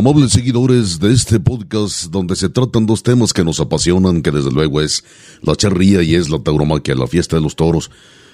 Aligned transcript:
Amables 0.00 0.32
seguidores 0.32 0.98
de 0.98 1.12
este 1.12 1.38
podcast 1.40 2.06
donde 2.06 2.34
se 2.34 2.48
tratan 2.48 2.86
dos 2.86 3.02
temas 3.02 3.34
que 3.34 3.44
nos 3.44 3.60
apasionan, 3.60 4.22
que 4.22 4.30
desde 4.30 4.50
luego 4.50 4.80
es 4.80 5.04
la 5.42 5.54
charría 5.54 6.02
y 6.02 6.14
es 6.14 6.30
la 6.30 6.38
tauromaquia, 6.38 6.94
la 6.94 7.06
fiesta 7.06 7.36
de 7.36 7.42
los 7.42 7.54
toros. 7.54 7.90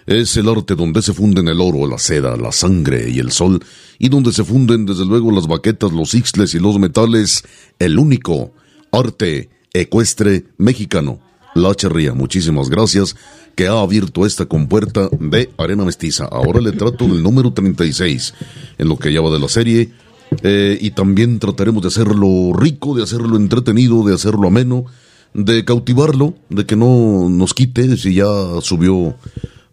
Es 0.06 0.36
el 0.36 0.48
arte 0.48 0.76
donde 0.76 1.02
se 1.02 1.12
funden 1.12 1.48
el 1.48 1.60
oro, 1.60 1.88
la 1.88 1.98
seda, 1.98 2.36
la 2.36 2.52
sangre 2.52 3.10
y 3.10 3.18
el 3.18 3.32
sol, 3.32 3.64
y 3.98 4.10
donde 4.10 4.32
se 4.32 4.44
funden 4.44 4.86
desde 4.86 5.04
luego 5.04 5.32
las 5.32 5.48
baquetas, 5.48 5.90
los 5.90 6.14
ixles 6.14 6.54
y 6.54 6.60
los 6.60 6.78
metales, 6.78 7.42
el 7.80 7.98
único 7.98 8.52
arte 8.92 9.50
ecuestre 9.72 10.44
mexicano, 10.58 11.18
la 11.56 11.74
charría. 11.74 12.14
Muchísimas 12.14 12.70
gracias 12.70 13.16
que 13.56 13.66
ha 13.66 13.80
abierto 13.80 14.24
esta 14.24 14.46
compuerta 14.46 15.08
de 15.18 15.50
Arena 15.58 15.84
Mestiza. 15.84 16.26
Ahora 16.26 16.60
le 16.60 16.70
trato 16.70 17.08
del 17.08 17.24
número 17.24 17.52
36 17.52 18.34
en 18.78 18.88
lo 18.88 18.96
que 18.96 19.10
lleva 19.10 19.30
de 19.30 19.40
la 19.40 19.48
serie 19.48 20.05
eh, 20.42 20.78
y 20.80 20.90
también 20.90 21.38
trataremos 21.38 21.82
de 21.82 21.88
hacerlo 21.88 22.52
rico, 22.54 22.94
de 22.94 23.02
hacerlo 23.02 23.36
entretenido, 23.36 24.04
de 24.04 24.14
hacerlo 24.14 24.48
ameno, 24.48 24.84
de 25.34 25.64
cautivarlo, 25.64 26.34
de 26.48 26.66
que 26.66 26.76
no 26.76 27.28
nos 27.28 27.54
quite 27.54 27.96
si 27.96 28.14
ya 28.14 28.26
subió 28.60 29.16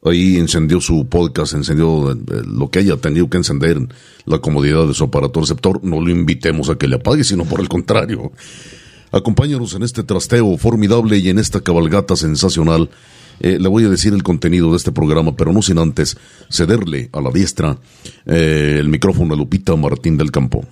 ahí, 0.03 0.37
encendió 0.37 0.81
su 0.81 1.07
podcast, 1.07 1.53
encendió 1.53 2.11
eh, 2.11 2.15
lo 2.45 2.69
que 2.69 2.79
haya 2.79 2.97
tenido 2.97 3.29
que 3.29 3.37
encender, 3.37 3.79
la 4.25 4.39
comodidad 4.39 4.87
de 4.87 4.93
su 4.93 5.05
aparato 5.05 5.39
receptor, 5.39 5.83
no 5.83 6.01
lo 6.01 6.09
invitemos 6.09 6.69
a 6.69 6.75
que 6.75 6.87
le 6.87 6.97
apague, 6.97 7.23
sino 7.23 7.45
por 7.45 7.59
el 7.59 7.69
contrario. 7.69 8.31
Acompáñanos 9.11 9.75
en 9.75 9.83
este 9.83 10.03
trasteo 10.03 10.57
formidable 10.57 11.17
y 11.19 11.29
en 11.29 11.39
esta 11.39 11.61
cabalgata 11.61 12.15
sensacional 12.15 12.89
eh, 13.39 13.57
le 13.59 13.69
voy 13.69 13.85
a 13.85 13.89
decir 13.89 14.13
el 14.13 14.23
contenido 14.23 14.71
de 14.71 14.77
este 14.77 14.91
programa, 14.91 15.35
pero 15.35 15.53
no 15.53 15.61
sin 15.61 15.77
antes 15.77 16.17
cederle 16.49 17.09
a 17.11 17.21
la 17.21 17.31
diestra 17.31 17.77
eh, 18.25 18.77
el 18.79 18.89
micrófono 18.89 19.33
a 19.33 19.37
Lupita 19.37 19.75
Martín 19.75 20.17
del 20.17 20.31
Campo. 20.31 20.65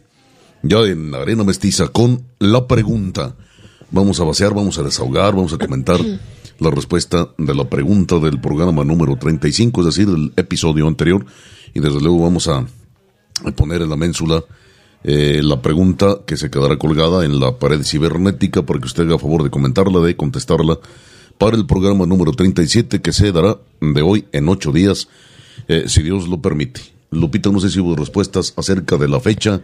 ya 0.61 0.79
en 0.79 1.15
Arena 1.15 1.45
Mestiza, 1.45 1.87
con 1.87 2.21
la 2.39 2.67
pregunta. 2.67 3.33
Vamos 3.91 4.19
a 4.19 4.25
vaciar, 4.25 4.53
vamos 4.53 4.77
a 4.77 4.83
desahogar, 4.83 5.33
vamos 5.33 5.53
a 5.53 5.57
comentar 5.57 6.01
la 6.59 6.71
respuesta 6.71 7.29
de 7.37 7.55
la 7.55 7.69
pregunta 7.69 8.19
del 8.19 8.39
programa 8.39 8.83
número 8.83 9.15
35, 9.17 9.81
es 9.81 9.85
decir, 9.85 10.07
del 10.07 10.33
episodio 10.35 10.87
anterior. 10.87 11.25
Y 11.73 11.79
desde 11.79 11.99
luego 11.99 12.23
vamos 12.23 12.47
a 12.47 12.65
poner 13.55 13.81
en 13.81 13.89
la 13.89 13.95
ménsula 13.95 14.43
eh, 15.03 15.41
la 15.43 15.61
pregunta 15.61 16.19
que 16.25 16.37
se 16.37 16.49
quedará 16.49 16.77
colgada 16.77 17.23
en 17.23 17.39
la 17.39 17.57
pared 17.59 17.83
cibernética 17.83 18.65
para 18.65 18.79
que 18.79 18.87
usted 18.87 19.03
haga 19.03 19.19
favor 19.19 19.43
de 19.43 19.49
comentarla, 19.49 19.99
de 19.99 20.15
contestarla 20.15 20.79
para 21.37 21.55
el 21.55 21.65
programa 21.65 22.05
número 22.05 22.31
37 22.31 23.01
que 23.01 23.13
se 23.13 23.31
dará 23.31 23.57
de 23.79 24.01
hoy 24.01 24.25
en 24.31 24.49
ocho 24.49 24.71
días, 24.71 25.07
eh, 25.67 25.85
si 25.87 26.01
Dios 26.01 26.27
lo 26.27 26.41
permite. 26.41 26.81
Lupita, 27.11 27.51
no 27.51 27.59
sé 27.59 27.69
si 27.69 27.79
hubo 27.79 27.95
respuestas 27.95 28.53
acerca 28.57 28.97
de 28.97 29.07
la 29.07 29.19
fecha 29.19 29.61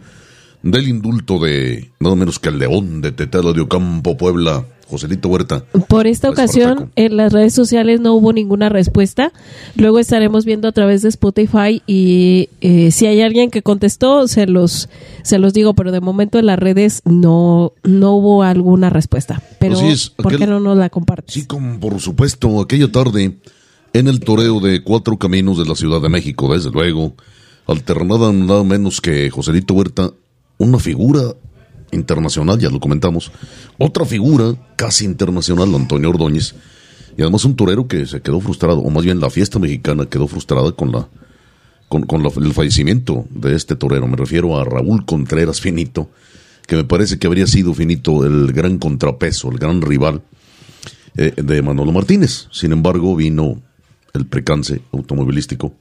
del 0.62 0.88
indulto 0.88 1.38
de 1.38 1.90
nada 2.00 2.14
menos 2.14 2.38
que 2.38 2.48
el 2.48 2.58
León 2.58 3.02
de 3.02 3.12
Tetela 3.12 3.52
de 3.52 3.60
Ocampo, 3.60 4.16
Puebla, 4.16 4.64
Joselito 4.88 5.28
Huerta. 5.28 5.64
Por 5.88 6.06
esta 6.06 6.30
ocasión 6.30 6.90
en 6.96 7.16
las 7.16 7.32
redes 7.32 7.54
sociales 7.54 8.00
no 8.00 8.14
hubo 8.14 8.32
ninguna 8.32 8.68
respuesta. 8.68 9.32
Luego 9.76 9.98
estaremos 9.98 10.44
viendo 10.44 10.68
a 10.68 10.72
través 10.72 11.02
de 11.02 11.08
Spotify 11.08 11.82
y 11.86 12.48
eh, 12.60 12.90
si 12.90 13.06
hay 13.06 13.20
alguien 13.20 13.50
que 13.50 13.62
contestó 13.62 14.28
se 14.28 14.46
los 14.46 14.88
se 15.22 15.38
los 15.38 15.52
digo, 15.52 15.74
pero 15.74 15.92
de 15.92 16.00
momento 16.00 16.38
en 16.38 16.46
las 16.46 16.58
redes 16.58 17.02
no 17.04 17.72
no 17.82 18.12
hubo 18.12 18.42
alguna 18.42 18.90
respuesta. 18.90 19.42
Pero 19.58 19.78
¿por 20.16 20.36
qué 20.36 20.46
no 20.46 20.60
nos 20.60 20.76
la 20.76 20.90
compartes? 20.90 21.34
Sí, 21.34 21.46
como 21.46 21.80
por 21.80 22.00
supuesto, 22.00 22.60
aquella 22.60 22.90
tarde 22.90 23.38
en 23.92 24.08
el 24.08 24.20
toreo 24.20 24.60
de 24.60 24.82
Cuatro 24.82 25.18
Caminos 25.18 25.58
de 25.58 25.64
la 25.64 25.74
Ciudad 25.74 26.02
de 26.02 26.08
México, 26.08 26.52
desde 26.52 26.70
luego, 26.70 27.14
alternada 27.66 28.32
nada 28.32 28.64
menos 28.64 29.00
que 29.00 29.30
Joselito 29.30 29.74
Huerta, 29.74 30.12
una 30.58 30.78
figura 30.78 31.34
internacional, 31.94 32.58
ya 32.58 32.70
lo 32.70 32.80
comentamos. 32.80 33.32
Otra 33.78 34.04
figura 34.04 34.54
casi 34.76 35.04
internacional, 35.04 35.74
Antonio 35.74 36.10
Ordóñez. 36.10 36.54
Y 37.16 37.22
además 37.22 37.44
un 37.44 37.54
torero 37.54 37.86
que 37.86 38.06
se 38.06 38.20
quedó 38.20 38.40
frustrado, 38.40 38.80
o 38.80 38.90
más 38.90 39.04
bien 39.04 39.20
la 39.20 39.30
fiesta 39.30 39.58
mexicana 39.58 40.06
quedó 40.06 40.26
frustrada 40.26 40.72
con 40.72 40.90
la 40.92 41.08
con, 41.88 42.24
el 42.44 42.52
fallecimiento 42.52 43.26
de 43.30 43.54
este 43.54 43.76
torero. 43.76 44.08
Me 44.08 44.16
refiero 44.16 44.58
a 44.58 44.64
Raúl 44.64 45.04
Contreras 45.04 45.60
Finito, 45.60 46.10
que 46.66 46.76
me 46.76 46.84
parece 46.84 47.18
que 47.18 47.26
habría 47.26 47.46
sido 47.46 47.74
Finito 47.74 48.24
el 48.24 48.52
gran 48.52 48.78
contrapeso, 48.78 49.50
el 49.50 49.58
gran 49.58 49.82
rival 49.82 50.22
eh, 51.16 51.32
de 51.36 51.62
Manolo 51.62 51.92
Martínez. 51.92 52.48
Sin 52.50 52.72
embargo, 52.72 53.14
vino 53.14 53.60
el 54.12 54.26
precance 54.26 54.80
automovilístico 54.92 55.72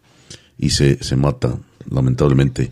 y 0.57 0.69
se, 0.69 1.03
se 1.03 1.15
mata, 1.15 1.57
lamentablemente, 1.89 2.71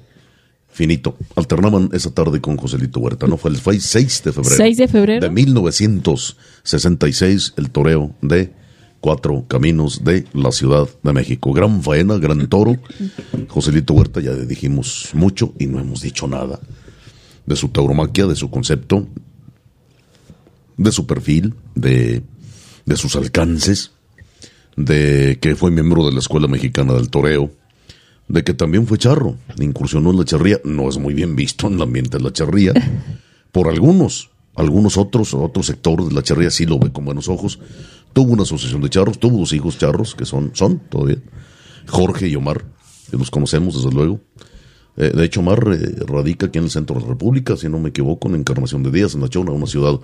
finito. 0.71 1.15
Alternaban 1.35 1.89
esa 1.93 2.11
tarde 2.11 2.41
con 2.41 2.57
Joselito 2.57 2.99
Huerta, 2.99 3.27
¿no? 3.27 3.37
Fue 3.37 3.51
el, 3.51 3.59
6 3.59 4.23
de 4.23 4.31
febrero. 4.31 4.55
6 4.55 4.77
de 4.77 4.87
febrero. 4.87 5.21
De 5.21 5.29
1966, 5.29 7.53
el 7.57 7.69
toreo 7.69 8.15
de 8.21 8.53
Cuatro 8.99 9.45
Caminos 9.47 10.03
de 10.03 10.25
la 10.33 10.51
Ciudad 10.51 10.89
de 11.03 11.13
México. 11.13 11.53
Gran 11.53 11.83
faena, 11.83 12.17
gran 12.17 12.47
toro. 12.47 12.77
Joselito 13.49 13.93
Huerta, 13.93 14.21
ya 14.21 14.31
le 14.31 14.45
dijimos 14.45 15.09
mucho 15.13 15.53
y 15.59 15.65
no 15.65 15.79
hemos 15.79 16.01
dicho 16.01 16.27
nada 16.27 16.59
de 17.45 17.55
su 17.55 17.69
tauromaquia, 17.69 18.27
de 18.27 18.35
su 18.35 18.49
concepto, 18.49 19.07
de 20.77 20.91
su 20.91 21.07
perfil, 21.07 21.55
de, 21.75 22.23
de 22.85 22.97
sus 22.97 23.15
alcances, 23.15 23.91
de 24.75 25.37
que 25.41 25.55
fue 25.55 25.71
miembro 25.71 26.05
de 26.05 26.13
la 26.13 26.19
Escuela 26.19 26.47
Mexicana 26.47 26.93
del 26.93 27.09
Toreo, 27.09 27.51
de 28.31 28.43
que 28.43 28.53
también 28.53 28.87
fue 28.87 28.97
charro, 28.97 29.35
incursionó 29.59 30.11
en 30.11 30.17
la 30.17 30.25
charría, 30.25 30.59
no 30.63 30.87
es 30.87 30.97
muy 30.97 31.13
bien 31.13 31.35
visto 31.35 31.67
en 31.67 31.73
el 31.73 31.81
ambiente 31.81 32.17
de 32.17 32.23
la 32.23 32.31
charría, 32.31 32.73
por 33.51 33.67
algunos, 33.67 34.29
algunos 34.55 34.97
otros, 34.97 35.33
otros 35.33 35.65
sectores 35.65 36.07
de 36.07 36.15
la 36.15 36.23
charría 36.23 36.49
sí 36.49 36.65
lo 36.65 36.79
ve 36.79 36.91
con 36.91 37.03
buenos 37.03 37.27
ojos, 37.27 37.59
tuvo 38.13 38.31
una 38.31 38.43
asociación 38.43 38.81
de 38.81 38.89
charros, 38.89 39.19
tuvo 39.19 39.39
dos 39.39 39.51
hijos 39.51 39.77
charros, 39.77 40.15
que 40.15 40.25
son, 40.25 40.51
son 40.53 40.79
todavía, 40.79 41.17
Jorge 41.87 42.29
y 42.29 42.35
Omar, 42.35 42.63
que 43.09 43.17
los 43.17 43.29
conocemos 43.29 43.75
desde 43.75 43.93
luego. 43.93 44.21
Eh, 44.95 45.11
de 45.13 45.25
hecho, 45.25 45.41
Omar 45.41 45.67
eh, 45.73 45.95
radica 46.07 46.45
aquí 46.45 46.57
en 46.57 46.65
el 46.65 46.71
centro 46.71 46.95
de 46.95 47.01
la 47.01 47.09
República, 47.09 47.57
si 47.57 47.67
no 47.67 47.79
me 47.79 47.89
equivoco, 47.89 48.29
en 48.29 48.35
Encarnación 48.35 48.81
de 48.83 48.91
Díaz, 48.91 49.13
en 49.13 49.21
La 49.21 49.27
Chona, 49.27 49.51
una 49.51 49.67
ciudad 49.67 49.99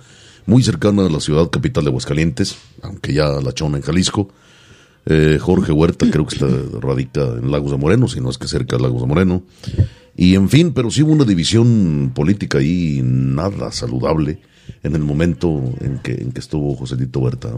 muy 0.45 0.63
cercana 0.63 1.05
a 1.05 1.09
la 1.09 1.21
ciudad 1.21 1.49
capital 1.49 1.85
de 1.85 1.89
Aguascalientes, 1.91 2.57
aunque 2.81 3.13
ya 3.13 3.29
La 3.41 3.53
Chona 3.53 3.77
en 3.77 3.83
Jalisco. 3.83 4.29
Eh, 5.09 5.37
Jorge 5.39 5.71
Huerta 5.71 6.05
creo 6.11 6.25
que 6.25 6.35
está, 6.35 6.47
radica 6.81 7.21
en 7.21 7.49
Lagos 7.49 7.71
de 7.71 7.77
Moreno, 7.77 8.09
si 8.09 8.19
no 8.19 8.29
es 8.29 8.37
que 8.37 8.47
cerca 8.47 8.75
de 8.75 8.83
Lagos 8.83 9.01
de 9.01 9.07
Moreno. 9.07 9.43
Y 10.17 10.35
en 10.35 10.49
fin, 10.49 10.73
pero 10.73 10.91
sí 10.91 11.03
hubo 11.03 11.13
una 11.13 11.23
división 11.23 12.11
política 12.13 12.57
ahí 12.57 13.01
nada 13.03 13.71
saludable 13.71 14.41
en 14.83 14.95
el 14.95 15.03
momento 15.03 15.63
en 15.79 15.99
que, 15.99 16.11
en 16.11 16.31
que 16.33 16.39
estuvo 16.41 16.75
Joselito 16.75 17.19
Huerta. 17.19 17.49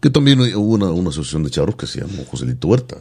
Que 0.00 0.10
también 0.10 0.40
hubo 0.40 0.74
una, 0.74 0.90
una 0.90 1.10
asociación 1.10 1.44
de 1.44 1.50
charros 1.50 1.76
que 1.76 1.86
se 1.86 2.00
llamó 2.00 2.24
Joselito 2.24 2.68
Huerta. 2.68 2.96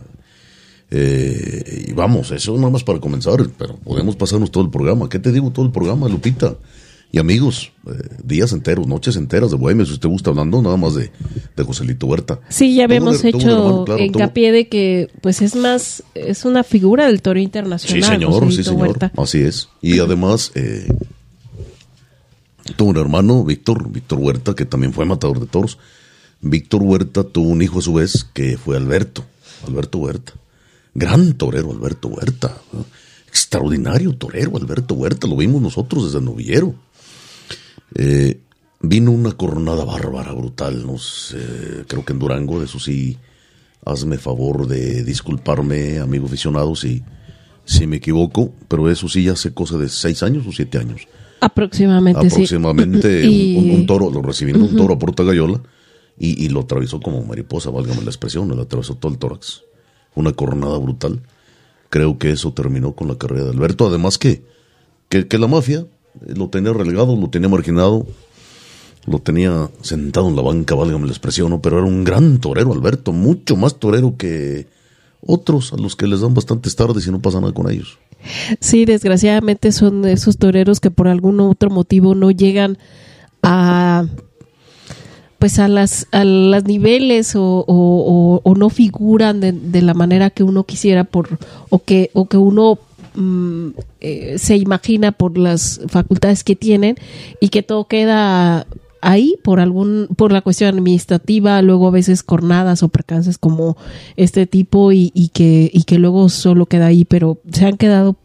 Eh, 0.91 1.85
y 1.87 1.93
vamos, 1.93 2.29
eso 2.31 2.55
nada 2.57 2.69
más 2.69 2.83
para 2.83 2.99
comenzar, 2.99 3.39
pero 3.57 3.75
podemos 3.77 4.15
pasarnos 4.15 4.51
todo 4.51 4.63
el 4.63 4.69
programa. 4.69 5.09
¿Qué 5.09 5.17
te 5.17 5.31
digo 5.31 5.49
todo 5.49 5.65
el 5.65 5.71
programa, 5.71 6.07
Lupita? 6.07 6.55
Y 7.11 7.19
amigos, 7.19 7.71
eh, 7.87 7.91
días 8.23 8.51
enteros, 8.51 8.87
noches 8.87 9.15
enteras 9.15 9.51
de 9.51 9.57
Bohemia, 9.57 9.85
si 9.85 9.93
usted 9.93 10.09
gusta 10.09 10.31
hablando 10.31 10.61
nada 10.61 10.75
más 10.75 10.95
de, 10.95 11.11
de 11.55 11.63
Joselito 11.63 12.07
Huerta. 12.07 12.41
Sí, 12.49 12.75
ya 12.75 12.83
habíamos 12.83 13.23
hecho 13.23 13.85
hincapié 13.97 14.51
de 14.51 14.67
que 14.67 15.09
pues 15.21 15.41
es 15.41 15.55
más, 15.55 16.03
es 16.13 16.43
una 16.43 16.63
figura 16.63 17.07
del 17.07 17.21
toro 17.21 17.39
internacional. 17.39 18.03
Sí, 18.03 18.09
señor, 18.09 18.51
sí, 18.51 18.63
señor. 18.63 19.11
Así 19.15 19.39
es. 19.39 19.69
Y 19.81 19.99
además, 19.99 20.51
eh, 20.55 20.87
tuvo 22.75 22.89
un 22.89 22.97
hermano, 22.97 23.45
Víctor, 23.45 23.89
Víctor 23.89 24.19
Huerta, 24.19 24.53
que 24.53 24.65
también 24.65 24.91
fue 24.91 25.05
matador 25.05 25.39
de 25.39 25.45
toros. 25.45 25.77
Víctor 26.41 26.83
Huerta 26.83 27.23
tuvo 27.23 27.49
un 27.49 27.61
hijo 27.61 27.79
a 27.79 27.81
su 27.81 27.93
vez 27.93 28.25
que 28.33 28.57
fue 28.57 28.75
Alberto, 28.75 29.23
Alberto 29.65 29.99
Huerta. 29.99 30.33
Gran 30.93 31.33
torero 31.33 31.71
Alberto 31.71 32.09
Huerta. 32.09 32.57
Extraordinario 33.27 34.15
torero 34.15 34.57
Alberto 34.57 34.95
Huerta, 34.95 35.27
lo 35.27 35.37
vimos 35.37 35.61
nosotros 35.61 36.05
desde 36.05 36.23
novillero. 36.23 36.75
Eh, 37.95 38.41
vino 38.81 39.11
una 39.11 39.31
coronada 39.31 39.85
bárbara, 39.85 40.33
brutal, 40.33 40.85
no 40.85 40.95
creo 41.87 42.05
que 42.05 42.13
en 42.13 42.19
Durango, 42.19 42.59
de 42.59 42.65
eso 42.65 42.79
sí, 42.79 43.17
hazme 43.85 44.17
favor 44.17 44.67
de 44.67 45.03
disculparme, 45.03 45.99
amigo 45.99 46.25
aficionado, 46.25 46.75
si, 46.75 47.03
si 47.63 47.87
me 47.87 47.97
equivoco, 47.97 48.53
pero 48.67 48.89
eso 48.89 49.07
sí 49.07 49.23
ya 49.23 49.33
hace 49.33 49.53
cosa 49.53 49.77
de 49.77 49.89
seis 49.89 50.21
años 50.23 50.45
o 50.45 50.51
siete 50.51 50.77
años. 50.77 51.07
Aproximadamente, 51.39 52.27
Aproximadamente 52.27 53.27
un, 53.57 53.85
toro, 53.85 54.09
lo 54.09 54.21
recibiendo 54.21 54.65
un 54.65 54.75
toro 54.75 54.95
a 54.95 54.99
Porta 54.99 55.23
Gallola 55.23 55.61
y, 56.17 56.45
y, 56.45 56.49
lo 56.49 56.61
atravesó 56.61 56.99
como 56.99 57.23
mariposa, 57.23 57.69
válgame 57.69 58.01
la 58.01 58.09
expresión, 58.09 58.47
lo 58.49 58.61
atravesó 58.61 58.95
todo 58.95 59.11
el 59.11 59.17
tórax. 59.17 59.63
Una 60.15 60.31
coronada 60.31 60.77
brutal. 60.77 61.21
Creo 61.89 62.17
que 62.17 62.31
eso 62.31 62.53
terminó 62.53 62.93
con 62.93 63.09
la 63.09 63.17
carrera 63.17 63.43
de 63.43 63.49
Alberto. 63.51 63.85
Además 63.87 64.17
que, 64.17 64.43
que, 65.09 65.27
que 65.27 65.37
la 65.37 65.47
mafia 65.47 65.85
lo 66.21 66.49
tenía 66.49 66.73
relegado, 66.73 67.15
lo 67.15 67.29
tenía 67.29 67.49
marginado, 67.49 68.05
lo 69.05 69.19
tenía 69.19 69.69
sentado 69.81 70.27
en 70.29 70.35
la 70.35 70.41
banca, 70.41 70.75
válgame 70.75 71.05
la 71.05 71.11
expresión, 71.11 71.49
¿no? 71.49 71.61
pero 71.61 71.79
era 71.79 71.87
un 71.87 72.03
gran 72.03 72.39
torero, 72.39 72.73
Alberto, 72.73 73.11
mucho 73.11 73.55
más 73.55 73.75
torero 73.75 74.15
que 74.17 74.67
otros 75.25 75.73
a 75.73 75.77
los 75.77 75.95
que 75.95 76.07
les 76.07 76.21
dan 76.21 76.33
bastantes 76.33 76.75
tardes 76.75 77.07
y 77.07 77.11
no 77.11 77.21
pasa 77.21 77.39
nada 77.39 77.53
con 77.53 77.69
ellos. 77.69 77.97
Sí, 78.59 78.85
desgraciadamente 78.85 79.71
son 79.71 80.05
esos 80.05 80.37
toreros 80.37 80.79
que 80.79 80.91
por 80.91 81.07
algún 81.07 81.39
otro 81.39 81.69
motivo 81.69 82.15
no 82.15 82.31
llegan 82.31 82.77
a 83.43 84.05
pues 85.37 85.59
a 85.59 85.67
las 85.67 86.07
a 86.11 86.23
niveles 86.23 87.35
o, 87.35 87.65
o, 87.67 88.55
no 88.55 88.69
figuran 88.69 89.41
de, 89.41 89.51
de, 89.51 89.81
la 89.81 89.93
manera 89.93 90.29
que 90.29 90.43
uno 90.43 90.63
quisiera 90.63 91.03
por 91.03 91.37
o 91.69 91.79
que 91.79 92.09
o 92.13 92.27
que 92.27 92.37
uno 92.37 92.79
Mm, 93.15 93.69
eh, 94.01 94.35
se 94.37 94.57
imagina 94.57 95.11
por 95.11 95.37
las 95.37 95.81
facultades 95.87 96.43
que 96.43 96.55
tienen 96.55 96.97
y 97.39 97.49
que 97.49 97.63
todo 97.63 97.87
queda 97.87 98.67
ahí 99.05 99.35
por 99.43 99.59
algún 99.59 100.07
por 100.17 100.31
la 100.31 100.41
cuestión 100.41 100.73
administrativa 100.73 101.61
luego 101.61 101.87
a 101.87 101.91
veces 101.91 102.23
cornadas 102.23 102.81
o 102.81 102.89
percances 102.89 103.37
como 103.37 103.77
este 104.17 104.47
tipo 104.47 104.91
y, 104.91 105.11
que 105.33 105.69
y 105.71 105.83
que 105.83 105.99
luego 105.99 106.27
solo 106.27 106.65
queda 106.65 106.87
ahí 106.87 107.05
pero 107.05 107.39
se 107.51 107.65
han 107.65 107.77
quedado 107.77 108.15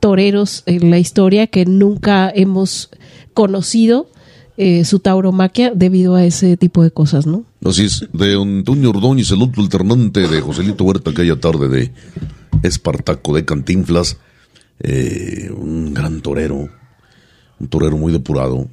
toreros 0.00 0.64
en 0.66 0.90
la 0.90 0.98
historia 0.98 1.46
que 1.46 1.64
nunca 1.64 2.30
hemos 2.34 2.90
conocido 3.32 4.08
eh, 4.56 4.84
su 4.84 4.98
tauromaquia 4.98 5.72
debido 5.74 6.14
a 6.14 6.24
ese 6.24 6.56
tipo 6.56 6.84
de 6.84 6.92
cosas, 6.92 7.26
¿no? 7.26 7.44
Así 7.64 7.86
es, 7.86 8.06
de 8.12 8.40
Antonio 8.40 8.90
Ordóñez, 8.90 9.32
el 9.32 9.42
otro 9.42 9.62
alternante 9.62 10.28
de 10.28 10.40
Joselito 10.40 10.84
Huerta 10.84 11.10
aquella 11.10 11.40
tarde 11.40 11.68
de 11.68 11.92
Espartaco 12.62 13.34
de 13.34 13.44
Cantinflas, 13.44 14.16
eh, 14.80 15.50
un 15.56 15.94
gran 15.94 16.20
torero, 16.20 16.68
un 17.60 17.68
torero 17.68 17.96
muy 17.96 18.12
depurado, 18.12 18.68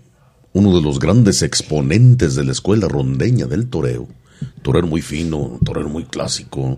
uno 0.54 0.76
de 0.76 0.82
los 0.82 1.00
grandes 1.00 1.42
exponentes 1.44 2.36
de 2.36 2.44
la 2.44 2.52
escuela 2.52 2.88
rondeña 2.88 3.46
del 3.46 3.70
toreo, 3.70 4.08
torero 4.62 4.88
muy 4.88 5.02
fino, 5.02 5.60
torero 5.64 5.90
muy 5.90 6.06
clásico, 6.06 6.76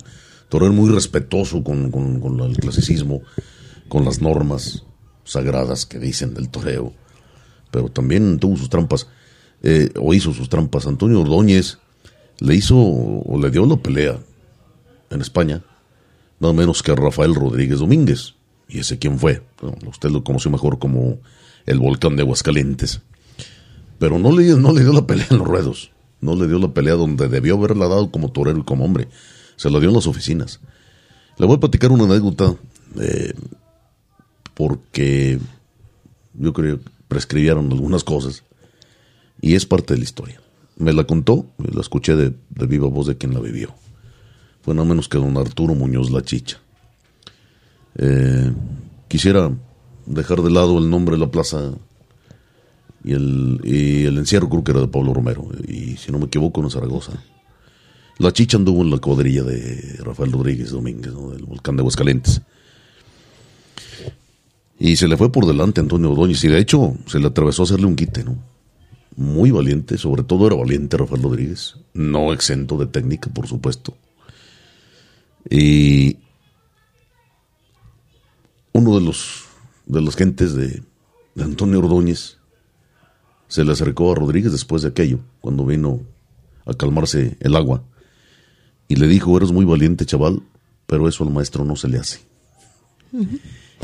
torero 0.50 0.74
muy 0.74 0.90
respetuoso 0.92 1.64
con, 1.64 1.92
el 2.42 2.58
clasicismo, 2.58 3.22
con 3.88 4.06
las 4.06 4.22
normas 4.22 4.86
sagradas 5.24 5.86
que 5.86 6.00
dicen 6.00 6.34
del 6.34 6.50
toreo, 6.50 6.94
pero 7.72 7.90
también 7.90 8.40
tuvo 8.40 8.58
sus 8.58 8.70
trampas, 8.70 9.08
eh, 9.64 9.90
o 10.00 10.14
hizo 10.14 10.34
sus 10.34 10.50
trampas. 10.50 10.86
Antonio 10.86 11.22
Ordóñez 11.22 11.80
le 12.40 12.56
hizo 12.56 12.78
o 12.78 13.40
le 13.42 13.50
dio 13.50 13.66
la 13.66 13.78
pelea 13.78 14.20
en 15.10 15.22
España, 15.22 15.64
nada 16.40 16.54
menos 16.54 16.84
que 16.84 16.92
a 16.92 16.96
Rafael 16.96 17.34
Rodríguez 17.34 17.80
Domínguez 17.80 18.36
¿Y 18.68 18.80
ese 18.80 18.98
quién 18.98 19.19
fue? 19.19 19.42
usted 19.88 20.10
lo 20.10 20.24
conoció 20.24 20.50
mejor 20.51 20.80
como 20.80 21.19
el 21.65 21.80
volcán 21.80 22.15
de 22.15 22.24
Aguascalientes. 22.24 23.01
Pero 24.00 24.19
no 24.19 24.31
le, 24.31 24.56
no 24.56 24.74
le 24.74 24.81
dio 24.81 24.94
la 24.94 25.07
pelea 25.07 25.27
en 25.30 25.38
los 25.38 25.48
ruedos. 25.48 25.92
No 26.21 26.36
le 26.36 26.48
dio 26.48 26.57
la 26.60 26.74
pelea 26.74 26.95
donde 26.95 27.27
debió 27.27 27.56
haberla 27.56 27.88
dado 27.88 28.10
como 28.12 28.31
torero 28.31 28.60
y 28.60 28.63
como 28.63 28.86
hombre. 28.86 29.07
Se 29.56 29.69
la 29.69 29.80
dio 29.80 29.89
en 29.89 29.95
las 29.95 30.07
oficinas. 30.07 30.60
Le 31.38 31.45
voy 31.45 31.57
a 31.57 31.60
platicar 31.60 31.92
una 31.92 32.06
anécdota 32.06 32.56
eh, 33.00 33.33
porque 34.54 35.39
yo 36.33 36.54
creo 36.54 36.77
que 36.77 36.89
prescribieron 37.07 37.71
algunas 37.71 38.04
cosas 38.04 38.44
y 39.42 39.56
es 39.56 39.65
parte 39.65 39.94
de 39.94 40.00
la 40.00 40.04
historia. 40.06 40.42
Me 40.77 40.94
la 40.94 41.04
contó, 41.04 41.45
la 41.57 41.81
escuché 41.81 42.15
de, 42.15 42.33
de 42.50 42.65
viva 42.65 42.88
voz 42.88 43.08
de 43.08 43.17
quien 43.17 43.34
la 43.34 43.39
vivió. 43.39 43.74
Fue 44.62 44.74
nada 44.74 44.88
menos 44.88 45.10
que 45.10 45.17
don 45.17 45.38
Arturo 45.38 45.75
Muñoz 45.75 46.10
La 46.10 46.22
Chicha. 46.22 46.62
Eh, 47.98 48.52
quisiera 49.08 49.52
dejar 50.06 50.42
de 50.42 50.52
lado 50.52 50.78
el 50.80 50.90
nombre 50.90 51.16
de 51.16 51.22
la 51.22 51.32
plaza 51.32 51.72
y 53.04 53.12
el, 53.12 53.60
el 53.64 54.18
encierro 54.18 54.50
creo 54.50 54.64
que 54.64 54.72
era 54.72 54.82
de 54.82 54.88
Pablo 54.88 55.14
Romero, 55.14 55.48
y 55.68 55.98
si 55.98 56.12
no 56.12 56.20
me 56.20 56.26
equivoco 56.26 56.62
en 56.62 56.70
Zaragoza. 56.70 57.12
La 58.18 58.32
chicha 58.32 58.58
anduvo 58.58 58.82
en 58.82 58.92
la 58.92 59.00
cuadrilla 59.00 59.44
de 59.44 59.98
Rafael 60.04 60.32
Rodríguez 60.32 60.72
Domínguez, 60.72 61.14
del 61.14 61.44
volcán 61.44 61.76
de 61.76 61.82
Aguascalientes. 61.82 62.42
Y 64.80 64.96
se 64.96 65.08
le 65.08 65.18
fue 65.18 65.32
por 65.32 65.46
delante 65.46 65.82
Antonio 65.82 66.12
Ordóñez, 66.12 66.44
y 66.44 66.48
de 66.48 66.60
hecho 66.60 66.96
se 67.08 67.20
le 67.20 67.28
atravesó 67.28 67.64
a 67.64 67.66
hacerle 67.66 67.88
un 67.88 67.96
quite, 67.96 68.24
¿no? 68.24 68.38
Muy 69.16 69.52
valiente, 69.52 69.98
sobre 69.98 70.24
todo 70.24 70.48
era 70.48 70.56
valiente 70.56 70.98
Rafael 70.98 71.22
Rodríguez, 71.22 71.76
no 71.94 72.34
exento 72.34 72.78
de 72.78 72.88
técnica, 72.88 73.30
por 73.30 73.48
supuesto. 73.48 73.96
Y 75.50 76.18
uno 78.74 78.96
de 79.00 79.06
los 79.06 79.46
de 79.86 80.01
las 80.01 80.15
gentes 80.15 80.56
de, 80.56 80.84
Antonio 81.39 81.80
Ordóñez 81.80 82.38
se 83.48 83.63
le 83.65 83.72
acercó 83.72 84.12
a 84.12 84.15
Rodríguez 84.15 84.51
después 84.51 84.82
de 84.82 84.89
aquello, 84.89 85.20
cuando 85.42 85.65
vino 85.65 86.01
a 86.65 86.74
calmarse 86.74 87.38
el 87.39 87.56
agua, 87.56 87.84
y 88.88 88.96
le 88.96 89.08
dijo, 89.08 89.36
eres 89.38 89.51
muy 89.51 89.65
valiente, 89.65 90.06
chaval, 90.06 90.42
pero 90.86 91.08
eso 91.08 91.24
al 91.24 91.32
maestro 91.32 91.65
no 91.65 91.75
se 91.75 91.88
le 91.88 91.98
hace. 91.98 92.20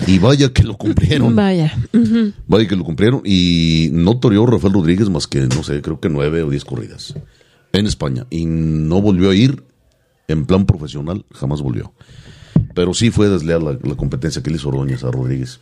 Y 0.07 0.19
vaya 0.19 0.53
que 0.53 0.63
lo 0.63 0.77
cumplieron. 0.77 1.35
Vaya. 1.35 1.75
Vaya 2.47 2.67
que 2.67 2.75
lo 2.75 2.83
cumplieron. 2.83 3.21
Y 3.25 3.89
no 3.91 4.19
toreó 4.19 4.45
Rafael 4.45 4.73
Rodríguez 4.73 5.09
más 5.09 5.27
que, 5.27 5.41
no 5.41 5.63
sé, 5.63 5.81
creo 5.81 5.99
que 5.99 6.09
nueve 6.09 6.41
o 6.43 6.49
diez 6.49 6.65
corridas 6.65 7.15
en 7.73 7.85
España. 7.85 8.25
Y 8.29 8.45
no 8.45 9.01
volvió 9.01 9.29
a 9.29 9.35
ir 9.35 9.63
en 10.27 10.45
plan 10.45 10.65
profesional, 10.65 11.25
jamás 11.31 11.61
volvió 11.61 11.93
pero 12.73 12.93
sí 12.93 13.11
fue 13.11 13.29
desleal 13.29 13.79
la, 13.81 13.95
competencia 13.95 14.43
que 14.43 14.49
le 14.49 14.57
hizo 14.57 14.69
Ordóñez 14.69 15.03
a 15.03 15.11
Rodríguez. 15.11 15.59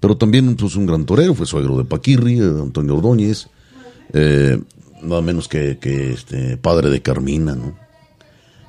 Pero 0.00 0.16
también 0.16 0.54
pues, 0.56 0.76
un 0.76 0.86
gran 0.86 1.04
torero, 1.04 1.34
fue 1.34 1.46
suegro 1.46 1.76
de 1.76 1.84
Paquirri, 1.84 2.38
Antonio 2.38 2.96
Ordóñez, 2.96 3.48
eh, 4.12 4.60
nada 5.02 5.22
menos 5.22 5.48
que, 5.48 5.78
este, 5.82 6.56
padre 6.56 6.90
de 6.90 7.02
Carmina, 7.02 7.54
¿no? 7.54 7.76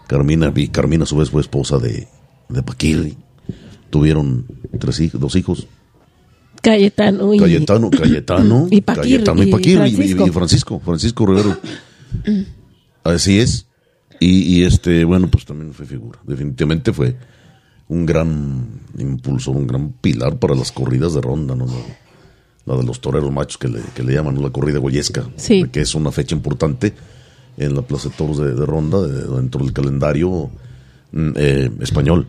Carmina, 0.07 0.51
y 0.55 0.69
Carmina 0.69 1.03
a 1.03 1.07
su 1.07 1.17
vez 1.17 1.29
fue 1.29 1.41
esposa 1.41 1.77
de, 1.77 2.07
de 2.49 2.63
Paquirri. 2.63 3.15
Tuvieron 3.91 4.45
tres 4.79 4.99
hijos, 5.01 5.21
dos 5.21 5.35
hijos. 5.35 5.67
Cayetano 6.61 7.33
y 7.33 7.37
Cayetano, 7.37 7.89
Cayetano, 7.89 8.67
y 8.71 8.81
Paquirri, 8.81 9.89
y, 9.89 9.95
Francisco. 9.95 10.27
y 10.27 10.31
Francisco, 10.31 10.81
Francisco 10.83 11.25
Rivero. 11.25 11.57
Así 13.03 13.39
es. 13.39 13.68
Y, 14.19 14.63
este, 14.63 15.05
bueno, 15.05 15.29
pues 15.29 15.45
también 15.45 15.73
fue 15.73 15.85
figura. 15.85 16.19
Definitivamente 16.25 16.91
fue 16.91 17.15
un 17.87 18.05
gran 18.05 18.67
impulsor, 18.97 19.55
un 19.55 19.65
gran 19.65 19.93
pilar 19.93 20.37
para 20.37 20.55
las 20.55 20.71
corridas 20.71 21.13
de 21.13 21.21
ronda, 21.21 21.55
¿no? 21.55 21.65
La, 22.65 22.75
de 22.75 22.83
los 22.83 22.99
toreros 22.99 23.31
machos 23.31 23.57
que 23.57 23.67
le, 23.67 23.79
que 23.95 24.03
le 24.03 24.13
llaman 24.13 24.41
la 24.43 24.49
corrida 24.49 24.77
goyesca, 24.79 25.27
que 25.71 25.81
es 25.81 25.95
una 25.95 26.11
fecha 26.11 26.35
importante 26.35 26.93
en 27.57 27.75
la 27.75 27.81
Plaza 27.81 28.09
de 28.09 28.15
Toros 28.15 28.37
de, 28.37 28.65
Ronda, 28.65 29.01
dentro 29.01 29.63
del 29.63 29.73
calendario 29.73 30.49
mm, 31.11 31.31
eh, 31.35 31.71
español. 31.81 32.27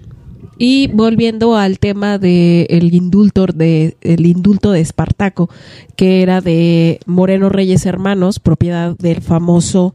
Y 0.59 0.88
volviendo 0.88 1.56
al 1.56 1.78
tema 1.78 2.18
del 2.18 2.66
el 2.68 2.94
indulto 2.94 3.47
de 3.47 3.97
el 4.00 4.26
indulto 4.26 4.73
de 4.73 4.80
Espartaco, 4.80 5.49
que 5.97 6.23
era 6.23 6.40
de 6.40 7.00
Moreno 7.06 7.49
Reyes 7.49 7.87
Hermanos, 7.87 8.40
propiedad 8.40 8.97
del 8.97 9.23
famoso 9.23 9.94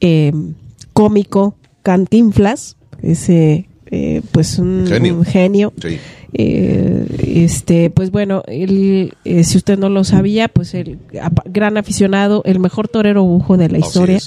eh, 0.00 0.32
cómico 0.96 1.56
Cantinflas, 1.82 2.78
ese 3.02 3.68
eh, 3.90 4.22
pues 4.32 4.58
un 4.58 4.86
genio, 5.26 5.74
eh, 6.32 7.06
este, 7.44 7.90
pues 7.90 8.10
bueno, 8.10 8.42
él, 8.46 9.14
eh, 9.24 9.44
si 9.44 9.58
usted 9.58 9.78
no 9.78 9.90
lo 9.90 10.04
sabía, 10.04 10.48
pues 10.48 10.72
el 10.72 10.98
gran 11.44 11.76
aficionado, 11.76 12.42
el 12.46 12.60
mejor 12.60 12.88
torero 12.88 13.24
bujo 13.24 13.58
de 13.58 13.68
la 13.68 13.78
historia, 13.78 14.18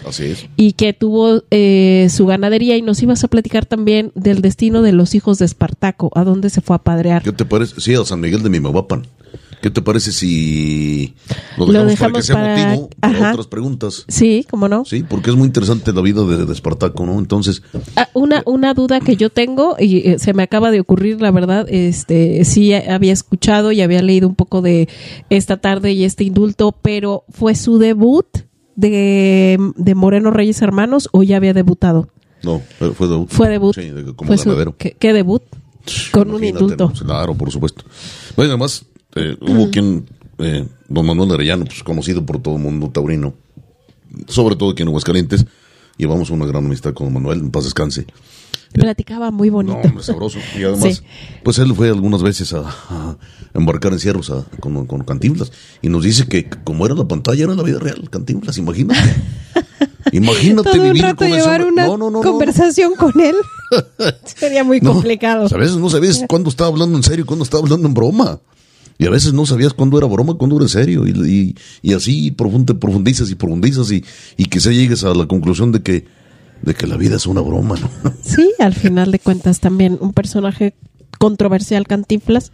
y 0.55 0.73
que 0.73 0.93
tuvo 0.93 1.39
su 1.39 2.25
ganadería 2.27 2.77
y 2.77 2.83
nos 2.83 3.01
ibas 3.01 3.23
a 3.23 3.27
platicar 3.27 3.65
también 3.65 4.11
del 4.13 4.41
destino 4.41 4.83
de 4.83 4.91
los 4.91 5.15
hijos 5.15 5.39
de 5.39 5.45
Espartaco, 5.45 6.11
a 6.13 6.23
dónde 6.23 6.51
se 6.51 6.61
fue 6.61 6.75
a 6.75 6.79
padrear. 6.79 7.23
¿Qué 7.23 7.31
te 7.31 7.45
parece? 7.45 7.81
Sí, 7.81 7.95
a 7.95 8.05
San 8.05 8.21
Miguel 8.21 8.43
de 8.43 8.49
Mimahuapan. 8.49 9.07
¿Qué 9.61 9.69
te 9.69 9.81
parece 9.81 10.13
si 10.13 11.15
lo 11.57 11.65
dejamos, 11.65 11.99
para 11.99 12.13
que 12.13 12.21
sea 12.21 12.37
motivo 12.37 12.89
para 12.99 13.31
otras 13.31 13.47
preguntas? 13.47 14.05
Sí, 14.07 14.45
¿cómo 14.49 14.69
no? 14.69 14.85
Sí, 14.85 15.03
porque 15.03 15.31
es 15.31 15.35
muy 15.35 15.47
interesante 15.47 15.91
la 15.91 16.01
vida 16.01 16.23
de, 16.23 16.51
Espartaco, 16.51 17.05
¿no? 17.05 17.19
Entonces... 17.19 17.61
Ah, 17.97 18.07
una, 18.13 18.41
una 18.45 18.73
duda 18.73 19.01
que 19.01 19.17
yo 19.17 19.29
tengo, 19.29 19.75
y 19.77 20.09
eh, 20.09 20.19
se 20.19 20.33
me 20.33 20.43
acaba 20.43 20.71
de 20.71 20.79
ocurrir, 20.79 21.21
la 21.21 21.31
verdad, 21.31 21.65
este 21.69 22.45
sí 22.45 22.73
había 22.73 23.11
escuchado 23.11 23.73
y 23.73 23.81
había 23.81 24.01
leído 24.01 24.29
un 24.29 24.35
poco 24.35 24.61
de 24.61 24.87
esta 25.29 25.57
tarde 25.57 25.91
y 25.91 26.05
este 26.05 26.23
indulto, 26.23 26.71
pero 26.71 27.25
¿fue 27.29 27.55
su 27.55 27.79
debut 27.79 28.27
de, 28.75 29.57
Moreno 29.95 30.31
Reyes 30.31 30.61
Hermanos 30.61 31.09
o 31.11 31.23
ya 31.23 31.37
había 31.37 31.53
debutado? 31.53 32.09
No, 32.43 32.61
fue 32.77 33.07
debut. 33.07 33.29
Fue 33.29 33.49
debut. 33.49 33.75
Sí, 33.75 33.91
como 34.15 34.31
¿qué, 34.77 35.13
debut? 35.13 35.43
Con 36.11 36.33
un 36.33 36.43
indulto. 36.43 36.93
Claro, 37.05 37.35
por 37.35 37.51
supuesto. 37.51 37.83
Bueno, 38.37 38.51
además, 38.51 38.85
eh, 39.15 39.37
hubo 39.41 39.69
quien, 39.71 40.07
eh, 40.37 40.67
don 40.87 41.05
Manuel 41.05 41.31
Arellano, 41.31 41.65
pues 41.65 41.83
conocido 41.83 42.25
por 42.25 42.41
todo 42.41 42.55
el 42.55 42.61
mundo 42.61 42.89
taurino, 42.89 43.33
sobre 44.27 44.55
todo 44.55 44.71
aquí 44.71 44.81
en 44.81 44.89
Aguascalientes, 44.89 45.45
llevamos 45.97 46.29
una 46.29 46.45
gran 46.45 46.65
amistad 46.65 46.93
con 46.93 47.07
don 47.07 47.13
Manuel, 47.13 47.39
en 47.39 47.51
paz 47.51 47.65
descanse. 47.65 48.05
Platicaba 48.71 49.31
muy 49.31 49.49
bonito. 49.49 49.81
No, 49.91 50.01
sabroso. 50.03 50.37
Y 50.57 50.63
además, 50.63 51.03
pues 51.43 51.57
él 51.57 51.73
fue 51.73 51.89
algunas 51.89 52.21
veces 52.21 52.53
a, 52.53 53.17
embarcar 53.55 53.93
en 53.93 53.99
cierros 53.99 54.31
con, 54.59 54.85
con 54.85 55.03
Cantinflas. 55.03 55.51
Y 55.81 55.89
nos 55.89 56.03
dice 56.03 56.27
que 56.27 56.47
como 56.47 56.85
era 56.85 56.93
la 56.93 57.07
pantalla, 57.07 57.45
era 57.45 57.55
la 57.55 57.63
vida 57.63 57.79
real, 57.79 58.07
Cantinflas, 58.11 58.57
imagínate. 58.57 58.99
Imagínate 60.11 60.71
Todo 60.71 60.81
vivir 60.83 61.03
un 61.03 61.09
rato 61.09 61.25
llevar 61.25 61.65
una 61.65 61.87
conversación 62.21 62.95
con 62.95 63.19
él. 63.19 63.35
Sería 64.35 64.63
muy 64.63 64.81
complicado. 64.81 65.47
a 65.51 65.57
veces 65.57 65.77
no 65.77 65.89
sabes 65.89 66.23
cuándo 66.29 66.49
estaba 66.49 66.69
hablando 66.69 66.97
en 66.97 67.03
serio 67.03 67.23
y 67.23 67.25
cuándo 67.25 67.43
estaba 67.43 67.63
hablando 67.63 67.87
en 67.87 67.93
broma. 67.93 68.39
Y 68.99 69.05
a 69.05 69.09
veces 69.09 69.31
no 69.31 69.45
sabías 69.45 69.73
cuándo 69.73 69.97
era 69.97 70.07
broma, 70.07 70.33
cuándo 70.33 70.57
era 70.57 70.67
serio. 70.67 71.07
Y, 71.07 71.55
y, 71.81 71.93
así 71.93 72.31
profundizas 72.31 73.31
y 73.31 73.35
profundizas 73.35 73.89
y, 73.93 74.03
y 74.35 74.45
quizá 74.45 74.71
llegues 74.71 75.05
a 75.05 75.13
la 75.13 75.25
conclusión 75.25 75.71
de 75.71 75.81
que, 75.81 76.05
de 76.61 76.73
que 76.75 76.85
la 76.85 76.97
vida 76.97 77.15
es 77.15 77.25
una 77.25 77.39
broma, 77.39 77.77
¿no? 77.79 77.89
Sí, 78.21 78.51
al 78.59 78.73
final 78.73 79.13
de 79.13 79.19
cuentas 79.19 79.61
también 79.61 79.97
un 80.01 80.11
personaje 80.11 80.75
controversial, 81.17 81.87
Cantinflas, 81.87 82.51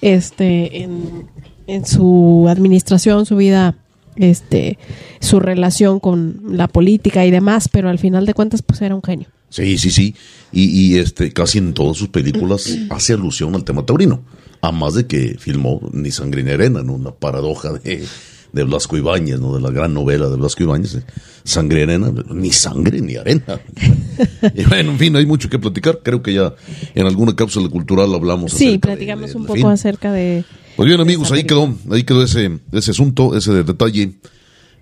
este, 0.00 0.82
en, 0.82 1.28
en 1.68 1.86
su 1.86 2.46
administración, 2.48 3.24
su 3.24 3.36
vida 3.36 3.76
este 4.16 4.78
su 5.20 5.40
relación 5.40 5.98
con 5.98 6.40
la 6.50 6.66
política 6.66 7.24
y 7.24 7.30
demás, 7.30 7.68
pero 7.68 7.88
al 7.88 8.00
final 8.00 8.26
de 8.26 8.34
cuentas 8.34 8.62
pues 8.62 8.82
era 8.82 8.96
un 8.96 9.02
genio. 9.02 9.28
Sí, 9.48 9.78
sí, 9.78 9.90
sí. 9.90 10.16
Y, 10.52 10.64
y 10.64 10.98
este 10.98 11.32
casi 11.32 11.58
en 11.58 11.72
todas 11.72 11.96
sus 11.96 12.08
películas 12.08 12.76
hace 12.90 13.12
alusión 13.12 13.54
al 13.54 13.62
tema 13.62 13.86
taurino 13.86 14.22
a 14.64 14.72
más 14.72 14.94
de 14.94 15.06
que 15.06 15.36
filmó 15.38 15.80
Ni 15.92 16.10
Sangre 16.10 16.42
ni 16.42 16.50
Arena, 16.50 16.82
¿no? 16.82 16.94
Una 16.94 17.10
paradoja 17.10 17.72
de, 17.72 18.04
de 18.52 18.64
Blasco 18.64 18.96
Ibáñez, 18.96 19.38
¿no? 19.38 19.54
De 19.54 19.60
la 19.60 19.70
gran 19.70 19.92
novela 19.92 20.28
de 20.30 20.36
Blasco 20.36 20.62
Ibáñez, 20.62 21.04
Sangre 21.44 21.80
y 21.80 21.82
Arena, 21.82 22.12
ni 22.30 22.50
sangre 22.50 23.00
ni 23.02 23.16
arena. 23.16 23.60
y 24.54 24.64
bueno, 24.64 24.92
en 24.92 24.98
fin, 24.98 25.16
hay 25.16 25.26
mucho 25.26 25.50
que 25.50 25.58
platicar. 25.58 26.00
Creo 26.02 26.22
que 26.22 26.32
ya 26.32 26.54
en 26.94 27.06
alguna 27.06 27.36
cápsula 27.36 27.68
cultural 27.68 28.14
hablamos. 28.14 28.52
Sí, 28.52 28.78
platicamos 28.78 29.34
un 29.34 29.44
poco 29.44 29.68
acerca 29.68 30.12
de... 30.12 30.44
Pues 30.76 30.88
bien, 30.88 31.00
amigos, 31.00 31.30
ahí 31.30 31.44
quedó, 31.44 31.72
ahí 31.90 32.02
quedó 32.04 32.22
ese, 32.22 32.58
ese 32.72 32.90
asunto, 32.90 33.36
ese 33.36 33.52
detalle, 33.62 34.14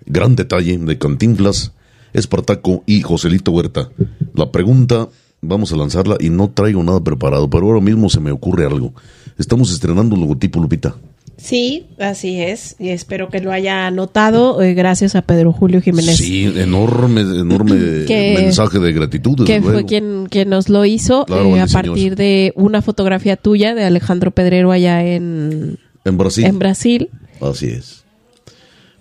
gran 0.05 0.35
detalle 0.35 0.77
de 0.77 0.97
Cantinflas, 0.97 1.73
Espartaco 2.13 2.83
y 2.87 3.01
Joselito 3.01 3.51
Huerta. 3.51 3.89
La 4.33 4.51
pregunta, 4.51 5.09
vamos 5.41 5.71
a 5.71 5.75
lanzarla 5.75 6.17
y 6.19 6.29
no 6.29 6.49
traigo 6.49 6.81
nada 6.83 7.03
preparado, 7.03 7.49
pero 7.49 7.67
ahora 7.67 7.81
mismo 7.81 8.09
se 8.09 8.21
me 8.21 8.31
ocurre 8.31 8.65
algo 8.65 8.93
estamos 9.37 9.71
estrenando 9.71 10.15
un 10.15 10.21
logotipo, 10.21 10.59
Lupita. 10.59 10.95
Sí, 11.37 11.87
así 11.99 12.39
es. 12.41 12.75
Y 12.79 12.89
espero 12.89 13.29
que 13.29 13.41
lo 13.41 13.51
haya 13.51 13.91
notado. 13.91 14.61
Eh, 14.61 14.73
gracias 14.75 15.15
a 15.15 15.23
Pedro 15.23 15.51
Julio 15.51 15.81
Jiménez. 15.81 16.15
Sí, 16.15 16.45
enorme, 16.45 17.21
enorme 17.21 17.73
mensaje 18.07 18.79
de 18.79 18.93
gratitud. 18.93 19.45
Que 19.45 19.61
fue 19.61 19.85
quien, 19.85 20.27
quien 20.29 20.49
nos 20.49 20.69
lo 20.69 20.85
hizo 20.85 21.25
eh, 21.27 21.59
a 21.59 21.67
partir 21.67 22.15
de 22.15 22.53
una 22.55 22.81
fotografía 22.81 23.35
tuya 23.35 23.75
de 23.75 23.83
Alejandro 23.83 24.31
Pedrero 24.31 24.71
allá 24.71 25.03
en, 25.03 25.79
en 26.05 26.17
Brasil. 26.17 26.45
En 26.45 26.59
Brasil. 26.59 27.09
Así 27.41 27.67
es. 27.67 28.02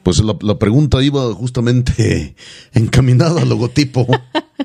Pues 0.03 0.21
la, 0.23 0.59
pregunta 0.59 1.03
iba 1.03 1.33
justamente 1.33 2.35
encaminada 2.75 3.43
al 3.43 3.49
logotipo. 3.49 4.07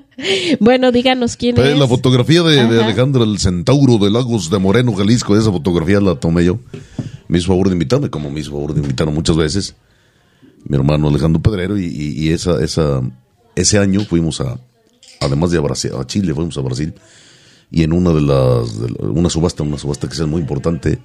bueno, 0.59 0.91
díganos 0.91 1.37
quién 1.37 1.57
es. 1.59 1.77
La 1.77 1.87
fotografía 1.87 2.41
de, 2.41 2.59
Alejandro 2.59 3.23
el 3.23 3.37
Centauro 3.37 3.97
de 4.03 4.09
Lagos 4.09 4.49
de 4.49 4.57
Moreno, 4.57 4.93
Jalisco, 4.93 5.37
esa 5.37 5.51
fotografía 5.51 6.01
la 6.01 6.15
tomé 6.15 6.45
yo. 6.45 6.59
Me 7.27 7.37
hizo 7.37 7.47
favor 7.47 7.67
de 7.67 7.73
invitarme, 7.73 8.09
como 8.09 8.31
me 8.31 8.39
hizo 8.39 8.51
favor 8.51 8.73
de 8.73 8.81
invitarme 8.81 9.13
muchas 9.13 9.35
veces. 9.35 9.75
Mi 10.63 10.75
hermano 10.75 11.07
Alejandro 11.07 11.41
Pedrero, 11.41 11.77
y, 11.77 12.29
esa, 12.29 12.61
esa, 12.63 13.01
ese 13.55 13.77
año 13.77 14.01
fuimos 14.01 14.41
a, 14.41 14.59
además 15.21 15.51
de 15.51 15.59
a, 15.59 15.61
Brasil, 15.61 15.91
a 15.99 16.05
Chile, 16.07 16.33
fuimos 16.33 16.57
a 16.57 16.61
Brasil, 16.61 16.95
y 17.69 17.83
en 17.83 17.93
una 17.93 18.11
de 18.11 18.21
las, 18.21 18.73
una 18.99 19.29
subasta, 19.29 19.63
una 19.63 19.77
subasta 19.77 20.07
que 20.07 20.15
es 20.15 20.21
muy 20.21 20.41
importante, 20.41 20.99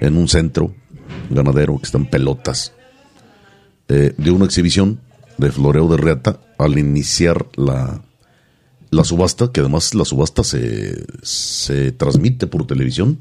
en 0.00 0.16
un 0.16 0.28
centro 0.28 0.74
ganadero 1.30 1.78
que 1.78 1.84
están 1.84 2.06
pelotas 2.06 2.72
eh, 3.88 4.14
de 4.16 4.30
una 4.30 4.44
exhibición 4.44 5.00
de 5.38 5.50
floreo 5.50 5.88
de 5.88 5.96
reata 5.96 6.40
al 6.58 6.78
iniciar 6.78 7.46
la, 7.56 8.02
la 8.90 9.04
subasta, 9.04 9.50
que 9.52 9.60
además 9.60 9.94
la 9.94 10.04
subasta 10.04 10.44
se, 10.44 11.04
se 11.22 11.92
transmite 11.92 12.46
por 12.46 12.66
televisión 12.66 13.18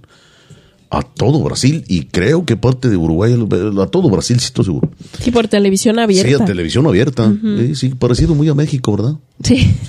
a 0.90 1.02
todo 1.02 1.42
Brasil 1.42 1.84
y 1.88 2.06
creo 2.06 2.46
que 2.46 2.56
parte 2.56 2.88
de 2.88 2.98
Uruguay, 2.98 3.34
a 3.34 3.88
todo 3.88 4.10
Brasil, 4.10 4.40
sí 4.40 4.46
estoy 4.46 4.66
seguro. 4.66 4.92
Sí, 5.20 5.32
por 5.32 5.48
televisión 5.48 5.98
abierta. 5.98 6.30
Sí, 6.30 6.44
a 6.44 6.46
televisión 6.46 6.86
abierta. 6.86 7.34
sí, 7.74 7.90
parecido 7.90 8.36
muy 8.36 8.48
a 8.48 8.54
México, 8.54 8.96
¿verdad? 8.96 9.16
Sí. 9.44 9.76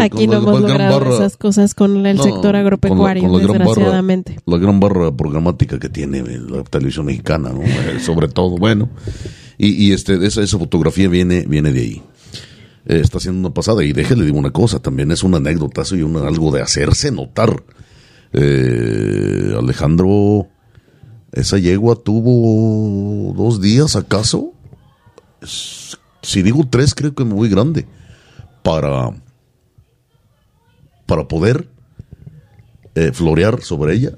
Aquí 0.00 0.26
no 0.26 0.38
hemos 0.38 0.60
logrado 0.60 1.14
esas 1.14 1.36
cosas 1.36 1.74
con 1.74 2.06
el 2.06 2.20
sector 2.20 2.56
agropecuario, 2.56 3.36
desgraciadamente. 3.38 4.38
la 4.46 4.58
gran 4.58 4.80
barra 4.80 5.14
programática 5.14 5.78
que 5.78 5.88
tiene 5.88 6.22
la 6.22 6.62
televisión 6.64 7.06
mexicana, 7.06 7.50
¿no? 7.50 7.62
Eh, 7.62 8.00
sobre 8.00 8.28
todo, 8.28 8.56
bueno. 8.56 8.88
Y, 9.56 9.92
este, 9.92 10.24
esa, 10.26 10.42
esa 10.42 10.58
fotografía 10.58 11.08
viene, 11.08 11.44
viene 11.46 11.72
de 11.72 11.80
ahí. 11.80 12.02
Eh, 12.86 13.00
está 13.02 13.18
haciendo 13.18 13.40
una 13.40 13.54
pasada 13.54 13.82
y 13.84 13.92
déjale 13.92 14.24
digo 14.24 14.38
una 14.38 14.50
cosa, 14.50 14.78
también 14.78 15.10
es 15.10 15.22
una 15.22 15.38
anécdota 15.38 15.82
y 15.92 16.02
una, 16.02 16.26
algo 16.26 16.50
de 16.50 16.60
hacerse 16.60 17.10
notar. 17.10 17.62
Eh, 18.32 19.54
Alejandro, 19.56 20.48
esa 21.32 21.58
yegua 21.58 21.96
tuvo 21.96 23.32
dos 23.34 23.60
días 23.60 23.96
acaso. 23.96 24.52
Si 25.42 26.42
digo 26.42 26.66
tres, 26.68 26.94
creo 26.94 27.14
que 27.14 27.22
es 27.22 27.28
muy 27.28 27.48
grande. 27.48 27.86
Para 28.62 29.10
para 31.06 31.28
poder 31.28 31.68
eh, 32.94 33.12
florear 33.12 33.62
sobre 33.62 33.94
ella, 33.94 34.12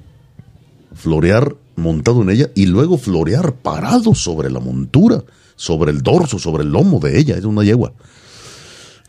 florear 0.95 1.57
montado 1.77 2.23
en 2.23 2.31
ella 2.31 2.51
y 2.55 2.67
luego 2.67 2.99
florear 2.99 3.55
parado 3.57 4.15
sobre 4.15 4.51
la 4.51 4.61
montura, 4.61 5.25
sobre 5.57 5.91
el 5.91 6.03
dorso, 6.03 6.39
sobre 6.39 6.63
el 6.63 6.71
lomo 6.71 7.01
de 7.01 7.19
ella. 7.19 7.37
Es 7.37 7.45
una 7.45 7.65
yegua 7.65 7.93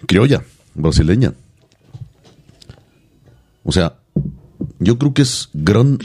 criolla, 0.05 0.43
brasileña. 0.75 1.33
O 3.63 3.71
sea, 3.71 3.99
yo 4.79 4.97
creo 4.97 5.13
que 5.13 5.23
es 5.23 5.49
gran 5.53 5.97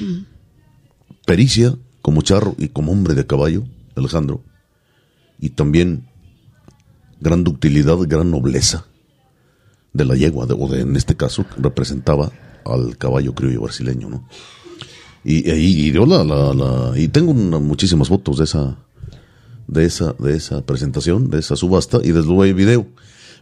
pericia 1.26 1.76
como 2.00 2.22
charro 2.22 2.54
y 2.58 2.68
como 2.68 2.92
hombre 2.92 3.14
de 3.14 3.26
caballo, 3.26 3.64
Alejandro, 3.94 4.42
y 5.38 5.50
también 5.50 6.08
gran 7.20 7.44
ductilidad, 7.44 7.98
gran 8.08 8.30
nobleza 8.30 8.86
de 9.92 10.04
la 10.04 10.14
yegua, 10.14 10.46
de, 10.46 10.54
o 10.58 10.68
de, 10.68 10.80
en 10.80 10.96
este 10.96 11.16
caso 11.16 11.44
representaba 11.58 12.32
al 12.64 12.96
caballo 12.96 13.34
criollo 13.34 13.62
brasileño, 13.62 14.08
¿no? 14.08 14.28
Y, 15.24 15.48
y, 15.50 15.86
y 15.86 15.90
dio 15.90 16.06
la, 16.06 16.24
la, 16.24 16.52
la, 16.54 16.92
y 16.98 17.08
tengo 17.08 17.32
muchísimas 17.32 18.08
fotos 18.08 18.38
de 18.38 18.44
esa, 18.44 18.76
de 19.68 19.84
esa, 19.84 20.14
de 20.18 20.36
esa 20.36 20.62
presentación, 20.62 21.30
de 21.30 21.38
esa 21.38 21.56
subasta, 21.56 21.98
y 22.02 22.10
desde 22.12 22.26
luego 22.26 22.42
hay 22.42 22.52
video. 22.52 22.86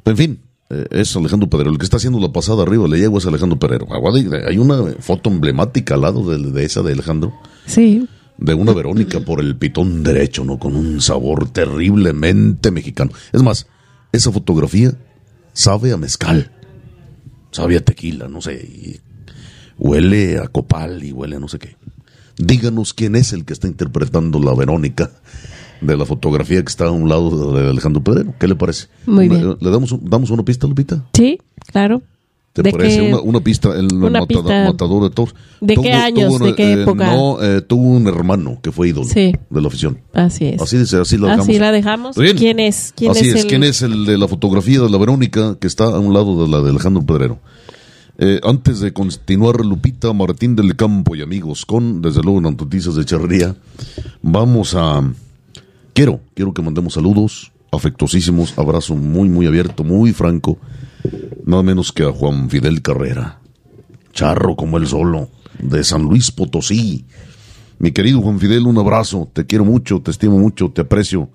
en 0.05 0.17
fin, 0.17 0.41
eh, 0.71 0.87
es 0.91 1.17
Alejandro 1.17 1.49
Pedrero. 1.49 1.71
El 1.71 1.79
que 1.79 1.85
está 1.85 1.97
haciendo 1.97 2.21
la 2.21 2.33
pasada 2.33 2.63
arriba, 2.63 2.87
le 2.87 2.99
llego 2.99 3.19
es 3.19 3.27
Alejandro 3.27 3.59
Pedrero. 3.59 3.87
Hay 4.47 4.59
una 4.59 4.93
foto 5.01 5.31
emblemática 5.31 5.95
al 5.95 6.03
lado 6.03 6.29
de, 6.29 6.51
de 6.51 6.65
esa 6.65 6.83
de 6.83 6.93
Alejandro. 6.93 7.33
Sí. 7.67 8.07
De 8.39 8.55
una 8.55 8.73
Verónica 8.73 9.21
por 9.21 9.41
el 9.41 9.57
pitón 9.57 10.03
derecho, 10.03 10.45
¿no? 10.45 10.59
Con 10.59 10.77
un 10.77 11.01
sabor 11.01 11.49
terriblemente 11.51 12.71
mexicano. 12.71 13.11
Es 13.33 13.43
más, 13.43 13.67
esa 14.13 14.33
fotografía 14.33 14.95
sabe 15.53 15.93
a 15.93 15.97
mezcal, 15.97 16.51
sabe 17.51 17.77
a 17.77 17.85
tequila, 17.85 18.29
no 18.29 18.41
sé, 18.41 18.55
y 18.55 19.01
huele 19.79 20.39
a 20.39 20.49
copal 20.49 21.03
y 21.05 21.13
huele 21.13 21.37
a 21.37 21.41
no 21.41 21.49
sé 21.49 21.59
qué. 21.59 21.77
Díganos 22.37 22.95
quién 22.95 23.17
es 23.17 23.33
el 23.33 23.45
que 23.45 23.53
está 23.53 23.69
interpretando 23.69 24.41
la 24.41 24.55
Verónica 24.55 25.11
de 25.81 25.97
la 25.97 26.05
fotografía 26.05 26.63
que 26.63 26.69
está 26.69 26.87
a 26.87 26.91
un 26.91 27.09
lado 27.09 27.53
de 27.53 27.69
Alejandro 27.69 28.03
Pedrero. 28.03 28.35
¿Qué 28.39 28.49
le 28.49 28.55
parece? 28.55 28.89
Muy 29.07 29.29
bien. 29.29 29.57
¿Le 29.61 29.71
damos, 29.71 29.95
damos 30.03 30.31
una 30.31 30.45
pista, 30.45 30.67
Lupita? 30.67 31.05
Sí, 31.15 31.39
claro. 31.71 32.03
¿Te 32.53 32.65
parece 32.71 33.13
una, 33.13 33.41
pista? 33.41 33.77
El 33.77 33.95
matador 33.95 35.05
de 35.05 35.11
toros. 35.11 35.35
¿De 35.61 35.77
qué 35.77 35.93
años? 35.93 36.39
¿De 36.41 36.55
qué 36.55 36.73
eh, 36.73 36.83
época? 36.83 37.15
No, 37.15 37.41
eh, 37.41 37.61
tuvo 37.61 37.91
un 37.91 38.09
hermano 38.09 38.59
que 38.61 38.73
fue 38.73 38.89
ídolo 38.89 39.07
de 39.07 39.39
la 39.51 39.69
afición. 39.69 40.01
Así 40.13 40.47
es. 40.47 40.61
Así, 40.61 40.77
así 40.79 41.17
la 41.17 41.29
dejamos. 41.29 41.49
Así 41.49 41.59
la 41.59 41.73
dejamos. 41.73 42.17
¿Quién 42.17 42.59
es? 42.59 42.93
¿Quién 42.97 43.13
así 43.13 43.29
es, 43.29 43.45
¿Quién 43.45 43.63
es 43.63 43.83
el 43.83 44.05
de 44.05 44.19
la 44.19 44.27
fotografía 44.27 44.81
de 44.81 44.91
la 44.91 44.99
Verónica 44.99 45.57
que 45.61 45.69
está 45.69 45.85
a 45.85 45.99
un 46.01 46.13
lado 46.13 46.43
de 46.43 46.51
la 46.51 46.61
de 46.61 46.71
Alejandro 46.71 47.05
Pedrero? 47.05 47.39
Eh, 48.19 48.41
antes 48.43 48.81
de 48.81 48.93
continuar, 48.93 49.65
Lupita, 49.65 50.13
Martín 50.13 50.57
del 50.57 50.77
Campo 50.77 51.15
y 51.15 51.23
amigos, 51.23 51.65
con 51.65 52.03
desde 52.03 52.21
luego 52.23 52.41
las 52.41 52.53
noticias 52.53 52.97
de 52.97 53.05
charrería, 53.05 53.55
vamos 54.23 54.75
a 54.75 55.03
Quiero, 55.93 56.21
quiero 56.35 56.55
que 56.55 56.63
mandemos 56.63 56.95
saludos 56.95 57.53
afectuosísimos, 57.73 58.59
abrazo 58.59 58.95
muy, 58.97 59.29
muy 59.29 59.47
abierto, 59.47 59.85
muy 59.85 60.13
franco, 60.13 60.59
nada 61.45 61.63
menos 61.63 61.93
que 61.93 62.05
a 62.05 62.13
Juan 62.13 62.51
Fidel 62.51 62.83
Carrera, 62.83 63.41
charro 64.13 64.57
como 64.57 64.79
el 64.79 64.87
solo, 64.87 65.31
de 65.59 65.85
San 65.85 66.03
Luis 66.03 66.31
Potosí. 66.31 67.07
Mi 67.79 67.93
querido 67.93 68.21
Juan 68.21 68.39
Fidel, 68.39 68.67
un 68.67 68.79
abrazo, 68.79 69.31
te 69.33 69.47
quiero 69.47 69.65
mucho, 69.65 70.01
te 70.03 70.11
estimo 70.11 70.39
mucho, 70.39 70.71
te 70.71 70.83
aprecio. 70.83 71.31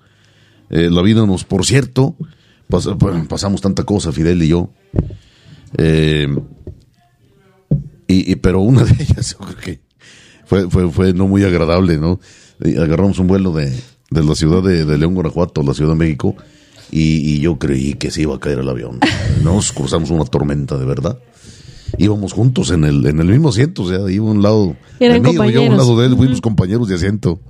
Eh, 0.70 0.90
la 0.90 1.02
vida 1.02 1.26
nos, 1.26 1.44
por 1.44 1.64
cierto, 1.64 2.16
pasamos 3.28 3.60
tanta 3.60 3.84
cosa, 3.84 4.12
Fidel 4.12 4.42
y 4.42 4.48
yo. 4.48 4.70
Eh, 5.76 6.28
y, 8.08 8.36
pero 8.36 8.60
una 8.60 8.84
de 8.84 8.92
ellas, 8.92 9.36
que 9.64 9.80
fue, 10.44 10.70
fue, 10.70 10.90
fue 10.90 11.12
no 11.12 11.26
muy 11.26 11.42
agradable, 11.44 11.98
¿no? 11.98 12.20
agarramos 12.80 13.18
un 13.18 13.26
vuelo 13.26 13.52
de, 13.52 13.70
de 14.10 14.22
la 14.22 14.34
ciudad 14.34 14.62
de, 14.62 14.98
León, 14.98 15.14
Guanajuato, 15.14 15.62
la 15.62 15.74
Ciudad 15.74 15.92
de 15.92 15.98
México, 15.98 16.36
y, 16.90 17.40
yo 17.40 17.58
creí 17.58 17.94
que 17.94 18.10
se 18.10 18.22
iba 18.22 18.36
a 18.36 18.40
caer 18.40 18.60
el 18.60 18.68
avión. 18.68 19.00
Nos 19.42 19.72
cruzamos 19.72 20.10
una 20.10 20.24
tormenta, 20.24 20.76
de 20.76 20.84
verdad. 20.84 21.18
Íbamos 21.98 22.32
juntos 22.32 22.70
en 22.70 22.84
el, 22.84 23.06
en 23.06 23.20
el 23.20 23.28
mismo 23.28 23.50
asiento, 23.50 23.82
o 23.82 23.88
sea, 23.88 24.10
iba 24.10 24.24
un 24.24 24.42
lado 24.42 24.76
de 24.98 25.20
mí, 25.20 25.52
yo 25.52 25.62
un 25.62 25.76
lado 25.76 25.98
de 25.98 26.06
él, 26.06 26.16
fuimos 26.16 26.40
compañeros 26.40 26.88
de 26.88 26.96
asiento. 26.96 27.40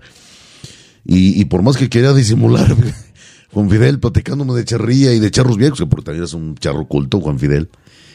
Y, 1.09 1.45
por 1.45 1.63
más 1.63 1.77
que 1.77 1.89
quería 1.89 2.13
disimular, 2.13 2.75
Juan 3.53 3.71
Fidel 3.71 4.01
platicándome 4.01 4.55
de 4.55 4.65
charría 4.65 5.15
y 5.15 5.21
de 5.21 5.31
charros 5.31 5.57
viejos, 5.57 5.79
que 5.79 5.87
porque 5.87 6.05
también 6.05 6.25
es 6.25 6.35
un 6.35 6.57
charro 6.57 6.87
culto, 6.87 7.21
Juan 7.21 7.39
Fidel. 7.39 7.69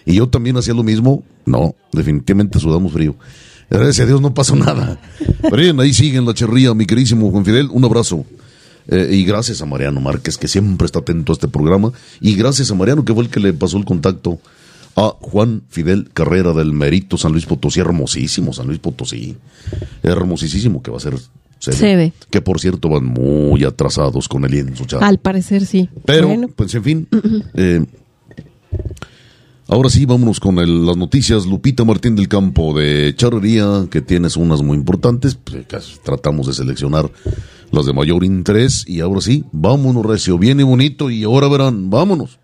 Y 0.05 0.15
yo 0.15 0.29
también 0.29 0.57
hacía 0.57 0.73
lo 0.73 0.83
mismo. 0.83 1.23
No, 1.45 1.75
definitivamente 1.93 2.59
sudamos 2.59 2.91
frío. 2.91 3.15
Gracias 3.69 4.01
a 4.01 4.05
Dios 4.05 4.21
no 4.21 4.33
pasó 4.33 4.55
nada. 4.57 4.99
Pero 5.41 5.57
bien, 5.57 5.79
ahí 5.79 5.93
siguen 5.93 6.25
la 6.25 6.33
charría, 6.33 6.73
mi 6.73 6.85
queridísimo 6.85 7.31
Juan 7.31 7.45
Fidel. 7.45 7.69
Un 7.71 7.85
abrazo. 7.85 8.25
Eh, 8.87 9.09
y 9.11 9.23
gracias 9.23 9.61
a 9.61 9.65
Mariano 9.65 10.01
Márquez, 10.01 10.37
que 10.37 10.47
siempre 10.47 10.85
está 10.85 10.99
atento 10.99 11.31
a 11.31 11.35
este 11.35 11.47
programa. 11.47 11.91
Y 12.19 12.35
gracias 12.35 12.71
a 12.71 12.75
Mariano, 12.75 13.05
que 13.05 13.13
fue 13.13 13.23
el 13.23 13.29
que 13.29 13.39
le 13.39 13.53
pasó 13.53 13.77
el 13.77 13.85
contacto 13.85 14.39
a 14.95 15.15
Juan 15.19 15.63
Fidel 15.69 16.09
Carrera 16.11 16.53
del 16.53 16.73
Merito 16.73 17.17
San 17.17 17.31
Luis 17.31 17.45
Potosí. 17.45 17.79
Hermosísimo 17.79 18.53
San 18.53 18.67
Luis 18.67 18.79
Potosí. 18.79 19.37
Hermosísimo 20.03 20.81
que 20.81 20.91
va 20.91 20.97
a 20.97 21.01
ser 21.01 21.15
Se 21.59 21.95
ve. 21.95 22.13
Que 22.29 22.41
por 22.41 22.59
cierto 22.59 22.89
van 22.89 23.05
muy 23.05 23.63
atrasados 23.63 24.27
con 24.27 24.43
el 24.45 24.51
lienzo. 24.51 24.85
Al 24.99 25.19
parecer 25.19 25.65
sí. 25.65 25.89
Pero, 26.05 26.29
pues 26.55 26.73
en 26.75 26.83
fin. 26.83 27.07
Eh, 27.53 27.85
Ahora 29.71 29.89
sí, 29.89 30.05
vámonos 30.05 30.41
con 30.41 30.57
las 30.57 30.97
noticias. 30.97 31.45
Lupita 31.45 31.85
Martín 31.85 32.17
del 32.17 32.27
Campo 32.27 32.77
de 32.77 33.13
Charrería, 33.15 33.87
que 33.89 34.01
tienes 34.01 34.35
unas 34.35 34.61
muy 34.61 34.75
importantes. 34.75 35.35
Pues, 35.35 35.65
tratamos 36.03 36.47
de 36.47 36.53
seleccionar 36.53 37.09
las 37.71 37.85
de 37.85 37.93
mayor 37.93 38.23
interés. 38.23 38.83
Y 38.87 39.01
ahora 39.01 39.21
sí, 39.21 39.43
vámonos, 39.51 40.05
Recio. 40.05 40.37
Bien 40.37 40.59
y 40.59 40.63
bonito. 40.63 41.09
Y 41.09 41.23
ahora 41.23 41.47
verán, 41.47 41.89
vámonos. 41.89 42.39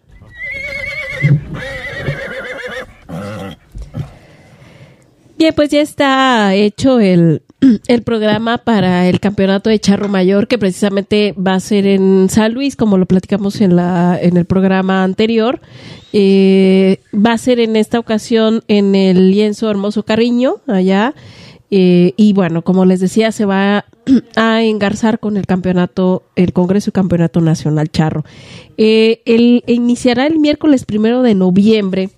Bien, 5.38 5.54
pues 5.56 5.70
ya 5.70 5.82
está 5.82 6.56
hecho 6.56 7.00
el, 7.00 7.44
el 7.88 8.02
programa 8.02 8.58
para 8.58 9.08
el 9.08 9.20
campeonato 9.20 9.70
de 9.70 9.80
Charro 9.80 10.08
Mayor, 10.08 10.48
que 10.48 10.58
precisamente 10.58 11.34
va 11.34 11.54
a 11.54 11.60
ser 11.60 11.86
en 11.86 12.28
San 12.30 12.54
Luis, 12.54 12.76
como 12.76 12.98
lo 12.98 13.06
platicamos 13.06 13.62
en, 13.62 13.76
la, 13.76 14.18
en 14.20 14.38
el 14.38 14.46
programa 14.46 15.04
anterior. 15.04 15.60
Eh, 16.14 17.00
va 17.14 17.34
a 17.34 17.38
ser 17.38 17.60
en 17.60 17.76
esta 17.76 18.00
ocasión 18.00 18.64
en 18.68 18.96
el 18.96 19.32
lienzo 19.32 19.70
Hermoso 19.70 20.04
Cariño, 20.04 20.56
allá. 20.68 21.14
Eh, 21.70 22.14
y 22.16 22.34
bueno, 22.34 22.62
como 22.62 22.86
les 22.86 23.00
decía, 23.00 23.32
se 23.32 23.46
va 23.46 23.86
a 24.36 24.64
engarzar 24.64 25.20
con 25.20 25.38
el 25.38 25.46
campeonato, 25.46 26.24
el 26.36 26.54
Congreso 26.54 26.90
y 26.90 26.94
Campeonato 26.94 27.42
Nacional 27.42 27.90
Charro. 27.90 28.24
Eh, 28.78 29.22
el, 29.26 29.64
iniciará 29.68 30.28
el 30.28 30.40
miércoles 30.40 30.86
primero 30.86 31.22
de 31.22 31.36
noviembre 31.36 32.10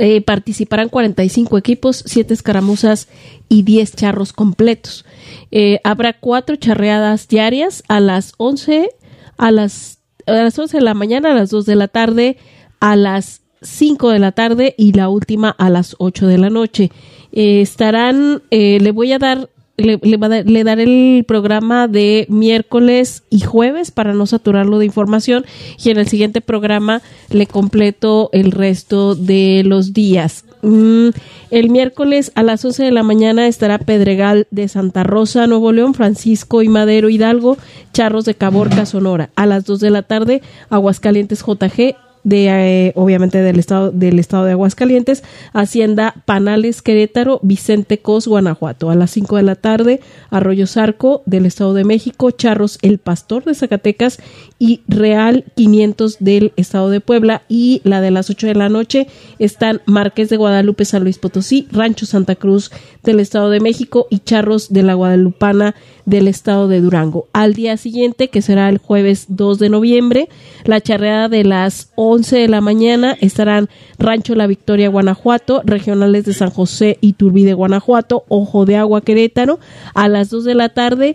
eh, 0.00 0.20
participarán 0.20 0.88
45 0.90 1.58
equipos, 1.58 2.04
7 2.06 2.32
escaramuzas 2.32 3.08
y 3.48 3.64
10 3.64 3.96
charros 3.96 4.32
completos. 4.32 5.04
Eh, 5.50 5.80
habrá 5.82 6.12
cuatro 6.12 6.54
charreadas 6.54 7.26
diarias 7.26 7.82
a 7.88 7.98
las 7.98 8.34
11, 8.36 8.90
a 9.38 9.50
las, 9.50 9.98
a 10.26 10.32
las 10.32 10.56
11 10.56 10.76
de 10.76 10.84
la 10.84 10.94
mañana, 10.94 11.32
a 11.32 11.34
las 11.34 11.50
2 11.50 11.66
de 11.66 11.74
la 11.74 11.88
tarde, 11.88 12.36
a 12.78 12.94
las 12.94 13.40
5 13.62 14.10
de 14.10 14.18
la 14.18 14.32
tarde 14.32 14.74
y 14.76 14.92
la 14.92 15.08
última 15.08 15.50
a 15.50 15.70
las 15.70 15.96
8 15.98 16.26
de 16.26 16.38
la 16.38 16.50
noche. 16.50 16.90
Eh, 17.32 17.60
estarán, 17.60 18.42
le 18.50 18.90
voy 18.90 19.12
a 19.12 19.18
dar 19.18 19.48
le, 19.78 20.00
le, 20.44 20.64
daré 20.64 20.82
el 20.82 21.24
programa 21.24 21.86
de 21.86 22.26
miércoles 22.28 23.22
y 23.30 23.40
jueves 23.40 23.92
para 23.92 24.12
no 24.12 24.26
saturarlo 24.26 24.78
de 24.78 24.86
información 24.86 25.46
y 25.82 25.90
en 25.90 25.98
el 25.98 26.08
siguiente 26.08 26.40
programa 26.40 27.00
le 27.30 27.46
completo 27.46 28.28
el 28.32 28.50
resto 28.50 29.14
de 29.14 29.62
los 29.64 29.92
días. 29.92 30.44
Mm, 30.62 31.10
el 31.52 31.70
miércoles 31.70 32.32
a 32.34 32.42
las 32.42 32.64
11 32.64 32.82
de 32.84 32.90
la 32.90 33.04
mañana 33.04 33.46
estará 33.46 33.78
Pedregal 33.78 34.48
de 34.50 34.66
Santa 34.66 35.04
Rosa, 35.04 35.46
Nuevo 35.46 35.70
León, 35.70 35.94
Francisco 35.94 36.62
y 36.62 36.68
Madero 36.68 37.08
Hidalgo, 37.08 37.56
Charros 37.92 38.24
de 38.24 38.34
Caborca, 38.34 38.84
Sonora. 38.84 39.30
A 39.36 39.46
las 39.46 39.64
2 39.64 39.78
de 39.78 39.90
la 39.90 40.02
tarde, 40.02 40.42
Aguascalientes 40.70 41.44
JG, 41.46 41.94
de 42.24 42.46
eh, 42.48 42.92
obviamente 42.96 43.42
del 43.42 43.58
estado 43.58 43.90
del 43.90 44.18
estado 44.18 44.44
de 44.44 44.52
Aguascalientes, 44.52 45.22
Hacienda 45.52 46.14
Panales 46.24 46.82
Querétaro, 46.82 47.40
Vicente 47.42 47.98
Cos 47.98 48.26
Guanajuato. 48.26 48.90
A 48.90 48.94
las 48.94 49.10
5 49.12 49.36
de 49.36 49.42
la 49.42 49.54
tarde, 49.54 50.00
Arroyo 50.30 50.66
Zarco 50.66 51.22
del 51.26 51.46
estado 51.46 51.74
de 51.74 51.84
México, 51.84 52.30
Charros 52.30 52.78
El 52.82 52.98
Pastor 52.98 53.44
de 53.44 53.54
Zacatecas 53.54 54.18
y 54.58 54.82
Real 54.88 55.44
500 55.54 56.16
del 56.20 56.52
estado 56.56 56.90
de 56.90 57.00
Puebla 57.00 57.42
y 57.48 57.80
la 57.84 58.00
de 58.00 58.10
las 58.10 58.30
8 58.30 58.48
de 58.48 58.54
la 58.54 58.68
noche 58.68 59.06
están 59.38 59.80
Marqués 59.86 60.28
de 60.28 60.36
Guadalupe 60.36 60.84
San 60.84 61.04
Luis 61.04 61.18
Potosí, 61.18 61.68
Rancho 61.70 62.06
Santa 62.06 62.36
Cruz 62.36 62.70
del 63.02 63.20
estado 63.20 63.50
de 63.50 63.60
México 63.60 64.06
y 64.10 64.18
Charros 64.18 64.72
de 64.72 64.82
la 64.82 64.94
Guadalupana 64.94 65.74
del 66.08 66.26
estado 66.26 66.68
de 66.68 66.80
Durango. 66.80 67.28
Al 67.34 67.52
día 67.52 67.76
siguiente, 67.76 68.28
que 68.28 68.40
será 68.40 68.70
el 68.70 68.78
jueves 68.78 69.26
2 69.28 69.58
de 69.58 69.68
noviembre, 69.68 70.28
la 70.64 70.80
charreada 70.80 71.28
de 71.28 71.44
las 71.44 71.92
11 71.96 72.38
de 72.38 72.48
la 72.48 72.62
mañana 72.62 73.14
estarán 73.20 73.68
Rancho 73.98 74.34
La 74.34 74.46
Victoria, 74.46 74.88
Guanajuato, 74.88 75.60
regionales 75.64 76.24
de 76.24 76.32
San 76.32 76.50
José 76.50 76.96
y 77.02 77.12
Turbide, 77.12 77.52
Guanajuato, 77.52 78.24
Ojo 78.28 78.64
de 78.64 78.76
Agua, 78.76 79.02
Querétaro. 79.02 79.60
A 79.94 80.08
las 80.08 80.30
2 80.30 80.44
de 80.44 80.54
la 80.54 80.70
tarde, 80.70 81.14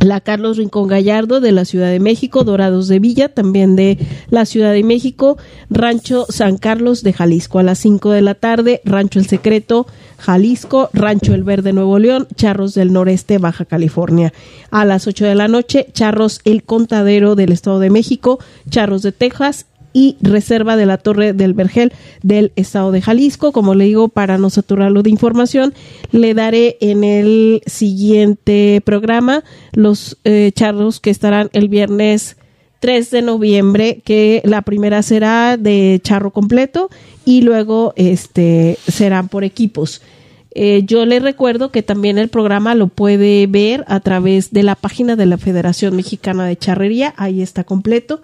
la 0.00 0.20
Carlos 0.20 0.56
Rincón 0.56 0.88
Gallardo 0.88 1.40
de 1.40 1.52
la 1.52 1.64
Ciudad 1.64 1.90
de 1.90 2.00
México, 2.00 2.44
Dorados 2.44 2.88
de 2.88 2.98
Villa, 2.98 3.28
también 3.28 3.76
de 3.76 3.98
la 4.30 4.44
Ciudad 4.44 4.72
de 4.72 4.82
México, 4.82 5.38
Rancho 5.70 6.26
San 6.28 6.58
Carlos 6.58 7.02
de 7.02 7.12
Jalisco 7.12 7.58
a 7.58 7.62
las 7.62 7.78
5 7.78 8.10
de 8.10 8.22
la 8.22 8.34
tarde, 8.34 8.80
Rancho 8.84 9.18
El 9.18 9.26
Secreto, 9.26 9.86
Jalisco, 10.18 10.90
Rancho 10.92 11.34
El 11.34 11.44
Verde 11.44 11.72
Nuevo 11.72 11.98
León, 11.98 12.28
Charros 12.34 12.74
del 12.74 12.92
Noreste, 12.92 13.38
Baja 13.38 13.64
California. 13.64 14.32
A 14.70 14.84
las 14.84 15.06
8 15.06 15.24
de 15.24 15.34
la 15.34 15.48
noche, 15.48 15.88
Charros 15.92 16.40
El 16.44 16.62
Contadero 16.62 17.34
del 17.34 17.52
Estado 17.52 17.80
de 17.80 17.90
México, 17.90 18.38
Charros 18.68 19.02
de 19.02 19.12
Texas 19.12 19.66
y 19.96 20.18
Reserva 20.20 20.76
de 20.76 20.84
la 20.84 20.98
Torre 20.98 21.32
del 21.32 21.54
Vergel 21.54 21.90
del 22.22 22.52
Estado 22.54 22.92
de 22.92 23.00
Jalisco. 23.00 23.50
Como 23.50 23.74
le 23.74 23.86
digo, 23.86 24.08
para 24.08 24.36
no 24.36 24.50
saturarlo 24.50 25.02
de 25.02 25.08
información, 25.08 25.72
le 26.12 26.34
daré 26.34 26.76
en 26.82 27.02
el 27.02 27.62
siguiente 27.64 28.82
programa 28.84 29.42
los 29.72 30.18
eh, 30.24 30.52
charros 30.54 31.00
que 31.00 31.08
estarán 31.08 31.48
el 31.54 31.70
viernes 31.70 32.36
3 32.80 33.10
de 33.10 33.22
noviembre, 33.22 34.02
que 34.04 34.42
la 34.44 34.60
primera 34.60 35.02
será 35.02 35.56
de 35.56 35.98
charro 36.04 36.30
completo 36.30 36.90
y 37.24 37.40
luego 37.40 37.94
este 37.96 38.76
serán 38.86 39.28
por 39.28 39.44
equipos. 39.44 40.02
Eh, 40.50 40.82
yo 40.84 41.06
le 41.06 41.20
recuerdo 41.20 41.70
que 41.70 41.82
también 41.82 42.18
el 42.18 42.28
programa 42.28 42.74
lo 42.74 42.88
puede 42.88 43.46
ver 43.46 43.82
a 43.88 44.00
través 44.00 44.50
de 44.50 44.62
la 44.62 44.74
página 44.74 45.16
de 45.16 45.24
la 45.24 45.38
Federación 45.38 45.96
Mexicana 45.96 46.44
de 46.44 46.58
Charrería, 46.58 47.14
ahí 47.16 47.40
está 47.40 47.64
completo. 47.64 48.20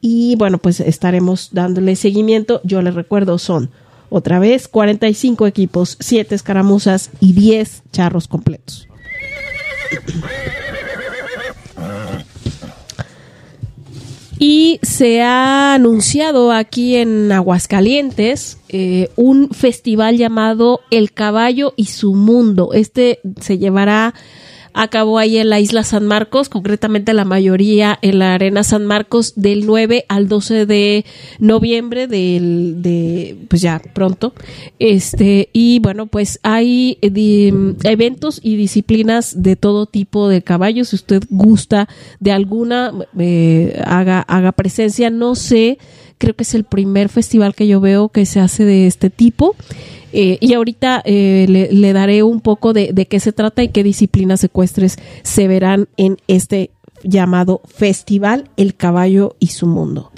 Y 0.00 0.36
bueno, 0.36 0.58
pues 0.58 0.80
estaremos 0.80 1.50
dándole 1.52 1.96
seguimiento. 1.96 2.60
Yo 2.64 2.82
le 2.82 2.90
recuerdo, 2.90 3.38
son 3.38 3.70
otra 4.08 4.38
vez 4.38 4.66
45 4.68 5.46
equipos, 5.46 5.96
7 6.00 6.34
escaramuzas 6.34 7.10
y 7.20 7.32
10 7.32 7.82
charros 7.92 8.28
completos. 8.28 8.88
Y 14.42 14.80
se 14.82 15.20
ha 15.20 15.74
anunciado 15.74 16.50
aquí 16.50 16.96
en 16.96 17.30
Aguascalientes 17.30 18.56
eh, 18.70 19.10
un 19.14 19.50
festival 19.50 20.16
llamado 20.16 20.80
El 20.90 21.12
Caballo 21.12 21.74
y 21.76 21.86
su 21.86 22.14
Mundo. 22.14 22.70
Este 22.72 23.20
se 23.38 23.58
llevará 23.58 24.14
acabó 24.74 25.18
ahí 25.18 25.38
en 25.38 25.50
la 25.50 25.60
isla 25.60 25.84
San 25.84 26.06
Marcos, 26.06 26.48
concretamente 26.48 27.12
la 27.14 27.24
mayoría 27.24 27.98
en 28.02 28.18
la 28.18 28.34
arena 28.34 28.62
San 28.64 28.86
Marcos 28.86 29.34
del 29.36 29.66
9 29.66 30.04
al 30.08 30.28
12 30.28 30.66
de 30.66 31.04
noviembre 31.38 32.06
del, 32.06 32.82
de, 32.82 33.36
pues 33.48 33.62
ya 33.62 33.80
pronto. 33.94 34.34
Este, 34.78 35.48
y 35.52 35.78
bueno, 35.80 36.06
pues 36.06 36.38
hay 36.42 36.98
eventos 37.00 38.40
y 38.42 38.56
disciplinas 38.56 39.42
de 39.42 39.56
todo 39.56 39.86
tipo 39.86 40.28
de 40.28 40.42
caballos. 40.42 40.88
Si 40.88 40.96
usted 40.96 41.22
gusta 41.28 41.88
de 42.18 42.32
alguna, 42.32 42.92
eh, 43.18 43.80
haga, 43.84 44.20
haga 44.20 44.52
presencia. 44.52 45.10
No 45.10 45.34
sé, 45.34 45.78
creo 46.20 46.36
que 46.36 46.44
es 46.44 46.54
el 46.54 46.64
primer 46.64 47.08
festival 47.08 47.54
que 47.54 47.66
yo 47.66 47.80
veo 47.80 48.10
que 48.10 48.26
se 48.26 48.38
hace 48.38 48.64
de 48.64 48.86
este 48.86 49.10
tipo. 49.10 49.56
Eh, 50.12 50.38
y 50.40 50.54
ahorita 50.54 51.02
eh, 51.04 51.46
le, 51.48 51.92
daré 51.92 52.22
un 52.22 52.40
poco 52.40 52.72
de, 52.72 52.92
de, 52.92 53.06
qué 53.06 53.20
se 53.20 53.32
trata 53.32 53.62
y 53.62 53.68
qué 53.68 53.82
disciplinas 53.82 54.40
secuestres 54.40 54.98
se 55.22 55.48
verán 55.48 55.88
en 55.96 56.18
este 56.26 56.70
llamado 57.04 57.62
Festival 57.64 58.50
El 58.56 58.74
Caballo 58.74 59.36
y 59.38 59.48
su 59.48 59.66
Mundo. 59.66 60.10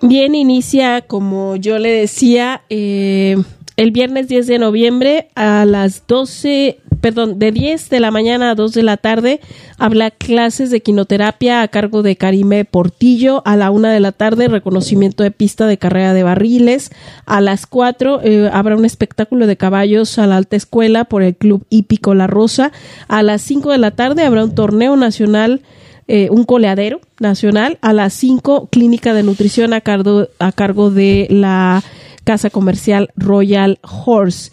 Bien, 0.00 0.34
inicia, 0.34 1.02
como 1.02 1.56
yo 1.56 1.78
le 1.78 1.90
decía, 1.90 2.62
eh, 2.70 3.36
el 3.76 3.90
viernes 3.90 4.28
10 4.28 4.46
de 4.46 4.58
noviembre 4.58 5.28
a 5.34 5.64
las 5.64 6.06
12, 6.06 6.78
perdón, 7.02 7.40
de 7.40 7.50
10 7.50 7.90
de 7.90 8.00
la 8.00 8.12
mañana 8.12 8.52
a 8.52 8.54
2 8.54 8.72
de 8.72 8.82
la 8.84 8.96
tarde 8.96 9.40
habla 9.76 10.12
clases 10.12 10.70
de 10.70 10.80
quinoterapia 10.80 11.60
a 11.60 11.68
cargo 11.68 12.02
de 12.02 12.16
Karime 12.16 12.64
Portillo. 12.64 13.42
A 13.44 13.56
la 13.56 13.72
1 13.72 13.88
de 13.88 14.00
la 14.00 14.12
tarde 14.12 14.46
reconocimiento 14.46 15.24
de 15.24 15.32
pista 15.32 15.66
de 15.66 15.78
carrera 15.78 16.14
de 16.14 16.22
barriles. 16.22 16.92
A 17.26 17.40
las 17.40 17.66
4 17.66 18.20
eh, 18.22 18.50
habrá 18.52 18.76
un 18.76 18.84
espectáculo 18.84 19.48
de 19.48 19.56
caballos 19.56 20.18
a 20.18 20.28
la 20.28 20.36
alta 20.36 20.54
escuela 20.54 21.04
por 21.04 21.22
el 21.24 21.34
Club 21.34 21.66
Hípico 21.70 22.14
La 22.14 22.28
Rosa. 22.28 22.70
A 23.08 23.24
las 23.24 23.42
5 23.42 23.72
de 23.72 23.78
la 23.78 23.90
tarde 23.90 24.22
habrá 24.22 24.44
un 24.44 24.54
torneo 24.54 24.96
nacional. 24.96 25.60
Eh, 26.08 26.28
un 26.30 26.44
coleadero 26.44 27.00
nacional 27.20 27.78
a 27.80 27.92
las 27.92 28.12
5 28.14 28.68
clínica 28.70 29.14
de 29.14 29.22
nutrición 29.22 29.72
a 29.72 29.80
cargo, 29.80 30.26
a 30.40 30.50
cargo 30.50 30.90
de 30.90 31.28
la 31.30 31.82
casa 32.24 32.50
comercial 32.50 33.10
Royal 33.16 33.78
Horse. 33.82 34.50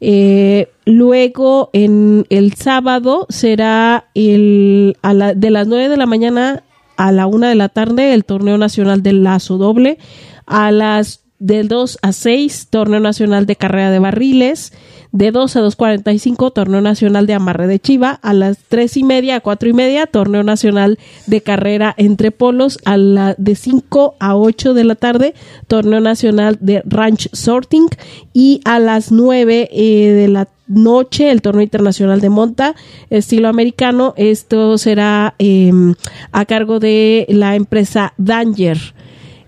Eh, 0.00 0.68
luego, 0.84 1.70
en 1.72 2.26
el 2.30 2.54
sábado 2.54 3.26
será 3.28 4.06
el, 4.14 4.96
a 5.02 5.14
la, 5.14 5.34
de 5.34 5.50
las 5.50 5.66
9 5.66 5.88
de 5.88 5.96
la 5.96 6.06
mañana 6.06 6.62
a 6.96 7.12
la 7.12 7.26
1 7.26 7.46
de 7.46 7.54
la 7.54 7.68
tarde 7.68 8.14
el 8.14 8.24
torneo 8.24 8.58
nacional 8.58 9.02
del 9.02 9.22
lazo 9.22 9.58
doble. 9.58 9.98
A 10.46 10.70
las 10.72 11.24
del 11.38 11.68
2 11.68 11.98
a 12.02 12.12
6, 12.12 12.68
torneo 12.70 13.00
nacional 13.00 13.46
de 13.46 13.56
carrera 13.56 13.90
de 13.90 13.98
barriles 13.98 14.72
de 15.12 15.30
2 15.30 15.56
a 15.56 15.60
2.45, 15.60 16.52
torneo 16.52 16.80
nacional 16.80 17.26
de 17.26 17.34
amarre 17.34 17.66
de 17.66 17.78
chiva, 17.78 18.18
a 18.22 18.34
las 18.34 18.58
3 18.68 18.98
y 18.98 19.04
media 19.04 19.36
a 19.36 19.40
4 19.40 19.68
y 19.68 19.72
media, 19.72 20.06
torneo 20.06 20.42
nacional 20.42 20.98
de 21.26 21.40
carrera 21.40 21.94
entre 21.96 22.30
polos, 22.30 22.78
de 23.38 23.54
5 23.54 24.16
a 24.18 24.36
8 24.36 24.74
de 24.74 24.84
la 24.84 24.94
tarde, 24.94 25.34
torneo 25.66 26.00
nacional 26.00 26.58
de 26.60 26.82
ranch 26.84 27.30
sorting 27.32 27.88
y 28.32 28.60
a 28.64 28.78
las 28.78 29.10
9 29.10 29.70
eh, 29.72 30.12
de 30.12 30.28
la 30.28 30.48
noche 30.66 31.30
el 31.30 31.40
torneo 31.40 31.62
internacional 31.62 32.20
de 32.20 32.28
monta 32.28 32.74
estilo 33.08 33.48
americano. 33.48 34.12
Esto 34.16 34.76
será 34.76 35.34
em, 35.38 35.94
a 36.32 36.44
cargo 36.44 36.78
de 36.78 37.24
la 37.30 37.56
empresa 37.56 38.12
Danger. 38.18 38.78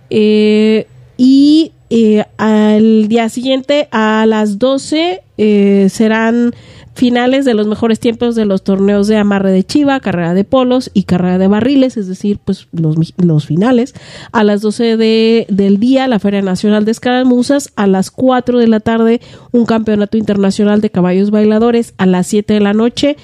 Eh, 0.09 0.87
y 1.19 1.73
eh, 1.91 2.25
al 2.39 3.09
día 3.09 3.29
siguiente 3.29 3.89
a 3.91 4.25
las 4.27 4.61
12 4.61 5.23
eh, 5.39 5.89
serán 5.91 6.53
finales 6.95 7.45
de 7.45 7.55
los 7.55 7.67
mejores 7.67 7.99
tiempos 7.99 8.35
de 8.35 8.45
los 8.45 8.63
torneos 8.63 9.09
de 9.09 9.17
amarre 9.17 9.51
de 9.53 9.65
chiva, 9.65 9.99
carrera 10.01 10.35
de 10.35 10.45
polos 10.45 10.91
y 10.93 11.05
carrera 11.05 11.39
de 11.39 11.49
barriles, 11.49 11.97
es 11.97 12.07
decir, 12.07 12.39
pues 12.45 12.69
los, 12.73 12.97
los 13.17 13.47
finales. 13.47 13.95
A 14.33 14.45
las 14.45 14.61
12 14.61 14.97
de, 14.97 15.47
del 15.49 15.79
día, 15.79 16.07
la 16.09 16.19
Feria 16.19 16.43
Nacional 16.43 16.85
de 16.85 16.91
Escaramuzas. 16.93 17.73
A 17.75 17.87
las 17.87 18.11
4 18.11 18.59
de 18.59 18.69
la 18.69 18.81
tarde, 18.81 19.21
un 19.51 19.67
campeonato 19.67 20.17
internacional 20.17 20.81
de 20.81 20.91
caballos 20.91 21.31
bailadores. 21.31 21.95
A 21.97 22.07
las 22.07 22.27
7 22.27 22.55
de 22.55 22.61
la 22.61 22.75
noche, 22.75 23.17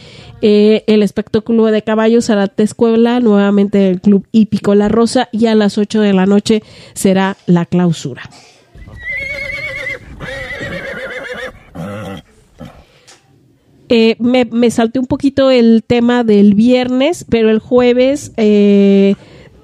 eh, 0.43 0.85
el 0.87 1.03
espectáculo 1.03 1.67
de 1.67 1.83
caballos 1.83 2.31
a 2.31 2.37
la 2.37 3.21
nuevamente 3.21 3.91
el 3.91 4.01
Club 4.01 4.27
Hípico 4.33 4.75
La 4.75 4.89
Rosa. 4.89 5.29
Y 5.33 5.47
a 5.47 5.55
las 5.55 5.77
8 5.77 6.01
de 6.01 6.15
la 6.15 6.27
noche 6.27 6.63
será 6.95 7.37
la 7.47 7.67
clausura. 7.67 8.23
Eh, 13.89 14.17
me, 14.19 14.45
me, 14.47 14.71
salté 14.71 14.99
un 14.99 15.07
poquito 15.07 15.51
el 15.51 15.85
tema 15.87 16.25
del 16.25 16.55
viernes, 16.55 17.25
pero 17.29 17.51
el 17.51 17.61
jueves 17.61 18.33
eh, 18.37 19.15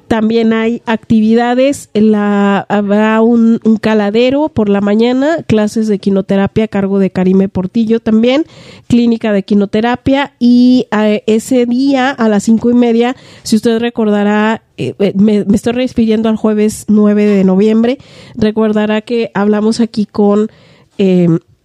también 0.07 0.53
hay 0.53 0.81
actividades. 0.87 1.91
La, 1.93 2.65
habrá 2.69 3.21
un, 3.21 3.59
caladero 3.81 4.49
por 4.49 4.69
la 4.69 4.81
mañana, 4.81 5.43
clases 5.47 5.89
de 5.89 5.99
quinoterapia 5.99 6.65
a 6.65 6.69
cargo 6.69 7.01
de 7.01 7.11
Karime 7.11 7.49
Portillo 7.49 7.99
también, 7.99 8.45
clínica 8.87 9.33
de 9.33 9.43
quinoterapia. 9.43 10.35
Y 10.39 10.87
eh, 10.97 11.25
ese 11.27 11.67
día 11.67 12.11
a 12.11 12.29
las 12.29 12.45
cinco 12.45 12.71
y 12.71 12.75
media, 12.75 13.17
si 13.43 13.57
usted 13.57 13.81
recordará, 13.81 14.63
me, 14.77 15.45
me, 15.45 15.57
estoy 15.57 15.73
refiriendo 15.73 16.29
al 16.29 16.37
jueves 16.37 16.85
9 16.87 17.27
de 17.27 17.45
noviembre, 17.45 17.99
recordará 18.37 19.01
que 19.01 19.33
hablamos 19.35 19.81
aquí 19.81 20.07
con 20.07 20.49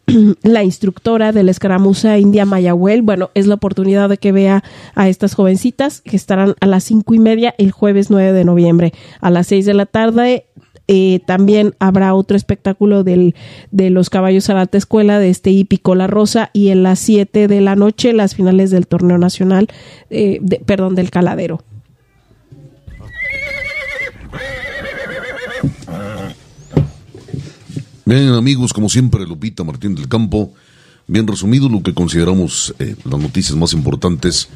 la 0.44 0.64
instructora 0.64 1.32
de 1.32 1.44
la 1.44 1.52
escaramuza 1.52 2.18
India 2.18 2.46
Mayahuel. 2.46 3.02
Bueno, 3.02 3.30
es 3.34 3.48
la 3.48 3.56
oportunidad 3.56 4.10
de 4.10 4.18
que 4.18 4.32
vea 4.32 4.64
a 4.96 5.10
estas 5.10 5.34
jovencitas 5.34 6.02
que 6.02 6.16
estarán 6.16 6.56
a 6.60 6.66
las 6.66 6.86
cinco 6.86 7.14
y 7.14 7.20
media 7.20 7.54
el 7.58 7.72
jueves 7.72 8.10
9 8.10 8.34
de 8.34 8.46
noviembre. 8.46 8.94
A 9.20 9.30
las 9.30 9.48
seis 9.48 9.66
de 9.66 9.74
la 9.74 9.86
tarde 9.86 10.46
eh, 10.88 11.20
también 11.26 11.76
habrá 11.80 12.14
otro 12.14 12.38
espectáculo 12.38 13.04
del, 13.04 13.36
de 13.72 13.90
los 13.90 14.10
caballos 14.10 14.50
a 14.50 14.54
la 14.54 14.62
alta 14.62 14.78
escuela 14.78 15.20
de 15.20 15.30
este 15.30 15.52
hípico 15.52 15.96
La 15.96 16.08
Rosa 16.08 16.50
y 16.54 16.70
en 16.70 16.84
las 16.84 17.00
siete 17.00 17.50
de 17.50 17.60
la 17.60 17.76
noche 17.76 18.14
las 18.14 18.36
finales 18.36 18.72
del 18.72 18.88
torneo 18.88 19.18
nacional, 19.18 19.68
eh, 20.10 20.40
perdón, 20.66 20.96
del 20.96 21.12
caladero. 21.12 21.62
Bien, 28.08 28.30
amigos, 28.30 28.72
como 28.72 28.88
siempre, 28.88 29.28
Lupita 29.28 29.66
Martín 29.66 29.94
del 29.94 30.08
Campo. 30.08 30.54
Bien 31.08 31.28
resumido 31.28 31.68
lo 31.68 31.84
que 31.84 31.94
consideramos 31.94 32.74
eh, 32.80 32.96
las 33.04 33.20
noticias 33.20 33.58
más 33.58 33.74
importantes 33.74 34.48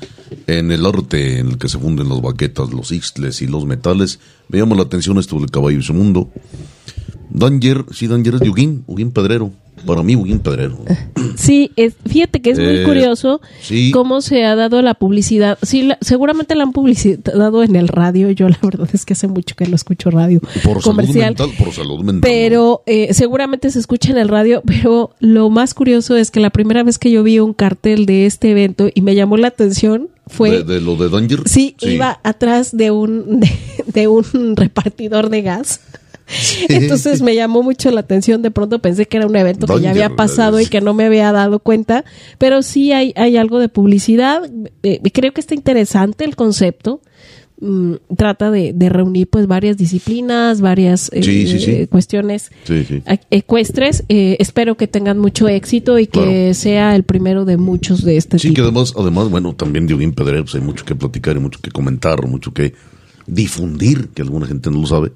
en 0.48 0.72
el 0.72 0.86
arte 0.86 1.40
en 1.40 1.50
el 1.50 1.58
que 1.58 1.68
se 1.68 1.78
funden 1.78 2.08
las 2.08 2.22
baquetas, 2.22 2.72
los 2.72 2.94
ixtles 2.94 3.42
y 3.42 3.48
los 3.48 3.66
metales. 3.66 4.22
Me 4.48 4.60
llama 4.60 4.78
la 4.78 4.84
atención 4.84 5.18
esto 5.18 5.38
del 5.38 5.52
caballo 5.52 5.80
y 5.80 5.84
su 5.84 5.94
mundo. 5.94 6.30
Danger, 7.32 7.86
sí, 7.92 8.08
Danger 8.08 8.36
es 8.36 8.40
de 8.42 8.50
Ugin 8.50 9.12
Pedrero 9.12 9.52
para 9.86 10.04
mí 10.04 10.16
un 10.16 10.40
Pedrero. 10.40 10.78
Sí, 11.36 11.72
es, 11.76 11.96
fíjate 12.06 12.42
que 12.42 12.52
es 12.52 12.60
muy 12.60 12.78
eh, 12.78 12.84
curioso 12.84 13.42
cómo 13.94 14.22
se 14.22 14.44
ha 14.44 14.56
dado 14.56 14.82
la 14.82 14.94
publicidad. 14.94 15.58
Sí, 15.64 15.90
seguramente 16.02 16.56
la 16.56 16.64
han 16.64 16.72
publicitado 16.72 17.64
en 17.64 17.76
el 17.76 17.88
radio. 17.88 18.30
Yo 18.32 18.50
la 18.50 18.60
verdad 18.62 18.90
es 18.94 19.06
que 19.06 19.14
hace 19.14 19.28
mucho 19.28 19.56
que 19.56 19.66
no 19.66 19.76
escucho 19.76 20.12
radio 20.12 20.40
por 20.64 20.82
comercial. 20.82 21.36
Salud 21.36 21.50
mental, 21.50 21.66
por 21.66 21.74
salud 21.74 22.00
mental. 22.04 22.22
Pero 22.22 22.84
eh, 22.86 23.14
seguramente 23.14 23.72
se 23.72 23.80
escucha 23.80 24.12
en 24.12 24.18
el 24.18 24.28
radio. 24.28 24.62
Pero 24.66 25.12
lo 25.20 25.50
más 25.50 25.74
curioso 25.74 26.16
es 26.16 26.32
que 26.32 26.42
la 26.42 26.50
primera 26.50 26.84
vez 26.84 27.00
que 27.00 27.10
yo 27.12 27.24
vi 27.24 27.40
un 27.40 27.54
cartel 27.54 28.06
de 28.06 28.26
este 28.26 28.52
evento 28.52 28.90
y 28.94 29.02
me 29.02 29.16
llamó 29.16 29.38
la 29.38 29.48
atención 29.48 30.10
fue 30.28 30.64
de, 30.64 30.82
lo 30.82 30.96
de 30.96 31.10
Danger. 31.10 31.44
Sí, 31.46 31.76
iba 31.82 32.20
atrás 32.24 32.76
de 32.76 32.92
un 32.92 33.42
de 33.88 34.08
un 34.08 34.56
repartidor 34.56 35.30
de 35.30 35.42
gas 35.42 35.82
Entonces 36.70 37.22
me 37.22 37.36
llamó 37.36 37.64
mucho 37.64 37.92
la 37.92 38.02
atención. 38.02 38.42
De 38.42 38.52
pronto 38.52 38.80
pensé 38.80 39.08
que 39.08 39.18
era 39.18 39.28
un 39.28 39.36
evento 39.36 39.68
que 39.68 39.82
ya 39.82 39.92
había 39.92 40.16
pasado 40.16 40.60
y 40.60 40.66
que 40.66 40.82
no 40.82 40.94
me 40.94 41.06
había 41.06 41.32
dado 41.32 41.60
cuenta. 41.60 42.06
Pero 42.38 42.62
sí 42.62 42.92
hay, 42.92 43.14
hay 43.16 43.38
algo 43.38 43.60
de 43.60 43.70
publicidad. 43.70 44.50
Eh, 44.84 45.02
creo 45.12 45.34
que 45.34 45.42
está 45.42 45.54
interesante 45.54 46.26
el 46.26 46.36
concepto. 46.36 47.02
Mm, 47.64 47.98
trata 48.18 48.50
de, 48.50 48.74
reunir 48.90 49.28
pues 49.30 49.46
varias 49.46 49.78
disciplinas, 49.78 50.62
varias 50.62 51.12
eh, 51.14 51.88
cuestiones 51.92 52.50
ecuestres. 53.30 54.04
Eh, 54.10 54.36
espero 54.40 54.78
que 54.78 54.88
tengan 54.88 55.20
mucho 55.20 55.48
éxito 55.48 56.00
y 56.00 56.08
que 56.08 56.56
sea 56.56 56.96
el 56.96 57.04
primero 57.04 57.46
de 57.46 57.58
muchos 57.58 58.04
de 58.04 58.18
este 58.18 58.38
tipo. 58.38 58.50
Sí, 58.50 58.54
que 58.56 58.62
además, 58.62 58.96
además, 58.98 59.30
bueno, 59.30 59.54
también 59.54 59.86
de 59.86 59.94
un 59.94 60.12
Pedrero 60.12 60.44
pues 60.44 60.56
hay 60.56 60.62
mucho 60.62 60.86
que 60.86 60.96
platicar 60.96 61.38
y 61.38 61.40
mucho 61.40 61.60
que 61.62 61.70
comentar, 61.70 62.26
mucho 62.28 62.52
que 62.52 62.74
difundir, 63.28 64.10
que 64.10 64.24
alguna 64.24 64.48
gente 64.48 64.72
no 64.72 64.82
lo 64.82 64.88
sabe. 64.88 65.12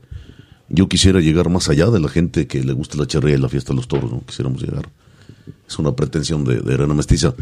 Yo 0.70 0.88
quisiera 0.88 1.20
llegar 1.20 1.50
más 1.50 1.70
allá 1.70 1.88
de 1.88 2.00
la 2.00 2.10
gente 2.10 2.48
que 2.48 2.64
le 2.64 2.74
gusta 2.74 2.98
la 2.98 3.06
charrea 3.06 3.36
y 3.36 3.40
la 3.40 3.50
fiesta 3.50 3.74
de 3.74 3.78
los 3.78 3.88
toros, 3.88 4.12
¿no? 4.12 4.22
Quisiéramos 4.26 4.62
llegar. 4.62 4.90
Es 5.68 5.78
una 5.80 5.96
pretensión 5.96 6.44
de, 6.44 6.60
de 6.60 6.74
Arena 6.74 6.94
Mestiza. 6.94 7.34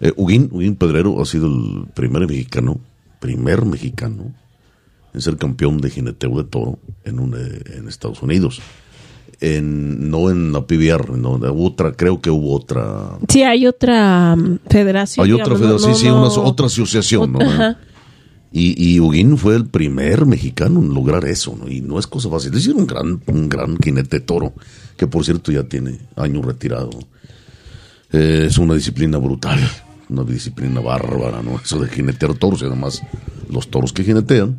Eh, 0.00 0.12
Huguín 0.16 0.76
Pedrero 0.76 1.22
ha 1.22 1.26
sido 1.26 1.46
el 1.46 1.86
primer 1.94 2.26
mexicano, 2.26 2.80
primer 3.20 3.64
mexicano 3.64 4.34
en 5.14 5.20
ser 5.20 5.36
campeón 5.36 5.80
de 5.80 5.90
jineteo 5.90 6.36
de 6.38 6.44
toro 6.44 6.78
en, 7.04 7.18
un, 7.18 7.34
eh, 7.34 7.62
en 7.76 7.88
Estados 7.88 8.22
Unidos. 8.22 8.60
En, 9.40 10.10
no 10.10 10.30
en 10.30 10.52
la 10.52 10.66
PBR, 10.66 11.16
no, 11.16 11.32
otra, 11.56 11.92
creo 11.92 12.20
que 12.20 12.30
hubo 12.30 12.54
otra. 12.54 13.18
Sí, 13.28 13.42
hay 13.42 13.66
otra 13.66 14.34
um, 14.38 14.58
federación. 14.68 15.26
Hay 15.26 15.32
otra 15.32 15.56
federación, 15.56 15.96
sí, 15.96 16.06
una, 16.06 16.28
otra 16.28 16.66
asociación, 16.66 17.32
¿no? 17.32 17.40
Y, 18.52 18.98
y 18.98 19.36
fue 19.36 19.56
el 19.56 19.66
primer 19.66 20.26
mexicano 20.26 20.80
en 20.80 20.92
lograr 20.92 21.24
eso, 21.24 21.56
¿no? 21.58 21.70
Y 21.70 21.80
no 21.80 21.98
es 21.98 22.06
cosa 22.06 22.28
fácil. 22.28 22.54
Es 22.54 22.66
un 22.68 22.86
gran, 22.86 23.22
un 23.26 23.48
gran 23.48 23.78
jinete 23.78 24.20
toro, 24.20 24.52
que 24.96 25.06
por 25.06 25.24
cierto 25.24 25.50
ya 25.52 25.62
tiene 25.62 25.98
años 26.16 26.44
retirado. 26.44 26.90
Eh, 28.12 28.44
es 28.48 28.58
una 28.58 28.74
disciplina 28.74 29.16
brutal, 29.16 29.58
una 30.10 30.24
disciplina 30.24 30.80
bárbara, 30.80 31.42
¿no? 31.42 31.58
Eso 31.58 31.78
de 31.78 31.88
jinetear 31.88 32.34
toros 32.34 32.60
y 32.60 32.66
además 32.66 33.02
los 33.48 33.68
toros 33.68 33.92
que 33.92 34.04
jinetean 34.04 34.58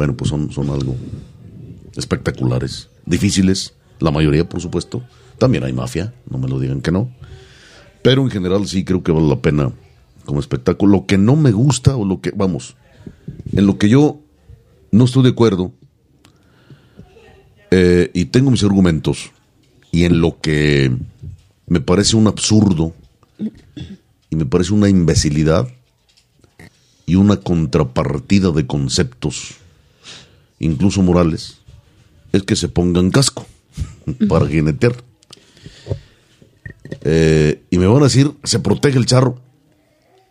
bueno, 0.00 0.16
pues 0.16 0.30
son, 0.30 0.50
son 0.50 0.70
algo 0.70 0.96
espectaculares, 1.96 2.88
difíciles, 3.04 3.74
la 3.98 4.10
mayoría, 4.10 4.48
por 4.48 4.60
supuesto. 4.60 5.02
También 5.38 5.64
hay 5.64 5.74
mafia, 5.74 6.14
no 6.30 6.38
me 6.38 6.48
lo 6.48 6.58
digan 6.58 6.80
que 6.80 6.90
no. 6.90 7.10
Pero 8.02 8.22
en 8.22 8.30
general 8.30 8.66
sí 8.66 8.84
creo 8.84 9.02
que 9.02 9.12
vale 9.12 9.28
la 9.28 9.42
pena 9.42 9.72
como 10.24 10.40
espectáculo. 10.40 10.92
Lo 10.92 11.06
que 11.06 11.18
no 11.18 11.36
me 11.36 11.52
gusta 11.52 11.96
o 11.96 12.06
lo 12.06 12.20
que, 12.20 12.32
vamos, 12.34 12.76
en 13.52 13.66
lo 13.66 13.78
que 13.78 13.88
yo 13.88 14.20
no 14.92 15.04
estoy 15.04 15.22
de 15.22 15.30
acuerdo 15.30 15.72
eh, 17.70 18.10
y 18.14 18.26
tengo 18.26 18.50
mis 18.50 18.64
argumentos 18.64 19.30
y 19.92 20.04
en 20.04 20.20
lo 20.20 20.40
que 20.40 20.92
me 21.66 21.80
parece 21.80 22.16
un 22.16 22.26
absurdo 22.26 22.94
y 24.28 24.36
me 24.36 24.46
parece 24.46 24.72
una 24.72 24.88
imbecilidad 24.88 25.68
y 27.06 27.16
una 27.16 27.36
contrapartida 27.36 28.52
de 28.52 28.66
conceptos, 28.66 29.56
incluso 30.60 31.02
morales, 31.02 31.58
es 32.32 32.44
que 32.44 32.54
se 32.54 32.68
pongan 32.68 33.10
casco 33.10 33.46
para 34.28 34.46
jinetear. 34.46 34.94
Eh, 37.02 37.64
y 37.70 37.78
me 37.78 37.86
van 37.86 38.02
a 38.02 38.04
decir, 38.04 38.32
se 38.44 38.60
protege 38.60 38.98
el 38.98 39.06
charro, 39.06 39.40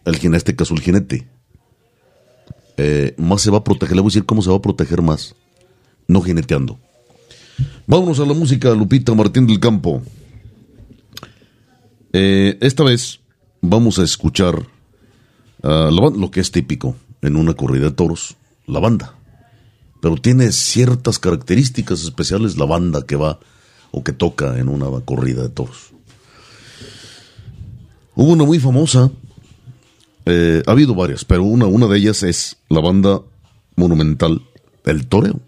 el 0.06 0.26
en 0.26 0.36
este 0.36 0.56
caso 0.56 0.74
el 0.74 0.82
jinete. 0.82 1.28
Eh, 2.82 3.14
más 3.18 3.42
se 3.42 3.52
va 3.52 3.58
a 3.58 3.64
proteger, 3.64 3.96
le 3.96 4.02
voy 4.02 4.10
a 4.10 4.12
decir 4.14 4.26
cómo 4.26 4.42
se 4.42 4.50
va 4.50 4.56
a 4.56 4.62
proteger 4.62 5.02
más, 5.02 5.36
no 6.08 6.22
jineteando. 6.22 6.80
Vámonos 7.88 8.20
a 8.20 8.26
la 8.26 8.34
música, 8.34 8.74
Lupita 8.74 9.14
Martín 9.14 9.48
del 9.48 9.60
Campo. 9.60 10.02
Eh, 12.14 12.58
esta 12.62 12.84
vez 12.84 13.20
vamos 13.62 14.00
a 14.00 14.04
escuchar 14.04 14.66
Ah, 15.62 15.90
lo 15.92 16.32
que 16.32 16.40
es 16.40 16.52
típico 16.52 16.96
en 17.22 17.36
una 17.36 17.54
corrida 17.54 17.86
de 17.86 17.92
toros, 17.92 18.36
la 18.66 18.80
banda. 18.80 19.16
Pero 20.02 20.16
tiene 20.16 20.52
ciertas 20.52 21.20
características 21.20 22.02
especiales 22.04 22.58
la 22.58 22.66
banda 22.66 23.06
que 23.06 23.18
va 23.18 23.40
o 23.92 24.04
que 24.04 24.14
toca 24.14 24.58
en 24.58 24.70
una 24.70 24.88
corrida 25.02 25.42
de 25.42 25.50
toros. 25.50 25.92
Hubo 28.16 28.32
una 28.32 28.46
muy 28.46 28.60
famosa, 28.60 29.12
eh, 30.26 30.64
ha 30.66 30.72
habido 30.72 30.96
varias, 30.96 31.26
pero 31.26 31.44
una, 31.44 31.66
una 31.66 31.88
de 31.88 31.98
ellas 31.98 32.24
es 32.24 32.58
la 32.70 32.82
banda 32.82 33.22
monumental 33.76 34.42
El 34.86 35.08
Toreo. 35.08 35.40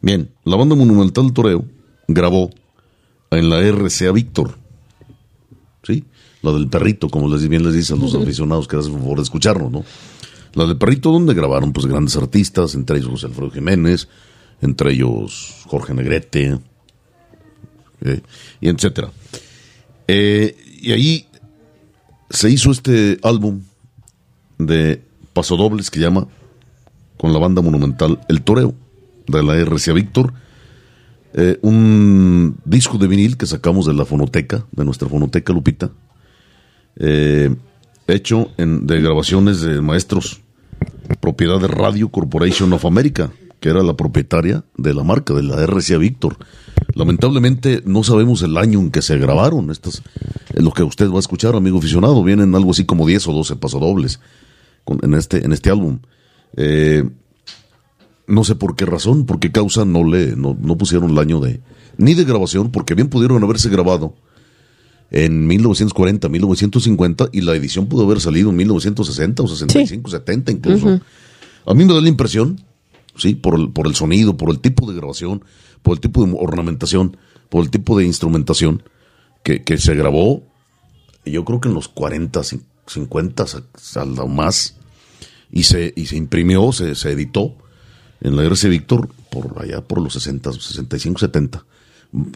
Bien, 0.00 0.30
la 0.44 0.56
banda 0.56 0.74
monumental 0.74 1.32
Toreo 1.32 1.64
grabó 2.08 2.50
en 3.30 3.48
la 3.48 3.60
RCA 3.60 4.12
Víctor. 4.12 4.58
¿Sí? 5.84 6.04
la 6.42 6.52
del 6.52 6.68
perrito, 6.68 7.08
como 7.08 7.28
les 7.28 7.48
bien 7.48 7.64
les 7.64 7.74
dicen 7.74 8.00
los 8.00 8.14
aficionados 8.14 8.66
que 8.68 8.76
hacen 8.76 8.98
favor 8.98 9.18
de 9.18 9.22
escucharnos, 9.22 9.70
¿no? 9.70 9.84
La 10.54 10.66
del 10.66 10.76
perrito, 10.76 11.10
donde 11.10 11.34
grabaron 11.34 11.72
pues 11.72 11.86
grandes 11.86 12.16
artistas, 12.16 12.74
entre 12.74 12.98
ellos 12.98 13.10
José 13.10 13.26
Alfredo 13.26 13.50
Jiménez, 13.50 14.08
entre 14.60 14.92
ellos 14.92 15.62
Jorge 15.66 15.94
Negrete, 15.94 16.58
eh, 18.02 18.20
y 18.60 18.68
etcétera. 18.68 19.10
Eh, 20.08 20.56
y 20.80 20.92
ahí 20.92 21.26
se 22.32 22.50
hizo 22.50 22.70
este 22.70 23.18
álbum 23.22 23.60
de 24.58 25.02
pasodobles 25.34 25.90
que 25.90 26.00
llama 26.00 26.26
con 27.18 27.32
la 27.32 27.38
banda 27.38 27.62
monumental 27.62 28.20
El 28.28 28.42
Toreo 28.42 28.74
de 29.28 29.42
la 29.42 29.54
RCA 29.64 29.92
Víctor. 29.92 30.32
Eh, 31.34 31.58
un 31.62 32.58
disco 32.64 32.98
de 32.98 33.06
vinil 33.06 33.36
que 33.36 33.46
sacamos 33.46 33.86
de 33.86 33.94
la 33.94 34.04
fonoteca, 34.04 34.66
de 34.72 34.84
nuestra 34.84 35.08
fonoteca 35.08 35.52
Lupita, 35.52 35.90
eh, 36.96 37.54
hecho 38.06 38.50
en, 38.56 38.86
de 38.86 39.00
grabaciones 39.00 39.60
de 39.60 39.80
maestros, 39.80 40.40
propiedad 41.20 41.60
de 41.60 41.68
Radio 41.68 42.08
Corporation 42.08 42.72
of 42.72 42.84
America, 42.84 43.30
que 43.60 43.68
era 43.68 43.82
la 43.82 43.94
propietaria 43.94 44.64
de 44.76 44.94
la 44.94 45.04
marca, 45.04 45.34
de 45.34 45.42
la 45.42 45.64
RCA 45.66 45.98
Victor. 45.98 46.36
Lamentablemente 46.94 47.82
no 47.84 48.04
sabemos 48.04 48.42
el 48.42 48.56
año 48.56 48.80
en 48.80 48.90
que 48.90 49.02
se 49.02 49.18
grabaron 49.18 49.70
estas, 49.70 50.02
lo 50.54 50.72
que 50.72 50.82
usted 50.82 51.10
va 51.10 51.16
a 51.16 51.20
escuchar, 51.20 51.54
amigo 51.54 51.78
aficionado, 51.78 52.22
vienen 52.22 52.54
algo 52.54 52.72
así 52.72 52.84
como 52.84 53.06
10 53.06 53.28
o 53.28 53.32
12 53.32 53.56
pasodobles 53.56 54.20
con, 54.84 54.98
en, 55.02 55.14
este, 55.14 55.44
en 55.44 55.52
este 55.52 55.70
álbum. 55.70 56.00
Eh, 56.56 57.04
no 58.26 58.44
sé 58.44 58.54
por 58.54 58.76
qué 58.76 58.86
razón, 58.86 59.26
por 59.26 59.40
qué 59.40 59.50
causa 59.50 59.84
no 59.84 60.04
le 60.04 60.36
no, 60.36 60.56
no 60.60 60.76
pusieron 60.76 61.10
el 61.10 61.18
año 61.18 61.40
de 61.40 61.60
ni 61.98 62.14
de 62.14 62.24
grabación, 62.24 62.70
porque 62.70 62.94
bien 62.94 63.08
pudieron 63.08 63.42
haberse 63.42 63.68
grabado 63.68 64.14
en 65.10 65.46
1940, 65.46 66.28
1950 66.28 67.28
y 67.32 67.42
la 67.42 67.54
edición 67.54 67.86
pudo 67.86 68.04
haber 68.04 68.20
salido 68.20 68.50
en 68.50 68.56
1960 68.56 69.42
o 69.42 69.46
65, 69.46 70.10
70 70.10 70.52
incluso. 70.52 71.00
A 71.66 71.74
mí 71.74 71.84
me 71.84 71.92
da 71.92 72.00
la 72.00 72.08
impresión, 72.08 72.60
sí, 73.16 73.34
por 73.34 73.58
el, 73.58 73.70
por 73.70 73.86
el 73.86 73.94
sonido, 73.94 74.36
por 74.36 74.50
el 74.50 74.60
tipo 74.60 74.90
de 74.90 74.96
grabación, 74.96 75.44
por 75.82 75.94
el 75.94 76.00
tipo 76.00 76.24
de 76.24 76.34
ornamentación, 76.38 77.16
por 77.48 77.64
el 77.64 77.70
tipo 77.70 77.98
de 77.98 78.04
instrumentación 78.04 78.82
que, 79.42 79.62
que 79.62 79.78
se 79.78 79.94
grabó, 79.94 80.42
yo 81.24 81.44
creo 81.44 81.60
que 81.60 81.68
en 81.68 81.74
los 81.74 81.88
40, 81.88 82.40
50 82.86 83.44
al 83.96 84.28
más, 84.28 84.76
y 85.50 85.64
se, 85.64 85.92
y 85.96 86.06
se 86.06 86.16
imprimió, 86.16 86.72
se, 86.72 86.94
se 86.94 87.10
editó 87.10 87.54
en 88.20 88.36
la 88.36 88.44
RC 88.44 88.68
Víctor 88.68 89.08
por 89.30 89.62
allá 89.62 89.82
por 89.82 90.00
los 90.00 90.14
60, 90.14 90.52
65, 90.52 91.18
70. 91.20 91.64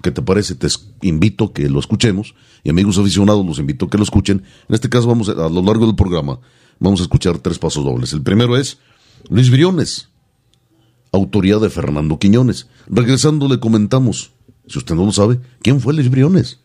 ¿Qué 0.03 0.11
te 0.11 0.23
parece? 0.23 0.55
Te 0.55 0.69
invito 1.03 1.45
a 1.45 1.53
que 1.53 1.69
lo 1.69 1.79
escuchemos 1.79 2.35
y 2.65 2.71
amigos 2.71 2.99
aficionados 2.99 3.45
los 3.45 3.59
invito 3.59 3.87
a 3.87 3.91
que 3.91 3.99
lo 3.99 4.05
escuchen. 4.05 4.43
En 4.69 4.75
este 4.75 4.89
caso 4.89 5.07
vamos 5.07 5.29
a, 5.29 5.33
a 5.33 5.49
lo 5.49 5.63
largo 5.63 5.87
del 5.87 5.95
programa 5.95 6.39
vamos 6.79 7.01
a 7.01 7.05
escuchar 7.05 7.39
tres 7.39 7.59
pasos 7.59 7.85
dobles. 7.85 8.13
El 8.13 8.23
primero 8.23 8.57
es 8.57 8.79
Luis 9.29 9.51
Briones, 9.51 10.09
autoría 11.17 11.59
de 11.59 11.71
Fernando 11.71 12.19
Quiñones. 12.19 12.69
Regresando 12.87 13.49
le 13.49 13.61
comentamos, 13.61 14.33
si 14.67 14.79
usted 14.79 14.95
no 14.95 15.05
lo 15.05 15.13
sabe, 15.13 15.41
¿quién 15.63 15.81
fue 15.81 15.95
Luis 15.95 16.11
Briones? 16.11 16.61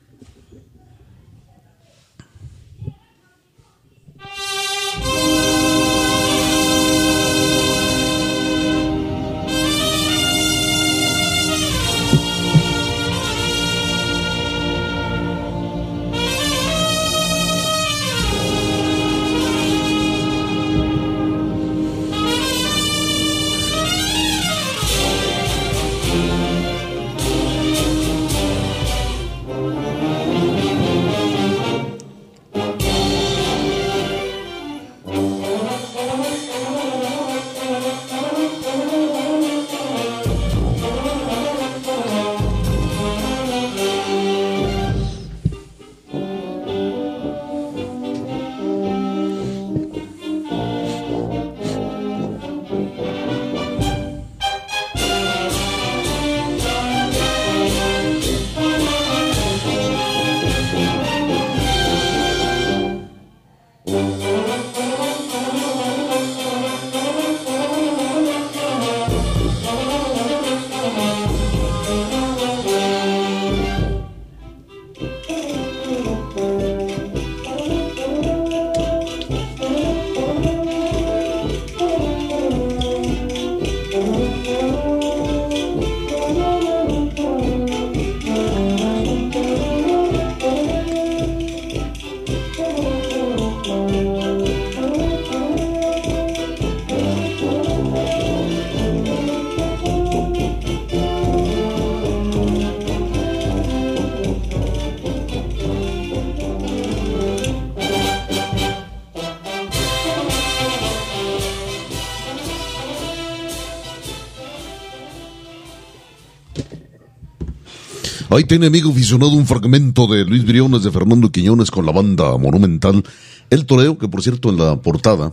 Tiene, 118.51 118.67
amigo 118.67 118.91
aficionado, 118.91 119.31
un 119.31 119.47
fragmento 119.47 120.07
de 120.07 120.25
Luis 120.25 120.45
Briones 120.45 120.83
de 120.83 120.91
Fernando 120.91 121.31
Quiñones 121.31 121.71
con 121.71 121.85
la 121.85 121.93
banda 121.93 122.37
Monumental. 122.37 123.01
El 123.49 123.65
toreo, 123.65 123.97
que 123.97 124.09
por 124.09 124.21
cierto 124.21 124.49
en 124.49 124.57
la 124.57 124.75
portada, 124.75 125.31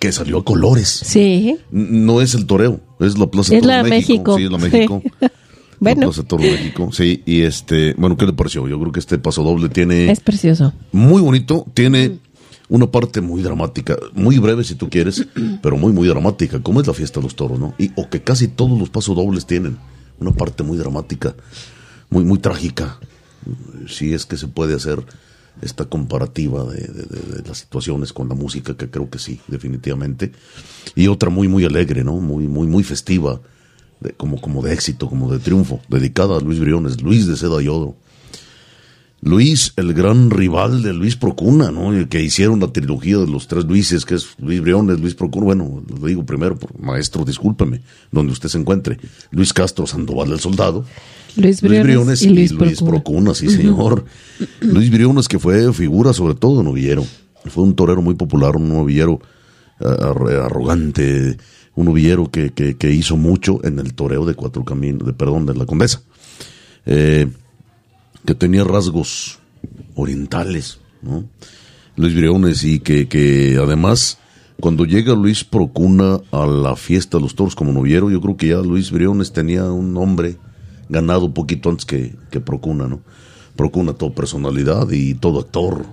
que 0.00 0.10
salió 0.10 0.38
a 0.38 0.44
colores. 0.44 0.88
Sí. 0.88 1.56
No 1.70 2.20
es 2.20 2.34
el 2.34 2.46
toreo, 2.46 2.80
es 2.98 3.16
la 3.16 3.28
Plaza 3.28 3.54
Es 3.54 3.64
la 3.64 3.84
México. 3.84 4.36
Sí, 4.36 4.42
es 4.42 4.50
la 4.50 4.58
México. 4.58 5.00
Bueno. 5.78 6.00
La 6.00 6.06
Plaza 6.08 6.24
Toro 6.24 6.42
México, 6.42 6.90
sí. 6.90 7.22
Y 7.24 7.42
este, 7.42 7.94
bueno, 7.96 8.16
¿qué 8.16 8.26
le 8.26 8.32
pareció? 8.32 8.66
Yo 8.66 8.80
creo 8.80 8.90
que 8.90 8.98
este 8.98 9.16
paso 9.18 9.44
doble 9.44 9.68
tiene... 9.68 10.10
Es 10.10 10.18
precioso. 10.18 10.72
Muy 10.90 11.22
bonito, 11.22 11.64
tiene 11.72 12.18
una 12.68 12.90
parte 12.90 13.20
muy 13.20 13.40
dramática, 13.42 13.96
muy 14.14 14.38
breve 14.38 14.64
si 14.64 14.74
tú 14.74 14.90
quieres, 14.90 15.24
pero 15.62 15.76
muy, 15.76 15.92
muy 15.92 16.08
dramática, 16.08 16.60
como 16.60 16.80
es 16.80 16.88
la 16.88 16.94
fiesta 16.94 17.20
de 17.20 17.24
los 17.26 17.36
toros, 17.36 17.60
¿no? 17.60 17.74
Y, 17.78 17.92
o 17.94 18.10
que 18.10 18.20
casi 18.20 18.48
todos 18.48 18.76
los 18.76 18.90
pasos 18.90 19.14
dobles 19.14 19.46
tienen 19.46 19.78
una 20.18 20.32
parte 20.32 20.64
muy 20.64 20.76
dramática 20.76 21.36
muy, 22.10 22.24
muy 22.24 22.38
trágica, 22.38 22.98
si 23.86 24.14
es 24.14 24.26
que 24.26 24.36
se 24.36 24.48
puede 24.48 24.74
hacer 24.74 25.04
esta 25.62 25.86
comparativa 25.86 26.64
de, 26.64 27.42
las 27.46 27.58
situaciones 27.58 28.12
con 28.12 28.28
la 28.28 28.34
música, 28.34 28.76
que 28.76 28.88
creo 28.88 29.10
que 29.10 29.18
sí, 29.18 29.40
definitivamente. 29.48 30.32
Y 30.94 31.08
otra 31.08 31.30
muy, 31.30 31.48
muy 31.48 31.64
alegre, 31.64 32.04
¿no? 32.04 32.14
Muy, 32.14 32.46
muy, 32.46 32.66
muy 32.66 32.84
festiva, 32.84 33.40
como, 34.16 34.40
como 34.40 34.62
de 34.62 34.72
éxito, 34.72 35.08
como 35.08 35.30
de 35.32 35.38
triunfo, 35.38 35.80
dedicada 35.88 36.36
a 36.36 36.40
Luis 36.40 36.60
Briones, 36.60 37.02
Luis 37.02 37.26
de 37.26 37.36
Seda 37.36 37.60
y 37.62 37.68
Oro. 37.68 37.96
Luis, 39.20 39.72
el 39.76 39.94
gran 39.94 40.30
rival 40.30 40.82
de 40.82 40.92
Luis 40.92 41.16
Procuna, 41.16 41.72
¿no? 41.72 41.92
El 41.92 42.08
que 42.08 42.22
hicieron 42.22 42.60
la 42.60 42.72
trilogía 42.72 43.18
de 43.18 43.26
los 43.26 43.48
tres 43.48 43.64
Luises, 43.64 44.04
que 44.04 44.14
es 44.14 44.28
Luis 44.38 44.60
Briones, 44.60 45.00
Luis 45.00 45.14
Procuna, 45.14 45.46
bueno, 45.46 45.82
lo 45.88 46.06
digo 46.06 46.24
primero, 46.24 46.56
maestro, 46.78 47.24
discúlpeme, 47.24 47.82
donde 48.12 48.32
usted 48.32 48.48
se 48.48 48.58
encuentre. 48.58 48.98
Luis 49.32 49.52
Castro 49.52 49.86
Sandoval, 49.86 50.32
el 50.32 50.40
soldado. 50.40 50.84
Luis 51.36 51.60
Briones, 51.60 52.22
y 52.22 52.28
Luis, 52.28 52.52
Procuna. 52.80 53.34
sí 53.34 53.48
señor. 53.48 54.04
Luis 54.60 54.90
Briones 54.90 55.26
que 55.26 55.38
fue 55.38 55.72
figura 55.72 56.12
sobre 56.12 56.34
todo 56.34 56.62
novillero. 56.62 57.04
Fue 57.46 57.64
un 57.64 57.74
torero 57.74 58.02
muy 58.02 58.14
popular, 58.14 58.56
un 58.56 58.68
novillero 58.68 59.20
eh, 59.80 60.40
arrogante, 60.44 61.36
un 61.74 61.86
novillero 61.86 62.30
que, 62.30 62.52
que, 62.52 62.92
hizo 62.92 63.16
mucho 63.16 63.60
en 63.64 63.78
el 63.78 63.94
toreo 63.94 64.24
de 64.24 64.34
Cuatro 64.34 64.64
Caminos, 64.64 65.06
de, 65.06 65.12
perdón, 65.12 65.46
de 65.46 65.54
la 65.54 65.66
Condesa. 65.66 66.02
Eh, 66.86 67.28
que 68.24 68.34
tenía 68.34 68.64
rasgos 68.64 69.38
orientales, 69.94 70.80
¿no? 71.02 71.24
Luis 71.96 72.14
Briones 72.14 72.62
y 72.62 72.78
que, 72.78 73.08
que 73.08 73.58
además 73.60 74.18
cuando 74.60 74.84
llega 74.84 75.14
Luis 75.14 75.44
Procuna 75.44 76.20
a 76.32 76.46
la 76.46 76.76
fiesta 76.76 77.18
de 77.18 77.22
los 77.22 77.34
toros 77.34 77.54
como 77.54 77.72
noviero, 77.72 78.10
yo 78.10 78.20
creo 78.20 78.36
que 78.36 78.48
ya 78.48 78.56
Luis 78.58 78.90
Briones 78.90 79.32
tenía 79.32 79.64
un 79.64 79.92
nombre 79.92 80.36
ganado 80.88 81.26
un 81.26 81.32
poquito 81.32 81.70
antes 81.70 81.84
que, 81.84 82.16
que 82.30 82.40
Procuna, 82.40 82.88
¿no? 82.88 83.00
Procuna 83.56 83.92
todo 83.92 84.14
personalidad 84.14 84.90
y 84.90 85.14
todo 85.14 85.40
actor. 85.40 85.86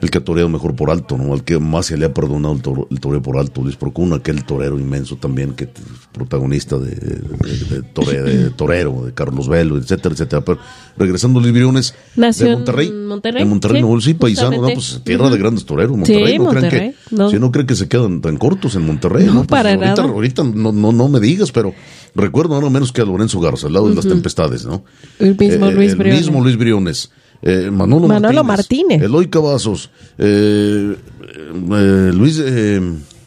El 0.00 0.10
que 0.10 0.18
ha 0.18 0.24
toreado 0.24 0.48
mejor 0.48 0.76
por 0.76 0.90
alto, 0.90 1.18
¿no? 1.18 1.34
El 1.34 1.42
que 1.42 1.58
más 1.58 1.86
se 1.86 1.96
le 1.96 2.06
ha 2.06 2.14
perdonado 2.14 2.86
el, 2.90 3.00
toreo 3.00 3.20
por 3.20 3.36
alto, 3.36 3.62
Luis 3.62 3.74
Procuna, 3.74 4.16
aquel 4.16 4.44
torero 4.44 4.78
inmenso 4.78 5.16
también, 5.16 5.54
que 5.54 5.68
protagonista 6.12 6.78
de, 6.78 6.90
de, 6.90 8.50
torero, 8.56 9.04
de 9.04 9.12
Carlos 9.12 9.48
Velo, 9.48 9.76
etcétera, 9.76 10.12
etcétera. 10.14 10.44
Pero 10.44 10.58
regresando 10.96 11.40
Luis 11.40 11.52
Briones, 11.52 11.94
de 12.14 12.54
Monterrey. 12.54 12.92
Monterrey. 12.92 13.42
En 13.42 13.48
Monterrey, 13.48 13.82
no, 13.82 14.00
sí, 14.00 14.14
paisano, 14.14 14.60
no, 14.62 14.68
pues 14.68 15.00
tierra 15.04 15.30
de 15.30 15.38
grandes 15.38 15.64
toreros, 15.64 15.96
Monterrey. 15.96 16.32
Sí, 16.32 16.38
no 16.38 16.44
Monterrey, 16.44 16.94
que, 17.10 17.30
Si 17.30 17.38
no 17.40 17.50
creen 17.50 17.66
que 17.66 17.74
se 17.74 17.88
quedan 17.88 18.20
tan 18.20 18.36
cortos 18.36 18.74
en 18.76 18.86
Monterrey, 18.86 19.26
no, 19.26 19.34
¿no? 19.34 19.38
Pues 19.40 19.48
para 19.48 19.70
ahorita, 19.70 19.94
nada. 19.96 20.02
ahorita 20.04 20.44
no, 20.44 20.72
no, 20.72 20.92
no 20.92 21.08
me 21.08 21.18
digas, 21.20 21.50
pero 21.50 21.74
recuerdo 22.14 22.60
no 22.60 22.70
menos 22.70 22.92
que 22.92 23.00
a 23.00 23.04
Lorenzo 23.04 23.40
Garza, 23.40 23.66
al 23.66 23.72
lado 23.72 23.88
de 23.88 23.94
las 23.94 24.06
tempestades, 24.06 24.64
¿no? 24.64 24.84
El 25.18 25.36
mismo 25.36 25.66
Eh, 25.66 25.72
Luis 25.72 25.92
el 25.92 25.98
Briones. 25.98 26.20
mismo 26.20 26.40
Luis 26.40 26.56
Briones. 26.56 27.10
Eh, 27.42 27.70
Manolo, 27.70 28.08
Manolo 28.08 28.42
Martínez, 28.42 28.80
Martínez. 28.98 29.02
Eloy 29.02 29.28
Cavazos, 29.28 29.90
eh, 30.18 30.96
eh, 30.96 32.10
Luis, 32.14 32.40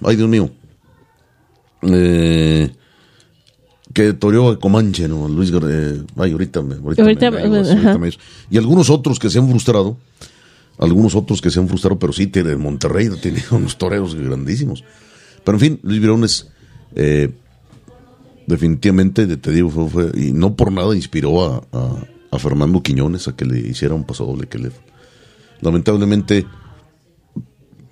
ay 0.04 0.15
Dios 0.17 0.28
mío, 0.30 0.50
que 3.93 4.13
toreó 4.13 4.50
a 4.50 4.60
Comanche, 4.60 5.08
¿no? 5.08 5.28
Luis, 5.28 5.52
ay, 6.17 6.32
ahorita 6.32 6.62
me, 6.62 6.76
ahorita, 6.76 7.02
Ahorita 7.02 7.32
me- 7.32 7.47
me- 7.50 7.58
ahorita 7.58 7.89
ajá. 7.91 7.97
me- 7.97 8.10
y 8.50 8.58
algunos 8.58 8.89
otros 8.89 9.19
que 9.19 9.30
se 9.30 9.39
han 9.39 9.50
frustrado, 9.50 9.97
algunos 10.78 11.15
otros 11.15 11.41
que 11.41 11.50
se 11.50 11.60
han 11.60 11.67
frustrado, 11.67 12.00
pero 12.00 12.13
sí, 12.13 12.28
tiene 12.28 12.56
Monterrey 12.56 13.10
tiene 13.21 13.41
unos 13.52 13.78
toreros 13.78 14.15
grandísimos. 14.15 14.84
Pero 15.43 15.56
en 15.58 15.60
fin, 15.62 15.80
Luis 15.84 16.00
Briones, 16.00 16.47
eh, 16.95 17.30
definitivamente, 18.47 19.26
te 19.38 19.52
digo, 19.52 19.69
fue, 19.69 19.89
fue- 19.89 20.12
y 20.15 20.32
no 20.32 20.56
por 20.56 20.71
nada 20.71 20.95
inspiró 20.95 21.43
a, 21.45 21.63
a- 21.71 22.04
a 22.32 22.39
Fernando 22.39 22.82
Quiñones 22.82 23.28
a 23.28 23.36
que 23.36 23.46
le 23.46 23.60
hiciera 23.60 23.94
un 23.94 24.06
pasodoble 24.06 24.48
que 24.48 24.58
le... 24.58 24.72
Lamentablemente, 25.62 26.48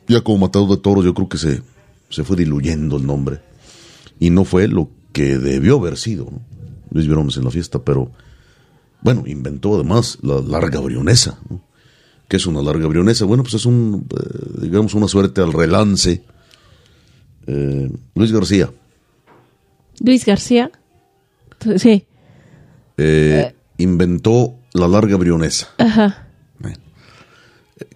ya 0.08 0.22
como 0.22 0.40
matador 0.40 0.70
de 0.70 0.78
toros, 0.78 1.06
yo 1.06 1.14
creo 1.14 1.30
que 1.30 1.38
se, 1.38 1.62
se 2.10 2.24
fue 2.24 2.38
diluyendo 2.38 2.98
el 2.98 3.06
nombre. 3.06 3.42
Y 4.20 4.32
no 4.32 4.46
fue 4.46 4.68
lo 4.68 4.90
que 5.12 5.38
debió 5.38 5.78
haber 5.78 5.98
sido, 5.98 6.26
¿no? 6.26 6.42
Luis 6.92 7.08
Briones 7.08 7.38
en 7.38 7.44
la 7.44 7.52
fiesta, 7.52 7.84
pero 7.84 8.12
bueno, 9.02 9.24
inventó 9.28 9.76
además 9.76 10.18
la 10.24 10.42
larga 10.42 10.80
brionesa, 10.80 11.38
¿no? 11.50 11.62
¿Qué 12.28 12.38
es 12.38 12.46
una 12.46 12.62
larga 12.62 12.88
brionesa? 12.88 13.26
Bueno, 13.26 13.44
pues 13.44 13.56
es 13.56 13.66
un, 13.66 14.08
eh, 14.12 14.62
digamos, 14.62 14.94
una 14.94 15.08
suerte 15.08 15.42
al 15.42 15.54
relance. 15.54 16.24
Eh, 17.48 17.92
Luis 18.16 18.32
García, 18.32 18.72
Luis 20.00 20.26
García. 20.26 20.72
Sí. 21.78 22.06
eh, 22.98 23.54
inventó 23.80 24.56
la 24.74 24.88
larga 24.88 25.18
brionesa. 25.18 25.70
Ajá. 25.78 26.28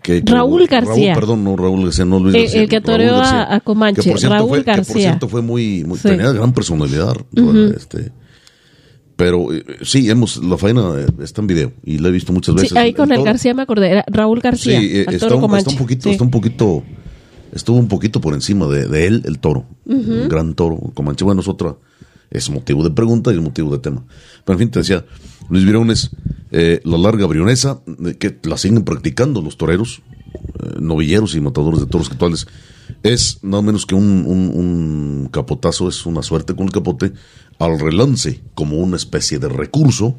Que- 0.01 0.23
que- 0.23 0.31
Raúl 0.31 0.65
García. 0.67 1.13
perdón, 1.13 1.43
no 1.43 1.55
Raúl 1.57 1.83
García, 1.83 2.05
no 2.05 2.19
Luis 2.19 2.35
El- 2.35 2.41
García. 2.43 2.61
el 2.61 2.69
que 2.69 2.75
Raúl 2.79 2.85
toreó 2.85 3.17
García. 3.17 3.43
a- 3.43 3.55
a 3.55 3.59
Comanche, 3.59 4.01
Que 4.01 4.09
por 4.11 4.19
cierto 4.19 4.35
Raúl 4.35 4.49
fue, 4.49 4.57
que 4.59 4.63
por 4.65 4.75
García. 4.77 4.95
cierto 4.95 5.27
fue 5.27 5.41
muy, 5.41 5.83
muy- 5.85 5.97
Sí. 5.97 6.07
tenía 6.09 6.31
gran 6.31 6.53
personalidad. 6.53 7.15
este, 7.75 8.11
pero 9.17 9.53
eh, 9.53 9.63
sí, 9.81 10.09
hemos, 10.09 10.37
la 10.43 10.57
faena 10.57 10.99
eh, 10.99 11.05
está 11.21 11.41
en 11.41 11.47
video 11.47 11.73
y 11.83 11.97
la 11.99 12.09
he 12.09 12.11
visto 12.11 12.31
muchas 12.33 12.55
veces. 12.55 12.69
Sí, 12.71 12.77
ahí 12.77 12.93
con 12.93 13.11
el 13.11 13.23
García 13.23 13.53
me 13.53 13.61
acordé. 13.61 13.91
Era 13.91 14.05
Raúl 14.07 14.39
Sí, 14.39 14.43
García. 14.43 14.79
eh, 14.81 15.05
al 15.07 15.13
está, 15.15 15.35
un, 15.35 15.55
está 15.57 15.69
un 15.71 15.77
poquito, 15.77 16.03
Sí. 16.03 16.09
está 16.11 16.23
un 16.23 16.31
poquito, 16.31 16.83
estuvo 17.51 17.77
un 17.77 17.87
poquito 17.89 18.21
por 18.21 18.33
encima 18.33 18.67
de, 18.67 18.87
de 18.87 19.07
él, 19.07 19.23
el 19.25 19.39
toro. 19.39 19.65
Un 19.85 20.27
gran 20.29 20.53
toro, 20.53 20.77
Comanche. 20.93 21.23
Bueno, 21.25 21.41
es 21.41 21.47
otra, 21.47 21.75
es 22.31 22.49
motivo 22.49 22.83
de 22.83 22.91
pregunta 22.91 23.31
y 23.31 23.35
es 23.35 23.41
motivo 23.41 23.71
de 23.71 23.79
tema. 23.79 24.03
Pero 24.45 24.53
en 24.55 24.59
fin, 24.59 24.71
te 24.71 24.79
decía, 24.79 25.05
Luis 25.49 25.65
Briones, 25.65 26.11
eh, 26.51 26.81
la 26.83 26.97
larga 26.97 27.25
brionesa, 27.25 27.81
eh, 28.05 28.15
que 28.15 28.37
la 28.43 28.57
siguen 28.57 28.83
practicando 28.83 29.41
los 29.41 29.57
toreros, 29.57 30.01
eh, 30.35 30.79
novilleros 30.79 31.35
y 31.35 31.41
matadores 31.41 31.79
de 31.79 31.87
toros 31.87 32.11
actuales, 32.11 32.47
es 33.01 33.39
nada 33.41 33.61
menos 33.61 33.85
que 33.85 33.95
un, 33.95 35.29
capotazo, 35.31 35.89
es 35.89 36.05
una 36.05 36.21
suerte 36.21 36.55
con 36.55 36.67
el 36.67 36.71
capote, 36.71 37.13
al 37.59 37.79
relance, 37.79 38.41
como 38.55 38.77
una 38.77 38.97
especie 38.97 39.39
de 39.39 39.49
recurso, 39.49 40.15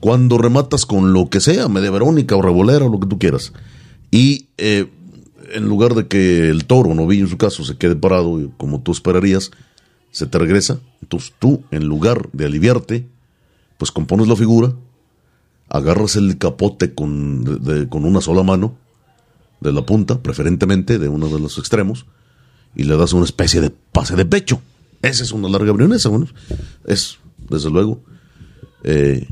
cuando 0.00 0.38
rematas 0.38 0.86
con 0.86 1.12
lo 1.12 1.28
que 1.28 1.40
sea, 1.40 1.68
media 1.68 1.90
verónica 1.90 2.36
o 2.36 2.42
revolera 2.42 2.86
o 2.86 2.88
lo 2.88 3.00
que 3.00 3.06
tú 3.06 3.18
quieras. 3.18 3.52
Y 4.10 4.48
en 4.56 5.68
lugar 5.68 5.94
de 5.94 6.06
que 6.06 6.48
el 6.48 6.64
toro, 6.64 6.94
novillo 6.94 7.24
en 7.24 7.30
su 7.30 7.36
caso, 7.36 7.64
se 7.64 7.76
quede 7.76 7.96
parado 7.96 8.50
como 8.56 8.80
tú 8.80 8.92
esperarías, 8.92 9.50
se 10.10 10.26
te 10.26 10.38
regresa. 10.38 10.80
Entonces 11.02 11.32
tú, 11.38 11.62
en 11.70 11.84
lugar 11.84 12.28
de 12.32 12.46
aliviarte, 12.46 13.06
pues 13.80 13.90
compones 13.90 14.28
la 14.28 14.36
figura, 14.36 14.74
agarras 15.70 16.14
el 16.16 16.36
capote 16.36 16.92
con, 16.94 17.62
con 17.88 18.04
una 18.04 18.20
sola 18.20 18.42
mano, 18.42 18.76
de 19.62 19.72
la 19.72 19.86
punta, 19.86 20.20
preferentemente 20.20 20.98
de 20.98 21.08
uno 21.08 21.28
de 21.28 21.40
los 21.40 21.56
extremos, 21.56 22.04
y 22.76 22.84
le 22.84 22.94
das 22.98 23.14
una 23.14 23.24
especie 23.24 23.62
de 23.62 23.70
pase 23.70 24.16
de 24.16 24.26
pecho. 24.26 24.60
Esa 25.00 25.22
es 25.22 25.32
una 25.32 25.48
larga 25.48 25.72
brionesa, 25.72 26.10
bueno, 26.10 26.26
es, 26.84 27.16
desde 27.48 27.70
luego, 27.70 28.02
eh, 28.84 29.26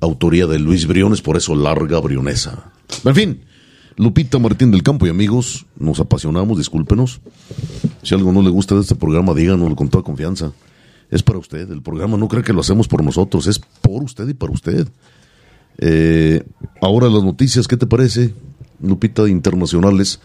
autoría 0.00 0.46
de 0.46 0.58
Luis 0.58 0.86
Briones, 0.86 1.20
por 1.20 1.36
eso 1.36 1.54
larga 1.54 2.00
brionesa. 2.00 2.72
En 3.04 3.14
fin, 3.14 3.42
Lupita 3.96 4.38
Martín 4.38 4.70
del 4.70 4.82
Campo 4.82 5.06
y 5.06 5.10
amigos, 5.10 5.66
nos 5.78 6.00
apasionamos, 6.00 6.56
discúlpenos. 6.56 7.20
Si 8.02 8.14
algo 8.14 8.32
no 8.32 8.40
le 8.40 8.48
gusta 8.48 8.74
de 8.74 8.80
este 8.80 8.94
programa, 8.94 9.34
díganoslo 9.34 9.76
con 9.76 9.90
toda 9.90 10.02
confianza. 10.02 10.52
Es 11.10 11.22
para 11.22 11.38
usted, 11.38 11.70
el 11.70 11.82
programa 11.82 12.16
no 12.16 12.28
cree 12.28 12.42
que 12.42 12.52
lo 12.52 12.60
hacemos 12.60 12.88
por 12.88 13.04
nosotros, 13.04 13.46
es 13.46 13.58
por 13.58 14.02
usted 14.02 14.28
y 14.28 14.34
para 14.34 14.52
usted. 14.52 14.88
Eh, 15.78 16.42
ahora 16.80 17.08
las 17.08 17.22
noticias, 17.22 17.68
¿qué 17.68 17.76
te 17.76 17.86
parece? 17.86 18.34
Lupita, 18.80 19.28
internacionales, 19.28 20.20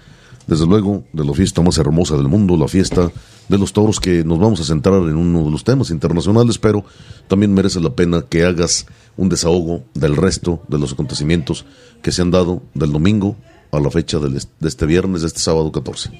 desde 0.47 0.65
luego, 0.65 1.03
de 1.13 1.23
la 1.23 1.33
fiesta 1.33 1.61
más 1.61 1.77
hermosa 1.77 2.17
del 2.17 2.27
mundo, 2.27 2.57
la 2.57 2.67
fiesta 2.67 3.11
de 3.47 3.57
los 3.57 3.73
toros, 3.73 3.99
que 3.99 4.23
nos 4.23 4.39
vamos 4.39 4.59
a 4.61 4.63
centrar 4.63 5.01
en 5.03 5.15
uno 5.15 5.45
de 5.45 5.51
los 5.51 5.63
temas 5.63 5.91
internacionales, 5.91 6.57
pero 6.57 6.83
también 7.27 7.53
merece 7.53 7.79
la 7.79 7.93
pena 7.93 8.23
que 8.27 8.43
hagas 8.43 8.87
un 9.17 9.29
desahogo 9.29 9.83
del 9.93 10.15
resto 10.15 10.63
de 10.67 10.79
los 10.79 10.93
acontecimientos 10.93 11.65
que 12.01 12.11
se 12.11 12.21
han 12.21 12.31
dado 12.31 12.63
del 12.73 12.91
domingo 12.91 13.35
a 13.71 13.79
la 13.79 13.91
fecha 13.91 14.19
de 14.19 14.41
este 14.61 14.85
viernes, 14.85 15.21
de 15.21 15.27
este 15.27 15.39
sábado 15.39 15.71
14. 15.71 16.11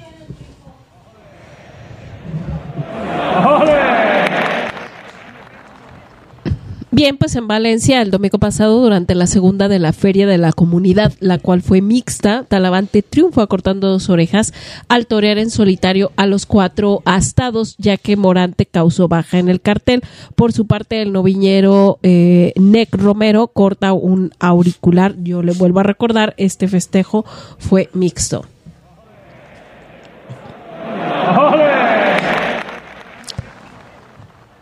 Bien, 6.93 7.15
pues 7.15 7.37
en 7.37 7.47
Valencia 7.47 8.01
el 8.01 8.11
domingo 8.11 8.37
pasado 8.37 8.81
durante 8.81 9.15
la 9.15 9.25
segunda 9.25 9.69
de 9.69 9.79
la 9.79 9.93
feria 9.93 10.27
de 10.27 10.37
la 10.37 10.51
comunidad, 10.51 11.13
la 11.21 11.37
cual 11.37 11.61
fue 11.61 11.79
mixta, 11.79 12.43
Talavante 12.43 13.01
triunfó 13.01 13.39
acortando 13.39 13.87
dos 13.87 14.09
orejas 14.09 14.53
al 14.89 15.07
torear 15.07 15.37
en 15.37 15.51
solitario 15.51 16.11
a 16.17 16.25
los 16.25 16.45
cuatro 16.45 17.01
astados, 17.05 17.77
ya 17.77 17.95
que 17.95 18.17
Morante 18.17 18.65
causó 18.65 19.07
baja 19.07 19.39
en 19.39 19.47
el 19.47 19.61
cartel. 19.61 20.01
Por 20.35 20.51
su 20.51 20.67
parte, 20.67 21.01
el 21.01 21.13
noviñero 21.13 21.97
eh, 22.03 22.51
Nec 22.57 22.93
Romero 22.93 23.47
corta 23.47 23.93
un 23.93 24.31
auricular. 24.41 25.15
Yo 25.23 25.43
le 25.43 25.53
vuelvo 25.53 25.79
a 25.79 25.83
recordar, 25.83 26.33
este 26.35 26.67
festejo 26.67 27.23
fue 27.57 27.89
mixto. 27.93 28.43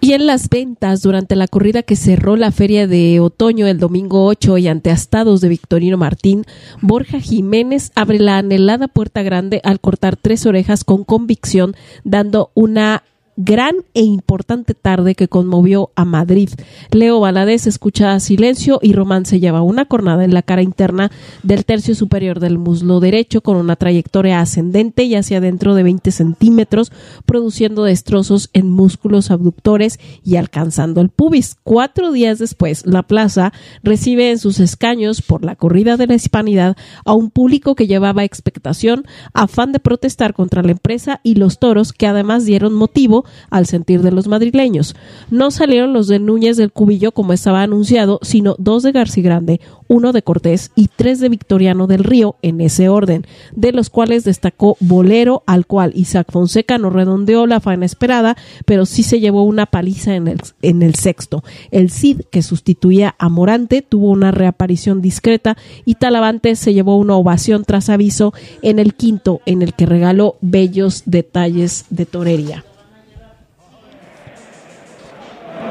Y 0.01 0.13
en 0.13 0.27
las 0.27 0.47
ventas, 0.47 1.01
durante 1.01 1.35
la 1.35 1.49
corrida 1.49 1.83
que 1.83 1.97
cerró 1.97 2.37
la 2.37 2.51
feria 2.51 2.87
de 2.87 3.19
otoño 3.19 3.67
el 3.67 3.79
domingo 3.79 4.25
8 4.27 4.57
y 4.57 4.69
ante 4.69 4.91
astados 4.91 5.41
de 5.41 5.49
Victorino 5.49 5.97
Martín, 5.97 6.45
Borja 6.81 7.19
Jiménez 7.19 7.91
abre 7.95 8.17
la 8.17 8.37
anhelada 8.37 8.87
puerta 8.87 9.23
grande 9.23 9.59
al 9.65 9.81
cortar 9.81 10.15
tres 10.15 10.45
orejas 10.45 10.85
con 10.85 11.03
convicción, 11.03 11.75
dando 12.05 12.51
una 12.53 13.03
gran 13.41 13.85
e 13.93 14.01
importante 14.01 14.73
tarde 14.73 15.15
que 15.15 15.29
conmovió 15.29 15.91
a 15.95 16.03
Madrid. 16.03 16.49
Leo 16.91 17.21
Valadez 17.21 17.67
escucha 17.67 18.19
silencio 18.19 18.79
y 18.81 18.91
Román 18.91 19.25
se 19.25 19.39
lleva 19.39 19.61
una 19.61 19.85
cornada 19.85 20.25
en 20.25 20.33
la 20.33 20.41
cara 20.41 20.61
interna 20.61 21.09
del 21.41 21.63
tercio 21.63 21.95
superior 21.95 22.41
del 22.41 22.57
muslo 22.57 22.99
derecho 22.99 23.39
con 23.39 23.55
una 23.55 23.77
trayectoria 23.77 24.41
ascendente 24.41 25.03
y 25.03 25.15
hacia 25.15 25.37
adentro 25.37 25.73
de 25.73 25.83
20 25.83 26.11
centímetros, 26.11 26.91
produciendo 27.25 27.85
destrozos 27.85 28.49
en 28.51 28.69
músculos 28.69 29.31
abductores 29.31 30.01
y 30.25 30.35
alcanzando 30.35 30.99
el 30.99 31.07
pubis. 31.07 31.55
Cuatro 31.63 32.11
días 32.11 32.39
después, 32.39 32.85
la 32.85 33.03
plaza 33.03 33.53
recibe 33.83 34.31
en 34.31 34.37
sus 34.37 34.59
escaños 34.59 35.21
por 35.21 35.45
la 35.45 35.55
corrida 35.55 35.95
de 35.95 36.07
la 36.07 36.15
hispanidad 36.15 36.75
a 37.05 37.13
un 37.13 37.31
público 37.31 37.75
que 37.75 37.87
llevaba 37.87 38.25
expectación, 38.25 39.05
afán 39.33 39.71
de 39.71 39.79
protestar 39.79 40.33
contra 40.33 40.61
la 40.61 40.71
empresa 40.71 41.21
y 41.23 41.35
los 41.35 41.57
toros 41.57 41.93
que 41.93 42.05
además 42.05 42.43
dieron 42.43 42.73
motivo 42.73 43.23
al 43.49 43.65
sentir 43.65 44.01
de 44.01 44.11
los 44.11 44.27
madrileños. 44.27 44.95
No 45.29 45.51
salieron 45.51 45.93
los 45.93 46.07
de 46.07 46.19
Núñez 46.19 46.57
del 46.57 46.71
Cubillo 46.71 47.11
como 47.11 47.33
estaba 47.33 47.63
anunciado, 47.63 48.19
sino 48.21 48.55
dos 48.57 48.83
de 48.83 48.91
García 48.91 49.23
Grande, 49.23 49.61
uno 49.87 50.13
de 50.13 50.21
Cortés 50.21 50.71
y 50.75 50.87
tres 50.95 51.19
de 51.19 51.29
Victoriano 51.29 51.87
del 51.87 52.03
Río 52.03 52.35
en 52.41 52.61
ese 52.61 52.89
orden, 52.89 53.25
de 53.55 53.71
los 53.71 53.89
cuales 53.89 54.23
destacó 54.23 54.77
Bolero, 54.79 55.43
al 55.45 55.65
cual 55.65 55.91
Isaac 55.95 56.27
Fonseca 56.31 56.77
no 56.77 56.89
redondeó 56.89 57.47
la 57.47 57.59
faena 57.59 57.85
esperada, 57.85 58.37
pero 58.65 58.85
sí 58.85 59.03
se 59.03 59.19
llevó 59.19 59.43
una 59.43 59.65
paliza 59.65 60.15
en 60.15 60.27
el, 60.27 60.41
en 60.61 60.83
el 60.83 60.95
sexto. 60.95 61.43
El 61.71 61.89
Cid, 61.89 62.21
que 62.29 62.41
sustituía 62.41 63.15
a 63.17 63.29
Morante, 63.29 63.81
tuvo 63.81 64.09
una 64.11 64.31
reaparición 64.31 65.01
discreta 65.01 65.57
y 65.85 65.95
Talavante 65.95 66.55
se 66.55 66.73
llevó 66.73 66.97
una 66.97 67.15
ovación 67.15 67.63
tras 67.65 67.89
aviso 67.89 68.33
en 68.61 68.79
el 68.79 68.93
quinto, 68.93 69.41
en 69.45 69.61
el 69.61 69.73
que 69.73 69.85
regaló 69.85 70.37
bellos 70.41 71.03
detalles 71.05 71.85
de 71.89 72.05
torería. 72.05 72.63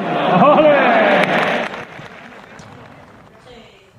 Hallelujah. 0.17 0.68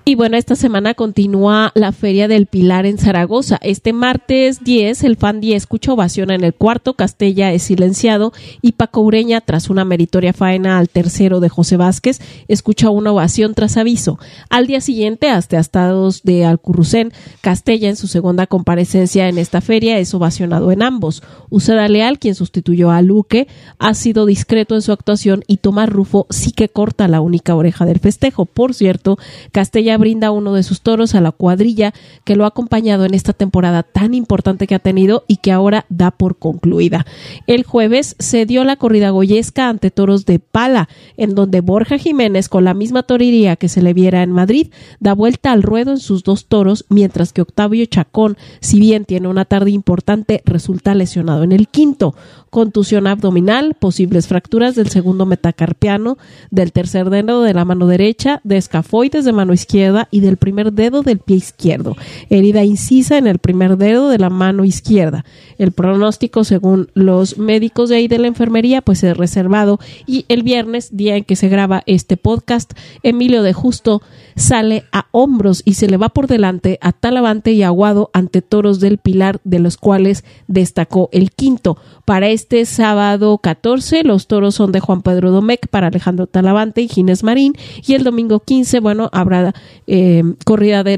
Y 0.10 0.16
bueno, 0.16 0.38
esta 0.38 0.56
semana 0.56 0.96
continúa 0.96 1.72
la 1.76 1.92
Feria 1.92 2.28
del 2.28 2.48
Pilar 2.48 2.88
en 2.88 2.98
Zaragoza. 2.98 3.60
Este 3.62 3.94
martes 3.94 4.64
10, 4.64 5.04
el 5.04 5.18
fan 5.18 5.40
10 5.40 5.58
escucha 5.58 5.94
ovación 5.94 6.32
en 6.32 6.44
el 6.44 6.56
cuarto, 6.56 6.96
Castella 6.96 7.54
es 7.54 7.62
silenciado 7.62 8.34
y 8.64 8.72
Paco 8.72 9.02
Ureña, 9.02 9.40
tras 9.40 9.70
una 9.70 9.86
meritoria 9.86 10.34
faena 10.34 10.80
al 10.80 10.90
tercero 10.90 11.40
de 11.40 11.50
José 11.50 11.78
Vázquez, 11.78 12.22
escucha 12.48 12.90
una 12.90 13.12
ovación 13.12 13.54
tras 13.54 13.78
aviso. 13.78 14.18
Al 14.50 14.66
día 14.66 14.82
siguiente, 14.82 15.30
hasta 15.30 15.60
estados 15.60 16.24
de 16.24 16.44
Alcurrucén, 16.44 17.14
Castella 17.42 17.88
en 17.88 17.96
su 17.96 18.08
segunda 18.08 18.48
comparecencia 18.48 19.30
en 19.30 19.38
esta 19.38 19.62
feria 19.62 20.00
es 20.00 20.12
ovacionado 20.16 20.72
en 20.72 20.82
ambos. 20.82 21.22
Usada 21.52 21.88
Leal, 21.88 22.18
quien 22.18 22.34
sustituyó 22.34 22.90
a 22.90 23.04
Luque, 23.04 23.48
ha 23.78 23.94
sido 23.94 24.26
discreto 24.26 24.74
en 24.74 24.82
su 24.82 24.92
actuación 24.92 25.44
y 25.46 25.58
Tomás 25.58 25.88
Rufo 25.90 26.26
sí 26.32 26.52
que 26.52 26.68
corta 26.68 27.08
la 27.08 27.22
única 27.22 27.54
oreja 27.54 27.86
del 27.86 28.00
festejo. 28.00 28.46
Por 28.46 28.74
cierto, 28.74 29.20
Castella 29.52 29.99
brinda 30.00 30.32
uno 30.32 30.54
de 30.54 30.64
sus 30.64 30.82
toros 30.82 31.14
a 31.14 31.22
la 31.22 31.32
cuadrilla 31.32 31.94
que 32.24 32.36
lo 32.36 32.46
ha 32.46 32.48
acompañado 32.48 33.06
en 33.06 33.14
esta 33.14 33.34
temporada 33.34 33.84
tan 33.84 34.14
importante 34.16 34.66
que 34.66 34.76
ha 34.76 34.80
tenido 34.80 35.24
y 35.28 35.38
que 35.38 35.52
ahora 35.52 35.86
da 35.90 36.12
por 36.12 36.38
concluida. 36.38 37.06
El 37.46 37.64
jueves 37.64 38.16
se 38.18 38.46
dio 38.46 38.64
la 38.64 38.78
corrida 38.78 39.12
goyesca 39.12 39.70
ante 39.70 39.92
toros 39.92 40.26
de 40.26 40.40
pala, 40.40 40.90
en 41.18 41.36
donde 41.36 41.62
Borja 41.62 41.98
Jiménez, 41.98 42.50
con 42.50 42.64
la 42.64 42.74
misma 42.74 43.04
toriría 43.04 43.56
que 43.56 43.70
se 43.70 43.82
le 43.82 43.94
viera 43.94 44.24
en 44.24 44.32
Madrid, 44.32 44.68
da 45.00 45.14
vuelta 45.14 45.52
al 45.52 45.64
ruedo 45.64 45.92
en 45.92 46.00
sus 46.00 46.24
dos 46.24 46.48
toros, 46.48 46.86
mientras 46.90 47.34
que 47.34 47.42
Octavio 47.42 47.86
Chacón, 47.86 48.38
si 48.62 48.80
bien 48.80 49.06
tiene 49.06 49.28
una 49.28 49.46
tarde 49.46 49.72
importante, 49.72 50.42
resulta 50.46 50.96
lesionado 50.96 51.44
en 51.44 51.52
el 51.52 51.68
quinto 51.68 52.16
contusión 52.50 53.08
abdominal, 53.08 53.76
posibles 53.80 54.28
fracturas 54.28 54.76
del 54.76 54.90
segundo 54.90 55.26
metacarpiano, 55.26 56.18
del 56.52 56.72
tercer 56.72 57.10
dedo 57.10 57.44
de 57.44 57.54
la 57.54 57.66
mano 57.66 57.88
derecha, 57.88 58.42
de 58.44 58.58
escafoides 58.58 59.26
de 59.26 59.34
mano 59.34 59.54
izquierda 59.54 60.08
y 60.12 60.20
del 60.20 60.38
primer 60.38 60.74
dedo 60.74 61.04
del 61.04 61.20
pie 61.20 61.38
izquierdo, 61.38 61.96
herida 62.30 62.64
incisa 62.64 63.18
en 63.18 63.28
el 63.28 63.40
primer 63.40 63.78
dedo 63.78 64.10
de 64.10 64.18
la 64.18 64.30
mano 64.30 64.66
izquierda. 64.66 65.26
El 65.58 65.72
pronóstico, 65.72 66.44
según 66.44 66.90
los 66.94 67.38
médicos 67.38 67.90
de 67.90 67.98
ahí 67.98 68.08
de 68.08 68.20
la 68.20 68.28
enfermería, 68.28 68.82
pues 68.82 69.04
es 69.04 69.16
reservado 69.16 69.80
y 70.06 70.26
el 70.30 70.44
viernes, 70.44 70.96
día 70.96 71.16
en 71.16 71.24
que 71.24 71.36
se 71.36 71.50
graba 71.50 71.84
este 71.86 72.18
podcast, 72.18 72.74
Emilio 73.04 73.44
de 73.44 73.54
Justo 73.54 74.02
sale 74.36 74.86
a 74.92 75.08
hombros 75.12 75.62
y 75.66 75.74
se 75.74 75.88
le 75.88 75.98
va 75.98 76.10
por 76.10 76.28
delante 76.28 76.80
a 76.82 76.92
Talavante 76.94 77.52
y 77.52 77.64
Aguado 77.64 78.10
ante 78.14 78.42
toros 78.42 78.80
del 78.80 78.98
Pilar, 78.98 79.42
de 79.44 79.60
los 79.60 79.78
cuales 79.78 80.24
destacó 80.48 81.10
el 81.12 81.32
quinto. 81.32 81.78
Para 82.06 82.30
este 82.40 82.64
sábado 82.64 83.38
14, 83.38 84.06
los 84.06 84.28
toros 84.28 84.56
son 84.56 84.72
de 84.72 84.80
Juan 84.80 85.02
Pedro 85.02 85.30
Domecq 85.30 85.68
para 85.68 85.88
Alejandro 85.88 86.26
Talavante 86.26 86.80
y 86.82 86.88
Ginés 86.88 87.22
Marín. 87.22 87.54
Y 87.86 87.96
el 87.96 88.06
domingo 88.06 88.40
15, 88.40 88.80
bueno, 88.80 89.10
habrá 89.12 89.54
eh, 89.88 90.24
corrida 90.46 90.86
de, 90.86 90.96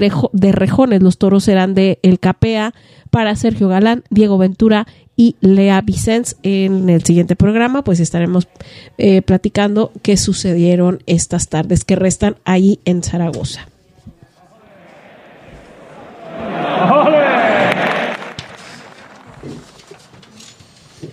rejones. 0.51 1.01
Los 1.01 1.17
toros 1.17 1.45
serán 1.45 1.73
de 1.73 1.97
El 2.03 2.19
Capea 2.19 2.75
para 3.09 3.35
Sergio 3.35 3.69
Galán, 3.69 4.03
Diego 4.11 4.37
Ventura 4.37 4.85
y 5.15 5.35
Lea 5.41 5.81
Vicens. 5.81 6.37
En 6.43 6.89
el 6.89 7.03
siguiente 7.03 7.35
programa, 7.35 7.83
pues 7.83 7.99
estaremos 7.99 8.47
eh, 8.99 9.23
platicando 9.23 9.91
qué 10.03 10.17
sucedieron 10.17 11.01
estas 11.07 11.47
tardes 11.47 11.85
que 11.85 11.95
restan 11.95 12.35
ahí 12.45 12.79
en 12.85 13.01
Zaragoza. 13.01 13.67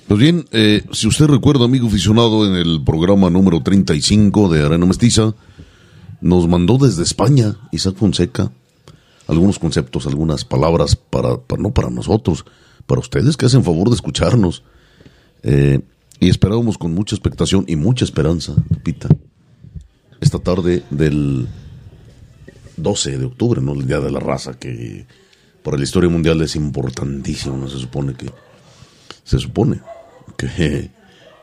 Pues 0.08 0.18
bien, 0.18 0.46
eh, 0.52 0.84
si 0.90 1.06
usted 1.06 1.26
recuerda, 1.26 1.66
amigo 1.66 1.86
aficionado, 1.86 2.46
en 2.46 2.54
el 2.54 2.82
programa 2.82 3.28
número 3.28 3.62
35 3.62 4.48
de 4.48 4.64
Arena 4.64 4.86
Mestiza, 4.86 5.34
nos 6.22 6.48
mandó 6.48 6.78
desde 6.78 7.02
España 7.02 7.56
Isaac 7.72 7.96
Fonseca 7.96 8.50
algunos 9.26 9.58
conceptos, 9.58 10.06
algunas 10.06 10.46
palabras 10.46 10.96
para, 10.96 11.38
no 11.58 11.74
para 11.74 11.90
nosotros, 11.90 12.46
para 12.86 13.02
ustedes 13.02 13.36
que 13.36 13.44
hacen 13.44 13.62
favor 13.62 13.90
de 13.90 13.96
escucharnos. 13.96 14.62
Eh, 15.42 15.80
y 16.20 16.30
esperábamos 16.30 16.78
con 16.78 16.94
mucha 16.94 17.14
expectación 17.14 17.66
y 17.68 17.76
mucha 17.76 18.06
esperanza, 18.06 18.54
Pita, 18.82 19.08
esta 20.22 20.38
tarde 20.38 20.84
del 20.88 21.46
12 22.78 23.18
de 23.18 23.26
octubre, 23.26 23.60
¿no? 23.60 23.74
El 23.74 23.86
Día 23.86 24.00
de 24.00 24.10
la 24.10 24.20
Raza, 24.20 24.54
que 24.54 25.06
para 25.62 25.76
la 25.76 25.84
historia 25.84 26.08
mundial 26.08 26.40
es 26.40 26.56
importantísimo, 26.56 27.58
¿no? 27.58 27.68
Se 27.68 27.78
supone 27.78 28.14
que, 28.14 28.30
se 29.22 29.38
supone 29.38 29.82
que 30.38 30.90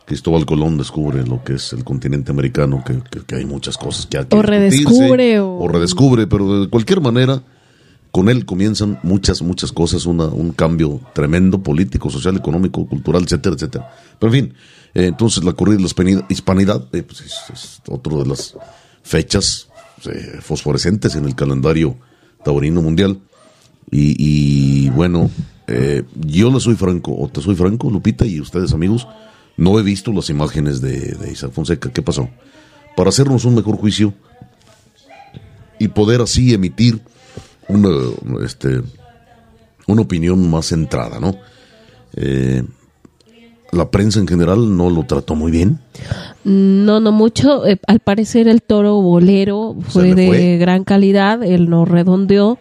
Cristóbal 0.06 0.46
Colón 0.46 0.78
descubre 0.78 1.26
lo 1.26 1.43
que 1.43 1.56
es 1.56 1.74
el 1.74 1.84
continente 1.84 2.32
americano, 2.32 2.84
que, 2.84 3.36
hay 3.36 3.46
muchas 3.46 3.78
cosas 3.78 4.06
que 4.06 4.18
hay 4.18 4.26
que 4.26 4.36
O 4.36 4.41
redescubre. 4.41 5.39
O... 5.39 5.68
redescubre, 5.68 6.26
pero 6.28 6.62
de 6.62 6.70
cualquier 6.70 7.02
manera, 7.02 7.43
con 8.12 8.30
él 8.30 8.46
comienzan 8.46 9.00
muchas, 9.04 9.41
muchas 9.41 9.72
cosas, 9.72 10.06
una, 10.06 10.26
un 10.26 10.52
cambio 10.54 11.02
tremendo, 11.14 11.62
político, 11.62 12.10
social, 12.10 12.38
económico, 12.38 12.88
cultural, 12.88 13.24
etcétera, 13.24 13.56
etcétera. 13.56 13.91
Pero 14.18 14.34
en 14.34 14.41
fin, 14.43 14.54
eh, 14.93 15.08
entonces 15.08 15.43
la 15.43 15.54
corrida 15.54 15.78
de 15.78 15.84
la 15.84 16.26
hispanidad 16.30 16.88
eh, 16.93 17.04
pues 17.04 17.22
es, 17.22 17.36
es, 17.52 17.82
otro 17.88 18.24
de 18.24 18.30
las 18.30 18.56
fechas 19.04 19.68
eh, 20.06 20.39
fosforescentes 20.39 21.16
en 21.16 21.26
el 21.26 21.36
calendario 21.36 21.98
taurino 22.43 22.82
mundial. 22.82 23.20
Y, 23.91 24.16
y 24.18 24.89
bueno, 24.89 25.30
yo 25.68 26.51
le 26.51 26.59
soy 26.59 26.76
franco, 26.76 27.16
o 27.18 27.28
te 27.28 27.41
soy 27.41 27.55
franco, 27.55 27.89
Lupita, 27.89 28.26
y 28.26 28.39
ustedes 28.39 28.74
amigos, 28.74 29.07
no 29.57 29.80
he 29.80 29.84
visto 29.84 30.11
las 30.11 30.30
imágenes 30.30 30.82
de, 30.82 31.16
de 31.16 31.32
Isaac 31.32 31.51
Fonseca. 31.51 31.91
¿Qué 31.91 32.01
pasó? 32.01 32.30
Para 32.95 33.09
hacernos 33.09 33.45
un 33.45 33.55
mejor 33.55 33.78
juicio 33.78 34.13
y 35.80 35.88
poder 35.88 36.22
así 36.22 36.53
emitir 36.53 37.01
una, 37.68 37.89
este, 38.43 38.82
una 39.88 40.01
opinión 40.01 40.49
más 40.49 40.68
centrada, 40.68 41.20
¿no? 41.20 41.36
Eh, 42.16 42.63
la 43.72 43.89
prensa 43.91 44.20
en 44.20 44.28
general 44.28 44.78
no 44.78 44.89
lo 44.89 45.03
trató 45.03 45.36
muy 45.36 45.51
bien. 45.51 45.80
No, 46.43 46.99
no 46.99 47.11
mucho. 47.11 47.66
Eh, 47.66 47.78
al 47.88 47.99
parecer 47.99 48.47
el 48.47 48.61
toro 48.61 49.01
bolero 49.01 49.76
fue 49.89 50.16
de 50.16 50.57
gran 50.57 50.84
calidad, 50.84 51.43
él 51.43 51.70
no 51.70 51.84
redondeó. 51.86 52.57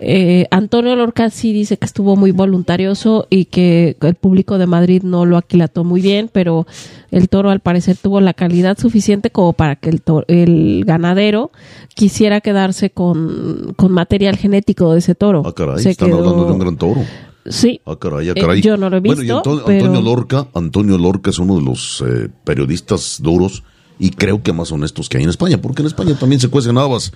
Eh, 0.00 0.46
Antonio 0.50 0.94
Lorca 0.94 1.28
sí 1.30 1.52
dice 1.52 1.76
que 1.76 1.86
estuvo 1.86 2.14
muy 2.14 2.30
voluntarioso 2.30 3.26
y 3.30 3.46
que 3.46 3.96
el 4.00 4.14
público 4.14 4.58
de 4.58 4.66
Madrid 4.66 5.02
no 5.02 5.26
lo 5.26 5.36
aquilató 5.36 5.82
muy 5.82 6.00
bien, 6.00 6.30
pero 6.32 6.66
el 7.10 7.28
toro 7.28 7.50
al 7.50 7.60
parecer 7.60 7.96
tuvo 7.96 8.20
la 8.20 8.32
calidad 8.34 8.78
suficiente 8.78 9.30
como 9.30 9.54
para 9.54 9.76
que 9.76 9.90
el, 9.90 10.02
el 10.28 10.84
ganadero 10.86 11.50
quisiera 11.94 12.40
quedarse 12.40 12.90
con, 12.90 13.74
material 13.88 14.36
genético 14.36 14.92
de 14.92 15.00
ese 15.00 15.14
toro. 15.14 15.42
Ah, 15.44 15.52
caray, 15.52 15.84
están 15.84 16.12
hablando 16.12 16.44
de 16.44 16.52
un 16.52 16.58
gran 16.58 16.76
toro. 16.76 17.02
Sí. 17.46 17.80
Ah, 17.84 17.96
caray, 17.98 18.28
ah, 18.28 18.34
caray. 18.34 18.60
Eh, 18.60 18.62
yo 18.62 18.76
no 18.76 18.90
lo 18.90 18.98
he 18.98 19.00
visto. 19.00 19.16
Bueno, 19.16 19.26
y 19.26 19.74
Antonio, 19.74 20.00
Lorca, 20.00 20.48
Antonio 20.54 20.98
Lorca 20.98 21.30
es 21.30 21.38
uno 21.38 21.56
de 21.56 21.62
los 21.62 22.04
eh, 22.06 22.28
periodistas 22.44 23.20
duros 23.20 23.64
y 23.98 24.10
creo 24.10 24.42
que 24.42 24.52
más 24.52 24.70
honestos 24.70 25.08
que 25.08 25.18
hay 25.18 25.24
en 25.24 25.30
España, 25.30 25.60
porque 25.60 25.82
en 25.82 25.86
España 25.86 26.14
también 26.16 26.40
se 26.40 26.48
cuecen 26.48 26.78
habas 26.78 27.12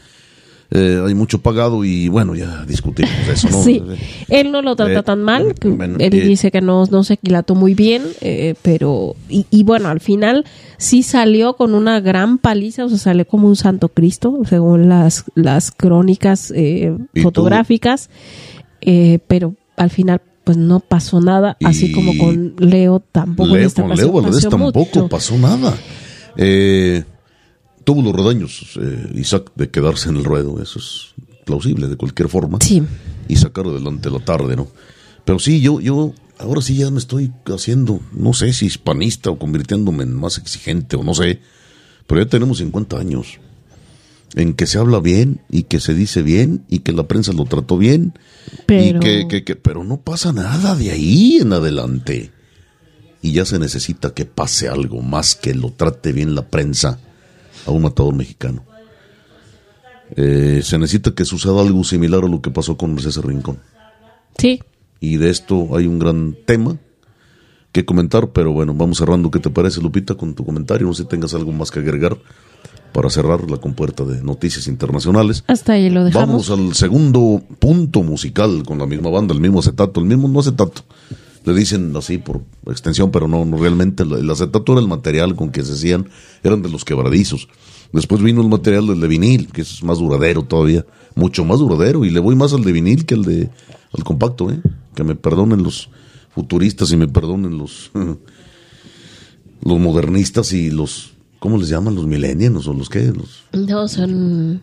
eh, 0.75 1.03
hay 1.07 1.15
mucho 1.15 1.39
pagado 1.41 1.85
y 1.85 2.09
bueno, 2.09 2.35
ya 2.35 2.65
discutimos 2.65 3.13
eso. 3.31 3.49
¿no? 3.51 3.63
Sí, 3.63 3.83
él 4.29 4.51
no 4.51 4.63
lo 4.63 4.75
trata 4.75 5.01
eh, 5.01 5.03
tan 5.03 5.23
mal, 5.23 5.55
él 5.99 6.11
dice 6.11 6.51
que 6.51 6.61
no, 6.61 6.87
no 6.87 7.05
se 7.05 7.17
quilató 7.19 7.55
muy 7.55 7.75
bien, 7.75 8.03
eh, 8.21 8.55
pero, 8.63 9.15
y, 9.29 9.63
bueno, 9.65 9.89
al 9.89 10.01
final 10.01 10.45
sí 10.79 11.03
salió 11.03 11.55
con 11.57 11.75
una 11.75 12.01
gran 12.01 12.39
paliza, 12.39 12.87
o 12.87 12.89
sea, 12.89 12.99
salió 12.99 13.27
como 13.27 13.49
un 13.49 13.57
santo 13.57 13.89
Cristo, 13.89 14.39
según 14.49 14.89
las, 14.89 15.25
las 15.35 15.71
crónicas 15.71 16.53
fotográficas, 17.23 18.09
pero 19.29 19.55
al 19.77 19.91
final 19.91 20.21
pues 20.45 20.57
no 20.57 20.81
pasó 20.81 21.21
nada, 21.21 21.57
así 21.65 21.93
como 21.93 22.17
con 22.19 22.55
Leo 22.59 23.01
tampoco 23.13 23.57
Leo, 23.57 23.71
con 23.73 23.95
Leo 23.95 24.51
tampoco 24.51 25.09
pasó 25.09 25.39
nada. 25.39 25.75
Eh, 26.37 27.05
tuvo 27.85 28.03
los 28.03 28.15
redaños, 28.15 28.79
eh, 28.81 29.13
Isaac, 29.15 29.53
de 29.55 29.71
quedarse 29.71 30.09
en 30.09 30.17
el 30.17 30.25
ruedo, 30.25 30.63
eso 30.63 30.79
es 30.79 31.15
plausible 31.45 31.89
de 31.89 31.97
cualquier 31.97 32.29
forma. 32.29 32.59
Sí. 32.61 32.83
Y 33.29 33.37
sacar 33.37 33.67
adelante 33.67 34.11
la 34.11 34.21
tarde, 34.21 34.57
¿no? 34.57 34.69
Pero 35.25 35.39
sí, 35.39 35.61
yo, 35.61 35.81
yo, 35.81 36.15
ahora 36.39 36.63
sí 36.63 36.77
ya 36.77 36.91
me 36.91 36.99
estoy 36.99 37.33
haciendo, 37.47 38.01
no 38.13 38.33
sé 38.33 38.53
si 38.53 38.67
hispanista 38.67 39.31
o 39.31 39.39
convirtiéndome 39.39 40.05
en 40.05 40.15
más 40.15 40.39
exigente 40.39 40.97
o 40.97 41.05
no 41.05 41.15
sé, 41.15 41.41
pero 42.07 42.23
ya 42.23 42.29
tenemos 42.29 42.59
50 42.59 42.99
años 42.99 43.39
en 44.35 44.55
que 44.55 44.67
se 44.67 44.79
habla 44.79 45.01
bien 45.01 45.41
y 45.51 45.65
que 45.65 45.79
se 45.81 45.95
dice 45.95 46.23
bien 46.23 46.65
y 46.69 46.81
que 46.81 46.93
la 46.93 47.07
prensa 47.07 47.33
lo 47.33 47.45
trató 47.45 47.77
bien 47.77 48.15
pero... 48.67 48.99
y 49.07 49.29
que, 49.29 49.45
que, 49.45 49.57
pero 49.57 49.85
no 49.85 50.01
pasa 50.01 50.33
nada 50.33 50.75
de 50.75 50.91
ahí 50.91 51.39
en 51.41 51.53
adelante 51.53 52.31
y 53.21 53.33
ya 53.33 53.45
se 53.45 53.59
necesita 53.59 54.15
que 54.15 54.25
pase 54.25 54.69
algo 54.69 55.03
más 55.03 55.35
que 55.35 55.55
lo 55.55 55.71
trate 55.71 56.13
bien 56.13 56.35
la 56.35 56.49
prensa 56.49 56.99
a 57.67 57.71
un 57.71 57.83
matador 57.83 58.15
mexicano. 58.15 58.65
Eh, 60.15 60.61
se 60.63 60.79
necesita 60.79 61.15
que 61.15 61.25
suceda 61.25 61.61
algo 61.61 61.83
similar 61.85 62.25
a 62.25 62.29
lo 62.29 62.43
que 62.43 62.51
pasó 62.51 62.77
con 62.77 62.99
César 62.99 63.27
Rincón. 63.27 63.59
Sí. 64.39 64.61
Y 65.01 65.17
de 65.17 65.31
esto 65.31 65.77
hay 65.77 65.87
un 65.87 65.99
gran 65.99 66.37
tema 66.47 66.77
que 67.73 67.85
comentar, 67.85 68.31
pero 68.31 68.53
bueno, 68.53 68.75
vamos 68.75 68.99
cerrando. 68.99 69.31
¿Qué 69.31 69.39
te 69.39 69.51
parece, 69.51 69.81
Lupita, 69.81 70.15
con 70.15 70.35
tu 70.35 70.45
comentario? 70.45 70.87
No 70.87 70.95
sé 70.95 71.05
si 71.05 71.09
tengas 71.09 71.35
algo 71.35 71.53
más 71.53 71.71
que 71.71 71.81
agregar 71.81 72.19
para 72.93 73.09
cerrar 73.09 73.51
la 73.51 73.57
compuerta 73.57 74.05
de 74.05 74.23
noticias 74.23 74.67
internacionales. 74.69 75.45
Hasta 75.47 75.73
ahí 75.73 75.89
lo 75.89 76.05
dejamos. 76.05 76.49
Vamos 76.49 76.51
al 76.51 76.75
segundo 76.75 77.43
punto 77.59 78.03
musical 78.03 78.63
con 78.65 78.79
la 78.79 78.87
misma 78.87 79.09
banda, 79.09 79.35
el 79.35 79.41
mismo 79.41 79.61
acetato, 79.61 80.01
el 80.01 80.07
mismo 80.07 80.29
no 80.29 80.41
acetato. 80.41 80.83
Le 81.45 81.55
dicen 81.55 81.95
así 81.97 82.19
por 82.19 82.43
extensión, 82.69 83.11
pero 83.11 83.27
no, 83.27 83.45
no 83.45 83.57
realmente. 83.57 84.05
El 84.05 84.31
acetato 84.31 84.73
era 84.73 84.81
el 84.81 84.89
material 84.89 85.35
con 85.35 85.51
que 85.51 85.65
se 85.65 85.73
hacían, 85.73 86.09
eran 86.43 86.63
de 86.63 86.69
los 86.69 86.85
quebradizos. 86.85 87.49
Después 87.93 88.23
vino 88.23 88.41
el 88.41 88.49
material 88.49 88.87
del 88.87 89.01
de 89.01 89.09
vinil, 89.09 89.49
que 89.49 89.63
es 89.63 89.83
más 89.83 89.99
duradero 89.99 90.45
todavía, 90.45 90.87
mucho 91.15 91.45
más 91.45 91.59
duradero, 91.59 92.05
y 92.05 92.11
le 92.11 92.21
voy 92.21 92.37
más 92.37 92.53
al 92.53 92.65
de 92.65 92.73
vinil 92.73 93.05
que 93.05 93.15
al 93.15 93.25
de 93.25 93.51
al 93.93 94.05
compacto, 94.05 94.51
¿eh? 94.51 94.61
Que 94.95 95.05
me 95.05 95.15
perdonen 95.15 95.63
los 95.63 95.91
futuristas 96.35 96.91
y 96.93 96.97
me 96.97 97.09
perdonen 97.09 97.59
los 97.59 97.91
los 99.63 99.79
modernistas 99.79 100.53
y 100.53 100.71
los 100.71 101.13
¿cómo 101.39 101.59
les 101.59 101.69
llaman? 101.69 101.95
los 101.95 102.07
millennials 102.07 102.67
o 102.67 102.73
los 102.73 102.89
qué? 102.89 103.13
Los 103.13 103.45
No, 103.53 103.87
son 103.89 104.63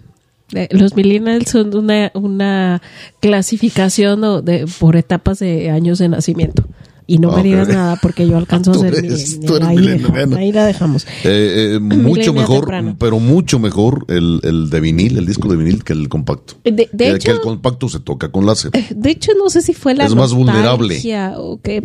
los 0.71 0.95
millennials 0.95 1.49
son 1.49 1.75
una, 1.75 2.11
una 2.13 2.81
clasificación 3.19 4.45
de, 4.45 4.65
por 4.79 4.95
etapas 4.95 5.39
de 5.39 5.69
años 5.69 5.99
de 5.99 6.09
nacimiento. 6.09 6.63
Y 7.09 7.17
no 7.17 7.31
me 7.31 7.41
digas 7.41 7.67
nada 7.67 7.97
porque 7.99 8.27
yo 8.27 8.37
alcanzo 8.37 8.69
a 8.69 8.73
ser 8.77 9.03
ahí, 9.63 10.51
la 10.51 10.65
dejamos. 10.65 11.07
Eh, 11.23 11.73
eh, 11.75 11.79
mucho 11.81 12.33
mejor, 12.35 12.71
pero 12.99 13.19
mucho 13.19 13.57
mejor 13.57 14.05
el, 14.09 14.39
el, 14.43 14.69
de 14.69 14.79
vinil, 14.79 15.17
el 15.17 15.25
disco 15.25 15.47
de 15.47 15.55
vinil 15.55 15.83
que 15.83 15.93
el 15.93 16.07
compacto. 16.07 16.53
De, 16.63 16.87
hecho, 16.91 17.25
que 17.25 17.31
el 17.31 17.39
compacto 17.41 17.89
se 17.89 17.99
toca 17.99 18.31
con 18.31 18.45
láser. 18.45 18.71
De 18.95 19.09
hecho, 19.09 19.31
no 19.39 19.49
sé 19.49 19.63
si 19.63 19.73
fue 19.73 19.95
la 19.95 20.05
Es 20.05 20.13
más 20.13 20.35
vulnerable. 20.35 21.01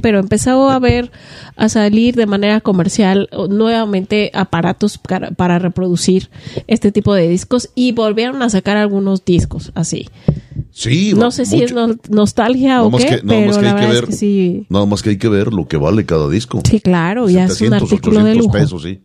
pero 0.02 0.18
empezó 0.18 0.68
a 0.68 0.78
ver, 0.78 1.10
a 1.56 1.70
salir 1.70 2.16
de 2.16 2.26
manera 2.26 2.60
comercial 2.60 3.30
nuevamente 3.48 4.30
aparatos 4.34 4.98
para, 4.98 5.30
para 5.30 5.58
reproducir 5.58 6.28
este 6.66 6.92
tipo 6.92 7.14
de 7.14 7.28
discos 7.28 7.70
y 7.74 7.92
volvieron 7.92 8.42
a 8.42 8.50
sacar 8.50 8.76
algunos 8.76 9.24
discos 9.24 9.72
así. 9.74 10.06
Sí, 10.76 11.12
no 11.14 11.30
sé 11.30 11.46
si 11.46 11.62
es 11.62 11.72
nostalgia 12.10 12.82
o 12.82 12.90
qué, 12.90 13.22
pero 13.24 13.62
la 13.62 13.74
verdad 13.74 13.94
es 13.94 14.00
que 14.02 14.12
sí. 14.12 14.66
Nada 14.68 14.84
más 14.86 15.04
que 15.04 15.10
hay 15.10 15.18
que 15.18 15.28
ver 15.28 15.52
lo 15.52 15.68
que 15.68 15.76
vale 15.76 16.04
cada 16.04 16.28
disco. 16.28 16.62
Sí, 16.68 16.80
claro, 16.80 17.30
ya 17.30 17.44
es 17.44 17.60
un 17.60 17.74
artículo 17.74 18.24
de 18.24 18.34
lujo. 18.34 18.50
pesos, 18.50 18.82
sí. 18.82 19.00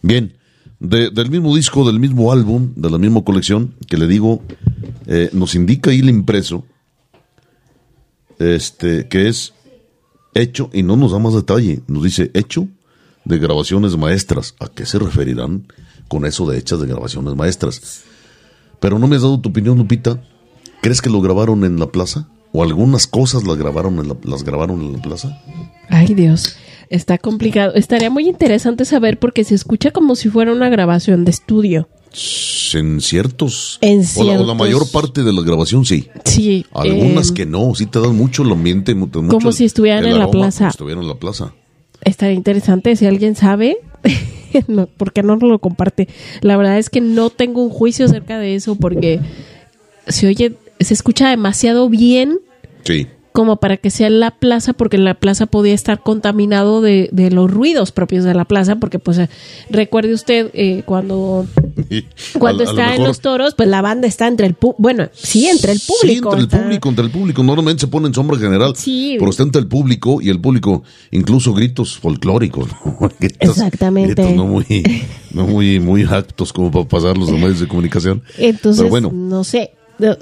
Bien, 0.00 0.34
del 0.78 1.30
mismo 1.30 1.56
disco, 1.56 1.84
del 1.84 1.98
mismo 1.98 2.30
álbum, 2.30 2.72
de 2.76 2.90
la 2.90 2.98
misma 2.98 3.24
colección, 3.24 3.74
que 3.88 3.96
le 3.96 4.06
digo, 4.06 4.40
eh, 5.08 5.30
nos 5.32 5.56
indica 5.56 5.90
ahí 5.90 5.98
el 5.98 6.10
impreso, 6.10 6.64
este, 8.38 9.08
que 9.08 9.26
es 9.26 9.52
hecho, 10.32 10.70
y 10.72 10.84
no 10.84 10.96
nos 10.96 11.10
da 11.10 11.18
más 11.18 11.34
detalle, 11.34 11.80
nos 11.88 12.04
dice 12.04 12.30
hecho 12.34 12.68
de 13.24 13.38
grabaciones 13.38 13.96
maestras. 13.96 14.54
¿A 14.60 14.68
qué 14.68 14.86
se 14.86 15.00
referirán 15.00 15.66
con 16.06 16.24
eso 16.24 16.48
de 16.48 16.58
hechas 16.58 16.80
de 16.80 16.86
grabaciones 16.86 17.34
maestras? 17.34 18.04
Pero 18.82 18.98
no 18.98 19.06
me 19.06 19.14
has 19.14 19.22
dado 19.22 19.38
tu 19.40 19.50
opinión, 19.50 19.78
Lupita. 19.78 20.20
¿Crees 20.82 21.00
que 21.00 21.08
lo 21.08 21.20
grabaron 21.20 21.64
en 21.64 21.78
la 21.78 21.86
plaza? 21.86 22.28
¿O 22.52 22.64
algunas 22.64 23.06
cosas 23.06 23.44
las 23.44 23.56
grabaron 23.56 24.00
en 24.00 24.08
la, 24.08 24.16
las 24.24 24.42
grabaron 24.42 24.82
en 24.82 24.94
la 24.94 24.98
plaza? 25.00 25.40
Ay, 25.88 26.14
Dios. 26.14 26.56
Está 26.90 27.16
complicado. 27.16 27.74
Estaría 27.76 28.10
muy 28.10 28.28
interesante 28.28 28.84
saber 28.84 29.20
porque 29.20 29.44
se 29.44 29.54
escucha 29.54 29.92
como 29.92 30.16
si 30.16 30.30
fuera 30.30 30.52
una 30.52 30.68
grabación 30.68 31.24
de 31.24 31.30
estudio. 31.30 31.88
En 32.74 33.00
ciertos. 33.00 33.78
En 33.82 34.04
ciertos. 34.04 34.40
O 34.40 34.46
la, 34.46 34.54
mayor 34.54 34.90
parte 34.90 35.22
de 35.22 35.32
la 35.32 35.42
grabación 35.42 35.84
sí. 35.84 36.08
Sí. 36.24 36.66
Algunas 36.72 37.30
que 37.30 37.46
no. 37.46 37.76
Sí 37.76 37.86
te 37.86 38.00
dan 38.00 38.16
mucho 38.16 38.42
el 38.42 38.50
ambiente. 38.50 38.96
Mucho 38.96 39.28
como 39.28 39.52
si 39.52 39.64
estuvieran 39.64 40.04
en 40.06 40.18
la 40.18 40.28
plaza. 40.28 40.68
estuvieran 40.68 41.04
en 41.04 41.08
la 41.08 41.14
plaza. 41.20 41.54
Estaría 42.04 42.34
interesante 42.34 42.96
si 42.96 43.06
alguien 43.06 43.34
sabe. 43.34 43.78
no, 44.68 44.86
porque 44.86 45.22
no 45.22 45.36
lo 45.36 45.58
comparte. 45.58 46.08
La 46.40 46.56
verdad 46.56 46.78
es 46.78 46.90
que 46.90 47.00
no 47.00 47.30
tengo 47.30 47.62
un 47.62 47.70
juicio 47.70 48.06
acerca 48.06 48.38
de 48.38 48.54
eso 48.54 48.74
porque 48.76 49.20
se 50.06 50.26
oye, 50.26 50.52
se 50.80 50.94
escucha 50.94 51.30
demasiado 51.30 51.88
bien. 51.88 52.38
Sí 52.84 53.06
como 53.32 53.56
para 53.56 53.78
que 53.78 53.90
sea 53.90 54.10
la 54.10 54.30
plaza, 54.30 54.74
porque 54.74 54.98
la 54.98 55.14
plaza 55.14 55.46
podía 55.46 55.74
estar 55.74 56.02
contaminado 56.02 56.80
de, 56.82 57.08
de 57.12 57.30
los 57.30 57.50
ruidos 57.50 57.90
propios 57.90 58.24
de 58.24 58.34
la 58.34 58.44
plaza, 58.44 58.76
porque 58.76 58.98
pues 58.98 59.18
eh, 59.18 59.28
recuerde 59.70 60.12
usted 60.12 60.50
eh, 60.52 60.82
cuando, 60.84 61.46
cuando 62.38 62.64
está 62.64 62.94
en 62.94 63.04
los 63.04 63.20
toros, 63.20 63.54
pues 63.54 63.68
la 63.68 63.80
banda 63.80 64.06
está 64.06 64.28
entre 64.28 64.46
el 64.46 64.56
bueno, 64.78 65.08
sí, 65.12 65.48
entre 65.48 65.72
el 65.72 65.80
público. 65.80 66.30
Sí, 66.30 66.40
entre 66.40 66.58
el 66.58 66.62
público, 66.62 66.88
entre 66.88 67.04
el 67.06 67.10
público. 67.10 67.42
Normalmente 67.42 67.80
se 67.80 67.86
pone 67.88 68.08
en 68.08 68.14
sombra 68.14 68.38
general, 68.38 68.76
sí. 68.76 69.16
pero 69.18 69.30
está 69.30 69.42
entre 69.42 69.60
el 69.60 69.68
público 69.68 70.20
y 70.20 70.28
el 70.28 70.40
público, 70.40 70.82
incluso 71.10 71.54
gritos 71.54 71.98
folclóricos. 71.98 72.68
Exactamente. 73.40 74.34
no 74.34 74.46
muy, 74.46 74.82
no 75.32 75.46
muy, 75.46 75.80
muy 75.80 76.02
actos 76.02 76.52
como 76.52 76.70
para 76.70 76.86
pasar 76.86 77.16
los 77.16 77.30
medios 77.32 77.60
de 77.60 77.68
comunicación. 77.68 78.22
Entonces, 78.36 78.88
bueno. 78.88 79.10
no 79.12 79.42
sé, 79.42 79.72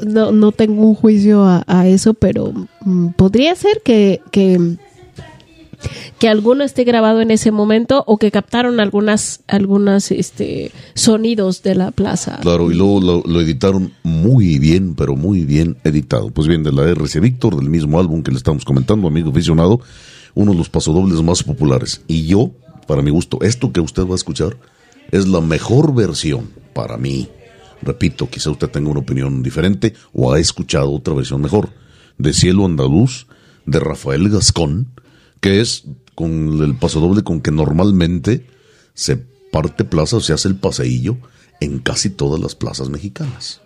no, 0.06 0.32
no 0.32 0.52
tengo 0.52 0.82
un 0.82 0.94
juicio 0.94 1.44
a, 1.44 1.86
eso, 1.86 2.14
pero 2.14 2.52
mm, 2.84 3.08
podría 3.10 3.54
ser 3.54 3.82
que, 3.84 4.20
que, 4.30 4.76
alguno 6.28 6.64
esté 6.64 6.84
grabado 6.84 7.22
en 7.22 7.30
ese 7.30 7.50
momento 7.50 8.04
o 8.06 8.18
que 8.18 8.30
captaron 8.30 8.80
algunas, 8.80 9.40
algunas 9.48 10.10
este, 10.10 10.70
sonidos 10.94 11.62
de 11.62 11.74
la 11.74 11.90
plaza. 11.90 12.38
Claro, 12.42 12.70
y 12.70 12.74
luego 12.74 13.22
lo, 13.24 13.40
editaron 13.40 13.92
muy 14.02 14.58
bien, 14.58 14.94
pero 14.94 15.16
muy 15.16 15.44
bien 15.44 15.76
editado. 15.84 16.30
Pues 16.30 16.46
bien, 16.46 16.62
de 16.62 16.72
la 16.72 16.82
RC 16.82 17.20
Víctor, 17.20 17.56
del 17.56 17.70
mismo 17.70 17.98
álbum 17.98 18.22
que 18.22 18.30
le 18.30 18.36
estamos 18.36 18.64
comentando, 18.64 19.08
amigo 19.08 19.30
aficionado, 19.30 19.80
uno 20.34 20.52
de 20.52 20.58
los 20.58 20.68
pasodobles 20.68 21.22
más 21.22 21.42
populares. 21.42 22.02
Y 22.06 22.26
yo, 22.26 22.50
para 22.86 23.02
mi 23.02 23.10
gusto, 23.10 23.38
esto 23.40 23.72
que 23.72 23.80
usted 23.80 24.04
va 24.06 24.12
a 24.12 24.16
escuchar 24.16 24.56
es 25.10 25.26
la 25.26 25.40
mejor 25.40 25.94
versión 25.94 26.50
para 26.74 26.96
mí 26.98 27.28
Repito, 27.82 28.28
quizá 28.28 28.50
usted 28.50 28.68
tenga 28.68 28.90
una 28.90 29.00
opinión 29.00 29.42
diferente 29.42 29.94
o 30.12 30.32
ha 30.32 30.38
escuchado 30.38 30.92
otra 30.92 31.14
versión 31.14 31.40
mejor. 31.40 31.70
De 32.18 32.32
Cielo 32.32 32.66
Andaluz, 32.66 33.26
de 33.66 33.80
Rafael 33.80 34.28
Gascón, 34.28 34.88
que 35.40 35.60
es 35.60 35.84
con 36.14 36.62
el 36.62 36.74
pasodoble 36.74 37.22
con 37.22 37.40
que 37.40 37.50
normalmente 37.50 38.46
se 38.94 39.16
parte 39.16 39.84
plaza 39.84 40.18
o 40.18 40.20
se 40.20 40.32
hace 40.32 40.48
el 40.48 40.56
paseillo 40.56 41.16
en 41.60 41.78
casi 41.78 42.10
todas 42.10 42.40
las 42.40 42.54
plazas 42.54 42.90
mexicanas. 42.90 43.60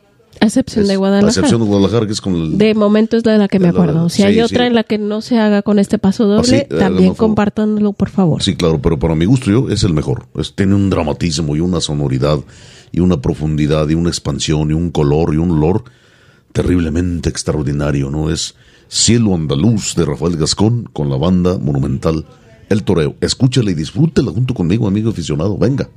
A 0.45 0.47
excepción 0.47 0.86
de 0.86 0.97
Guadalajara. 0.97 1.26
A 1.26 1.30
excepción 1.30 1.61
de 1.62 1.66
Guadalajara, 1.66 2.07
que 2.07 2.12
es 2.12 2.20
con 2.20 2.34
el, 2.34 2.59
De 2.59 2.74
momento 2.74 3.16
es 3.16 3.24
la 3.24 3.32
de 3.32 3.38
la 3.38 3.49
que 3.49 3.59
me 3.59 3.68
acuerdo. 3.68 4.11
si 4.11 4.24
hay 4.24 4.40
otra 4.40 4.66
en 4.66 4.74
la 4.74 4.84
que 4.84 4.99
no 4.99 5.22
se 5.22 5.38
haga 5.38 5.62
con 5.62 5.78
este 5.78 5.99
paso 5.99 6.26
doble, 6.26 6.68
ah, 6.70 6.76
también 6.78 7.14
compártanlo, 7.14 7.95
por 7.95 8.11
favor. 8.11 8.42
Sí, 8.42 8.55
claro, 8.55 8.80
pero 8.82 8.99
para 8.99 9.14
mi 9.14 9.24
gusto 9.24 9.51
yo 9.51 9.70
es 9.70 9.84
el 9.84 9.95
mejor. 9.95 10.26
tiene 10.55 10.74
un 10.74 10.90
dramatismo 10.90 11.57
y 11.57 11.61
una 11.61 11.80
sonoridad 11.80 12.40
y 12.92 13.01
una 13.01 13.22
profundidad 13.22 13.88
y 13.88 13.95
una 13.95 14.11
expansión 14.11 14.70
y 14.70 14.74
un 14.74 14.90
color 14.90 15.32
y 15.32 15.38
un 15.38 15.53
olor 15.53 15.84
terriblemente 16.53 17.30
extraordinario, 17.30 18.11
¿no? 18.11 18.30
Es 18.30 18.55
Cielo 18.88 19.34
Andaluz 19.34 19.95
de 19.95 20.05
Rafael 20.05 20.36
Gascón 20.36 20.90
con 20.92 21.09
la 21.09 21.16
banda 21.16 21.59
monumental 21.59 22.26
El 22.68 22.84
Toreo. 22.84 23.16
Escúchela 23.22 23.70
y 23.70 23.74
disfrútela 23.74 24.30
junto 24.30 24.53
conmigo, 24.53 24.86
amigo 24.86 25.11
aficionado. 25.11 25.57
Venga. 25.57 25.88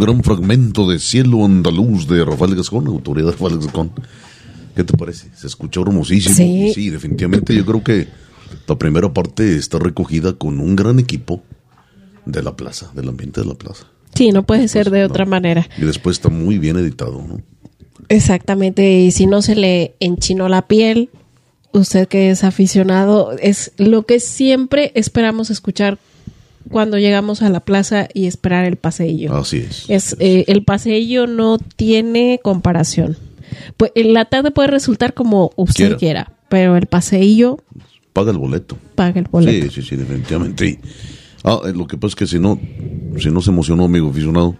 Gran 0.00 0.22
fragmento 0.22 0.88
de 0.88 0.98
Cielo 0.98 1.44
Andaluz 1.44 2.08
de 2.08 2.24
Rafael 2.24 2.56
Gascón, 2.56 2.86
autoridad 2.88 3.26
de 3.26 3.32
Rafael 3.32 3.58
Gascón. 3.58 3.92
¿Qué 4.74 4.84
te 4.84 4.96
parece? 4.96 5.28
Se 5.36 5.46
escuchó 5.46 5.82
hermosísimo. 5.82 6.34
Sí. 6.34 6.72
sí, 6.74 6.90
definitivamente 6.90 7.54
yo 7.54 7.64
creo 7.64 7.84
que 7.84 8.08
la 8.66 8.76
primera 8.76 9.12
parte 9.12 9.56
está 9.56 9.78
recogida 9.78 10.32
con 10.32 10.60
un 10.60 10.76
gran 10.76 10.98
equipo 10.98 11.42
de 12.26 12.42
la 12.42 12.56
plaza, 12.56 12.90
del 12.94 13.08
ambiente 13.08 13.40
de 13.40 13.46
la 13.46 13.54
plaza. 13.54 13.86
Sí, 14.14 14.30
no 14.30 14.44
puede 14.44 14.68
ser 14.68 14.90
de 14.90 15.04
otra 15.04 15.24
manera. 15.24 15.68
Y 15.78 15.82
después 15.82 16.16
está 16.16 16.28
muy 16.28 16.58
bien 16.58 16.76
editado, 16.76 17.24
¿no? 17.26 17.40
Exactamente, 18.08 19.00
y 19.00 19.12
si 19.12 19.26
no 19.26 19.40
se 19.40 19.54
le 19.54 19.94
enchinó 20.00 20.48
la 20.48 20.66
piel, 20.66 21.10
usted 21.72 22.08
que 22.08 22.30
es 22.30 22.42
aficionado, 22.42 23.32
es 23.38 23.72
lo 23.76 24.04
que 24.04 24.18
siempre 24.18 24.90
esperamos 24.94 25.50
escuchar 25.50 25.98
cuando 26.68 26.98
llegamos 26.98 27.42
a 27.42 27.48
la 27.48 27.60
plaza 27.60 28.08
y 28.12 28.26
esperar 28.26 28.64
el 28.64 28.76
paseillo. 28.76 29.34
Así 29.34 29.58
es. 29.58 29.84
es 29.88 30.16
eh, 30.18 30.44
el 30.48 30.64
paseillo 30.64 31.26
no 31.26 31.58
tiene 31.58 32.40
comparación. 32.42 33.16
Pues 33.76 33.92
en 33.94 34.14
la 34.14 34.26
tarde 34.26 34.50
puede 34.50 34.68
resultar 34.68 35.14
como 35.14 35.52
usted 35.56 35.96
quiera, 35.96 36.32
pero 36.48 36.76
el 36.76 36.86
paseillo 36.86 37.58
paga 38.12 38.30
el 38.32 38.38
boleto. 38.38 38.76
Paga 38.94 39.20
el 39.20 39.28
boleto. 39.28 39.70
Sí, 39.70 39.82
sí, 39.82 39.88
sí, 39.88 39.96
definitivamente. 39.96 40.80
ah, 41.44 41.60
eh, 41.64 41.72
lo 41.72 41.86
que 41.86 41.96
pasa 41.96 42.10
es 42.10 42.16
que 42.16 42.26
si 42.26 42.38
no, 42.38 42.60
si 43.18 43.30
no 43.30 43.40
se 43.40 43.50
emocionó, 43.50 43.84
amigo 43.84 44.10
aficionado, 44.10 44.56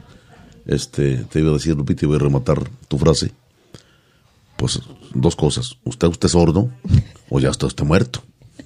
este, 0.66 1.18
te 1.24 1.40
iba 1.40 1.50
a 1.50 1.54
decir, 1.54 1.76
Lupita, 1.76 2.04
y 2.04 2.08
voy 2.08 2.16
a 2.16 2.20
rematar 2.20 2.62
tu 2.88 2.98
frase. 2.98 3.32
Pues 4.56 4.80
dos 5.14 5.36
cosas. 5.36 5.76
¿Usted, 5.84 6.08
usted 6.08 6.26
es 6.26 6.32
sordo 6.32 6.70
o 7.28 7.40
ya 7.40 7.50
está 7.50 7.66
usted 7.66 7.84
muerto? 7.84 8.22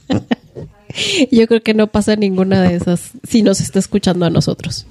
Yo 1.30 1.46
creo 1.46 1.62
que 1.62 1.74
no 1.74 1.88
pasa 1.88 2.16
ninguna 2.16 2.62
de 2.62 2.76
esas 2.76 3.12
si 3.28 3.42
nos 3.42 3.60
está 3.60 3.78
escuchando 3.78 4.26
a 4.26 4.30
nosotros. 4.30 4.86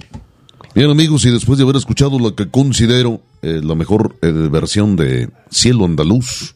Bien 0.76 0.90
amigos, 0.90 1.24
y 1.26 1.30
después 1.30 1.58
de 1.58 1.64
haber 1.64 1.76
escuchado 1.76 2.18
la 2.20 2.34
que 2.36 2.50
considero 2.50 3.22
eh, 3.44 3.62
la 3.64 3.76
mejor 3.76 4.16
eh, 4.22 4.32
versión 4.32 4.96
de 4.96 5.30
Cielo 5.52 5.86
Andaluz, 5.86 6.56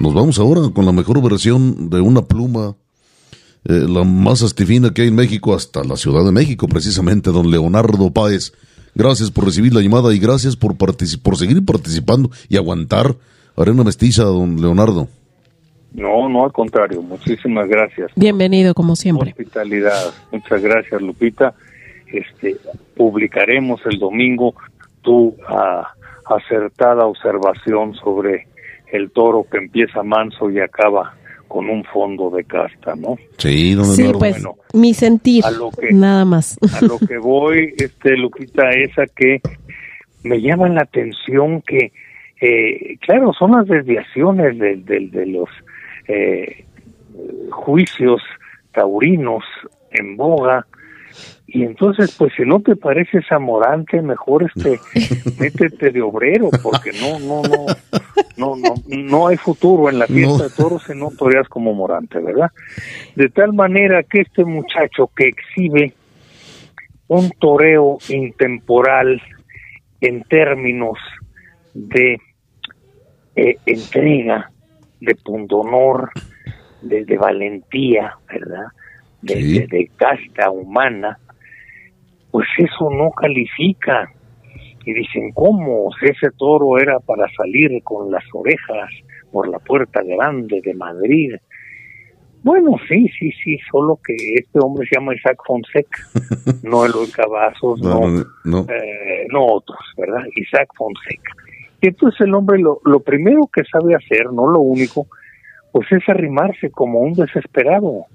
nos 0.00 0.14
vamos 0.14 0.38
ahora 0.38 0.70
con 0.70 0.86
la 0.86 0.92
mejor 0.92 1.22
versión 1.22 1.90
de 1.90 2.00
una 2.00 2.22
pluma, 2.22 2.74
eh, 3.66 3.86
la 3.86 4.02
más 4.04 4.42
astifina 4.42 4.94
que 4.94 5.02
hay 5.02 5.08
en 5.08 5.14
México, 5.14 5.54
hasta 5.54 5.84
la 5.84 5.96
Ciudad 5.96 6.24
de 6.24 6.32
México, 6.32 6.68
precisamente, 6.68 7.30
don 7.30 7.50
Leonardo 7.50 8.10
Páez. 8.10 8.52
Gracias 8.94 9.30
por 9.30 9.44
recibir 9.44 9.74
la 9.74 9.82
llamada 9.82 10.14
y 10.14 10.18
gracias 10.18 10.56
por, 10.56 10.76
por 10.76 11.36
seguir 11.36 11.64
participando 11.64 12.30
y 12.48 12.56
aguantar 12.56 13.16
Arena 13.56 13.84
Mestiza, 13.84 14.24
don 14.24 14.60
Leonardo. 14.60 15.08
No, 15.94 16.28
no, 16.28 16.44
al 16.44 16.52
contrario. 16.52 17.00
Muchísimas 17.00 17.68
gracias. 17.68 18.10
Bienvenido, 18.16 18.74
como 18.74 18.96
siempre. 18.96 19.30
Hospitalidad. 19.30 20.12
Muchas 20.32 20.60
gracias, 20.60 21.00
Lupita. 21.00 21.54
Este, 22.12 22.56
publicaremos 22.96 23.80
el 23.86 23.98
domingo 23.98 24.54
tu 25.02 25.36
ah, 25.46 25.94
acertada 26.26 27.06
observación 27.06 27.94
sobre 27.94 28.48
el 28.90 29.12
toro 29.12 29.46
que 29.50 29.58
empieza 29.58 30.02
manso 30.02 30.50
y 30.50 30.58
acaba 30.58 31.14
con 31.46 31.70
un 31.70 31.84
fondo 31.84 32.30
de 32.30 32.42
casta, 32.42 32.96
¿no? 32.96 33.16
Sí, 33.38 33.76
sí 33.84 34.10
pues 34.18 34.42
mi 34.72 34.94
sentir, 34.94 35.44
a 35.44 35.52
lo 35.52 35.70
que, 35.70 35.92
nada 35.92 36.24
más. 36.24 36.58
A 36.74 36.84
lo 36.84 36.98
que 36.98 37.18
voy, 37.18 37.74
este, 37.76 38.16
Lupita, 38.16 38.70
es 38.70 38.98
a 38.98 39.06
que 39.06 39.40
me 40.24 40.40
llama 40.40 40.68
la 40.68 40.82
atención 40.82 41.62
que, 41.62 41.92
eh, 42.40 42.96
claro, 43.00 43.32
son 43.38 43.52
las 43.52 43.68
desviaciones 43.68 44.58
de, 44.58 44.76
de, 44.76 45.08
de 45.08 45.26
los 45.26 45.48
eh, 46.08 46.64
juicios 47.50 48.22
taurinos 48.72 49.44
en 49.90 50.16
boga. 50.16 50.66
Y 51.46 51.62
entonces 51.62 52.14
pues 52.18 52.32
si 52.36 52.42
no 52.42 52.60
te 52.60 52.74
pareces 52.74 53.24
amorante 53.30 54.02
mejor 54.02 54.42
este 54.42 54.80
métete 55.38 55.90
de 55.90 56.02
obrero 56.02 56.50
porque 56.62 56.90
no 56.92 57.20
no 57.20 57.42
no 57.42 57.66
no 58.36 58.56
no 58.56 58.74
no 58.88 59.28
hay 59.28 59.36
futuro 59.36 59.88
en 59.88 60.00
la 60.00 60.06
fiesta 60.06 60.44
de 60.44 60.50
toros 60.50 60.82
si 60.82 60.94
no 60.98 61.10
toreas 61.16 61.46
como 61.48 61.72
morante 61.72 62.18
verdad 62.18 62.50
de 63.14 63.28
tal 63.28 63.52
manera 63.52 64.02
que 64.02 64.22
este 64.22 64.44
muchacho 64.44 65.08
que 65.14 65.28
exhibe 65.28 65.94
un 67.06 67.30
toreo 67.38 67.98
intemporal 68.08 69.22
en 70.00 70.24
términos 70.24 70.98
de 71.74 72.18
eh, 73.36 73.56
entrega 73.66 74.50
de 75.04 75.14
pundonor, 75.14 76.10
de, 76.82 77.16
valentía, 77.16 78.16
¿verdad? 78.28 78.66
De, 79.22 79.66
de, 79.70 79.90
casta 79.96 80.50
humana, 80.50 81.18
pues 82.30 82.46
eso 82.58 82.90
no 82.90 83.10
califica. 83.10 84.10
Y 84.86 84.92
dicen, 84.92 85.32
¿cómo? 85.32 85.90
Si 85.98 86.06
ese 86.06 86.30
toro 86.36 86.78
era 86.78 87.00
para 87.00 87.26
salir 87.36 87.82
con 87.82 88.10
las 88.10 88.24
orejas 88.34 88.90
por 89.32 89.48
la 89.48 89.58
puerta 89.58 90.02
grande 90.02 90.60
de 90.62 90.74
Madrid. 90.74 91.34
Bueno, 92.42 92.76
sí, 92.86 93.08
sí, 93.18 93.32
sí, 93.42 93.58
solo 93.70 93.98
que 94.06 94.14
este 94.14 94.58
hombre 94.62 94.86
se 94.86 94.96
llama 94.96 95.14
Isaac 95.14 95.38
Fonseca, 95.46 96.02
no 96.62 96.84
Eloy 96.84 97.10
Cavazos, 97.10 97.80
no, 97.80 98.00
no, 98.44 98.66
eh, 98.68 99.26
no 99.32 99.46
otros, 99.46 99.80
¿verdad? 99.96 100.24
Isaac 100.36 100.68
Fonseca. 100.76 101.32
Y 101.84 101.88
entonces 101.88 102.22
el 102.22 102.34
hombre 102.34 102.58
lo, 102.58 102.80
lo 102.86 103.00
primero 103.00 103.42
que 103.52 103.62
sabe 103.70 103.94
hacer, 103.94 104.32
no 104.32 104.50
lo 104.50 104.60
único, 104.60 105.06
pues 105.70 105.86
es 105.92 106.08
arrimarse 106.08 106.70
como 106.70 107.00
un 107.00 107.12
desesperado. 107.12 108.06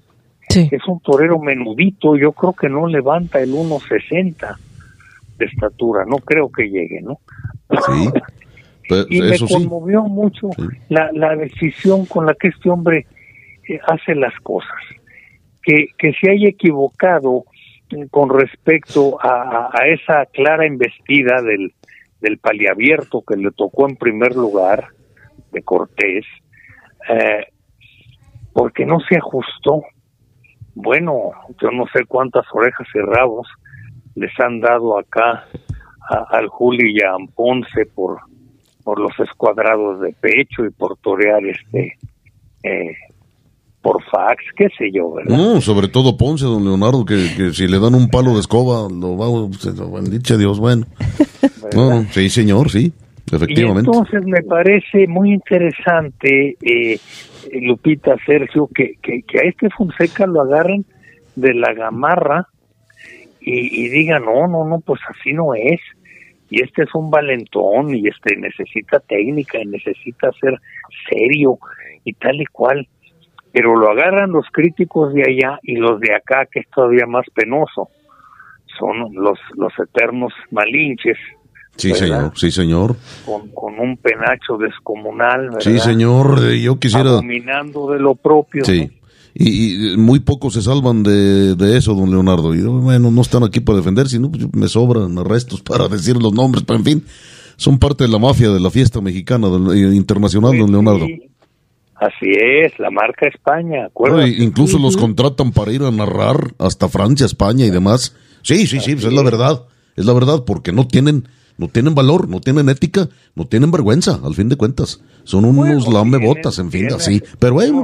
Es 0.49 0.87
un 0.87 0.99
torero 1.01 1.37
menudito, 1.37 2.15
yo 2.15 2.31
creo 2.31 2.53
que 2.53 2.67
no 2.67 2.87
levanta 2.87 3.39
el 3.39 3.51
1.60 3.51 4.57
de 5.37 5.45
estatura, 5.45 6.03
no 6.07 6.15
creo 6.15 6.51
que 6.51 6.67
llegue, 6.67 6.99
¿no? 7.03 7.19
Sí. 8.89 9.05
y 9.09 9.21
me 9.21 9.37
conmovió 9.37 10.01
mucho 10.01 10.49
la, 10.87 11.11
la 11.13 11.35
decisión 11.35 12.07
con 12.07 12.25
la 12.25 12.33
que 12.33 12.47
este 12.47 12.71
hombre 12.71 13.05
eh, 13.67 13.79
hace 13.85 14.15
las 14.15 14.33
cosas. 14.41 14.81
Que, 15.61 15.89
que 15.95 16.13
se 16.13 16.31
haya 16.31 16.49
equivocado 16.49 17.43
con 18.09 18.29
respecto 18.29 19.23
a, 19.23 19.69
a, 19.71 19.87
esa 19.87 20.25
clara 20.33 20.65
embestida 20.65 21.43
del, 21.43 21.71
del 22.21 22.37
paliabierto 22.37 23.21
que 23.21 23.35
le 23.35 23.51
tocó 23.51 23.87
en 23.87 23.95
primer 23.95 24.35
lugar 24.35 24.87
de 25.51 25.61
Cortés, 25.63 26.25
eh, 27.09 27.47
porque 28.53 28.85
no 28.85 28.99
se 28.99 29.17
ajustó. 29.17 29.83
Bueno, 30.75 31.31
yo 31.61 31.71
no 31.71 31.85
sé 31.93 32.05
cuántas 32.05 32.45
orejas 32.53 32.87
y 32.93 32.99
rabos 32.99 33.47
les 34.15 34.31
han 34.39 34.59
dado 34.59 34.97
acá 34.97 35.45
al 36.29 36.47
Juli 36.47 36.95
y 36.95 37.03
a 37.03 37.13
Ponce 37.35 37.85
por, 37.93 38.19
por 38.83 38.99
los 38.99 39.17
escuadrados 39.19 40.01
de 40.01 40.13
pecho 40.13 40.65
y 40.65 40.71
por 40.71 40.97
torear 40.97 41.45
este 41.45 41.97
eh, 42.63 42.95
por 43.89 44.03
fax, 44.03 44.43
qué 44.55 44.67
sé 44.77 44.91
yo, 44.91 45.11
¿verdad? 45.11 45.35
No, 45.35 45.61
sobre 45.61 45.87
todo 45.87 46.15
Ponce, 46.15 46.45
don 46.45 46.63
Leonardo, 46.63 47.05
que, 47.05 47.51
si 47.53 47.67
le 47.67 47.79
dan 47.79 47.95
un 47.95 48.07
palo 48.07 48.35
de 48.35 48.41
escoba, 48.41 48.87
lo 48.87 49.17
va, 49.17 49.27
bendice 49.99 50.37
Dios, 50.37 50.59
bueno. 50.59 50.85
sí, 52.11 52.29
señor, 52.29 52.69
sí, 52.69 52.93
efectivamente. 53.31 53.89
entonces 53.89 54.23
me 54.25 54.43
parece 54.43 55.07
muy 55.07 55.33
interesante, 55.33 56.55
eh, 56.61 56.99
Lupita, 57.59 58.15
Sergio, 58.27 58.69
que, 58.75 58.93
que, 59.01 59.39
a 59.39 59.47
este 59.47 59.71
Fonseca 59.71 60.27
lo 60.27 60.41
agarren 60.41 60.85
de 61.35 61.55
la 61.55 61.73
gamarra 61.73 62.47
y, 63.41 63.85
y 63.85 63.89
digan, 63.89 64.23
no, 64.23 64.47
no, 64.47 64.65
no, 64.65 64.81
pues 64.81 65.01
así 65.09 65.33
no 65.33 65.55
es. 65.55 65.79
Y 66.51 66.61
este 66.61 66.83
es 66.83 66.93
un 66.93 67.09
valentón 67.09 67.95
y 67.95 68.07
este 68.07 68.35
necesita 68.35 68.99
técnica 68.99 69.59
y 69.59 69.65
necesita 69.65 70.31
ser 70.39 70.59
serio 71.09 71.57
y 72.03 72.13
tal 72.13 72.39
y 72.39 72.45
cual 72.45 72.87
pero 73.51 73.75
lo 73.75 73.89
agarran 73.89 74.31
los 74.31 74.45
críticos 74.51 75.13
de 75.13 75.23
allá 75.23 75.59
y 75.63 75.75
los 75.75 75.99
de 75.99 76.13
acá, 76.15 76.47
que 76.51 76.59
es 76.59 76.69
todavía 76.69 77.05
más 77.07 77.25
penoso. 77.33 77.89
Son 78.77 79.13
los, 79.13 79.37
los 79.57 79.73
eternos 79.79 80.33
malinches. 80.51 81.17
Sí, 81.75 81.93
señor, 81.93 82.33
sí, 82.35 82.51
señor. 82.51 82.95
Con, 83.25 83.49
con 83.49 83.79
un 83.79 83.97
penacho 83.97 84.57
descomunal, 84.57 85.49
¿verdad? 85.49 85.59
Sí, 85.61 85.79
señor, 85.79 86.51
yo 86.51 86.77
quisiera... 86.77 87.11
Dominando 87.11 87.91
de 87.91 87.99
lo 87.99 88.15
propio. 88.15 88.65
Sí. 88.65 88.89
Y, 89.33 89.95
muy 89.97 90.19
pocos 90.19 90.53
se 90.53 90.61
salvan 90.61 91.03
de, 91.03 91.55
de, 91.55 91.77
eso, 91.77 91.93
don 91.93 92.11
Leonardo. 92.11 92.53
Y 92.53 92.61
bueno, 92.61 93.11
no 93.11 93.21
están 93.21 93.43
aquí 93.43 93.61
para 93.61 93.77
defender, 93.77 94.07
sino 94.09 94.29
pues, 94.29 94.47
me 94.53 94.67
sobran 94.67 95.17
arrestos 95.17 95.61
para 95.63 95.87
decir 95.87 96.17
los 96.17 96.33
nombres, 96.33 96.63
pero 96.65 96.79
en 96.79 96.85
fin, 96.85 97.03
son 97.55 97.79
parte 97.79 98.03
de 98.03 98.09
la 98.09 98.19
mafia 98.19 98.49
de 98.49 98.59
la 98.59 98.69
fiesta 98.69 99.01
mexicana 99.01 99.47
eh, 99.73 99.95
internacional, 99.95 100.57
don 100.57 100.71
Leonardo. 100.71 101.05
Así 101.99 102.31
es, 102.31 102.79
la 102.79 102.89
marca 102.89 103.27
España, 103.27 103.87
acuérdate. 103.87 104.29
incluso 104.29 104.79
los 104.79 104.95
contratan 104.95 105.51
para 105.51 105.73
ir 105.73 105.83
a 105.83 105.91
narrar 105.91 106.53
hasta 106.57 106.87
Francia, 106.87 107.25
España 107.25 107.65
y 107.65 107.71
demás. 107.71 108.15
Sí, 108.41 108.67
sí, 108.67 108.79
sí, 108.79 108.93
pues 108.93 109.05
es 109.05 109.13
la 109.13 109.21
verdad, 109.21 109.65
es 109.97 110.05
la 110.05 110.13
verdad, 110.13 110.45
porque 110.45 110.71
no 110.71 110.87
tienen, 110.87 111.27
no 111.57 111.67
tienen 111.67 111.95
valor, 111.95 112.29
no 112.29 112.39
tienen 112.39 112.69
ética, 112.69 113.09
no 113.35 113.47
tienen 113.47 113.69
vergüenza, 113.71 114.17
al 114.23 114.33
fin 114.33 114.47
de 114.47 114.55
cuentas. 114.55 115.03
Son 115.25 115.43
unos 115.43 115.91
lamebotas, 115.91 116.57
en 116.59 116.71
fin, 116.71 116.87
así. 116.93 117.21
Pero 117.37 117.55
bueno, 117.55 117.83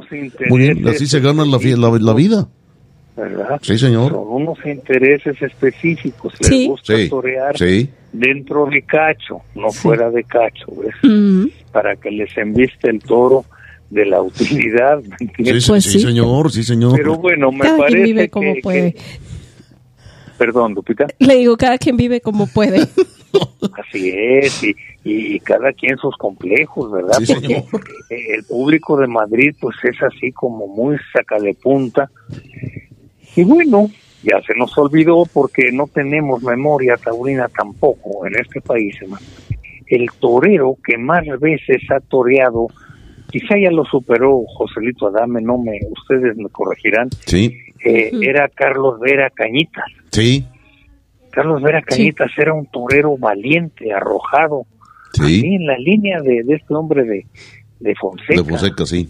muy 0.50 0.60
bien, 0.60 0.88
así 0.88 1.08
se 1.08 1.20
gana 1.20 1.44
la, 1.44 1.58
la, 2.00 2.14
vida. 2.14 2.48
¿Verdad? 3.18 3.60
Sí, 3.62 3.78
señor. 3.78 4.14
Son 4.14 4.28
unos 4.30 4.66
intereses 4.66 5.42
específicos. 5.42 6.34
Les 6.40 6.70
gusta 6.70 6.94
torear 7.10 7.54
dentro 8.14 8.66
de 8.68 8.82
cacho, 8.84 9.42
no 9.56 9.72
fuera 9.72 10.10
de 10.10 10.24
cacho, 10.24 10.68
¿ves? 10.78 11.52
Para 11.74 11.98
que 11.98 12.12
les 12.12 12.36
enviste 12.38 12.90
el 12.90 13.00
toro 13.00 13.44
de 13.96 14.06
la 14.06 14.22
utilidad. 14.22 15.02
Sí, 15.38 15.62
pues 15.68 15.84
sí, 15.84 16.00
señor, 16.00 16.52
sí, 16.52 16.64
señor. 16.64 16.96
Pero 16.96 17.16
bueno, 17.16 17.52
me 17.52 17.60
cada 17.60 17.78
parece 17.78 17.96
quien 17.96 18.06
vive 18.06 18.30
como 18.30 18.56
puede. 18.62 18.96
Perdón, 20.38 20.74
Lupita. 20.74 21.08
Le 21.20 21.36
digo, 21.36 21.58
cada 21.58 21.78
quien 21.78 21.98
vive 21.98 22.22
como 22.22 22.48
puede. 22.48 22.82
Así 23.78 24.12
es, 24.14 24.64
y, 24.64 24.76
y, 25.04 25.40
cada 25.40 25.74
quien 25.74 25.98
sus 25.98 26.16
complejos, 26.18 26.92
¿verdad? 26.92 27.18
Porque 27.70 27.96
el 28.10 28.44
público 28.44 28.98
de 28.98 29.08
Madrid, 29.08 29.54
pues 29.60 29.76
es 29.84 30.02
así 30.02 30.32
como 30.32 30.68
muy 30.68 30.96
saca 31.12 31.38
de 31.40 31.54
punta. 31.54 32.10
Y 33.36 33.44
bueno, 33.44 33.90
ya 34.24 34.42
se 34.42 34.54
nos 34.56 34.78
olvidó 34.78 35.24
porque 35.34 35.72
no 35.74 35.88
tenemos 35.88 36.42
memoria 36.44 36.96
taurina 36.96 37.50
tampoco 37.50 38.26
en 38.26 38.36
este 38.40 38.62
país, 38.62 38.96
hermano. 39.02 39.26
El 39.88 40.10
torero 40.20 40.78
que 40.84 40.98
más 40.98 41.26
veces 41.40 41.82
ha 41.92 42.00
toreado 42.00 42.68
quizá 43.36 43.58
ya 43.58 43.70
lo 43.70 43.84
superó 43.84 44.44
Joselito 44.48 45.08
Adame, 45.08 45.42
no 45.42 45.58
me, 45.58 45.78
ustedes 45.90 46.38
me 46.38 46.48
corregirán. 46.48 47.10
Sí. 47.26 47.54
Eh, 47.84 48.10
era 48.22 48.48
Carlos 48.48 48.98
Vera 49.02 49.30
Cañitas. 49.30 49.84
Sí. 50.10 50.46
Carlos 51.32 51.62
Vera 51.62 51.82
Cañitas 51.82 52.32
era 52.38 52.54
un 52.54 52.66
torero 52.68 53.18
valiente, 53.18 53.92
arrojado. 53.92 54.66
Sí. 55.12 55.56
en 55.56 55.66
la 55.66 55.78
línea 55.78 56.22
de, 56.22 56.44
este 56.48 56.74
hombre 56.74 57.04
de, 57.04 57.26
de 57.82 57.96
Fonseca. 57.96 58.42
De 58.42 58.44
Fonseca, 58.44 58.86
sí. 58.86 59.10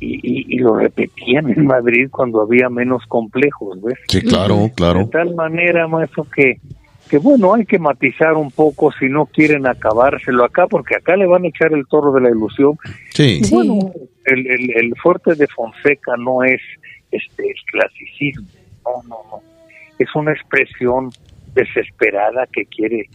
Y, 0.00 0.56
y, 0.56 0.58
lo 0.58 0.76
repetían 0.76 1.48
en 1.48 1.64
Madrid 1.66 2.08
cuando 2.10 2.40
había 2.40 2.68
menos 2.68 3.04
complejos, 3.06 3.80
¿ves? 3.80 3.98
Sí, 4.08 4.22
claro, 4.22 4.70
claro. 4.74 5.00
De 5.00 5.06
tal 5.06 5.36
manera, 5.36 5.86
maestro, 5.86 6.26
que 6.34 6.58
que 7.12 7.18
bueno, 7.18 7.52
hay 7.52 7.66
que 7.66 7.78
matizar 7.78 8.32
un 8.32 8.50
poco 8.50 8.90
si 8.90 9.06
no 9.06 9.26
quieren 9.26 9.66
acabárselo 9.66 10.46
acá, 10.46 10.66
porque 10.66 10.96
acá 10.96 11.14
le 11.14 11.26
van 11.26 11.44
a 11.44 11.48
echar 11.48 11.74
el 11.74 11.86
toro 11.86 12.10
de 12.10 12.22
la 12.22 12.30
ilusión. 12.30 12.78
Sí. 13.10 13.42
bueno, 13.50 13.92
el, 14.24 14.70
el, 14.74 14.94
fuerte 14.96 15.34
de 15.34 15.46
Fonseca 15.46 16.16
no 16.16 16.42
es 16.42 16.62
este 17.10 17.50
el 17.50 17.56
clasicismo, 17.70 18.46
no, 18.82 19.02
no, 19.02 19.16
no. 19.30 19.42
Es 19.98 20.08
una 20.14 20.32
expresión 20.32 21.10
desesperada 21.52 22.46
que 22.50 22.64
quiere 22.64 23.10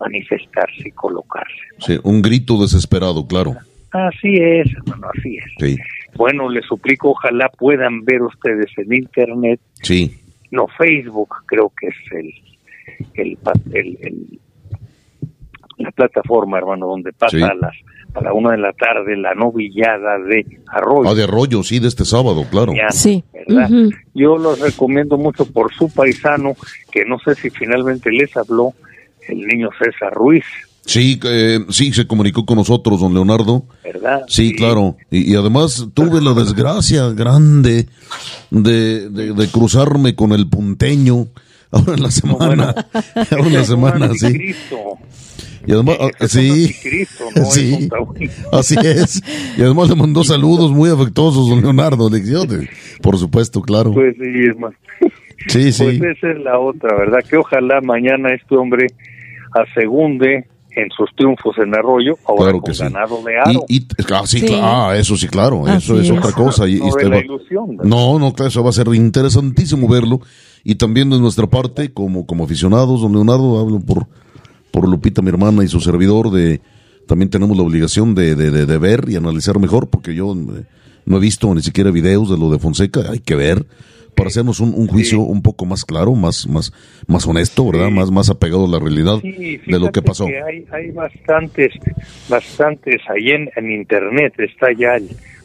manifestarse 0.00 0.88
y 0.88 0.92
colocarse. 0.92 1.60
Sí, 1.80 1.98
un 2.04 2.22
grito 2.22 2.58
desesperado, 2.58 3.26
claro. 3.26 3.54
Así 3.90 4.34
es, 4.36 4.66
hermano, 4.78 5.08
así 5.14 5.36
es. 5.36 5.44
Sí. 5.58 5.76
Bueno, 6.14 6.48
les 6.48 6.64
suplico, 6.64 7.10
ojalá 7.10 7.50
puedan 7.50 8.02
ver 8.02 8.22
ustedes 8.22 8.72
en 8.78 8.94
internet. 8.94 9.60
Sí. 9.82 10.22
No, 10.50 10.68
Facebook 10.78 11.34
creo 11.46 11.70
que 11.78 11.88
es 11.88 12.12
el 12.12 12.32
el, 13.14 13.38
el, 13.72 14.40
la 15.78 15.90
plataforma, 15.90 16.58
hermano, 16.58 16.86
donde 16.86 17.12
pasa 17.12 17.48
a 17.48 17.54
las 17.54 17.74
a 18.14 18.22
la 18.22 18.32
una 18.32 18.52
de 18.52 18.58
la 18.58 18.72
tarde 18.72 19.16
la 19.16 19.34
novillada 19.34 20.18
de 20.18 20.46
Arroyo. 20.68 21.10
Ah, 21.10 21.14
de 21.14 21.24
Arroyo, 21.24 21.62
sí, 21.62 21.78
de 21.78 21.88
este 21.88 22.04
sábado, 22.04 22.46
claro. 22.50 22.72
sí. 22.90 23.22
Yo 24.14 24.38
los 24.38 24.58
recomiendo 24.58 25.18
mucho 25.18 25.44
por 25.44 25.72
su 25.74 25.92
paisano, 25.92 26.56
que 26.90 27.04
no 27.04 27.18
sé 27.18 27.34
si 27.34 27.50
finalmente 27.50 28.10
les 28.10 28.34
habló, 28.36 28.72
el 29.28 29.40
niño 29.40 29.68
César 29.78 30.12
Ruiz. 30.14 30.44
Sí, 30.86 31.18
eh, 31.24 31.58
sí, 31.68 31.92
se 31.92 32.06
comunicó 32.06 32.46
con 32.46 32.56
nosotros, 32.56 33.00
don 33.00 33.12
Leonardo. 33.12 33.64
¿Verdad? 33.82 34.22
Sí, 34.28 34.54
claro. 34.54 34.96
Y, 35.10 35.34
además 35.34 35.88
tuve 35.94 36.22
la 36.22 36.32
desgracia 36.32 37.08
grande 37.10 37.86
de, 38.50 39.10
de 39.10 39.48
cruzarme 39.48 40.14
con 40.14 40.32
el 40.32 40.48
punteño 40.48 41.26
ahora 41.70 41.94
en 41.94 42.02
la 42.02 42.10
semana, 42.10 42.74
ahora 43.30 43.46
en 43.46 43.52
la 43.52 43.64
semana, 43.64 44.14
sí. 44.14 44.54
Y 45.66 45.72
además, 45.72 45.96
ah, 46.00 46.28
sí, 46.28 46.68
sí, 46.68 47.88
así 48.52 48.76
es. 48.84 49.20
Y 49.58 49.62
además 49.62 49.88
le 49.88 49.96
mandó 49.96 50.22
saludos 50.22 50.70
muy 50.70 50.90
afectuosos, 50.90 51.48
don 51.48 51.60
Leonardo, 51.60 52.08
por 53.02 53.18
supuesto, 53.18 53.60
claro. 53.62 53.92
Pues 53.92 54.14
sí, 54.16 54.46
es 54.48 54.56
más. 54.58 54.74
Sí, 55.48 55.72
sí. 55.72 55.84
Pues 55.84 56.16
esa 56.16 56.30
es 56.30 56.38
la 56.38 56.58
otra, 56.60 56.96
¿verdad? 56.96 57.18
Que 57.28 57.36
ojalá 57.36 57.80
mañana 57.80 58.32
este 58.32 58.56
hombre 58.56 58.86
asegunde 59.52 60.46
en 60.76 60.90
sus 60.90 61.10
triunfos 61.16 61.56
en 61.58 61.74
Arroyo, 61.74 62.16
ahora 62.26 62.52
con 62.52 62.72
ganado 62.78 63.22
de 63.24 63.38
aro. 63.38 63.64
ah, 64.62 64.90
ah, 64.90 64.96
eso 64.96 65.16
sí, 65.16 65.26
claro, 65.26 65.66
eso 65.66 65.98
es, 65.98 66.10
otra 66.10 66.32
cosa. 66.32 66.68
Y, 66.68 66.78
no, 67.82 68.18
no, 68.18 68.32
claro, 68.34 68.48
eso 68.48 68.62
va 68.62 68.70
a 68.70 68.72
ser 68.72 68.86
interesantísimo 68.94 69.88
verlo. 69.88 70.20
Y 70.68 70.74
también 70.74 71.10
de 71.10 71.20
nuestra 71.20 71.46
parte, 71.46 71.92
como, 71.92 72.26
como 72.26 72.42
aficionados, 72.42 73.00
don 73.00 73.12
Leonardo, 73.12 73.60
hablo 73.60 73.78
por, 73.78 74.08
por 74.72 74.88
Lupita, 74.88 75.22
mi 75.22 75.28
hermana, 75.28 75.62
y 75.62 75.68
su 75.68 75.80
servidor, 75.80 76.32
de 76.32 76.60
también 77.06 77.30
tenemos 77.30 77.56
la 77.56 77.62
obligación 77.62 78.16
de, 78.16 78.34
de, 78.34 78.50
de, 78.50 78.78
ver 78.78 79.04
y 79.06 79.14
analizar 79.14 79.60
mejor, 79.60 79.88
porque 79.88 80.12
yo 80.12 80.32
eh, 80.32 80.64
no 81.04 81.18
he 81.18 81.20
visto 81.20 81.54
ni 81.54 81.62
siquiera 81.62 81.92
videos 81.92 82.28
de 82.30 82.36
lo 82.36 82.50
de 82.50 82.58
Fonseca, 82.58 83.12
hay 83.12 83.20
que 83.20 83.36
ver 83.36 83.64
para 84.16 84.26
hacernos 84.26 84.58
un, 84.58 84.88
juicio 84.88 85.20
un 85.20 85.40
poco 85.40 85.66
más 85.66 85.84
claro, 85.84 86.16
más 86.16 86.48
más 86.48 86.72
más 87.06 87.24
honesto, 87.28 87.70
¿verdad? 87.70 87.90
Más 87.90 88.10
más 88.10 88.28
apegado 88.28 88.64
a 88.64 88.68
la 88.68 88.80
realidad 88.80 89.22
de 89.22 89.78
lo 89.78 89.92
que 89.92 90.02
pasó. 90.02 90.26
hay, 90.26 90.66
hay 90.72 90.90
bastantes 90.90 91.74
bastantes 92.28 93.02
ahí 93.08 93.28
en, 93.28 93.50
en 93.54 93.70
internet 93.70 94.32
está 94.38 94.72
ya 94.72 94.98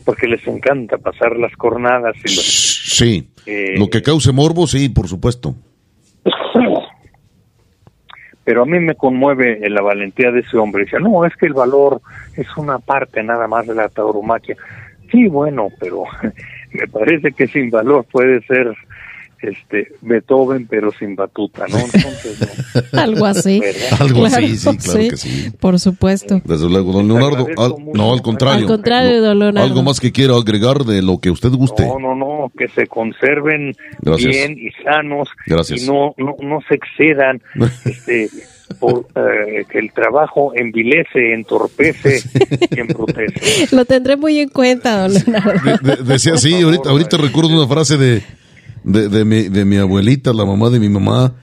porque 0.03 0.26
les 0.26 0.47
encanta 0.47 0.97
pasar 0.97 1.38
las 1.38 1.55
cornadas 1.57 2.15
y 2.26 2.30
Sí. 2.30 3.28
Eh, 3.46 3.76
lo 3.78 3.89
que 3.89 4.02
cause 4.02 4.32
morbo, 4.32 4.68
sí, 4.68 4.89
por 4.89 5.08
supuesto. 5.08 5.56
Pero 8.44 8.64
a 8.64 8.66
mí 8.66 8.80
me 8.80 8.96
conmueve 8.96 9.60
la 9.70 9.82
valentía 9.82 10.32
de 10.32 10.39
ese 10.39 10.58
hombre. 10.58 10.86
Dice, 10.86 11.00
no, 11.00 11.26
es 11.26 11.36
que 11.36 11.46
el 11.46 11.54
valor 11.54 12.02
es 12.36 12.48
una 12.58 12.80
parte 12.80 13.24
nada 13.24 13.48
más 13.48 13.68
de 13.68 13.76
la 13.76 13.88
tauromaquia. 13.89 14.58
Sí, 15.12 15.28
bueno, 15.28 15.70
pero 15.80 16.04
me 16.72 16.88
parece 16.88 17.34
que 17.34 17.48
sin 17.48 17.70
valor 17.70 18.06
puede 18.12 18.42
ser 18.44 18.74
este 19.42 19.94
Beethoven 20.02 20.68
pero 20.68 20.92
sin 20.92 21.16
batuta, 21.16 21.66
¿no? 21.68 21.78
Entonces, 21.78 22.94
Algo 22.94 23.26
así. 23.26 23.62
Algo 24.00 24.26
así, 24.26 24.58
sí, 24.58 24.78
claro 24.78 25.10
que 25.10 25.18
sí. 25.18 25.52
Por 25.60 25.80
supuesto. 25.80 26.42
Desde 26.46 26.70
luego, 26.70 26.92
don 26.92 27.08
Leonardo. 27.08 27.48
no, 27.94 28.14
al 28.14 28.22
contrario. 28.22 28.62
Al 28.62 28.68
contrario, 28.68 29.22
don 29.22 29.39
Leonardo. 29.39 29.68
Algo 29.68 29.84
más 29.84 30.00
que 30.00 30.12
quiera 30.12 30.36
agregar 30.36 30.86
de 30.86 31.02
lo 31.02 31.20
que 31.20 31.32
usted 31.32 31.50
guste. 31.50 31.86
No, 31.86 32.00
no, 32.00 32.16
no, 32.16 32.52
que 32.58 32.68
se 32.68 32.88
conserven 32.88 33.74
bien 34.18 34.58
y 34.58 34.72
sanos 34.84 35.30
Gracias. 35.46 35.84
y 35.84 35.88
no, 35.88 36.14
no, 36.18 36.36
no 36.39 36.60
se 36.68 36.76
excedan. 36.76 37.42
este 37.86 38.30
por, 38.80 39.06
eh, 39.16 39.66
que 39.70 39.80
el 39.80 39.92
trabajo 39.92 40.54
envilece, 40.56 41.34
entorpece 41.34 42.22
y 42.70 42.80
embrutece. 42.80 43.76
Lo 43.76 43.86
tendré 43.86 44.16
muy 44.16 44.39
en 44.39 44.50
cuenta, 44.50 45.02
don 45.02 45.14
Leonardo. 45.14 46.04
decía 46.04 46.34
así, 46.36 46.62
ahorita, 46.62 46.89
ahorita 46.89 47.18
recuerdo 47.18 47.50
una 47.50 47.68
frase 47.68 47.98
de, 47.98 48.24
de, 48.84 49.10
de, 49.10 49.26
mi, 49.26 49.50
de 49.50 49.66
mi 49.66 49.78
abuelita, 49.78 50.34
la 50.34 50.46
mamá 50.46 50.70
de 50.70 50.80
mi 50.80 50.90
mamá, 50.90 51.34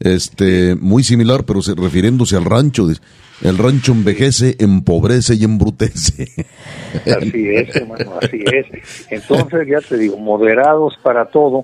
este, 0.00 0.74
muy 0.76 1.02
similar, 1.02 1.44
pero 1.44 1.60
refiriéndose 1.76 2.36
al 2.36 2.44
rancho. 2.44 2.86
El 3.40 3.56
rancho 3.56 3.92
envejece, 3.92 4.56
empobrece 4.58 5.34
y 5.34 5.44
embrutece. 5.44 6.24
Así 7.06 7.48
es, 7.48 7.76
hermano, 7.76 8.14
así 8.20 8.42
es. 8.52 9.06
Entonces, 9.10 9.68
ya 9.68 9.80
te 9.80 9.96
digo, 9.96 10.16
moderados 10.16 10.98
para 11.02 11.26
todo, 11.26 11.62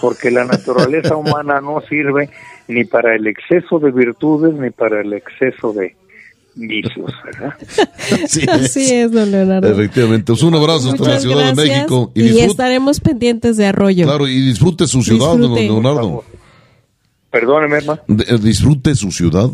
porque 0.00 0.30
la 0.30 0.44
naturaleza 0.44 1.16
humana 1.16 1.60
no 1.60 1.80
sirve 1.88 2.30
ni 2.68 2.84
para 2.84 3.16
el 3.16 3.26
exceso 3.26 3.80
de 3.80 3.90
virtudes 3.90 4.54
ni 4.54 4.70
para 4.70 5.00
el 5.00 5.12
exceso 5.14 5.72
de 5.72 5.96
vicios, 6.56 7.12
¿verdad? 7.24 7.54
Así, 8.52 8.92
es. 8.92 9.12
don 9.12 9.30
Leonardo. 9.30 9.70
Efectivamente. 9.70 10.32
un 10.32 10.54
abrazo 10.54 10.90
hasta 10.90 11.08
la 11.08 11.20
Ciudad 11.20 11.54
de 11.54 11.54
México. 11.54 12.10
Y, 12.14 12.40
estaremos 12.40 13.00
pendientes 13.00 13.56
de 13.56 13.66
Arroyo. 13.66 14.06
Claro, 14.06 14.26
y 14.26 14.40
disfrute 14.40 14.86
su 14.86 15.02
ciudad, 15.02 15.36
don 15.36 15.54
Leonardo. 15.54 16.24
Perdóneme, 17.30 17.76
hermano. 17.76 18.00
Eh, 18.08 18.38
disfrute 18.40 18.94
su 18.94 19.10
ciudad. 19.10 19.50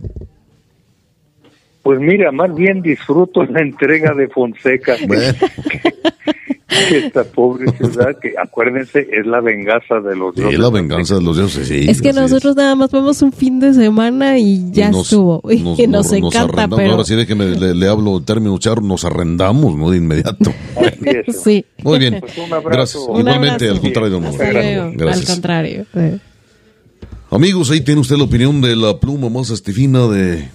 Pues 1.83 1.99
mira, 1.99 2.31
más 2.31 2.55
bien 2.55 2.81
disfruto 2.81 3.45
la 3.45 3.61
entrega 3.61 4.15
de 4.15 4.29
Fonseca. 4.29 4.97
esta 6.91 7.25
pobre 7.25 7.67
ciudad 7.77 8.17
que 8.21 8.35
acuérdense 8.43 9.07
es 9.11 9.27
la 9.27 9.41
venganza 9.41 10.01
de 10.01 10.17
los 10.17 10.35
dioses. 10.35 10.55
Es 10.55 10.61
la 10.61 10.71
venganza 10.71 11.15
de 11.17 11.23
los 11.23 11.37
dioses, 11.37 11.69
sí. 11.69 11.87
Es 11.89 12.01
que 12.01 12.13
nosotros 12.13 12.57
nada 12.57 12.75
más 12.75 12.91
vamos 12.91 13.21
un 13.23 13.33
fin 13.33 13.61
de 13.61 13.75
semana 13.75 14.39
y 14.39 14.71
ya 14.71 14.91
estuvo. 14.91 15.43
y 15.51 15.87
nos, 15.87 16.13
encanta, 16.13 16.69
pero... 16.69 16.93
Ahora 16.93 17.05
sí 17.05 17.15
déjeme, 17.15 17.47
le, 17.47 17.75
le 17.75 17.89
hablo 17.89 18.23
término 18.23 18.59
char, 18.59 18.83
nos 18.83 19.05
arrendamos, 19.05 19.77
¿no? 19.77 19.91
De 19.91 19.99
inmediato. 19.99 20.53
sí. 21.45 21.65
Muy 21.83 21.99
bien. 21.99 22.19
Pues 22.21 22.39
un 22.39 22.51
Gracias. 22.51 23.03
Igualmente, 23.03 23.69
al 23.69 23.81
contrario, 23.81 24.21
Gracias. 24.21 25.29
Al 25.29 25.35
contrario. 25.35 25.87
Amigos, 27.31 27.71
ahí 27.71 27.81
tiene 27.81 28.01
usted 28.01 28.17
la 28.17 28.25
opinión 28.25 28.61
de 28.61 28.77
la 28.77 28.99
pluma 29.01 29.31
más 29.31 29.51
estifina 29.51 30.07
de 30.07 30.49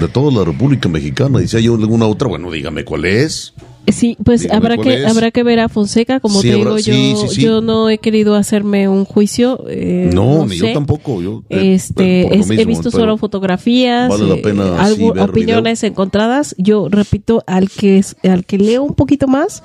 de 0.00 0.08
toda 0.08 0.32
la 0.32 0.44
República 0.44 0.88
Mexicana. 0.88 1.42
Y 1.42 1.48
si 1.48 1.56
hay 1.56 1.66
alguna 1.66 2.06
otra, 2.06 2.28
bueno, 2.28 2.50
dígame 2.50 2.84
cuál 2.84 3.04
es. 3.04 3.54
Sí, 3.88 4.16
pues 4.24 4.50
habrá 4.50 4.76
que 4.76 5.06
habrá 5.06 5.30
que 5.30 5.44
ver 5.44 5.60
a 5.60 5.68
Fonseca, 5.68 6.18
como 6.18 6.40
te 6.40 6.56
digo, 6.56 6.76
yo 6.78 7.30
yo 7.32 7.60
no 7.60 7.88
he 7.88 7.98
querido 7.98 8.34
hacerme 8.34 8.88
un 8.88 9.04
juicio. 9.04 9.64
Eh, 9.68 10.10
no, 10.12 10.44
ni 10.44 10.56
yo 10.56 10.72
tampoco. 10.72 11.22
Yo, 11.22 11.44
eh, 11.50 11.74
este, 11.74 12.34
he 12.34 12.64
visto 12.64 12.90
solo 12.90 13.16
fotografías, 13.16 14.08
vale 14.08 14.26
la 14.26 14.42
pena 14.42 14.88
eh, 14.88 15.20
opiniones 15.20 15.84
encontradas. 15.84 16.56
Yo 16.58 16.88
repito, 16.88 17.44
al 17.46 17.70
que 17.70 18.04
al 18.24 18.44
que 18.44 18.58
leo 18.58 18.82
un 18.82 18.94
poquito 18.94 19.28
más 19.28 19.62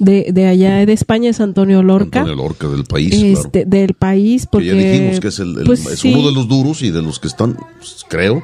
de, 0.00 0.32
de 0.32 0.48
allá 0.48 0.84
de 0.84 0.92
España 0.92 1.30
es 1.30 1.40
Antonio 1.40 1.84
Lorca. 1.84 2.20
Antonio 2.20 2.42
Lorca 2.42 2.66
del 2.66 2.84
país, 2.84 3.14
este, 3.14 3.66
Del 3.66 3.94
país, 3.94 4.48
porque 4.50 4.68
ya 4.68 4.74
dijimos 4.74 5.20
que 5.20 5.28
es, 5.28 5.38
el, 5.38 5.62
pues 5.64 5.86
es 5.86 6.04
uno 6.04 6.26
de 6.26 6.32
los 6.32 6.48
duros 6.48 6.82
y 6.82 6.90
de 6.90 7.02
los 7.02 7.20
que 7.20 7.28
están, 7.28 7.56
pues, 7.78 8.04
creo, 8.08 8.42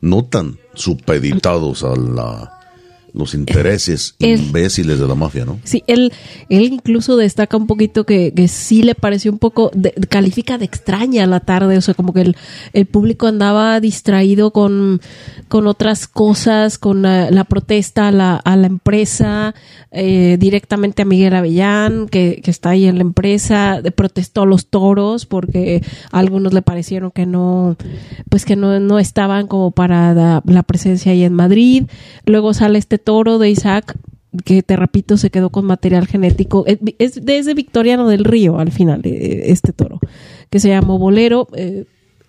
no 0.00 0.24
tan 0.24 0.58
supeditados 0.74 1.84
a 1.84 1.96
la 1.96 2.55
los 3.16 3.34
intereses 3.34 4.14
imbéciles 4.20 4.98
de 4.98 5.08
la 5.08 5.14
mafia, 5.14 5.44
¿no? 5.44 5.58
Sí, 5.64 5.82
él, 5.86 6.12
él 6.48 6.64
incluso 6.64 7.16
destaca 7.16 7.56
un 7.56 7.66
poquito 7.66 8.04
que, 8.04 8.32
que 8.32 8.48
sí 8.48 8.82
le 8.82 8.94
pareció 8.94 9.32
un 9.32 9.38
poco, 9.38 9.70
califica 10.08 10.58
de 10.58 10.66
extraña 10.66 11.26
la 11.26 11.40
tarde, 11.40 11.76
o 11.76 11.80
sea, 11.80 11.94
como 11.94 12.12
que 12.12 12.20
el, 12.20 12.36
el 12.72 12.86
público 12.86 13.26
andaba 13.26 13.80
distraído 13.80 14.52
con, 14.52 15.00
con 15.48 15.66
otras 15.66 16.06
cosas, 16.06 16.78
con 16.78 17.02
la, 17.02 17.44
protesta 17.44 18.08
a 18.08 18.12
la, 18.12 18.36
a 18.36 18.56
la 18.56 18.66
empresa, 18.66 19.54
eh, 19.90 20.36
directamente 20.38 21.02
a 21.02 21.04
Miguel 21.04 21.34
Avellán, 21.34 22.08
que, 22.08 22.40
que 22.42 22.50
está 22.50 22.70
ahí 22.70 22.86
en 22.86 22.96
la 22.96 23.02
empresa, 23.02 23.80
protestó 23.94 24.42
a 24.42 24.46
los 24.46 24.66
toros 24.66 25.26
porque 25.26 25.82
a 26.12 26.18
algunos 26.18 26.52
le 26.52 26.62
parecieron 26.62 27.10
que 27.10 27.26
no, 27.26 27.76
pues 28.28 28.44
que 28.44 28.56
no, 28.56 28.78
no 28.80 28.98
estaban 28.98 29.46
como 29.46 29.70
para 29.70 30.14
la, 30.14 30.42
la 30.44 30.62
presencia 30.62 31.12
ahí 31.12 31.24
en 31.24 31.32
Madrid. 31.32 31.84
Luego 32.24 32.52
sale 32.54 32.78
este 32.78 32.98
toro 33.06 33.38
de 33.38 33.48
Isaac, 33.48 33.96
que 34.44 34.64
te 34.64 34.74
repito, 34.74 35.16
se 35.16 35.30
quedó 35.30 35.50
con 35.50 35.64
material 35.64 36.08
genético. 36.08 36.64
Es, 36.66 36.80
desde 37.24 37.54
Victoriano 37.54 38.08
del 38.08 38.24
Río, 38.24 38.58
al 38.58 38.72
final, 38.72 39.00
eh, 39.04 39.44
este 39.46 39.72
toro, 39.72 40.00
que 40.50 40.58
se 40.58 40.68
llamó 40.68 40.98
Bolero. 40.98 41.46
Eh, 41.54 41.84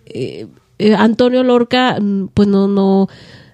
eh, 0.06 0.94
Antonio 0.96 1.42
Lorca, 1.42 1.98
mm, 2.00 2.28
pues 2.32 2.46
no, 2.46 2.68
no, 2.68 3.08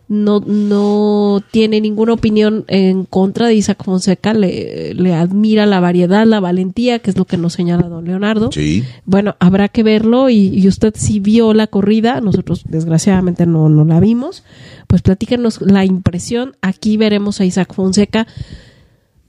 no, 0.09 0.41
no 0.41 1.43
tiene 1.51 1.81
ninguna 1.81 2.13
opinión 2.13 2.65
en 2.69 3.05
contra 3.05 3.47
de 3.47 3.55
Isaac 3.55 3.85
Fonseca, 3.85 4.35
le, 4.35 4.95
le, 4.95 5.15
admira 5.15 5.65
la 5.65 5.81
variedad, 5.81 6.27
la 6.27 6.41
valentía, 6.41 6.99
que 6.99 7.11
es 7.11 7.17
lo 7.17 7.25
que 7.25 7.37
nos 7.39 7.55
señala 7.55 7.89
don 7.89 8.05
Leonardo. 8.05 8.51
Sí. 8.53 8.85
Bueno, 9.07 9.37
habrá 9.39 9.69
que 9.69 9.83
verlo 9.83 10.29
y, 10.29 10.67
usted 10.69 10.95
si 10.97 11.21
vio 11.21 11.55
la 11.55 11.67
corrida, 11.67 12.21
nosotros 12.21 12.65
desgraciadamente 12.69 13.47
no, 13.47 13.69
no 13.69 13.85
la 13.85 14.01
vimos, 14.01 14.45
pues 14.87 15.03
platíquenos 15.03 15.61
la 15.63 15.85
impresión. 15.85 16.57
Aquí 16.61 16.97
veremos 16.97 17.41
a 17.41 17.45
Isaac 17.45 17.75
Fonseca 17.75 18.27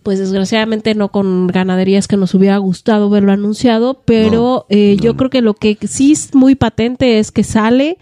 pues 0.06 0.20
desgraciadamente 0.20 0.94
no 0.94 1.10
con 1.10 1.48
ganaderías 1.48 2.08
que 2.08 2.16
nos 2.16 2.36
hubiera 2.36 2.58
gustado 2.58 3.10
verlo 3.10 3.32
anunciado, 3.32 4.04
pero 4.06 4.68
eh, 4.70 4.98
yo 5.02 5.18
creo 5.18 5.32
que 5.32 5.42
lo 5.42 5.56
que 5.56 5.80
sí 5.88 6.12
es 6.12 6.36
muy 6.36 6.54
patente 6.54 7.18
es 7.18 7.32
que 7.32 7.44
sale, 7.44 7.98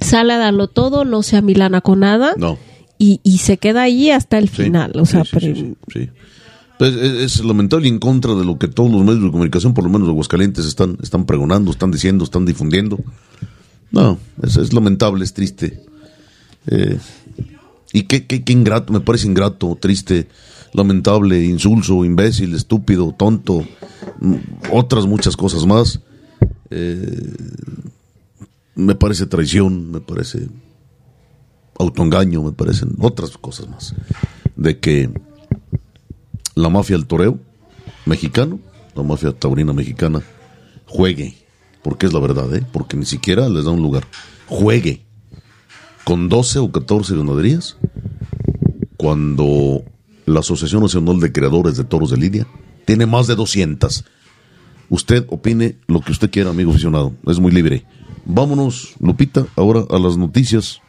sale 0.00 0.32
a 0.32 0.38
darlo 0.38 0.68
todo, 0.68 1.04
no 1.04 1.22
se 1.22 1.36
amilana 1.36 1.80
con 1.80 2.00
nada. 2.00 2.34
No. 2.36 2.58
Y, 2.98 3.20
y 3.24 3.38
se 3.38 3.58
queda 3.58 3.82
ahí 3.82 4.10
hasta 4.10 4.38
el 4.38 4.48
final. 4.48 4.92
O 4.94 5.06
sea, 5.06 5.24
sí, 5.24 5.76
pues, 6.78 6.94
es, 6.96 7.44
lamentable 7.44 7.86
y 7.86 7.90
en 7.90 7.98
contra 7.98 8.34
de 8.34 8.44
lo 8.44 8.58
que 8.58 8.68
todos 8.68 8.90
los 8.90 9.02
medios 9.02 9.22
de 9.22 9.30
comunicación, 9.30 9.74
por 9.74 9.84
lo 9.84 9.90
menos 9.90 10.08
de 10.08 10.12
Aguascalientes, 10.12 10.66
están, 10.66 10.98
están 11.02 11.26
pregonando, 11.26 11.70
están 11.70 11.90
diciendo, 11.90 12.24
están 12.24 12.44
difundiendo. 12.44 12.98
No, 13.92 14.18
es, 14.42 14.56
es 14.56 14.72
lamentable, 14.72 15.24
es 15.24 15.32
triste. 15.32 15.80
Eh, 16.66 16.98
y 17.92 18.02
qué, 18.04 18.26
qué, 18.26 18.42
qué, 18.42 18.52
ingrato, 18.52 18.92
me 18.92 19.00
parece 19.00 19.26
ingrato, 19.26 19.76
triste, 19.80 20.28
lamentable, 20.72 21.44
insulso, 21.44 22.04
imbécil, 22.04 22.54
estúpido, 22.54 23.14
tonto, 23.16 23.64
mm, 24.20 24.34
otras 24.72 25.06
muchas 25.06 25.36
cosas 25.36 25.66
más. 25.66 26.00
Eh, 26.70 27.34
me 28.74 28.94
parece 28.94 29.26
traición, 29.26 29.90
me 29.90 30.00
parece 30.00 30.48
autoengaño, 31.78 32.42
me 32.42 32.52
parecen 32.52 32.94
otras 32.98 33.36
cosas 33.36 33.68
más. 33.68 33.94
De 34.56 34.78
que 34.78 35.10
la 36.54 36.68
mafia 36.68 36.96
del 36.96 37.06
toreo 37.06 37.38
mexicano, 38.06 38.60
la 38.94 39.02
mafia 39.02 39.32
taurina 39.32 39.72
mexicana, 39.72 40.22
juegue, 40.86 41.34
porque 41.82 42.06
es 42.06 42.12
la 42.12 42.20
verdad, 42.20 42.54
¿eh? 42.54 42.64
porque 42.72 42.96
ni 42.96 43.06
siquiera 43.06 43.48
les 43.48 43.64
da 43.64 43.70
un 43.70 43.82
lugar, 43.82 44.04
juegue 44.46 45.04
con 46.04 46.28
12 46.28 46.58
o 46.58 46.72
14 46.72 47.16
ganaderías, 47.16 47.76
cuando 48.96 49.84
la 50.26 50.40
Asociación 50.40 50.82
Nacional 50.82 51.20
de 51.20 51.32
Creadores 51.32 51.76
de 51.76 51.84
Toros 51.84 52.10
de 52.10 52.16
Lidia 52.16 52.46
tiene 52.84 53.06
más 53.06 53.26
de 53.26 53.34
200. 53.34 54.04
Usted 54.88 55.26
opine 55.28 55.78
lo 55.86 56.00
que 56.00 56.12
usted 56.12 56.30
quiera, 56.30 56.50
amigo 56.50 56.70
aficionado, 56.70 57.14
es 57.26 57.38
muy 57.38 57.50
libre. 57.50 57.84
Vámonos, 58.24 58.94
Lupita, 59.00 59.46
ahora 59.56 59.84
a 59.90 59.98
las 59.98 60.16
noticias 60.16 60.80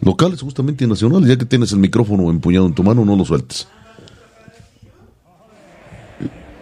locales 0.00 0.40
justamente 0.40 0.86
nacionales, 0.86 1.28
ya 1.28 1.36
que 1.36 1.44
tienes 1.44 1.72
el 1.72 1.78
micrófono 1.78 2.30
empuñado 2.30 2.66
en 2.66 2.74
tu 2.74 2.82
mano, 2.82 3.04
no 3.04 3.16
lo 3.16 3.24
sueltes. 3.24 3.68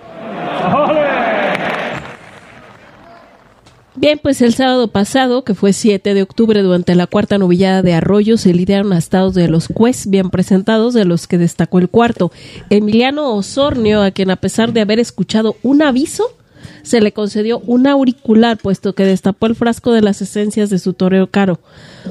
Bien, 3.94 4.18
pues 4.20 4.40
el 4.40 4.54
sábado 4.54 4.88
pasado, 4.88 5.44
que 5.44 5.54
fue 5.54 5.74
7 5.74 6.14
de 6.14 6.22
octubre, 6.22 6.62
durante 6.62 6.94
la 6.94 7.06
cuarta 7.06 7.36
novillada 7.36 7.82
de 7.82 7.92
Arroyo, 7.92 8.38
se 8.38 8.54
lidiaron 8.54 8.94
estados 8.94 9.34
de 9.34 9.48
los 9.48 9.68
juez 9.68 10.08
bien 10.08 10.30
presentados, 10.30 10.94
de 10.94 11.04
los 11.04 11.26
que 11.26 11.36
destacó 11.36 11.78
el 11.78 11.90
cuarto. 11.90 12.32
Emiliano 12.70 13.34
Osornio, 13.34 14.02
a 14.02 14.10
quien 14.10 14.30
a 14.30 14.36
pesar 14.36 14.72
de 14.72 14.80
haber 14.80 14.98
escuchado 14.98 15.56
un 15.62 15.82
aviso, 15.82 16.34
se 16.82 17.00
le 17.00 17.12
concedió 17.12 17.60
un 17.60 17.86
auricular, 17.86 18.58
puesto 18.58 18.94
que 18.94 19.04
destapó 19.04 19.46
el 19.46 19.54
frasco 19.54 19.92
de 19.92 20.02
las 20.02 20.20
esencias 20.22 20.70
de 20.70 20.78
su 20.78 20.92
toreo 20.92 21.28
caro. 21.28 21.60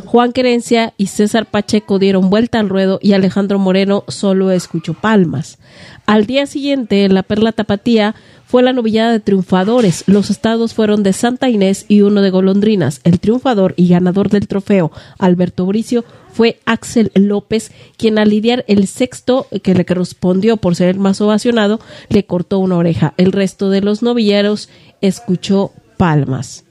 Juan 0.05 0.31
Querencia 0.31 0.93
y 0.97 1.07
César 1.07 1.45
Pacheco 1.45 1.99
dieron 1.99 2.29
vuelta 2.29 2.59
al 2.59 2.69
ruedo 2.69 2.99
y 3.01 3.13
Alejandro 3.13 3.59
Moreno 3.59 4.03
solo 4.07 4.51
escuchó 4.51 4.93
palmas. 4.93 5.57
Al 6.05 6.25
día 6.25 6.45
siguiente, 6.45 7.05
en 7.05 7.13
la 7.13 7.23
Perla 7.23 7.51
Tapatía, 7.51 8.15
fue 8.51 8.63
la 8.63 8.73
novillada 8.73 9.13
de 9.13 9.21
triunfadores. 9.21 10.03
Los 10.07 10.29
estados 10.29 10.73
fueron 10.73 11.03
de 11.03 11.13
Santa 11.13 11.49
Inés 11.49 11.85
y 11.87 12.01
uno 12.01 12.21
de 12.21 12.31
Golondrinas. 12.31 12.99
El 13.05 13.21
triunfador 13.21 13.73
y 13.77 13.87
ganador 13.87 14.29
del 14.29 14.49
trofeo, 14.49 14.91
Alberto 15.19 15.65
Bricio, 15.65 16.03
fue 16.33 16.59
Axel 16.65 17.13
López, 17.15 17.71
quien 17.95 18.19
al 18.19 18.29
lidiar 18.29 18.65
el 18.67 18.87
sexto, 18.87 19.47
que 19.63 19.73
le 19.73 19.85
correspondió 19.85 20.57
por 20.57 20.75
ser 20.75 20.89
el 20.89 20.99
más 20.99 21.21
ovacionado, 21.21 21.79
le 22.09 22.25
cortó 22.25 22.59
una 22.59 22.75
oreja. 22.75 23.13
El 23.15 23.31
resto 23.31 23.69
de 23.69 23.79
los 23.79 24.03
novilleros 24.03 24.67
escuchó 24.99 25.71
palmas. 25.95 26.65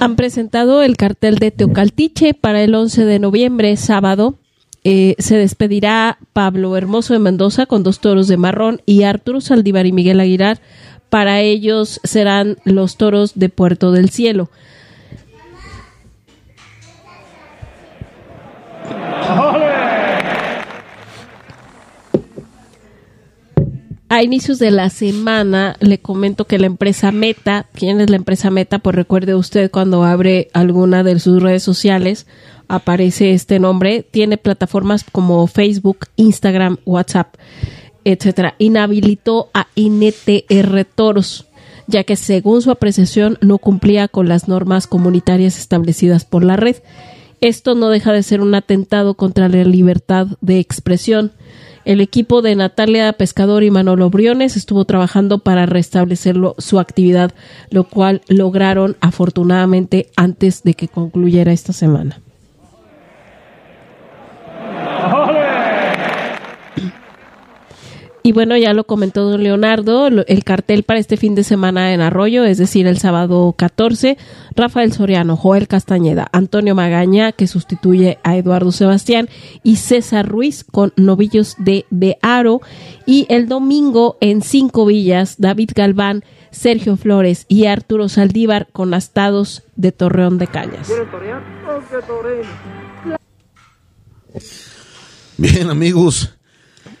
Han 0.00 0.14
presentado 0.14 0.82
el 0.82 0.96
cartel 0.96 1.36
de 1.36 1.50
Teocaltiche 1.50 2.32
para 2.32 2.62
el 2.62 2.74
11 2.74 3.04
de 3.04 3.18
noviembre, 3.18 3.76
sábado. 3.76 4.36
Eh, 4.84 5.16
se 5.18 5.36
despedirá 5.36 6.18
Pablo 6.32 6.76
Hermoso 6.76 7.14
de 7.14 7.18
Mendoza 7.18 7.66
con 7.66 7.82
dos 7.82 7.98
toros 7.98 8.28
de 8.28 8.36
marrón 8.36 8.80
y 8.86 9.02
Arturo 9.02 9.40
Saldívar 9.40 9.86
y 9.86 9.92
Miguel 9.92 10.20
Aguilar. 10.20 10.60
Para 11.10 11.40
ellos 11.40 12.00
serán 12.04 12.58
los 12.64 12.96
toros 12.96 13.32
de 13.34 13.48
Puerto 13.48 13.90
del 13.90 14.10
Cielo. 14.10 14.50
A 24.10 24.22
inicios 24.22 24.58
de 24.58 24.70
la 24.70 24.88
semana 24.88 25.76
le 25.80 25.98
comento 25.98 26.46
que 26.46 26.58
la 26.58 26.64
empresa 26.64 27.12
Meta, 27.12 27.66
¿quién 27.74 28.00
es 28.00 28.08
la 28.08 28.16
empresa 28.16 28.50
Meta? 28.50 28.78
Pues 28.78 28.96
recuerde 28.96 29.34
usted 29.34 29.70
cuando 29.70 30.02
abre 30.02 30.48
alguna 30.54 31.02
de 31.02 31.18
sus 31.18 31.42
redes 31.42 31.62
sociales, 31.62 32.26
aparece 32.68 33.32
este 33.32 33.58
nombre, 33.58 34.06
tiene 34.10 34.38
plataformas 34.38 35.04
como 35.04 35.46
Facebook, 35.46 36.06
Instagram, 36.16 36.78
WhatsApp, 36.86 37.34
etcétera. 38.04 38.54
Inhabilitó 38.56 39.50
a 39.52 39.66
INTR 39.74 40.86
Toros, 40.94 41.46
ya 41.86 42.02
que 42.04 42.16
según 42.16 42.62
su 42.62 42.70
apreciación 42.70 43.36
no 43.42 43.58
cumplía 43.58 44.08
con 44.08 44.26
las 44.26 44.48
normas 44.48 44.86
comunitarias 44.86 45.58
establecidas 45.58 46.24
por 46.24 46.44
la 46.44 46.56
red. 46.56 46.76
Esto 47.42 47.74
no 47.74 47.90
deja 47.90 48.14
de 48.14 48.22
ser 48.22 48.40
un 48.40 48.54
atentado 48.54 49.14
contra 49.14 49.50
la 49.50 49.64
libertad 49.64 50.28
de 50.40 50.60
expresión 50.60 51.32
el 51.88 52.02
equipo 52.02 52.42
de 52.42 52.54
Natalia 52.54 53.14
Pescador 53.14 53.62
y 53.62 53.70
Manolo 53.70 54.10
Briones 54.10 54.58
estuvo 54.58 54.84
trabajando 54.84 55.38
para 55.38 55.64
restablecer 55.64 56.36
su 56.58 56.78
actividad, 56.78 57.32
lo 57.70 57.84
cual 57.84 58.20
lograron 58.28 58.98
afortunadamente 59.00 60.10
antes 60.14 60.62
de 60.64 60.74
que 60.74 60.88
concluyera 60.88 61.50
esta 61.50 61.72
semana. 61.72 62.20
Y 68.22 68.32
bueno, 68.32 68.56
ya 68.56 68.72
lo 68.72 68.84
comentó 68.84 69.30
don 69.30 69.42
Leonardo, 69.42 70.08
el 70.08 70.44
cartel 70.44 70.82
para 70.82 70.98
este 70.98 71.16
fin 71.16 71.34
de 71.34 71.44
semana 71.44 71.94
en 71.94 72.00
Arroyo, 72.00 72.44
es 72.44 72.58
decir, 72.58 72.86
el 72.86 72.98
sábado 72.98 73.54
14, 73.56 74.18
Rafael 74.54 74.92
Soriano, 74.92 75.36
Joel 75.36 75.68
Castañeda, 75.68 76.28
Antonio 76.32 76.74
Magaña, 76.74 77.32
que 77.32 77.46
sustituye 77.46 78.18
a 78.24 78.36
Eduardo 78.36 78.72
Sebastián, 78.72 79.28
y 79.62 79.76
César 79.76 80.28
Ruiz 80.28 80.64
con 80.64 80.92
novillos 80.96 81.54
de 81.58 81.86
Bearo. 81.90 82.60
Y 83.06 83.26
el 83.30 83.48
domingo 83.48 84.18
en 84.20 84.42
Cinco 84.42 84.84
Villas, 84.86 85.36
David 85.38 85.70
Galván, 85.74 86.24
Sergio 86.50 86.96
Flores 86.96 87.46
y 87.48 87.66
Arturo 87.66 88.08
Saldívar 88.08 88.68
con 88.72 88.94
astados 88.94 89.62
de 89.76 89.92
Torreón 89.92 90.38
de 90.38 90.46
Cañas. 90.48 90.90
Bien, 95.36 95.70
amigos. 95.70 96.37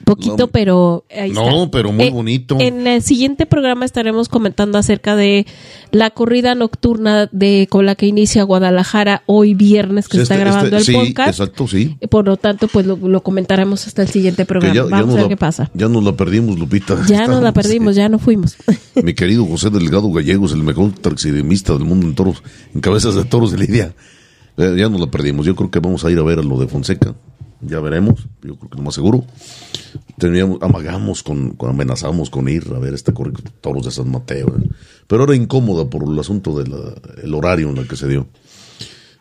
Poquito, 0.08 0.48
pero 0.48 1.04
No, 1.32 1.70
pero 1.70 1.92
muy 1.92 2.06
eh, 2.06 2.10
bonito. 2.10 2.56
En 2.58 2.86
el 2.86 3.02
siguiente 3.02 3.44
programa 3.44 3.84
estaremos 3.84 4.30
comentando 4.30 4.78
acerca 4.78 5.16
de 5.16 5.46
la 5.90 6.10
corrida 6.10 6.54
nocturna 6.54 7.28
de 7.30 7.66
con 7.68 7.84
la 7.84 7.94
que 7.94 8.06
inicia 8.06 8.42
Guadalajara 8.42 9.22
hoy 9.26 9.52
viernes 9.52 10.08
que 10.08 10.16
se 10.16 10.22
está 10.22 10.36
este, 10.36 10.44
grabando 10.44 10.76
el 10.78 10.82
sí, 10.82 10.92
podcast. 10.92 11.28
Exacto, 11.28 11.68
sí. 11.68 11.98
Por 12.10 12.24
lo 12.24 12.38
tanto, 12.38 12.68
pues 12.68 12.86
lo, 12.86 13.22
comentaremos 13.22 13.86
hasta 13.86 14.00
el 14.00 14.08
siguiente 14.08 14.46
programa. 14.46 14.82
Vamos 14.84 15.14
a 15.14 15.18
ver 15.18 15.28
qué 15.28 15.36
pasa. 15.36 15.70
Ya 15.74 15.88
nos 15.88 16.02
la 16.02 16.12
perdimos, 16.12 16.58
Lupita. 16.58 16.96
Ya 17.06 17.26
nos 17.26 17.42
la 17.42 17.52
perdimos, 17.52 17.94
ya 17.94 18.08
no 18.08 18.18
fuimos. 18.18 18.56
Mi 19.02 19.12
querido 19.12 19.44
José 19.44 19.68
Delgado 19.68 20.10
Gallegos, 20.10 20.52
el 20.52 20.62
mejor 20.62 20.92
taxidermista 20.92 21.74
del 21.74 21.84
mundo 21.84 22.06
en 22.06 22.14
toros, 22.14 22.42
en 22.74 22.80
cabezas 22.80 23.14
de 23.14 23.24
toros 23.24 23.52
de 23.52 23.58
Lidia. 23.58 23.94
Ya 24.56 24.88
nos 24.88 25.00
la 25.00 25.10
perdimos. 25.10 25.44
Yo 25.44 25.54
creo 25.54 25.70
que 25.70 25.80
vamos 25.80 26.04
a 26.04 26.10
ir 26.10 26.18
a 26.18 26.22
ver 26.22 26.38
a 26.38 26.42
lo 26.42 26.58
de 26.58 26.66
Fonseca 26.66 27.14
ya 27.60 27.80
veremos, 27.80 28.26
yo 28.42 28.56
creo 28.56 28.70
que 28.70 28.76
lo 28.76 28.82
más 28.82 28.94
seguro. 28.94 29.24
Teníamos, 30.18 30.58
amagamos 30.62 31.22
con, 31.22 31.56
amenazamos 31.60 32.30
con 32.30 32.48
ir 32.48 32.72
a 32.74 32.78
ver 32.78 32.94
este 32.94 33.12
corrido 33.12 33.38
toros 33.60 33.84
de 33.84 33.90
San 33.90 34.10
Mateo, 34.10 34.54
pero 35.06 35.24
era 35.24 35.34
incómoda 35.34 35.88
por 35.88 36.04
el 36.04 36.18
asunto 36.18 36.58
del 36.58 37.34
horario 37.34 37.70
en 37.70 37.78
el 37.78 37.88
que 37.88 37.96
se 37.96 38.08
dio. 38.08 38.26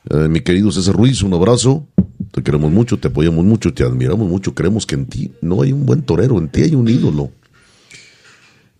Eh, 0.09 0.27
mi 0.29 0.41
querido 0.41 0.71
César 0.71 0.95
Ruiz, 0.95 1.21
un 1.21 1.33
abrazo, 1.33 1.85
te 2.31 2.41
queremos 2.41 2.71
mucho, 2.71 2.97
te 2.97 3.09
apoyamos 3.09 3.43
mucho, 3.43 3.73
te 3.73 3.83
admiramos 3.83 4.27
mucho, 4.27 4.53
creemos 4.53 4.85
que 4.85 4.95
en 4.95 5.05
ti 5.05 5.31
no 5.41 5.61
hay 5.61 5.71
un 5.71 5.85
buen 5.85 6.03
torero, 6.03 6.37
en 6.37 6.49
ti 6.49 6.63
hay 6.63 6.75
un 6.75 6.87
ídolo. 6.87 7.31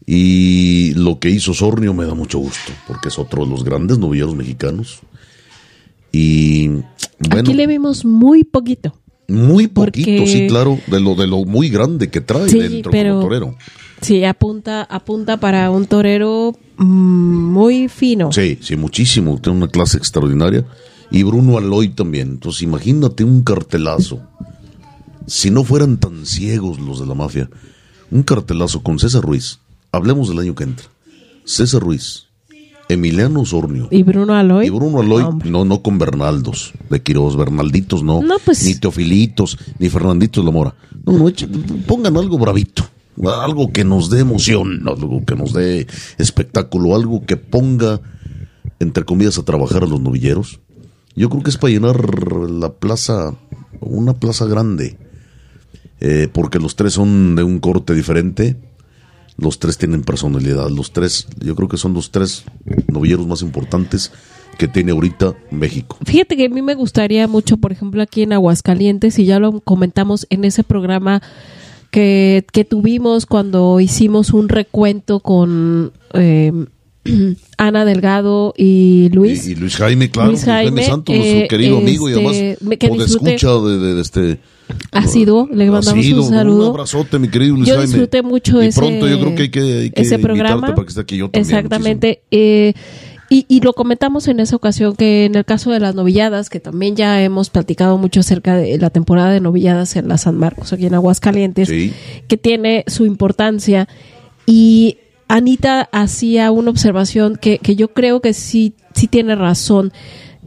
Y 0.06 0.94
lo 0.94 1.20
que 1.20 1.30
hizo 1.30 1.54
Sornio 1.54 1.94
me 1.94 2.06
da 2.06 2.14
mucho 2.14 2.40
gusto, 2.40 2.72
porque 2.88 3.10
es 3.10 3.20
otro 3.20 3.44
de 3.44 3.52
los 3.52 3.66
grandes 3.66 3.98
novilleros 3.98 4.36
mexicanos. 4.36 5.02
Y 6.14 6.70
bueno, 7.20 7.40
aquí 7.40 7.54
le 7.54 7.68
vimos 7.68 8.06
muy 8.06 8.46
poquito. 8.46 8.94
Muy 9.28 9.68
poquito, 9.68 10.26
sí, 10.26 10.48
claro, 10.48 10.80
de 10.88 11.02
lo 11.02 11.16
de 11.16 11.28
lo 11.28 11.44
muy 11.44 11.70
grande 11.70 12.10
que 12.10 12.22
trae 12.22 12.46
dentro 12.46 12.92
del 12.92 13.20
torero. 13.20 13.58
Sí, 14.02 14.24
apunta, 14.24 14.84
apunta 14.84 15.38
para 15.38 15.70
un 15.72 15.86
torero 15.86 16.56
mm, 16.78 17.52
muy 17.52 17.90
fino. 17.90 18.32
Sí, 18.32 18.58
sí, 18.62 18.76
muchísimo. 18.76 19.40
Tiene 19.42 19.58
una 19.58 19.68
clase 19.68 19.98
extraordinaria. 19.98 20.66
Y 21.10 21.24
Bruno 21.24 21.58
Aloy 21.58 21.90
también. 21.90 22.30
Entonces, 22.30 22.62
imagínate 22.62 23.24
un 23.24 23.44
cartelazo. 23.44 24.22
Si 25.26 25.50
no 25.50 25.64
fueran 25.64 25.98
tan 25.98 26.26
ciegos 26.26 26.80
los 26.80 27.00
de 27.00 27.06
la 27.06 27.14
mafia, 27.14 27.50
un 28.12 28.24
cartelazo 28.24 28.84
con 28.84 29.00
César 29.00 29.24
Ruiz. 29.24 29.60
Hablemos 29.92 30.30
del 30.30 30.40
año 30.40 30.56
que 30.56 30.64
entra. 30.64 30.88
César 31.44 31.82
Ruiz, 31.82 32.27
Emiliano 32.90 33.42
Osornio. 33.42 33.88
¿Y 33.92 34.04
Bruno 34.04 34.34
Aloy? 34.36 34.68
Y 34.68 34.70
Bruno 34.70 35.00
Aloy, 35.00 35.26
no, 35.46 35.66
no, 35.66 35.82
con 35.82 35.98
Bernaldos 35.98 36.74
de 36.90 37.02
Quiroz, 37.02 37.36
Bernalditos 37.36 38.04
no. 38.04 38.22
Pues 38.46 38.66
ni 38.66 38.76
Teofilitos, 38.76 39.58
ni 39.80 39.90
Fernanditos 39.90 40.44
La 40.44 40.52
Mora. 40.52 40.76
No, 41.06 41.14
no, 41.14 41.32
pongan 41.86 42.18
algo 42.18 42.38
bravito. 42.38 42.84
Algo 43.42 43.72
que 43.72 43.84
nos 43.84 44.10
dé 44.10 44.20
emoción, 44.20 44.84
algo 44.88 45.26
que 45.26 45.36
nos 45.36 45.52
dé 45.52 45.88
espectáculo, 46.20 46.96
algo 46.96 47.26
que 47.26 47.36
ponga, 47.36 48.00
entre 48.80 49.06
comillas, 49.06 49.40
a 49.40 49.44
trabajar 49.44 49.84
a 49.84 49.88
los 49.88 50.00
novilleros. 50.00 50.60
Yo 51.16 51.30
creo 51.30 51.42
que 51.42 51.50
es 51.50 51.58
para 51.58 51.74
llenar 51.74 52.00
la 52.52 52.74
plaza, 52.74 53.36
una 53.80 54.14
plaza 54.14 54.46
grande, 54.46 55.00
eh, 56.00 56.30
porque 56.32 56.60
los 56.60 56.76
tres 56.76 56.94
son 56.94 57.36
de 57.36 57.42
un 57.42 57.60
corte 57.60 57.96
diferente 57.96 58.56
los 59.38 59.60
tres 59.60 59.78
tienen 59.78 60.04
personalidad. 60.04 60.70
Los 60.70 60.92
tres, 60.92 61.28
yo 61.40 61.56
creo 61.56 61.70
que 61.70 61.78
son 61.78 61.94
los 61.94 62.12
tres 62.12 62.44
novilleros 62.88 63.28
más 63.28 63.42
importantes 63.42 64.12
que 64.58 64.68
tiene 64.68 64.92
ahorita 64.92 65.36
México. 65.52 65.98
Fíjate 66.04 66.36
que 66.36 66.46
a 66.46 66.50
mí 66.50 66.62
me 66.62 66.76
gustaría 66.76 67.28
mucho, 67.28 67.58
por 67.58 67.72
ejemplo, 67.72 68.02
aquí 68.02 68.24
en 68.24 68.34
Aguascalientes, 68.34 69.20
y 69.20 69.26
ya 69.26 69.40
lo 69.40 69.62
comentamos 69.62 70.26
en 70.30 70.46
ese 70.46 70.64
programa 70.64 71.22
que, 71.92 72.46
que 72.52 72.66
tuvimos 72.66 73.26
cuando 73.26 73.80
hicimos 73.80 74.34
un 74.34 74.50
recuento 74.50 75.20
con 75.20 75.94
eh, 76.14 76.52
Ana 77.58 77.86
Delgado 77.86 78.54
y 78.58 79.10
Luis. 79.14 79.48
Y, 79.48 79.52
y 79.52 79.56
Luis 79.56 79.76
Jaime, 79.78 80.10
claro, 80.12 80.30
Luis 80.32 80.42
Luis 80.42 80.46
Jaime, 80.54 80.70
Jaime, 80.82 80.84
Santos, 80.84 81.16
eh, 81.16 81.20
nuestro 81.20 81.48
querido 81.48 81.78
amigo 81.78 82.10
y 82.10 82.14
este, 82.14 82.26
además 82.60 82.78
que 82.80 82.88
por 82.90 82.98
disfrute. 83.04 83.36
escucha 83.36 83.54
de, 83.60 83.78
de- 83.80 83.94
de 83.96 84.02
este 84.02 84.40
Asiduo, 84.92 85.48
le 85.52 85.66
mandamos 85.72 85.88
asiduo, 85.88 86.24
un 86.26 86.30
saludo. 86.30 86.64
Un 86.66 86.70
abrazote, 86.72 87.20
mi 87.20 87.30
querido 87.30 87.56
Luis 87.56 87.68
yo 87.70 87.76
Jaime. 87.76 87.88
disfruté 87.88 88.22
mucho 88.22 88.62
y 88.62 88.68
ese, 88.68 88.80
pronto 88.80 89.08
yo 89.08 89.20
creo 89.20 89.36
que 89.36 89.42
hay 89.44 89.50
que, 89.50 89.60
hay 89.62 89.90
que 89.92 90.02
ese 90.02 90.20
programa. 90.20 90.68
para 90.68 90.84
que 90.84 90.90
esté 90.90 91.02
aquí 91.02 91.18
yo 91.18 91.30
también. 91.30 91.56
Exactamente. 91.56 92.22
eh, 92.32 92.74
y, 93.30 93.46
y 93.50 93.60
lo 93.60 93.74
comentamos 93.74 94.28
en 94.30 94.40
esa 94.40 94.56
ocasión 94.56 94.96
que 94.96 95.26
en 95.26 95.36
el 95.36 95.44
caso 95.44 95.72
de 95.72 95.82
las 95.82 95.96
novilladas, 95.96 96.50
que 96.50 96.62
también 96.62 96.96
ya 96.96 97.22
hemos 97.22 97.50
platicado 97.50 97.98
mucho 97.98 98.22
acerca 98.22 98.56
de 98.56 98.78
la 98.78 98.90
temporada 98.90 99.32
de 99.32 99.42
novilladas 99.42 99.98
en 99.98 100.08
la 100.08 100.18
San 100.18 100.38
Marcos, 100.38 100.72
aquí 100.72 100.86
en 100.86 100.94
Aguascalientes, 100.94 101.68
Sí. 101.68 101.92
que 102.30 102.38
tiene 102.38 102.86
su 102.88 103.06
importancia. 103.06 103.88
Y 104.46 104.98
Anita 105.28 105.90
hacía 105.92 106.52
una 106.52 106.72
observación 106.72 107.36
que, 107.36 107.60
que 107.60 107.76
yo 107.76 107.90
creo 107.90 108.22
que 108.22 108.34
sí, 108.34 108.76
sí 108.94 109.08
tiene 109.08 109.36
razón. 109.36 109.92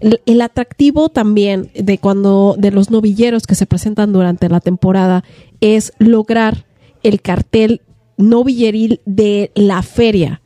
El, 0.00 0.20
el 0.26 0.40
atractivo 0.40 1.08
también 1.08 1.70
de 1.74 1.98
cuando, 1.98 2.56
de 2.58 2.70
los 2.70 2.90
novilleros 2.90 3.46
que 3.46 3.54
se 3.54 3.66
presentan 3.66 4.12
durante 4.12 4.48
la 4.48 4.60
temporada 4.60 5.24
es 5.60 5.92
lograr 5.98 6.66
el 7.02 7.20
cartel 7.20 7.82
novilleril 8.16 9.00
de 9.04 9.50
la 9.54 9.82
feria 9.82 10.40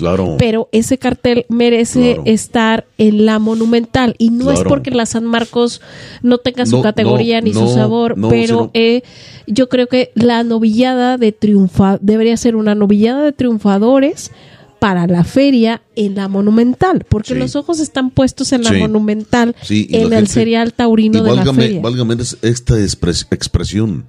Claro. 0.00 0.36
pero 0.38 0.68
ese 0.72 0.98
cartel 0.98 1.46
merece 1.48 2.14
Claro. 2.14 2.22
estar 2.26 2.86
en 2.98 3.24
la 3.26 3.38
monumental 3.38 4.14
y 4.18 4.30
no 4.30 4.50
es 4.50 4.60
porque 4.64 4.90
la 4.90 5.06
San 5.06 5.24
Marcos 5.24 5.80
no 6.22 6.38
tenga 6.38 6.66
su 6.66 6.78
No, 6.78 6.82
categoría 6.82 7.40
no, 7.40 7.46
ni 7.46 7.52
su 7.54 7.68
sabor, 7.68 8.16
pero 8.28 8.46
sino- 8.46 8.70
eh, 8.74 9.02
yo 9.46 9.68
creo 9.68 9.86
que 9.86 10.10
la 10.14 10.42
novillada 10.42 11.16
de 11.18 11.32
triunfa 11.32 11.98
debería 12.00 12.36
ser 12.36 12.56
una 12.56 12.74
novillada 12.74 13.22
de 13.22 13.32
triunfadores 13.32 14.30
para 14.78 15.06
la 15.06 15.24
feria 15.24 15.82
en 15.94 16.14
la 16.14 16.28
monumental, 16.28 17.04
porque 17.06 17.34
Sí. 17.34 17.38
los 17.38 17.54
ojos 17.54 17.80
están 17.80 18.08
puestos 18.10 18.52
en 18.52 18.62
la 18.62 18.70
Sí. 18.70 18.76
monumental, 18.78 19.54
Sí, 19.62 19.86
en 19.90 20.08
la 20.08 20.16
el 20.16 20.22
gente- 20.24 20.32
serial 20.32 20.72
taurino 20.72 21.18
y 21.18 21.22
de 21.22 21.36
la 21.36 21.52
feria. 21.52 21.80
válgame 21.82 22.14
es- 22.14 22.38
esta 22.40 22.78
expres- 22.78 23.26
expresión. 23.30 24.06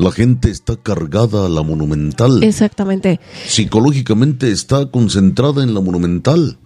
La 0.00 0.10
gente 0.12 0.50
está 0.50 0.76
cargada 0.76 1.46
a 1.46 1.48
la 1.48 1.62
monumental. 1.62 2.42
Exactamente. 2.42 3.20
Psicológicamente 3.46 4.50
está 4.50 4.86
concentrada 4.90 5.62
en 5.62 5.74
la 5.74 5.80
monumental. 5.80 6.58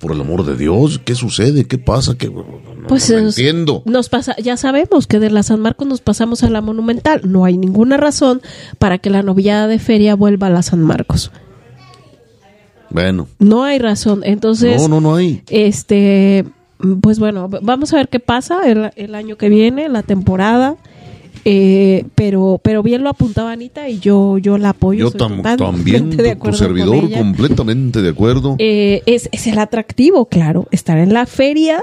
Por 0.00 0.10
el 0.12 0.20
amor 0.22 0.44
de 0.44 0.56
Dios, 0.56 0.98
¿qué 1.04 1.14
sucede? 1.14 1.66
¿Qué 1.66 1.78
pasa? 1.78 2.16
¿Qué, 2.18 2.28
no, 2.28 2.44
Pues 2.88 3.08
no 3.10 3.20
nos- 3.20 3.38
entiendo. 3.38 3.82
Nos 3.86 4.08
pasa, 4.08 4.34
ya 4.42 4.56
sabemos 4.56 5.06
que 5.06 5.20
de 5.20 5.30
la 5.30 5.42
San 5.44 5.60
Marcos 5.60 5.86
nos 5.86 6.00
pasamos 6.00 6.42
a 6.42 6.50
la 6.50 6.60
Monumental. 6.60 7.20
No 7.30 7.44
hay 7.44 7.56
ninguna 7.56 7.96
razón 7.96 8.42
para 8.80 8.98
que 8.98 9.08
la 9.10 9.22
novillada 9.22 9.68
de 9.68 9.78
feria 9.78 10.16
vuelva 10.16 10.48
a 10.48 10.50
la 10.50 10.62
San 10.62 10.80
Marcos. 10.82 11.30
Bueno, 12.90 13.28
No 13.38 13.64
hay 13.64 13.78
razón. 13.78 14.22
Entonces, 14.24 14.80
no, 14.82 14.88
no, 14.88 15.00
no 15.00 15.14
hay. 15.16 15.42
este, 15.48 16.44
pues 17.00 17.18
bueno, 17.18 17.48
vamos 17.62 17.92
a 17.92 17.96
ver 17.96 18.08
qué 18.08 18.20
pasa 18.20 18.68
el, 18.70 18.90
el 18.96 19.14
año 19.14 19.36
que 19.36 19.48
viene, 19.48 19.88
la 19.88 20.02
temporada. 20.02 20.76
Eh, 21.46 22.06
pero, 22.14 22.58
pero 22.62 22.82
bien 22.82 23.02
lo 23.02 23.10
apuntaba 23.10 23.52
Anita 23.52 23.88
y 23.88 23.98
yo, 23.98 24.38
yo 24.38 24.56
la 24.56 24.70
apoyo. 24.70 25.10
Yo 25.10 25.18
tam- 25.18 25.42
también, 25.56 26.10
de 26.10 26.36
tu 26.36 26.52
servidor, 26.54 27.10
completamente 27.12 28.00
de 28.00 28.08
acuerdo. 28.08 28.56
Eh, 28.58 29.02
es, 29.06 29.28
es 29.32 29.46
el 29.46 29.58
atractivo, 29.58 30.26
claro, 30.26 30.66
estar 30.70 30.96
en 30.98 31.12
la 31.12 31.26
feria 31.26 31.82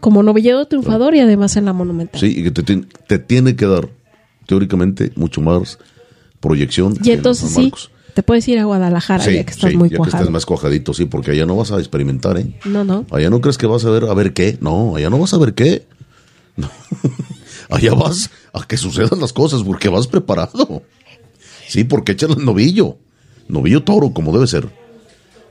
como 0.00 0.22
novillero 0.22 0.64
triunfador 0.66 1.14
y 1.14 1.20
además 1.20 1.56
en 1.56 1.64
la 1.64 1.72
monumental. 1.72 2.20
Sí, 2.20 2.34
y 2.38 2.42
que 2.42 2.50
te, 2.50 2.62
te 3.06 3.18
tiene 3.18 3.54
que 3.56 3.66
dar, 3.66 3.88
teóricamente, 4.46 5.12
mucho 5.14 5.40
más 5.40 5.78
proyección. 6.40 6.94
Y 7.02 7.10
en 7.10 7.18
entonces 7.18 7.50
sí, 7.50 7.72
te 8.14 8.22
puedes 8.22 8.46
ir 8.48 8.58
a 8.58 8.64
Guadalajara 8.64 9.22
Sí, 9.22 9.34
ya 9.34 9.44
que 9.44 9.50
estás 9.52 9.70
sí, 9.70 9.76
muy 9.76 9.90
ya 9.90 9.98
que 9.98 10.08
estés 10.10 10.30
más 10.30 10.44
cuajadito, 10.44 10.92
sí, 10.92 11.04
porque 11.04 11.30
allá 11.30 11.46
no 11.46 11.56
vas 11.56 11.70
a 11.70 11.78
experimentar, 11.78 12.36
¿eh? 12.38 12.58
No, 12.64 12.82
no. 12.84 13.06
Allá 13.10 13.30
no 13.30 13.40
crees 13.40 13.58
que 13.58 13.66
vas 13.66 13.84
a 13.84 13.90
ver 13.90 14.04
a 14.04 14.14
ver 14.14 14.32
qué. 14.32 14.58
No, 14.60 14.96
allá 14.96 15.08
no 15.08 15.18
vas 15.18 15.32
a 15.34 15.38
ver 15.38 15.54
qué. 15.54 15.86
No. 16.56 16.70
Allá 17.70 17.94
vas 17.94 18.30
a 18.52 18.66
que 18.66 18.76
sucedan 18.76 19.20
las 19.20 19.32
cosas 19.32 19.62
porque 19.62 19.88
vas 19.88 20.06
preparado. 20.06 20.82
Sí, 21.68 21.84
porque 21.84 22.12
echan 22.12 22.32
el 22.32 22.44
novillo. 22.44 22.96
Novillo 23.48 23.82
toro, 23.82 24.12
como 24.12 24.32
debe 24.32 24.46
ser. 24.46 24.68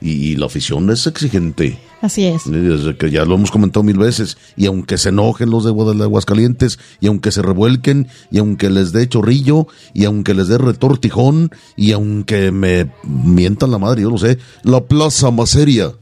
Y, 0.00 0.10
y 0.10 0.36
la 0.36 0.46
afición 0.46 0.90
es 0.90 1.06
exigente. 1.06 1.78
Así 2.02 2.26
es. 2.26 2.50
Desde 2.50 2.96
que 2.96 3.10
ya 3.10 3.24
lo 3.24 3.34
hemos 3.34 3.50
comentado 3.50 3.82
mil 3.82 3.98
veces. 3.98 4.36
Y 4.56 4.66
aunque 4.66 4.98
se 4.98 5.08
enojen 5.08 5.50
los 5.50 5.64
de 5.64 5.70
Aguascalientes, 5.70 6.78
y 7.00 7.06
aunque 7.06 7.32
se 7.32 7.42
revuelquen, 7.42 8.08
y 8.30 8.38
aunque 8.38 8.70
les 8.70 8.92
dé 8.92 9.08
chorrillo, 9.08 9.66
y 9.94 10.04
aunque 10.04 10.34
les 10.34 10.48
dé 10.48 10.58
retortijón, 10.58 11.50
y 11.76 11.92
aunque 11.92 12.50
me 12.50 12.92
mientan 13.04 13.70
la 13.70 13.78
madre, 13.78 14.02
yo 14.02 14.10
lo 14.10 14.18
sé, 14.18 14.38
la 14.62 14.84
plaza 14.84 15.30
más 15.30 15.50
seria 15.50 15.92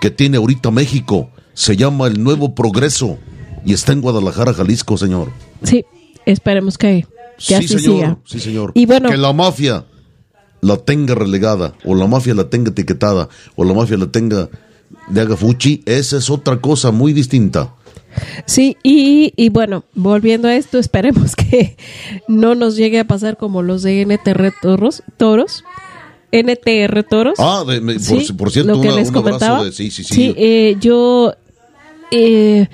que 0.00 0.10
tiene 0.10 0.38
ahorita 0.38 0.70
México 0.70 1.30
se 1.52 1.76
llama 1.76 2.06
el 2.06 2.22
Nuevo 2.22 2.54
Progreso 2.54 3.18
y 3.64 3.72
está 3.72 3.92
en 3.92 4.00
Guadalajara, 4.00 4.52
Jalisco, 4.54 4.96
señor. 4.96 5.28
Sí, 5.62 5.84
esperemos 6.26 6.78
que, 6.78 7.06
que 7.38 7.44
sí, 7.44 7.54
así 7.54 7.68
señor. 7.68 7.82
siga. 7.82 8.18
Sí, 8.24 8.40
señor. 8.40 8.72
Y 8.74 8.86
bueno, 8.86 9.08
que 9.10 9.16
la 9.16 9.32
mafia 9.32 9.84
la 10.62 10.76
tenga 10.76 11.14
relegada, 11.14 11.74
o 11.84 11.94
la 11.94 12.06
mafia 12.06 12.34
la 12.34 12.50
tenga 12.50 12.70
etiquetada, 12.70 13.28
o 13.56 13.64
la 13.64 13.72
mafia 13.74 13.96
la 13.96 14.06
tenga 14.10 14.48
de 15.08 15.20
haga 15.20 15.36
fuchi, 15.36 15.82
esa 15.86 16.16
es 16.18 16.28
otra 16.30 16.60
cosa 16.60 16.90
muy 16.90 17.12
distinta. 17.12 17.74
sí, 18.44 18.76
y, 18.82 19.32
y 19.36 19.48
bueno, 19.50 19.84
volviendo 19.94 20.48
a 20.48 20.56
esto, 20.56 20.78
esperemos 20.80 21.36
que 21.36 21.76
no 22.28 22.54
nos 22.54 22.76
llegue 22.76 22.98
a 22.98 23.06
pasar 23.06 23.36
como 23.36 23.62
los 23.62 23.82
de 23.82 24.02
NTR 24.04 24.52
Toros, 24.60 25.02
toros 25.16 25.64
NTR 26.32 27.02
Toros. 27.04 27.34
Ah, 27.38 27.64
de- 27.66 27.80
me- 27.80 27.94
por, 27.94 28.02
Sí, 28.22 28.32
por 28.34 28.50
cierto, 28.52 28.72
lo 28.74 28.80
que 28.80 28.88
una- 28.88 28.96
les 28.98 29.08
un 29.10 29.16
abrazo 29.16 29.38
comentaba. 29.38 29.64
de- 29.64 29.72
sí, 29.72 29.90
sí, 29.90 30.04
sí. 30.04 30.34
eh, 30.36 30.76
yo. 30.80 31.34
eh, 32.10 32.68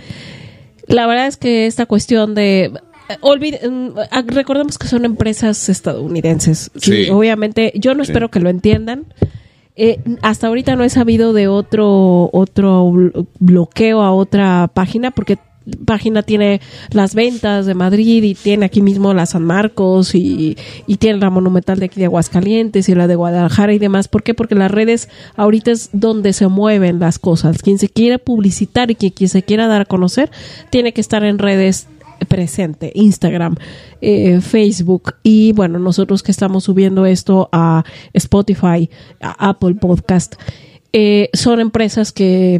la 0.86 1.06
verdad 1.06 1.26
es 1.26 1.36
que 1.36 1.66
esta 1.66 1.86
cuestión 1.86 2.34
de. 2.34 2.72
olvide- 3.20 3.60
mm, 3.68 3.98
ah, 4.10 4.22
recordemos 4.26 4.78
que 4.78 4.88
son 4.88 5.04
empresas 5.04 5.68
estadounidenses. 5.68 6.70
Sí, 6.76 7.04
Sí. 7.04 7.10
Obviamente, 7.10 7.72
yo 7.76 7.94
no 7.94 8.04
Sí. 8.04 8.10
espero 8.10 8.30
que 8.30 8.40
lo 8.40 8.48
entiendan. 8.50 9.06
Eh, 9.76 10.00
hasta 10.22 10.46
ahorita 10.46 10.74
no 10.74 10.84
he 10.84 10.88
sabido 10.88 11.32
de 11.34 11.48
otro 11.48 12.30
otro 12.32 12.86
blo- 12.90 13.26
bloqueo 13.38 14.00
a 14.00 14.10
otra 14.12 14.70
página 14.72 15.10
porque 15.10 15.38
página 15.84 16.22
tiene 16.22 16.60
las 16.90 17.14
ventas 17.14 17.66
de 17.66 17.74
Madrid 17.74 18.22
y 18.22 18.34
tiene 18.34 18.66
aquí 18.66 18.82
mismo 18.82 19.12
la 19.14 19.26
San 19.26 19.44
Marcos 19.44 20.14
y, 20.14 20.56
y 20.86 20.97
tiene 20.97 21.18
la 21.18 21.30
monumental 21.30 21.78
de 21.78 21.86
aquí 21.86 22.01
de 22.01 22.06
Aguascalientes 22.06 22.88
y 22.88 22.94
la 22.94 23.06
de 23.06 23.16
Guadalajara 23.16 23.72
y 23.72 23.78
demás. 23.78 24.09
¿Por 24.09 24.22
qué? 24.22 24.34
Porque 24.34 24.55
las 24.55 24.70
redes 24.70 25.09
ahorita 25.36 25.72
es 25.72 25.90
donde 25.93 26.32
se 26.32 26.48
mueven 26.48 27.01
las 27.01 27.18
cosas. 27.18 27.62
Quien 27.62 27.78
se 27.78 27.88
quiera 27.88 28.18
publicitar 28.18 28.90
y 28.90 28.94
quien, 28.94 29.12
quien 29.12 29.28
se 29.28 29.43
quiera 29.43 29.66
dar 29.66 29.82
a 29.82 29.86
conocer 29.86 30.30
tiene 30.70 30.93
que 30.93 31.01
estar 31.01 31.24
en 31.24 31.38
redes 31.38 31.88
presente, 32.28 32.93
Instagram, 32.94 33.56
eh, 34.01 34.40
Facebook 34.40 35.14
y 35.22 35.52
bueno, 35.52 35.78
nosotros 35.78 36.22
que 36.22 36.32
estamos 36.32 36.64
subiendo 36.64 37.05
esto 37.05 37.48
a 37.52 37.84
Spotify, 38.14 38.88
a 39.20 39.51
Apple 39.51 39.74
Podcast, 39.74 40.36
eh, 40.93 41.28
son 41.34 41.60
empresas 41.60 42.12
que 42.12 42.59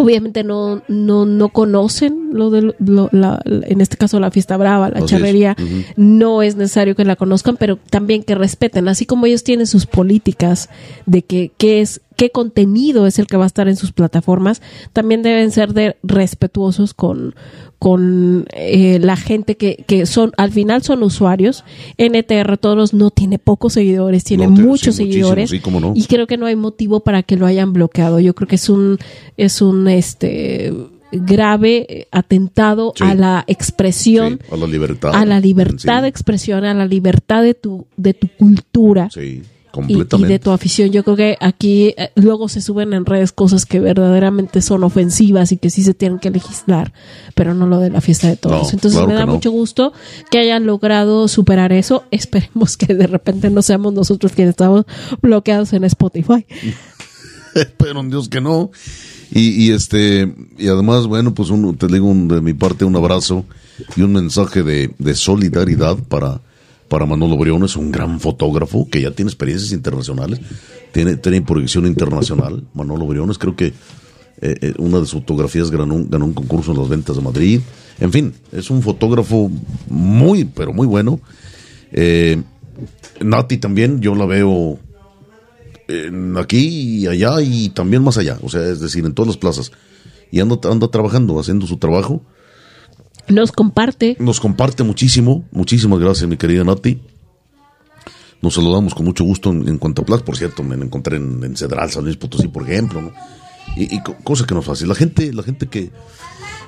obviamente 0.00 0.44
no, 0.44 0.82
no, 0.88 1.26
no 1.26 1.48
conocen 1.50 2.30
lo 2.32 2.50
de 2.50 2.74
lo- 2.78 3.08
la- 3.12 3.40
en 3.44 3.80
este 3.80 3.96
caso 3.96 4.20
la 4.20 4.30
fiesta 4.30 4.56
brava, 4.56 4.88
la 4.90 4.96
Así 4.96 5.04
es. 5.04 5.10
charrería, 5.10 5.56
no 5.96 6.42
es 6.42 6.56
necesario 6.56 6.94
que 6.96 7.04
la 7.04 7.16
conozcan, 7.16 7.56
pero 7.56 7.78
también 7.90 8.22
que 8.22 8.34
respeten, 8.34 8.88
así 8.88 9.06
como 9.06 9.26
ellos 9.26 9.44
tienen 9.44 9.66
sus 9.66 9.86
políticas 9.86 10.68
de 11.06 11.22
que 11.22 11.52
qué 11.56 11.80
es 11.80 12.00
qué 12.20 12.28
contenido 12.28 13.06
es 13.06 13.18
el 13.18 13.26
que 13.26 13.38
va 13.38 13.44
a 13.44 13.46
estar 13.46 13.66
en 13.66 13.76
sus 13.76 13.92
plataformas, 13.92 14.60
también 14.92 15.22
deben 15.22 15.50
ser 15.52 15.72
de 15.72 15.96
respetuosos 16.02 16.92
con 16.92 17.34
con 17.78 18.44
eh, 18.52 18.98
la 19.00 19.16
gente 19.16 19.56
que, 19.56 19.82
que 19.86 20.04
son 20.04 20.32
al 20.36 20.50
final 20.52 20.82
son 20.82 21.02
usuarios. 21.02 21.64
NTR 21.96 22.58
Todos 22.58 22.92
no 22.92 23.08
tiene 23.10 23.38
pocos 23.38 23.72
seguidores, 23.72 24.22
tiene 24.24 24.44
No, 24.48 24.52
muchos 24.52 24.96
sí, 24.96 25.04
seguidores 25.04 25.48
sí, 25.48 25.60
cómo 25.60 25.80
no. 25.80 25.94
y 25.96 26.04
creo 26.04 26.26
que 26.26 26.36
no 26.36 26.44
hay 26.44 26.56
motivo 26.56 27.00
para 27.00 27.22
que 27.22 27.36
lo 27.36 27.46
hayan 27.46 27.72
bloqueado. 27.72 28.20
Yo 28.20 28.34
creo 28.34 28.48
que 28.48 28.56
es 28.56 28.68
un 28.68 28.98
es 29.38 29.62
un 29.62 29.88
este 29.88 30.74
grave 31.12 32.06
atentado 32.12 32.92
Sí. 32.96 33.02
a 33.04 33.14
la 33.14 33.44
expresión, 33.46 34.40
a 34.52 34.56
la 34.58 34.66
libertad. 34.66 35.14
a 35.14 35.24
la 35.24 35.40
libertad 35.40 36.02
de 36.02 36.08
expresión, 36.08 36.64
a 36.66 36.74
la 36.74 36.84
libertad 36.86 37.42
de 37.42 37.54
tu 37.54 37.86
de 37.96 38.12
tu 38.12 38.28
cultura. 38.38 39.08
Sí, 39.10 39.40
Y, 39.72 39.78
y 39.78 39.94
completamente. 39.94 40.32
de 40.34 40.38
tu 40.38 40.50
afición. 40.50 40.90
Yo 40.90 41.04
creo 41.04 41.16
que 41.16 41.36
aquí 41.40 41.94
eh, 41.96 42.10
luego 42.16 42.48
se 42.48 42.60
suben 42.60 42.92
en 42.92 43.06
redes 43.06 43.32
cosas 43.32 43.66
que 43.66 43.80
verdaderamente 43.80 44.62
son 44.62 44.82
ofensivas 44.84 45.52
y 45.52 45.56
que 45.58 45.70
sí 45.70 45.82
se 45.82 45.94
tienen 45.94 46.18
que 46.18 46.30
legislar, 46.30 46.92
pero 47.34 47.54
no 47.54 47.66
lo 47.66 47.78
de 47.78 47.90
la 47.90 48.00
fiesta 48.00 48.28
de 48.28 48.36
todos. 48.36 48.62
No, 48.64 48.70
Entonces 48.72 48.92
claro 48.92 49.08
me 49.08 49.14
da 49.14 49.26
no. 49.26 49.34
mucho 49.34 49.50
gusto 49.50 49.92
que 50.30 50.38
hayan 50.38 50.66
logrado 50.66 51.28
superar 51.28 51.72
eso. 51.72 52.04
Esperemos 52.10 52.76
que 52.76 52.94
de 52.94 53.06
repente 53.06 53.48
no 53.50 53.62
seamos 53.62 53.92
nosotros 53.94 54.32
quienes 54.32 54.50
estamos 54.52 54.84
bloqueados 55.22 55.72
en 55.72 55.84
Spotify. 55.84 56.44
Espero 57.54 58.00
en 58.00 58.10
Dios 58.10 58.28
que 58.28 58.40
no. 58.40 58.70
Y, 59.32 59.64
y 59.66 59.70
este, 59.72 60.32
y 60.58 60.68
además, 60.68 61.06
bueno, 61.06 61.34
pues 61.34 61.50
un- 61.50 61.76
te 61.76 61.86
digo 61.86 62.06
un- 62.08 62.28
de 62.28 62.40
mi 62.40 62.52
parte 62.54 62.84
un 62.84 62.96
abrazo 62.96 63.44
y 63.96 64.02
un 64.02 64.12
mensaje 64.12 64.62
de, 64.62 64.92
de 64.98 65.14
solidaridad 65.14 65.96
para 66.08 66.40
para 66.90 67.06
Manolo 67.06 67.36
Briones, 67.36 67.76
un 67.76 67.92
gran 67.92 68.18
fotógrafo 68.18 68.88
que 68.90 69.00
ya 69.00 69.12
tiene 69.12 69.28
experiencias 69.28 69.70
internacionales, 69.70 70.40
tiene, 70.90 71.16
tiene 71.18 71.40
proyección 71.40 71.86
internacional. 71.86 72.64
Manolo 72.74 73.06
Briones, 73.06 73.38
creo 73.38 73.54
que 73.54 73.66
eh, 73.66 73.72
eh, 74.40 74.74
una 74.76 74.98
de 74.98 75.06
sus 75.06 75.20
fotografías 75.20 75.70
ganó, 75.70 76.04
ganó 76.08 76.24
un 76.24 76.34
concurso 76.34 76.72
en 76.72 76.78
las 76.78 76.88
ventas 76.88 77.14
de 77.14 77.22
Madrid. 77.22 77.60
En 78.00 78.10
fin, 78.10 78.34
es 78.50 78.70
un 78.70 78.82
fotógrafo 78.82 79.48
muy, 79.88 80.44
pero 80.44 80.72
muy 80.72 80.88
bueno. 80.88 81.20
Eh, 81.92 82.42
Nati 83.20 83.58
también, 83.58 84.00
yo 84.00 84.16
la 84.16 84.26
veo 84.26 84.80
aquí 86.38 87.02
y 87.02 87.06
allá 87.06 87.40
y 87.40 87.68
también 87.68 88.02
más 88.02 88.18
allá, 88.18 88.38
o 88.42 88.48
sea, 88.48 88.64
es 88.66 88.80
decir, 88.80 89.04
en 89.04 89.14
todas 89.14 89.28
las 89.28 89.36
plazas. 89.36 89.70
Y 90.32 90.40
anda, 90.40 90.58
anda 90.64 90.88
trabajando, 90.88 91.38
haciendo 91.38 91.68
su 91.68 91.76
trabajo. 91.76 92.20
Nos 93.30 93.52
comparte. 93.52 94.16
Nos 94.18 94.40
comparte 94.40 94.82
muchísimo. 94.82 95.44
Muchísimas 95.52 95.98
gracias, 96.00 96.28
mi 96.28 96.36
querida 96.36 96.64
Nati. 96.64 97.00
Nos 98.42 98.54
saludamos 98.54 98.94
con 98.94 99.04
mucho 99.04 99.24
gusto 99.24 99.50
en, 99.50 99.78
cuanto 99.78 100.02
a 100.02 100.04
Plaza. 100.04 100.24
Por 100.24 100.36
cierto, 100.36 100.62
me 100.62 100.74
encontré 100.74 101.16
en, 101.16 101.56
Cedral, 101.56 101.90
San 101.90 102.04
Luis 102.04 102.16
Potosí, 102.16 102.48
por 102.48 102.68
ejemplo. 102.68 103.12
Y, 103.76 104.00
cosa 104.24 104.46
que 104.46 104.54
no 104.54 104.60
es 104.60 104.66
fácil. 104.66 104.88
La 104.88 104.94
gente, 104.94 105.32
la 105.32 105.42
gente 105.42 105.66
que 105.66 105.90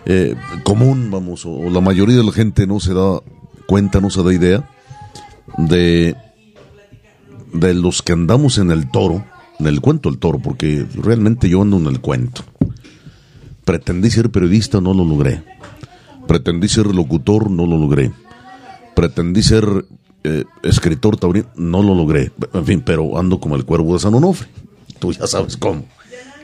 eh, 0.05 0.35
común, 0.65 1.11
vamos, 1.11 1.45
o, 1.47 1.71
la 1.71 1.81
mayoría 1.81 2.17
de 2.17 2.25
la 2.25 2.33
gente 2.33 2.67
no 2.67 2.79
se 2.79 2.93
da 2.93 3.21
cuenta, 3.67 4.01
no 4.01 4.11
se 4.11 4.23
da 4.23 4.33
idea 4.35 4.69
de, 5.57 6.15
de 7.55 7.75
los 7.75 8.03
que 8.03 8.13
andamos 8.13 8.59
en 8.59 8.71
el 8.71 8.91
toro, 8.91 9.25
en 9.59 9.67
el 9.67 9.81
cuento 9.81 10.11
del 10.11 10.19
toro, 10.19 10.39
porque 10.39 10.87
realmente 10.95 11.49
yo 11.49 11.63
ando 11.63 11.79
en 11.79 11.87
el 11.87 12.01
cuento. 12.01 12.45
Pretendí 13.65 14.11
ser 14.11 14.31
periodista, 14.31 14.81
no 14.81 14.93
lo 14.93 15.05
logré. 15.05 15.43
Pretendí 16.27 16.69
ser 16.69 16.87
locutor, 16.87 17.51
no 17.51 17.67
lo 17.67 17.79
logré. 17.79 18.13
Pretendí 18.95 19.43
ser 19.43 19.87
eh, 20.25 20.45
escritor 20.63 21.17
taurino, 21.17 21.49
no 21.57 21.83
lo 21.83 21.95
logré. 21.95 22.33
En 22.55 22.65
fin, 22.65 22.83
pero 22.85 23.19
ando 23.19 23.41
como 23.41 23.57
el 23.57 23.65
cuervo 23.65 23.95
de 23.95 24.01
San 24.01 24.15
Onofre. 24.15 24.49
Tú 24.99 25.13
ya 25.13 25.27
sabes 25.27 25.57
cómo. 25.57 25.85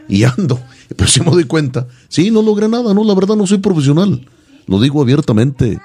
Y 0.08 0.24
ando. 0.24 0.60
Pero 0.96 1.08
si 1.08 1.20
me 1.20 1.30
doy 1.30 1.44
cuenta, 1.44 1.86
sí, 2.08 2.30
no 2.30 2.42
logré 2.42 2.68
nada, 2.68 2.94
no, 2.94 3.04
la 3.04 3.14
verdad 3.14 3.36
no 3.36 3.46
soy 3.46 3.58
profesional. 3.58 4.26
Lo 4.66 4.80
digo 4.80 5.00
abiertamente. 5.02 5.80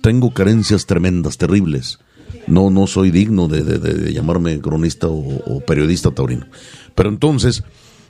Tengo 0.00 0.32
carencias 0.32 0.86
tremendas, 0.86 1.36
terribles. 1.36 1.98
No, 2.46 2.70
no 2.70 2.86
soy 2.86 3.10
digno 3.10 3.48
de, 3.48 4.12
llamarme 4.12 4.60
cronista 4.60 5.08
o, 5.08 5.18
o, 5.44 5.60
periodista 5.60 6.10
taurino. 6.10 6.46
Pero 6.94 7.10
entonces, 7.10 7.64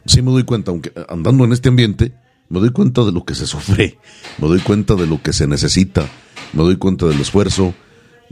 sí 0.07 0.23
me 0.23 0.31
doy 0.31 0.45
cuenta, 0.45 0.71
aunque 0.71 0.93
andando 1.09 1.45
en 1.45 1.53
este 1.53 1.69
ambiente, 1.69 2.13
me 2.51 2.59
doy 2.59 2.71
cuenta 2.71 3.05
de 3.05 3.13
lo 3.13 3.25
que 3.25 3.35
se 3.35 3.47
sufre, 3.47 3.97
me 4.39 4.49
doy 4.49 4.59
cuenta 4.59 4.97
de 4.97 5.07
lo 5.07 5.23
que 5.23 5.33
se 5.33 5.47
necesita, 5.47 6.07
me 6.53 6.63
doy 6.65 6.77
cuenta 6.77 7.07
del 7.07 7.21
esfuerzo, 7.21 7.73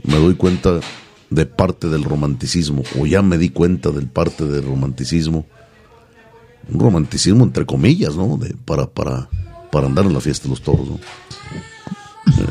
me 0.03 0.17
doy 0.17 0.35
cuenta 0.35 0.81
de 1.29 1.45
parte 1.45 1.87
del 1.87 2.03
romanticismo, 2.03 2.83
o 2.99 3.05
ya 3.05 3.21
me 3.21 3.37
di 3.37 3.49
cuenta 3.49 3.91
del 3.91 4.07
parte 4.07 4.45
del 4.45 4.63
romanticismo, 4.63 5.45
un 6.71 6.79
romanticismo 6.79 7.45
entre 7.45 7.65
comillas, 7.65 8.15
¿no? 8.17 8.37
De, 8.37 8.55
para, 8.65 8.87
para, 8.87 9.29
para 9.71 9.87
andar 9.87 10.05
en 10.05 10.13
la 10.13 10.19
fiesta 10.19 10.43
de 10.43 10.49
los 10.49 10.61
toros, 10.61 10.87
¿no? 10.87 10.99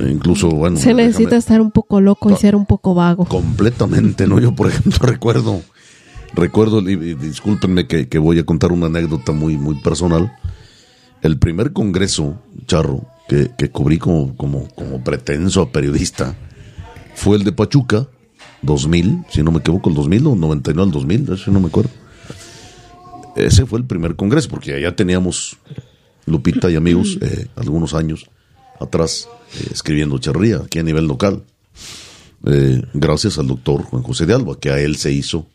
Eh, 0.01 0.11
incluso, 0.11 0.49
bueno. 0.49 0.79
Se 0.79 0.95
necesita 0.95 1.37
estar 1.37 1.61
un 1.61 1.71
poco 1.71 2.01
loco 2.01 2.31
y 2.31 2.37
ser 2.37 2.57
un 2.57 2.65
poco 2.65 2.95
vago. 2.95 3.27
Completamente, 3.27 4.27
¿no? 4.27 4.41
Yo, 4.41 4.55
por 4.55 4.69
ejemplo, 4.69 4.99
recuerdo, 5.07 5.61
recuerdo, 6.33 6.81
y, 6.81 6.97
discúlpenme 7.15 7.87
que, 7.87 8.09
que, 8.09 8.19
voy 8.19 8.39
a 8.39 8.47
contar 8.47 8.73
una 8.73 8.87
anécdota 8.87 9.33
muy, 9.33 9.59
muy 9.59 9.75
personal 9.83 10.33
el 11.23 11.39
primer 11.39 11.73
congreso, 11.73 12.41
Charro, 12.67 13.07
que, 13.29 13.71
cubrí 13.71 13.99
como, 13.99 14.37
como, 14.37 14.69
como 14.75 15.03
pretenso 15.05 15.63
a 15.63 15.71
periodista, 15.71 16.37
fue 17.15 17.37
el 17.37 17.45
de 17.45 17.53
Pachuca, 17.53 18.09
2000, 18.63 19.25
si 19.31 19.43
no 19.43 19.53
me 19.53 19.59
equivoco, 19.59 19.91
el 19.91 19.95
2000 19.95 20.27
o 20.27 20.35
99 20.35 20.83
al 20.83 20.93
2000, 20.93 21.33
eso 21.33 21.51
no 21.51 21.61
me 21.61 21.69
acuerdo. 21.69 21.91
Ese 23.37 23.67
fue 23.67 23.79
el 23.79 23.85
primer 23.85 24.17
congreso, 24.17 24.49
porque 24.49 24.75
allá 24.75 24.97
teníamos 24.97 25.59
Lupita 26.27 26.71
y 26.71 26.77
amigos 26.77 27.19
eh, 27.21 27.47
algunos 27.57 27.95
años 27.95 28.27
atrás 28.81 29.29
eh, 29.55 29.69
escribiendo 29.73 30.19
charría 30.19 30.59
aquí 30.59 30.79
a 30.79 30.83
nivel 30.83 31.07
local. 31.07 31.45
Eh, 32.47 32.83
gracias 32.95 33.39
al 33.39 33.47
doctor 33.47 33.83
Juan 33.83 34.03
José 34.03 34.27
de 34.27 34.35
Alba, 34.35 34.59
que 34.59 34.71
a 34.71 34.79
él 34.79 34.97
se 34.97 35.13
hizo 35.13 35.47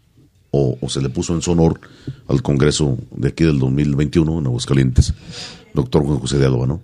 o, 0.55 0.77
se 0.87 1.01
le 1.01 1.09
puso 1.09 1.33
en 1.33 1.41
su 1.41 1.51
honor 1.51 1.79
al 2.27 2.43
Congreso 2.43 2.97
de 3.11 3.29
aquí 3.29 3.43
del 3.43 3.57
2021 3.57 4.37
en 4.37 4.45
Aguascalientes, 4.45 5.13
doctor 5.73 6.05
Juan 6.05 6.19
José 6.19 6.37
de 6.37 6.45
Alba, 6.45 6.67
¿no? 6.67 6.79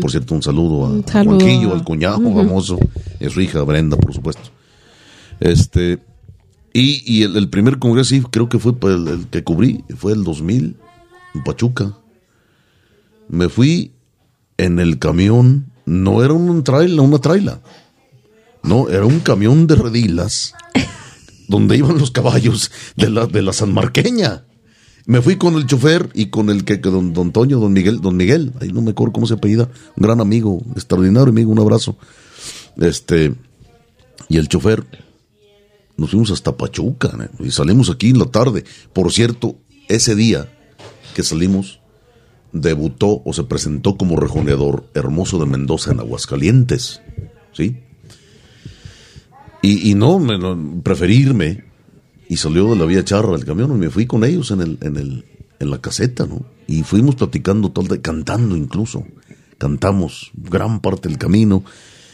Por 0.00 0.10
cierto, 0.10 0.34
un 0.34 0.42
saludo 0.42 0.86
a, 0.86 1.22
Juanquillo, 1.22 1.72
al 1.72 1.84
cuñado 1.84 2.18
famoso, 2.18 2.78
es 3.20 3.32
su 3.32 3.40
hija 3.40 3.62
Brenda, 3.62 3.96
por 3.96 4.12
supuesto. 4.12 4.50
Este, 5.38 6.00
y, 6.72 7.22
el, 7.22 7.48
primer 7.48 7.78
congreso, 7.78 8.10
sí, 8.10 8.20
creo 8.20 8.48
que 8.48 8.58
fue 8.58 8.74
el, 8.82 9.26
que 9.30 9.44
cubrí, 9.44 9.84
fue 9.96 10.12
el 10.12 10.24
2000, 10.24 10.76
en 11.34 11.44
Pachuca. 11.44 11.96
Me 13.28 13.48
fui 13.48 13.92
en 14.58 14.80
el 14.80 14.98
camión, 14.98 15.70
no 15.86 16.24
era 16.24 16.34
un 16.34 16.64
trailer, 16.64 17.00
una 17.00 17.18
traila, 17.18 17.60
no, 18.64 18.88
era 18.88 19.06
un 19.06 19.20
camión 19.20 19.68
de 19.68 19.76
redilas 19.76 20.54
donde 21.48 21.76
iban 21.76 21.98
los 21.98 22.10
caballos 22.10 22.70
de 22.96 23.10
la, 23.10 23.26
de 23.26 23.42
la 23.42 23.52
Sanmarqueña. 23.52 24.44
Me 25.06 25.20
fui 25.20 25.36
con 25.36 25.56
el 25.56 25.66
chofer 25.66 26.08
y 26.14 26.26
con 26.26 26.48
el 26.48 26.64
que, 26.64 26.78
don, 26.78 27.12
don 27.12 27.30
Toño, 27.30 27.60
don 27.60 27.72
Miguel, 27.72 28.00
don 28.00 28.16
Miguel, 28.16 28.52
ahí 28.60 28.72
no 28.72 28.80
me 28.80 28.92
acuerdo 28.92 29.12
cómo 29.12 29.26
se 29.26 29.34
apellida, 29.34 29.68
un 29.96 30.02
gran 30.02 30.20
amigo, 30.20 30.62
extraordinario 30.74 31.28
amigo, 31.28 31.52
un 31.52 31.58
abrazo. 31.58 31.98
Este, 32.78 33.34
y 34.28 34.38
el 34.38 34.48
chofer, 34.48 34.84
nos 35.96 36.10
fuimos 36.10 36.30
hasta 36.30 36.56
Pachuca 36.56 37.30
y 37.38 37.50
salimos 37.50 37.90
aquí 37.90 38.10
en 38.10 38.18
la 38.18 38.26
tarde. 38.26 38.64
Por 38.92 39.12
cierto, 39.12 39.56
ese 39.88 40.14
día 40.14 40.48
que 41.14 41.22
salimos, 41.22 41.80
debutó 42.52 43.22
o 43.24 43.32
se 43.32 43.44
presentó 43.44 43.96
como 43.96 44.16
rejoneador 44.16 44.88
Hermoso 44.94 45.38
de 45.38 45.46
Mendoza 45.46 45.92
en 45.92 46.00
Aguascalientes. 46.00 47.02
¿Sí? 47.52 47.83
Y, 49.66 49.94
no, 49.94 50.18
me, 50.18 50.82
preferí 50.82 51.20
irme 51.20 51.64
y 52.28 52.36
salió 52.36 52.68
de 52.68 52.76
la 52.76 52.84
vía 52.84 53.02
charra 53.02 53.34
el 53.34 53.46
camión 53.46 53.70
y 53.70 53.78
me 53.78 53.88
fui 53.88 54.04
con 54.04 54.22
ellos 54.22 54.50
en, 54.50 54.60
el, 54.60 54.78
en, 54.82 54.98
el, 54.98 55.24
en 55.58 55.70
la 55.70 55.80
caseta, 55.80 56.26
¿no? 56.26 56.44
Y 56.66 56.82
fuimos 56.82 57.14
platicando, 57.14 57.70
todo 57.70 57.98
cantando 58.02 58.58
incluso. 58.58 59.06
Cantamos 59.56 60.32
gran 60.34 60.80
parte 60.80 61.08
del 61.08 61.16
camino 61.16 61.64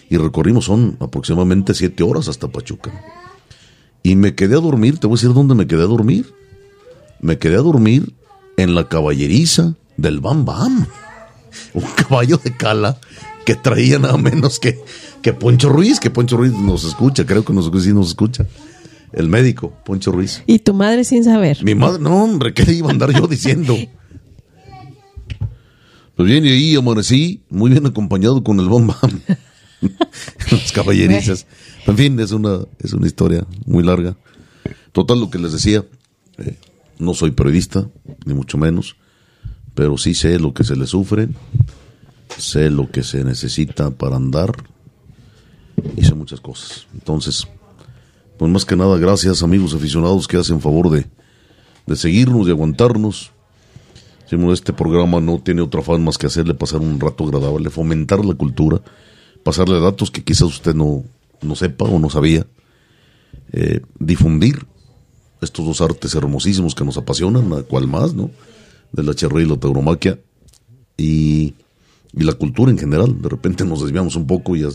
y 0.09 0.17
recorrimos, 0.17 0.67
son 0.67 0.97
aproximadamente 1.01 1.75
siete 1.75 2.05
horas 2.05 2.29
hasta 2.29 2.47
Pachuca. 2.47 2.93
Y 4.05 4.15
me 4.15 4.37
quedé 4.37 4.55
a 4.55 4.61
dormir, 4.61 4.99
te 4.99 5.09
voy 5.09 5.15
a 5.15 5.19
decir 5.19 5.35
dónde 5.35 5.57
me 5.57 5.67
quedé 5.67 5.83
a 5.83 5.87
dormir. 5.87 6.33
Me 7.21 7.39
quedé 7.39 7.57
a 7.57 7.63
dormir 7.63 8.15
en 8.59 8.77
la 8.77 8.89
caballeriza 8.89 9.75
del 9.97 10.21
Bam 10.21 10.45
Bam. 10.45 10.87
Un 11.75 11.83
caballo 11.97 12.37
de 12.37 12.57
cala 12.57 13.01
que 13.45 13.57
traía 13.57 13.99
nada 13.99 14.17
menos 14.19 14.61
que 14.61 14.79
que 15.23 15.33
Poncho 15.33 15.69
Ruiz, 15.69 16.01
que 16.01 16.11
Poncho 16.11 16.37
Ruiz 16.37 16.53
nos 16.53 16.85
escucha, 16.85 17.27
creo 17.27 17.45
que 17.45 17.53
nos, 17.53 17.71
sí 17.83 17.93
nos 17.93 18.09
escucha. 18.09 18.47
El 19.13 19.29
médico, 19.29 19.73
Poncho 19.85 20.13
Ruiz. 20.13 20.43
¿Y 20.47 20.61
tu 20.61 20.73
madre 20.73 21.05
sin 21.05 21.25
saber? 21.25 21.65
Mi 21.65 21.75
madre, 21.75 22.01
no, 22.01 22.23
hombre, 22.23 22.55
¿qué 22.55 22.65
le 22.65 22.75
iba 22.75 22.89
a 22.89 22.93
andar 22.93 23.13
yo 23.13 23.27
diciendo? 23.27 23.77
Pues 26.15 26.29
bien, 26.29 26.45
y 26.45 26.51
ahí 26.51 26.77
amanecí, 26.77 27.43
muy 27.49 27.71
bien 27.71 27.87
acompañado 27.87 28.45
con 28.45 28.61
el 28.61 28.69
bomba. 28.69 28.97
Las 30.51 30.71
caballerizas. 30.73 31.47
En 31.87 31.97
fin, 31.97 32.21
es 32.21 32.33
una, 32.33 32.61
es 32.79 32.93
una 32.93 33.07
historia 33.07 33.47
muy 33.65 33.83
larga. 33.83 34.17
Total, 34.93 35.19
lo 35.19 35.31
que 35.31 35.39
les 35.39 35.53
decía, 35.53 35.85
eh, 36.39 36.57
no 36.99 37.15
soy 37.15 37.31
periodista, 37.31 37.89
ni 38.27 38.35
mucho 38.35 38.59
menos, 38.59 38.97
pero 39.75 39.97
sí 39.97 40.15
sé 40.15 40.39
lo 40.39 40.53
que 40.53 40.65
se 40.65 40.77
le 40.77 40.87
sufre, 40.87 41.29
sé 42.37 42.71
lo 42.71 42.91
que 42.91 43.03
se 43.03 43.25
necesita 43.25 43.91
para 43.91 44.17
andar, 44.17 44.53
hice 45.97 46.15
muchas 46.15 46.41
cosas. 46.41 46.87
Entonces, 46.93 47.47
pues 48.39 48.51
más 48.51 48.65
que 48.65 48.77
nada, 48.77 48.97
gracias 48.99 49.43
amigos 49.43 49.75
aficionados 49.75 50.27
que 50.27 50.37
hacen 50.37 50.61
favor 50.61 50.91
de, 50.91 51.07
de 51.87 51.97
seguirnos, 51.97 52.47
de 52.47 52.53
aguantarnos. 52.53 53.33
Este 54.53 54.73
programa 54.73 55.21
no 55.21 55.41
tiene 55.41 55.61
otra 55.61 55.81
afán 55.81 56.05
más 56.05 56.17
que 56.17 56.27
hacerle 56.27 56.55
pasar 56.55 56.81
un 56.81 57.01
rato 57.01 57.25
agradable, 57.25 57.69
fomentar 57.69 58.25
la 58.25 58.35
cultura, 58.35 58.81
pasarle 59.43 59.81
datos 59.81 60.13
que 60.13 60.23
quizás 60.23 60.43
usted 60.43 60.73
no, 60.73 61.03
no 61.43 61.57
sepa 61.57 61.87
o 61.87 61.99
no 61.99 62.09
sabía, 62.11 62.47
eh, 63.53 63.81
difundir 63.99 64.67
estos 65.41 65.67
dos 65.67 65.81
artes 65.81 66.15
hermosísimos 66.15 66.77
que 66.77 66.85
nos 66.85 66.97
apasionan, 66.97 67.53
a 67.53 67.63
cual 67.63 67.89
más, 67.89 68.15
¿no? 68.15 68.31
De 68.93 69.03
la 69.03 69.15
charrería 69.15 69.49
y 69.49 69.51
la 69.51 69.57
tauromaquia. 69.57 70.21
Y 70.97 71.55
y 72.13 72.25
la 72.25 72.35
cultura 72.35 72.71
en 72.71 72.79
general. 72.79 73.21
De 73.21 73.29
repente 73.29 73.65
nos 73.65 73.83
desviamos 73.83 74.17
un 74.17 74.27
poco 74.27 74.57
y 74.57 74.67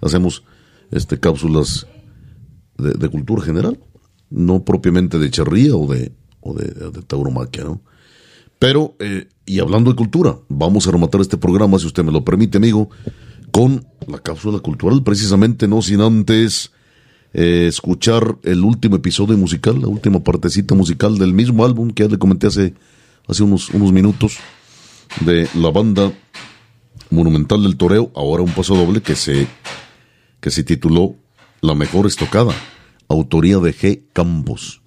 hacemos 0.00 0.44
este, 0.90 1.18
cápsulas 1.18 1.86
de, 2.78 3.08
cultura 3.08 3.42
general, 3.42 3.78
no 4.30 4.64
propiamente 4.64 5.18
de 5.18 5.30
charría 5.30 5.76
o 5.76 5.86
de, 5.86 6.12
o 6.40 6.54
de, 6.54 7.02
tauromaquia, 7.06 7.64
¿no? 7.64 7.82
Pero, 8.58 8.96
eh, 8.98 9.28
y 9.46 9.58
hablando 9.58 9.90
de 9.90 9.96
cultura, 9.96 10.38
vamos 10.48 10.86
a 10.86 10.90
rematar 10.90 11.20
este 11.20 11.36
programa, 11.36 11.78
si 11.78 11.86
usted 11.86 12.04
me 12.04 12.12
lo 12.12 12.24
permite, 12.24 12.58
amigo, 12.58 12.88
con 13.50 13.86
la 14.06 14.18
cápsula 14.18 14.58
cultural, 14.60 15.02
precisamente 15.02 15.68
no 15.68 15.82
sin 15.82 16.00
antes 16.00 16.72
eh, 17.34 17.66
escuchar 17.68 18.38
el 18.42 18.64
último 18.64 18.96
episodio 18.96 19.36
musical, 19.36 19.80
la 19.80 19.88
última 19.88 20.22
partecita 20.22 20.74
musical 20.74 21.18
del 21.18 21.34
mismo 21.34 21.64
álbum 21.64 21.90
que 21.90 22.04
ya 22.04 22.08
le 22.08 22.18
comenté 22.18 22.46
hace, 22.46 22.74
hace 23.28 23.42
unos, 23.42 23.70
unos 23.70 23.92
minutos 23.92 24.38
de 25.20 25.48
la 25.54 25.70
banda 25.70 26.12
Monumental 27.10 27.62
del 27.62 27.76
Toreo, 27.76 28.10
ahora 28.14 28.42
un 28.42 28.52
paso 28.52 28.74
doble 28.74 29.00
que 29.02 29.14
se, 29.14 29.46
que 30.44 30.50
se 30.50 30.62
tituló 30.62 31.16
La 31.62 31.74
Mejor 31.74 32.06
Estocada, 32.06 32.52
autoría 33.08 33.56
de 33.56 33.72
G. 33.72 34.02
Campos. 34.12 34.82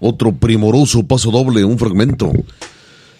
Otro 0.00 0.32
primoroso 0.32 1.06
paso 1.06 1.30
doble, 1.30 1.64
un 1.64 1.78
fragmento. 1.78 2.32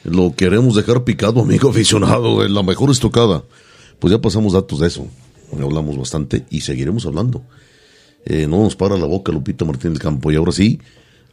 Lo 0.05 0.35
queremos 0.35 0.77
dejar 0.77 1.05
picado, 1.05 1.40
amigo 1.40 1.70
aficionado, 1.70 2.44
en 2.44 2.55
la 2.55 2.62
mejor 2.62 2.90
estocada. 2.90 3.43
Pues 3.98 4.12
ya 4.12 4.20
pasamos 4.20 4.53
datos 4.53 4.81
de 4.81 4.89
eso. 4.89 5.07
Hablamos 5.53 5.97
bastante 5.97 6.44
y 6.51 6.61
seguiremos 6.61 7.07
hablando. 7.07 7.43
Eh, 8.24 8.47
no 8.47 8.62
nos 8.62 8.77
para 8.77 8.97
la 8.97 9.07
boca 9.07 9.32
Lupita 9.32 9.65
Martín 9.65 9.93
del 9.93 10.01
Campo. 10.01 10.31
Y 10.31 10.36
ahora 10.36 10.53
sí, 10.53 10.81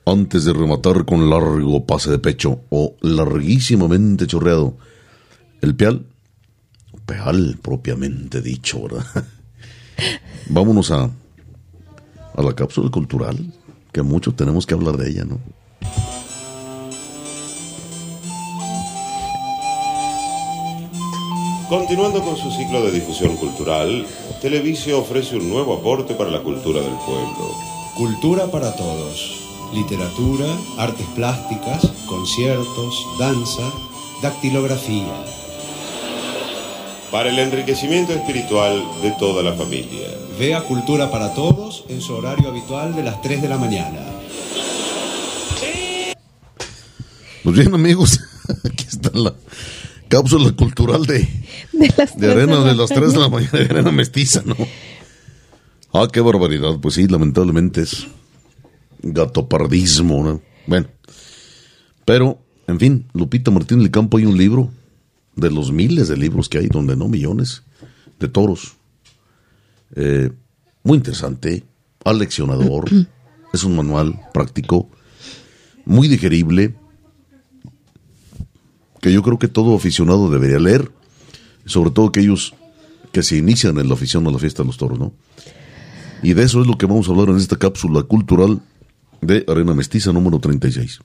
antes 0.05 0.45
de 0.45 0.53
rematar 0.53 1.05
con 1.05 1.29
largo 1.29 1.85
pase 1.85 2.11
de 2.11 2.19
pecho 2.19 2.61
o 2.69 2.95
larguísimamente 3.01 4.27
chorreado, 4.27 4.77
el 5.61 5.75
peal, 5.75 6.05
peal 7.05 7.57
propiamente 7.61 8.41
dicho, 8.41 8.83
¿verdad? 8.83 9.05
Vámonos 10.49 10.91
a, 10.91 11.09
a 12.35 12.41
la 12.41 12.53
cápsula 12.53 12.89
cultural 12.89 13.53
que 13.93 14.01
mucho 14.01 14.33
tenemos 14.33 14.65
que 14.65 14.73
hablar 14.73 14.97
de 14.97 15.09
ella, 15.09 15.23
¿no? 15.23 15.39
Continuando 21.69 22.21
con 22.21 22.35
su 22.35 22.51
ciclo 22.51 22.83
de 22.83 22.91
difusión 22.91 23.35
cultural, 23.37 24.05
Televisio 24.41 24.99
ofrece 24.99 25.37
un 25.37 25.49
nuevo 25.49 25.75
aporte 25.75 26.13
para 26.13 26.29
la 26.29 26.41
cultura 26.41 26.81
del 26.81 26.93
pueblo. 27.05 27.51
Cultura 27.95 28.47
para 28.47 28.75
todos. 28.75 29.39
Literatura, 29.73 30.45
artes 30.77 31.07
plásticas, 31.15 31.87
conciertos, 32.07 33.07
danza, 33.17 33.71
dactilografía. 34.21 35.42
Para 37.13 37.29
el 37.29 37.37
enriquecimiento 37.37 38.11
espiritual 38.11 38.83
de 39.03 39.11
toda 39.19 39.43
la 39.43 39.53
familia. 39.53 40.07
Vea 40.39 40.63
Cultura 40.63 41.11
para 41.11 41.35
Todos 41.35 41.85
en 41.87 42.01
su 42.01 42.15
horario 42.15 42.49
habitual 42.49 42.95
de 42.95 43.03
las 43.03 43.21
3 43.21 43.39
de 43.43 43.49
la 43.49 43.59
mañana. 43.59 43.99
Pues 47.43 47.55
bien, 47.55 47.71
amigos, 47.71 48.19
aquí 48.65 48.87
está 48.89 49.11
la 49.13 49.31
cápsula 50.07 50.53
cultural 50.53 51.05
de, 51.05 51.29
de, 51.71 52.31
arena 52.31 52.63
de, 52.63 52.73
las 52.73 52.89
3 52.89 53.13
de 53.13 53.19
la 53.19 53.29
mañana, 53.29 53.59
de 53.59 53.65
arena 53.65 53.91
mestiza, 53.91 54.41
¿no? 54.43 54.55
Ah, 55.93 56.07
qué 56.11 56.19
barbaridad. 56.19 56.79
Pues 56.81 56.95
sí, 56.95 57.07
lamentablemente 57.07 57.81
es 57.81 58.07
gatopardismo, 59.03 60.23
¿no? 60.23 60.41
Bueno, 60.65 60.87
pero, 62.05 62.39
en 62.65 62.79
fin, 62.79 63.05
Lupita 63.13 63.51
Martín 63.51 63.77
del 63.77 63.91
Campo 63.91 64.17
hay 64.17 64.25
un 64.25 64.35
libro 64.35 64.71
de 65.35 65.51
los 65.51 65.71
miles 65.71 66.07
de 66.07 66.17
libros 66.17 66.49
que 66.49 66.59
hay, 66.59 66.67
donde 66.67 66.95
no 66.95 67.07
millones, 67.07 67.63
de 68.19 68.27
toros 68.27 68.77
eh, 69.95 70.31
muy 70.83 70.97
interesante, 70.97 71.63
aleccionador, 72.03 72.89
es 73.53 73.63
un 73.63 73.75
manual 73.75 74.19
práctico, 74.33 74.89
muy 75.85 76.07
digerible, 76.07 76.75
que 79.01 79.11
yo 79.11 79.21
creo 79.21 79.37
que 79.37 79.47
todo 79.47 79.75
aficionado 79.75 80.29
debería 80.29 80.59
leer, 80.59 80.91
sobre 81.65 81.91
todo 81.91 82.07
aquellos 82.07 82.53
que 83.11 83.23
se 83.23 83.37
inician 83.37 83.77
en 83.77 83.87
la 83.87 83.93
afición 83.93 84.25
a 84.27 84.31
la 84.31 84.39
fiesta 84.39 84.63
de 84.63 84.67
los 84.67 84.77
toros, 84.77 84.97
¿no? 84.97 85.13
Y 86.23 86.33
de 86.33 86.43
eso 86.43 86.61
es 86.61 86.67
lo 86.67 86.77
que 86.77 86.85
vamos 86.85 87.07
a 87.07 87.11
hablar 87.11 87.29
en 87.29 87.37
esta 87.37 87.57
cápsula 87.57 88.03
cultural 88.03 88.61
de 89.21 89.45
Arena 89.47 89.73
Mestiza 89.73 90.13
número 90.13 90.39
36. 90.39 91.01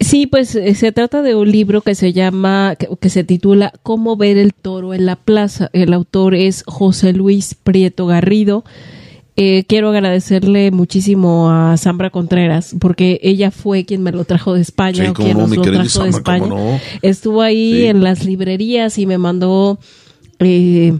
Sí, 0.00 0.26
pues 0.26 0.54
eh, 0.54 0.74
se 0.74 0.92
trata 0.92 1.22
de 1.22 1.34
un 1.34 1.50
libro 1.50 1.80
que 1.80 1.94
se 1.94 2.12
llama, 2.12 2.76
que, 2.76 3.08
se 3.08 3.24
titula 3.24 3.72
Cómo 3.82 4.16
ver 4.16 4.38
el 4.38 4.54
toro 4.54 4.94
en 4.94 5.06
la 5.06 5.16
plaza. 5.16 5.70
El 5.72 5.92
autor 5.92 6.34
es 6.34 6.62
José 6.66 7.12
Luis 7.12 7.54
Prieto 7.54 8.06
Garrido. 8.06 8.64
Eh, 9.36 9.64
quiero 9.68 9.90
agradecerle 9.90 10.72
muchísimo 10.72 11.48
a 11.50 11.76
Sambra 11.76 12.10
Contreras 12.10 12.74
porque 12.80 13.20
ella 13.22 13.52
fue 13.52 13.84
quien 13.84 14.02
me 14.02 14.10
lo 14.10 14.24
trajo 14.24 14.54
de 14.54 14.62
España, 14.62 15.12
quien 15.14 15.38
nos 15.38 15.50
lo 15.50 15.62
trajo 15.62 16.02
de 16.02 16.10
España. 16.10 16.80
Estuvo 17.02 17.42
ahí 17.42 17.86
en 17.86 18.02
las 18.02 18.24
librerías 18.24 18.98
y 18.98 19.06
me 19.06 19.16
mandó 19.16 19.78
eh, 20.40 20.98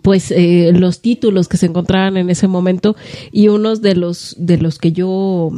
pues 0.00 0.30
eh, 0.30 0.72
los 0.74 1.00
títulos 1.02 1.48
que 1.48 1.56
se 1.56 1.66
encontraban 1.66 2.16
en 2.16 2.30
ese 2.30 2.48
momento 2.48 2.96
y 3.30 3.48
unos 3.48 3.82
de 3.82 3.94
los 3.94 4.34
de 4.38 4.56
los 4.56 4.78
que 4.78 4.92
yo 4.92 5.50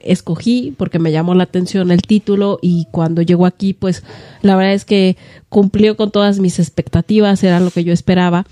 escogí 0.00 0.74
porque 0.76 0.98
me 0.98 1.10
llamó 1.10 1.34
la 1.34 1.44
atención 1.44 1.90
el 1.90 2.02
título 2.02 2.58
y 2.62 2.86
cuando 2.90 3.22
llegó 3.22 3.46
aquí 3.46 3.74
pues 3.74 4.04
la 4.42 4.56
verdad 4.56 4.74
es 4.74 4.84
que 4.84 5.16
cumplió 5.48 5.96
con 5.96 6.10
todas 6.10 6.38
mis 6.38 6.58
expectativas 6.58 7.42
era 7.42 7.60
lo 7.60 7.70
que 7.70 7.84
yo 7.84 7.92
esperaba. 7.92 8.46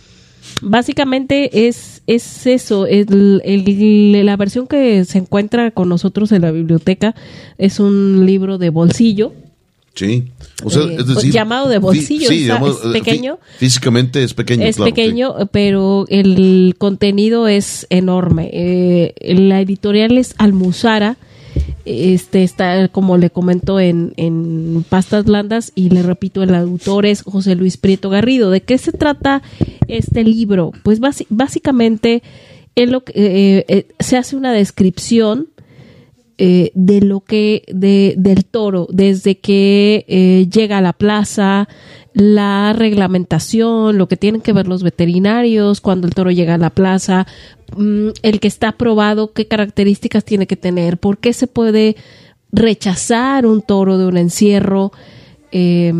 Básicamente 0.61 1.69
es 1.69 2.03
es 2.09 2.47
eso 2.49 2.87
la 2.87 4.37
versión 4.37 4.67
que 4.67 5.05
se 5.05 5.19
encuentra 5.19 5.71
con 5.71 5.89
nosotros 5.89 6.33
en 6.33 6.43
la 6.43 6.51
biblioteca 6.51 7.15
es 7.59 7.79
un 7.79 8.27
libro 8.27 8.59
de 8.59 8.71
bolsillo 8.71 9.33
Sí. 9.95 10.31
O 10.65 10.71
sea, 10.71 10.83
eh, 10.83 10.97
es 10.99 11.07
decir, 11.07 11.33
llamado 11.33 11.69
de 11.69 11.79
bolsillo, 11.79 12.31
es 12.31 12.49
eh, 12.49 12.93
pequeño. 12.93 13.39
físicamente 13.59 14.23
es 14.25 14.33
pequeño. 14.33 14.65
Es 14.65 14.79
pequeño, 14.79 15.35
pero 15.51 16.07
el 16.09 16.75
contenido 16.79 17.49
es 17.49 17.87
enorme. 17.91 18.51
Eh, 18.53 19.15
la 19.35 19.61
editorial 19.61 20.17
es 20.17 20.35
Almuzara 20.39 21.17
este 21.85 22.45
está, 22.45 22.89
como 22.89 23.17
le 23.19 23.31
comento, 23.31 23.81
en, 23.81 24.13
en 24.17 24.85
Pastas 24.89 25.25
Blandas 25.25 25.73
y 25.75 25.91
le 25.91 26.03
repito, 26.03 26.43
el 26.43 26.55
autor 26.55 27.07
es 27.07 27.23
José 27.23 27.57
Luis 27.57 27.77
Prieto 27.77 28.09
Garrido. 28.09 28.51
¿De 28.51 28.63
qué 28.63 28.79
se 28.79 28.93
trata 28.93 29.43
este 29.89 30.23
libro? 30.25 30.73
Pues 30.83 31.01
básicamente 31.29 32.23
en 32.75 32.93
lo 32.93 33.05
que, 33.05 33.13
eh, 33.17 33.65
eh, 33.69 33.87
se 33.99 34.17
hace 34.17 34.37
una 34.37 34.53
descripción 34.53 35.49
eh, 36.39 36.71
de 36.75 37.01
lo 37.01 37.21
que 37.21 37.63
de, 37.69 38.15
del 38.17 38.45
toro 38.45 38.87
desde 38.91 39.39
que 39.39 40.49
llega 40.53 40.79
a 40.79 40.83
la 40.83 40.93
plaza 40.93 41.69
la 42.15 42.75
reglamentación 42.75 43.97
lo 43.97 44.09
que 44.09 44.17
tienen 44.17 44.41
que 44.41 44.53
ver 44.53 44.69
los 44.69 44.83
veterinarios 44.83 45.81
cuando 45.81 46.07
el 46.07 46.15
toro 46.15 46.31
llega 46.31 46.55
a 46.55 46.59
la 46.59 46.71
plaza 46.71 47.27
Mm, 47.77 48.09
el 48.23 48.41
que 48.41 48.49
está 48.49 48.69
aprobado, 48.69 49.33
qué 49.33 49.47
características 49.47 50.25
tiene 50.25 50.47
que 50.47 50.57
tener, 50.57 50.99
por 50.99 51.19
qué 51.19 51.33
se 51.33 51.47
puede 51.47 51.97
rechazar 52.51 53.47
un 53.47 53.63
toro 53.63 53.99
de 53.99 54.07
un 54.07 54.17
encierro. 54.17 54.93
Eh, 55.53 55.93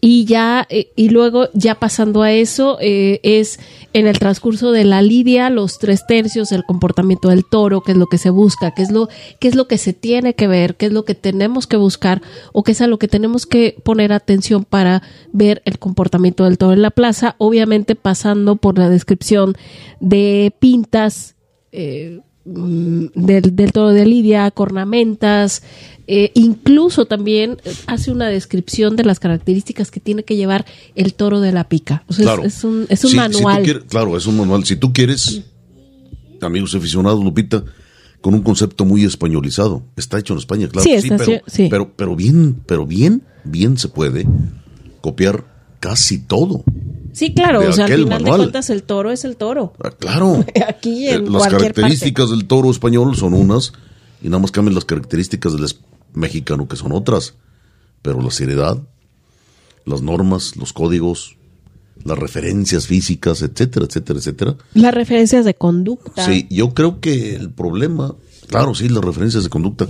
y 0.00 0.24
ya 0.24 0.66
eh, 0.70 0.90
y 0.96 1.10
luego 1.10 1.48
ya 1.52 1.74
pasando 1.74 2.22
a 2.22 2.32
eso 2.32 2.78
eh, 2.80 3.20
es 3.22 3.60
en 3.92 4.06
el 4.06 4.18
transcurso 4.18 4.72
de 4.72 4.84
la 4.84 5.02
lidia 5.02 5.50
los 5.50 5.78
tres 5.78 6.06
tercios 6.06 6.52
el 6.52 6.64
comportamiento 6.64 7.28
del 7.28 7.44
toro 7.44 7.82
qué 7.82 7.92
es 7.92 7.98
lo 7.98 8.06
que 8.06 8.18
se 8.18 8.30
busca 8.30 8.70
qué 8.70 8.82
es 8.82 8.90
lo 8.90 9.08
qué 9.38 9.48
es 9.48 9.54
lo 9.54 9.68
que 9.68 9.76
se 9.76 9.92
tiene 9.92 10.34
que 10.34 10.48
ver 10.48 10.76
qué 10.76 10.86
es 10.86 10.92
lo 10.92 11.04
que 11.04 11.14
tenemos 11.14 11.66
que 11.66 11.76
buscar 11.76 12.22
o 12.52 12.62
qué 12.62 12.72
es 12.72 12.80
a 12.80 12.86
lo 12.86 12.98
que 12.98 13.08
tenemos 13.08 13.46
que 13.46 13.76
poner 13.84 14.12
atención 14.12 14.64
para 14.64 15.02
ver 15.32 15.62
el 15.66 15.78
comportamiento 15.78 16.44
del 16.44 16.58
toro 16.58 16.72
en 16.72 16.82
la 16.82 16.90
plaza 16.90 17.34
obviamente 17.38 17.96
pasando 17.96 18.56
por 18.56 18.78
la 18.78 18.88
descripción 18.88 19.56
de 20.00 20.54
pintas 20.58 21.36
eh, 21.72 22.20
Mm, 22.46 23.06
del, 23.16 23.56
del, 23.56 23.72
todo 23.72 23.88
de 23.92 24.06
Lidia, 24.06 24.48
cornamentas, 24.52 25.64
eh, 26.06 26.30
incluso 26.34 27.06
también 27.06 27.58
hace 27.86 28.10
una 28.10 28.28
descripción 28.28 28.96
de 28.96 29.04
las 29.04 29.18
características 29.18 29.90
que 29.90 30.00
tiene 30.00 30.24
que 30.24 30.36
llevar 30.36 30.64
el 30.94 31.14
toro 31.14 31.40
de 31.40 31.52
la 31.52 31.68
pica. 31.68 32.04
es, 32.08 32.64
un, 32.64 32.86
es 32.88 33.04
un 33.04 33.16
manual. 33.16 33.84
claro, 33.88 34.16
es 34.16 34.26
un 34.26 34.36
manual. 34.36 34.64
Si 34.64 34.76
tú 34.76 34.92
quieres, 34.92 35.42
amigos 36.40 36.74
aficionados, 36.74 37.22
Lupita, 37.24 37.64
con 38.20 38.34
un 38.34 38.42
concepto 38.42 38.84
muy 38.84 39.04
españolizado. 39.04 39.82
Está 39.96 40.18
hecho 40.18 40.32
en 40.34 40.38
España, 40.38 40.68
claro. 40.68 40.88
Sí, 40.88 41.08
pero, 41.08 41.42
pero, 41.70 41.92
pero 41.96 42.16
bien, 42.16 42.60
pero 42.66 42.86
bien, 42.86 43.22
bien 43.44 43.78
se 43.78 43.88
puede 43.88 44.26
copiar 45.00 45.44
casi 45.80 46.18
todo. 46.18 46.64
Sí, 47.12 47.32
claro, 47.32 47.60
o 47.60 47.72
sea, 47.72 47.86
al 47.86 47.92
final 47.94 48.24
de 48.24 48.30
cuentas 48.30 48.70
el 48.70 48.82
toro 48.82 49.10
es 49.10 49.24
el 49.24 49.36
toro. 49.36 49.72
Ah, 49.82 49.90
claro. 49.90 50.44
Aquí 50.68 51.08
en 51.08 51.26
eh, 51.26 51.30
Las 51.30 51.48
características 51.48 52.30
del 52.30 52.46
toro 52.46 52.70
español 52.70 53.16
son 53.16 53.32
unas 53.32 53.72
y 54.22 54.28
nada 54.28 54.40
más 54.40 54.50
cambian 54.50 54.74
las 54.74 54.84
características 54.84 55.52
del 55.52 55.64
mexicano 56.16 56.66
que 56.66 56.74
son 56.74 56.90
otras. 56.90 57.34
Pero 58.02 58.20
la 58.20 58.30
seriedad, 58.30 58.82
las 59.84 60.02
normas, 60.02 60.56
los 60.56 60.72
códigos, 60.72 61.36
las 62.04 62.18
referencias 62.18 62.86
físicas, 62.86 63.42
etcétera, 63.42 63.86
etcétera, 63.86 64.18
etcétera. 64.18 64.56
Las 64.74 64.94
referencias 64.94 65.44
de 65.44 65.54
conducta. 65.54 66.24
Sí, 66.24 66.46
yo 66.50 66.74
creo 66.74 67.00
que 67.00 67.36
el 67.36 67.50
problema, 67.50 68.14
claro, 68.48 68.74
sí, 68.74 68.88
las 68.88 69.04
referencias 69.04 69.44
de 69.44 69.50
conducta. 69.50 69.88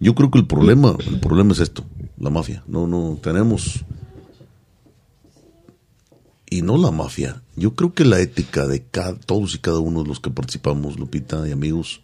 Yo 0.00 0.14
creo 0.14 0.30
que 0.30 0.38
el 0.38 0.46
problema, 0.46 0.96
el 1.06 1.20
problema 1.20 1.52
es 1.52 1.60
esto, 1.60 1.84
la 2.18 2.30
mafia. 2.30 2.62
No, 2.66 2.86
no, 2.86 3.18
tenemos 3.22 3.84
y 6.48 6.62
no 6.62 6.76
la 6.76 6.90
mafia. 6.90 7.42
Yo 7.56 7.74
creo 7.74 7.92
que 7.92 8.04
la 8.04 8.20
ética 8.20 8.66
de 8.66 8.82
cada, 8.82 9.14
todos 9.14 9.54
y 9.54 9.58
cada 9.58 9.78
uno 9.78 10.02
de 10.02 10.08
los 10.08 10.20
que 10.20 10.30
participamos, 10.30 10.98
Lupita 10.98 11.46
y 11.48 11.52
amigos, 11.52 12.00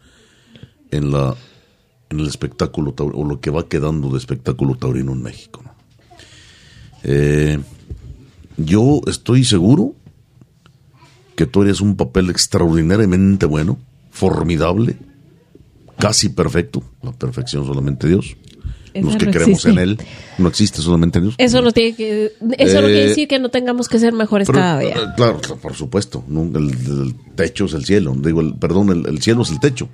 en 0.90 1.10
la 1.12 1.36
en 2.12 2.20
el 2.20 2.28
espectáculo 2.28 2.94
o 2.96 3.24
lo 3.24 3.40
que 3.40 3.50
va 3.50 3.68
quedando 3.68 4.10
de 4.10 4.18
espectáculo 4.18 4.76
taurino 4.76 5.12
en 5.12 5.22
México. 5.22 5.62
Eh, 7.02 7.58
yo 8.56 9.00
estoy 9.06 9.44
seguro 9.44 9.94
que 11.34 11.46
tú 11.46 11.62
harías 11.62 11.80
un 11.80 11.96
papel 11.96 12.30
extraordinariamente 12.30 13.46
bueno, 13.46 13.78
formidable, 14.10 14.96
casi 15.98 16.28
perfecto, 16.28 16.82
la 17.02 17.12
perfección 17.12 17.66
solamente 17.66 18.06
Dios 18.06 18.36
los 18.94 19.16
que 19.16 19.30
creemos 19.30 19.64
en 19.64 19.78
Él. 19.78 19.98
No 20.38 20.48
existe 20.48 20.82
solamente 20.82 21.20
Dios. 21.20 21.34
Eso 21.38 21.62
no 21.62 21.72
tiene 21.72 21.94
que, 21.94 22.32
eso 22.58 22.80
no 22.80 22.86
quiere 22.86 23.04
eh, 23.04 23.08
decir 23.08 23.28
que 23.28 23.38
no 23.38 23.48
tengamos 23.48 23.88
que 23.88 23.98
ser 23.98 24.12
mejores 24.12 24.48
cada 24.48 24.80
día. 24.80 24.94
Eh, 24.94 25.06
claro, 25.16 25.40
por 25.60 25.74
supuesto. 25.74 26.24
El, 26.28 27.14
techo 27.34 27.66
es 27.66 27.74
el 27.74 27.84
cielo. 27.84 28.14
Digo, 28.16 28.40
el, 28.40 28.54
perdón, 28.54 29.04
el, 29.06 29.22
cielo 29.22 29.42
es 29.42 29.50
el 29.50 29.60
techo. 29.60 29.88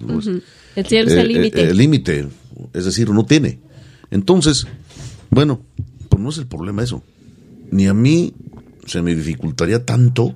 El 0.74 0.86
cielo 0.86 1.10
es 1.10 1.16
el 1.16 1.30
eh, 1.30 1.34
límite. 1.34 1.62
el 1.62 1.76
límite, 1.76 2.28
es 2.72 2.84
decir, 2.84 3.10
no 3.10 3.24
tiene. 3.24 3.60
Entonces, 4.10 4.66
bueno, 5.30 5.60
pues 6.08 6.22
no 6.22 6.30
es 6.30 6.38
el 6.38 6.46
problema 6.46 6.82
eso. 6.82 7.02
Ni 7.70 7.86
a 7.86 7.94
mí 7.94 8.32
se 8.86 9.02
me 9.02 9.14
dificultaría 9.14 9.84
tanto 9.84 10.34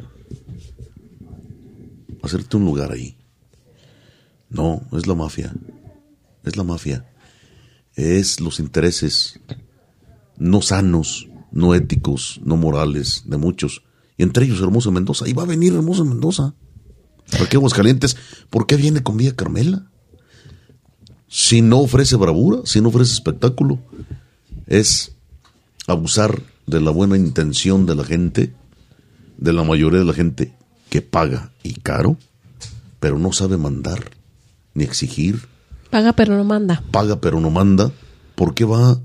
hacerte 2.23 2.57
un 2.57 2.65
lugar 2.65 2.93
ahí. 2.93 3.17
No, 4.51 4.83
es 4.93 5.07
la 5.07 5.15
mafia. 5.15 5.53
Es 6.45 6.57
la 6.57 6.65
mafia 6.65 7.07
es 7.97 8.40
los 8.40 8.59
intereses 8.60 9.40
no 10.39 10.62
sanos, 10.62 11.28
no 11.51 11.74
éticos, 11.74 12.40
no 12.44 12.56
morales 12.56 13.24
de 13.27 13.36
muchos. 13.36 13.82
Y 14.16 14.23
entre 14.23 14.44
ellos 14.44 14.60
Hermosa 14.60 14.90
Mendoza. 14.90 15.28
Y 15.28 15.32
va 15.32 15.44
a 15.44 15.47
venir 15.47 15.74
Hermosa 15.74 16.05
Mendoza. 16.05 16.55
¿Por 17.39 17.48
qué 17.48 17.56
Aguascalientes? 17.56 18.16
¿Por 18.51 18.66
qué 18.66 18.77
viene 18.77 19.02
con 19.02 19.16
Villa 19.16 19.36
Carmela? 19.36 19.86
Si 21.28 21.62
no 21.62 21.78
ofrece 21.78 22.16
bravura, 22.16 22.60
si 22.64 22.81
no 22.81 22.89
ofrece 22.89 23.12
espectáculo, 23.12 23.78
es 24.66 25.16
abusar 25.86 26.43
de 26.66 26.81
la 26.81 26.90
buena 26.90 27.16
intención 27.16 27.86
de 27.86 27.94
la 27.94 28.05
gente, 28.05 28.55
de 29.39 29.52
la 29.52 29.64
mayoría 29.64 30.01
de 30.01 30.05
la 30.05 30.12
gente 30.12 30.55
que 30.90 31.01
paga 31.01 31.52
y 31.62 31.74
caro, 31.74 32.19
pero 33.01 33.19
no 33.19 33.32
sabe 33.32 33.56
mandar, 33.56 34.10
ni 34.74 34.85
exigir, 34.85 35.48
Paga 35.93 36.14
pero 36.14 36.39
no 36.39 36.44
manda. 36.44 36.82
Paga 36.90 37.20
pero 37.20 37.39
no 37.39 37.51
manda. 37.51 37.93
¿Por 38.35 38.55
qué 38.55 38.64
va 38.64 38.98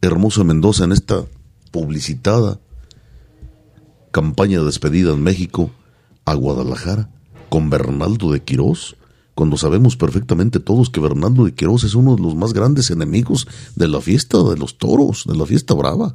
Hermosa 0.00 0.44
Mendoza 0.44 0.84
en 0.84 0.92
esta 0.92 1.24
publicitada 1.72 2.60
campaña 4.12 4.60
de 4.60 4.66
despedida 4.66 5.12
en 5.12 5.20
México 5.20 5.72
a 6.24 6.34
Guadalajara 6.34 7.10
con 7.48 7.70
Bernaldo 7.70 8.30
de 8.30 8.44
Quirós? 8.44 8.94
Cuando 9.34 9.56
sabemos 9.56 9.96
perfectamente 9.96 10.60
todos 10.60 10.90
que 10.90 11.00
Bernaldo 11.00 11.44
de 11.44 11.54
Quirós 11.54 11.82
es 11.82 11.96
uno 11.96 12.14
de 12.14 12.22
los 12.22 12.36
más 12.36 12.52
grandes 12.52 12.92
enemigos 12.92 13.48
de 13.74 13.88
la 13.88 14.00
fiesta 14.00 14.40
de 14.44 14.56
los 14.56 14.78
toros, 14.78 15.24
de 15.26 15.36
la 15.36 15.44
fiesta 15.44 15.74
brava. 15.74 16.14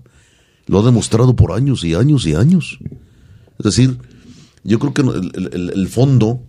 Lo 0.68 0.80
ha 0.80 0.84
demostrado 0.84 1.36
por 1.36 1.52
años 1.52 1.84
y 1.84 1.96
años 1.96 2.26
y 2.26 2.36
años. 2.36 2.80
Es 3.60 3.66
decir, 3.66 4.00
yo 4.64 4.80
creo 4.80 4.94
que 4.94 5.02
el, 5.02 5.70
el 5.76 5.88
fondo 5.90 6.40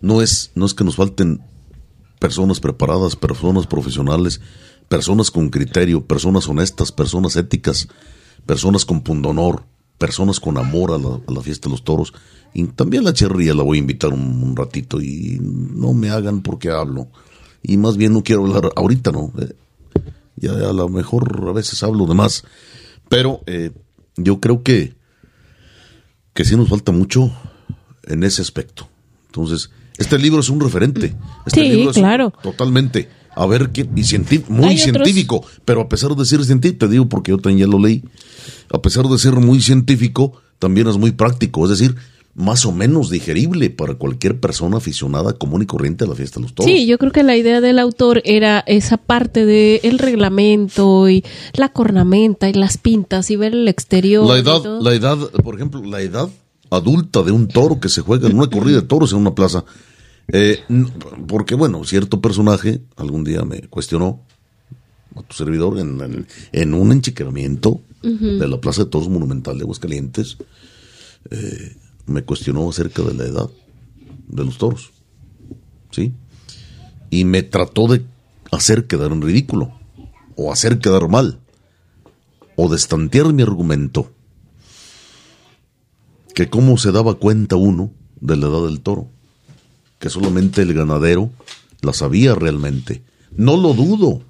no 0.00 0.22
es, 0.22 0.50
no 0.56 0.66
es 0.66 0.74
que 0.74 0.82
nos 0.82 0.96
falten 0.96 1.40
personas 2.18 2.60
preparadas, 2.60 3.16
personas 3.16 3.66
profesionales, 3.66 4.40
personas 4.88 5.30
con 5.30 5.50
criterio, 5.50 6.06
personas 6.06 6.48
honestas, 6.48 6.92
personas 6.92 7.36
éticas, 7.36 7.88
personas 8.46 8.84
con 8.84 9.02
pundonor, 9.02 9.64
personas 9.98 10.40
con 10.40 10.58
amor 10.58 10.92
a 10.92 11.32
la, 11.32 11.40
fiesta 11.40 11.68
de 11.68 11.72
los 11.72 11.84
toros. 11.84 12.12
Y 12.54 12.64
también 12.64 13.04
la 13.04 13.12
cherría 13.12 13.54
la 13.54 13.62
voy 13.62 13.78
a 13.78 13.80
invitar 13.80 14.12
un, 14.12 14.54
ratito 14.56 15.00
y 15.00 15.38
no 15.40 15.92
me 15.92 16.10
hagan 16.10 16.42
porque 16.42 16.70
hablo. 16.70 17.08
Y 17.62 17.76
más 17.76 17.96
bien 17.96 18.12
no 18.12 18.22
quiero 18.22 18.46
hablar 18.46 18.70
ahorita, 18.76 19.10
¿no? 19.10 19.32
Eh, 19.38 19.54
ya 20.36 20.52
a 20.52 20.72
lo 20.72 20.88
mejor 20.88 21.46
a 21.48 21.52
veces 21.52 21.82
hablo 21.82 22.06
de 22.06 22.14
más. 22.14 22.44
Pero 23.08 23.42
eh, 23.46 23.72
yo 24.16 24.40
creo 24.40 24.62
que, 24.62 24.94
que 26.32 26.44
sí 26.44 26.56
nos 26.56 26.68
falta 26.68 26.92
mucho 26.92 27.32
en 28.04 28.22
ese 28.22 28.42
aspecto. 28.42 28.88
Entonces, 29.26 29.70
este 29.98 30.18
libro 30.18 30.40
es 30.40 30.48
un 30.48 30.60
referente. 30.60 31.14
Este 31.46 31.62
sí, 31.62 31.68
libro 31.68 31.90
es 31.90 31.96
claro. 31.96 32.32
totalmente. 32.42 33.08
A 33.34 33.44
ver, 33.46 33.70
qué, 33.70 33.82
y 33.82 34.44
muy 34.48 34.78
científico, 34.78 35.44
pero 35.66 35.82
a 35.82 35.88
pesar 35.90 36.16
de 36.16 36.24
ser 36.24 36.42
científico, 36.44 36.86
te 36.86 36.92
digo 36.92 37.06
porque 37.06 37.32
yo 37.32 37.38
también 37.38 37.68
ya 37.68 37.70
lo 37.70 37.78
leí, 37.78 38.02
a 38.72 38.80
pesar 38.80 39.04
de 39.06 39.18
ser 39.18 39.34
muy 39.34 39.60
científico, 39.60 40.40
también 40.58 40.88
es 40.88 40.96
muy 40.96 41.12
práctico, 41.12 41.64
es 41.64 41.78
decir, 41.78 41.96
más 42.36 42.66
o 42.66 42.72
menos 42.72 43.10
digerible 43.10 43.70
para 43.70 43.94
cualquier 43.94 44.40
persona 44.40 44.76
aficionada 44.76 45.32
común 45.32 45.62
y 45.62 45.66
corriente 45.66 46.04
a 46.04 46.06
la 46.06 46.14
fiesta 46.14 46.38
de 46.38 46.44
los 46.44 46.54
toros. 46.54 46.70
Sí, 46.70 46.86
yo 46.86 46.98
creo 46.98 47.10
que 47.10 47.22
la 47.22 47.36
idea 47.36 47.60
del 47.60 47.78
autor 47.78 48.22
era 48.24 48.60
esa 48.66 48.98
parte 48.98 49.44
del 49.44 49.80
el 49.82 49.98
reglamento 49.98 51.08
y 51.08 51.24
la 51.54 51.70
cornamenta 51.70 52.48
y 52.48 52.52
las 52.52 52.78
pintas 52.78 53.30
y 53.30 53.36
ver 53.36 53.54
el 53.54 53.68
exterior. 53.68 54.26
La 54.26 54.38
edad, 54.38 54.62
la 54.80 54.94
edad, 54.94 55.18
por 55.42 55.54
ejemplo, 55.56 55.82
la 55.82 56.00
edad 56.00 56.28
adulta 56.70 57.22
de 57.22 57.32
un 57.32 57.48
toro 57.48 57.80
que 57.80 57.88
se 57.88 58.00
juega 58.00 58.28
en 58.28 58.36
una 58.36 58.48
corrida 58.48 58.80
de 58.80 58.86
toros 58.86 59.12
en 59.12 59.18
una 59.18 59.34
plaza. 59.34 59.64
Eh, 60.28 60.60
porque, 61.28 61.54
bueno, 61.54 61.84
cierto 61.84 62.20
personaje 62.20 62.82
algún 62.96 63.24
día 63.24 63.44
me 63.44 63.62
cuestionó 63.62 64.22
a 65.14 65.22
tu 65.22 65.34
servidor 65.34 65.78
en, 65.78 66.26
en 66.52 66.74
un 66.74 66.92
enchiqueramiento 66.92 67.80
de 68.02 68.46
la 68.46 68.60
Plaza 68.60 68.84
de 68.84 68.90
Toros 68.90 69.08
Monumental 69.08 69.56
de 69.56 69.64
Aguascalientes. 69.64 70.36
Eh, 71.30 71.76
me 72.06 72.22
cuestionó 72.22 72.68
acerca 72.68 73.02
de 73.02 73.14
la 73.14 73.24
edad 73.24 73.50
de 74.28 74.44
los 74.44 74.58
toros. 74.58 74.92
¿Sí? 75.90 76.12
y 77.10 77.24
me 77.24 77.42
trató 77.42 77.88
de 77.88 78.04
hacer 78.50 78.86
quedar 78.86 79.12
en 79.12 79.22
ridículo, 79.22 79.72
o 80.36 80.52
hacer 80.52 80.78
quedar 80.78 81.08
mal, 81.08 81.38
o 82.56 82.68
destantear 82.68 83.32
mi 83.32 83.42
argumento, 83.42 84.12
que 86.36 86.50
cómo 86.50 86.76
se 86.76 86.92
daba 86.92 87.14
cuenta 87.14 87.56
uno 87.56 87.94
de 88.20 88.36
la 88.36 88.48
edad 88.48 88.66
del 88.66 88.82
toro, 88.82 89.08
que 89.98 90.10
solamente 90.10 90.60
el 90.60 90.74
ganadero 90.74 91.30
la 91.80 91.94
sabía 91.94 92.34
realmente. 92.34 93.02
No 93.34 93.56
lo 93.56 93.72
dudo. 93.72 94.20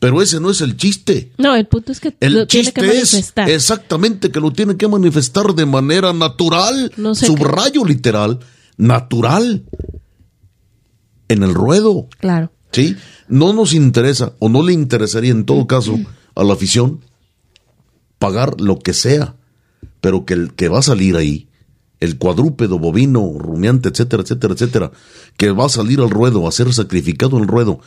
Pero 0.00 0.22
ese 0.22 0.40
no 0.40 0.50
es 0.50 0.60
el 0.60 0.76
chiste. 0.76 1.30
No, 1.38 1.54
el 1.54 1.68
punto 1.68 1.92
es 1.92 2.00
que 2.00 2.16
El 2.18 2.34
lo 2.34 2.46
tiene 2.48 2.64
chiste 2.64 2.80
que 2.80 2.86
manifestar. 2.88 3.48
es 3.48 3.54
exactamente 3.54 4.32
que 4.32 4.40
lo 4.40 4.50
tiene 4.50 4.76
que 4.76 4.88
manifestar 4.88 5.54
de 5.54 5.66
manera 5.66 6.12
natural, 6.12 6.90
No 6.96 7.14
sé 7.14 7.26
subrayo 7.26 7.84
literal, 7.84 8.40
natural, 8.76 9.62
en 11.28 11.44
el 11.44 11.54
ruedo. 11.54 12.08
Claro. 12.18 12.50
¿Sí? 12.72 12.96
No 13.28 13.52
nos 13.52 13.72
interesa, 13.72 14.32
o 14.40 14.48
no 14.48 14.64
le 14.64 14.72
interesaría 14.72 15.30
en 15.30 15.44
todo 15.44 15.68
caso 15.68 15.96
a 16.34 16.42
la 16.42 16.54
afición 16.54 17.02
pagar 18.18 18.60
lo 18.60 18.80
que 18.80 18.94
sea, 18.94 19.36
pero 20.00 20.24
que 20.24 20.34
el 20.34 20.54
que 20.54 20.68
va 20.68 20.80
a 20.80 20.82
salir 20.82 21.16
ahí, 21.16 21.48
el 22.00 22.18
cuadrúpedo, 22.18 22.78
bovino, 22.78 23.32
rumiante, 23.38 23.90
etcétera, 23.90 24.22
etcétera, 24.22 24.54
etcétera, 24.54 24.92
que 25.36 25.50
va 25.50 25.66
a 25.66 25.68
salir 25.68 26.00
al 26.00 26.10
ruedo, 26.10 26.48
a 26.48 26.52
ser 26.52 26.72
sacrificado 26.72 27.38
el 27.38 27.46
ruedo, 27.46 27.80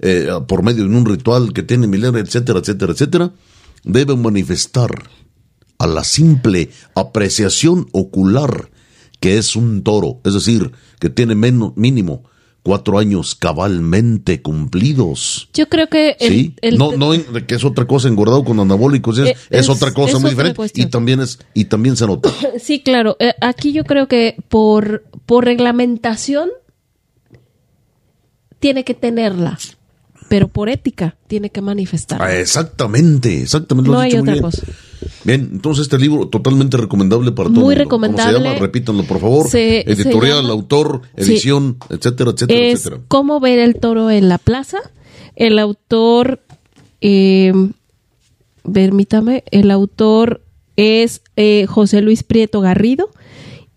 eh, 0.00 0.28
por 0.48 0.62
medio 0.62 0.84
de 0.84 0.96
un 0.96 1.06
ritual 1.06 1.52
que 1.52 1.62
tiene 1.62 1.86
milenio, 1.86 2.20
etcétera, 2.20 2.60
etcétera, 2.60 2.92
etcétera, 2.92 3.32
debe 3.84 4.16
manifestar 4.16 4.90
a 5.78 5.86
la 5.86 6.04
simple 6.04 6.70
apreciación 6.94 7.88
ocular 7.92 8.70
que 9.20 9.38
es 9.38 9.54
un 9.54 9.82
toro, 9.82 10.20
es 10.24 10.34
decir, 10.34 10.72
que 10.98 11.10
tiene 11.10 11.34
menos, 11.34 11.76
mínimo 11.76 12.24
cuatro 12.62 12.98
años 12.98 13.34
cabalmente 13.34 14.42
cumplidos. 14.42 15.48
Yo 15.54 15.68
creo 15.68 15.88
que 15.88 16.16
el, 16.20 16.28
sí, 16.32 16.54
el- 16.60 16.76
no, 16.78 16.92
no, 16.92 17.12
que 17.46 17.54
es 17.54 17.64
otra 17.64 17.86
cosa 17.86 18.08
engordado 18.08 18.44
con 18.44 18.60
anabólicos, 18.60 19.18
es, 19.18 19.28
Eh, 19.30 19.36
es 19.50 19.60
es- 19.60 19.68
otra 19.68 19.92
cosa 19.92 20.16
es 20.16 20.20
muy 20.20 20.32
otra 20.32 20.44
diferente 20.48 20.80
y 20.80 20.86
también 20.86 21.20
es 21.20 21.38
y 21.54 21.64
también 21.64 21.96
se 21.96 22.06
nota. 22.06 22.30
Sí, 22.60 22.80
claro. 22.80 23.16
Eh, 23.20 23.32
aquí 23.40 23.72
yo 23.72 23.84
creo 23.84 24.08
que 24.08 24.36
por, 24.48 25.04
por 25.26 25.44
reglamentación 25.44 26.50
tiene 28.58 28.84
que 28.84 28.94
tenerla, 28.94 29.58
pero 30.30 30.46
por 30.46 30.68
ética 30.68 31.16
tiene 31.26 31.50
que 31.50 31.60
manifestar. 31.60 32.22
Ah, 32.22 32.36
exactamente, 32.38 33.42
exactamente. 33.42 33.88
lo 33.88 33.94
No 33.94 33.98
has 34.00 34.04
hay 34.04 34.10
dicho 34.12 34.22
muy 34.24 34.28
otra 34.30 34.34
bien. 34.34 34.42
cosa. 34.44 34.62
Bien, 35.24 35.50
entonces 35.54 35.82
este 35.82 35.98
libro 35.98 36.28
totalmente 36.28 36.76
recomendable 36.76 37.32
para 37.32 37.48
todo 37.48 37.56
Muy 37.62 37.74
mundo. 37.74 37.78
recomendable. 37.84 38.32
¿Cómo 38.34 38.44
se 38.44 38.48
llama? 38.54 38.60
Repítanlo, 38.60 39.02
por 39.04 39.18
favor. 39.20 39.48
Se- 39.48 39.82
se 39.84 39.92
Editorial, 39.92 40.42
llama- 40.42 40.52
autor, 40.52 41.02
Sí. 41.18 41.32
edición, 41.32 41.78
etcétera, 41.90 42.30
etcétera, 42.30 42.60
es 42.60 42.74
etcétera. 42.80 43.02
cómo 43.08 43.40
ver 43.40 43.58
el 43.58 43.74
toro 43.80 44.08
en 44.12 44.28
la 44.28 44.38
plaza. 44.38 44.78
El 45.34 45.58
autor, 45.58 46.40
eh, 47.00 47.52
permítame, 48.72 49.42
el 49.50 49.70
autor 49.70 50.42
es 50.76 51.22
eh, 51.36 51.66
José 51.68 52.02
Luis 52.02 52.22
Prieto 52.22 52.60
Garrido. 52.60 53.10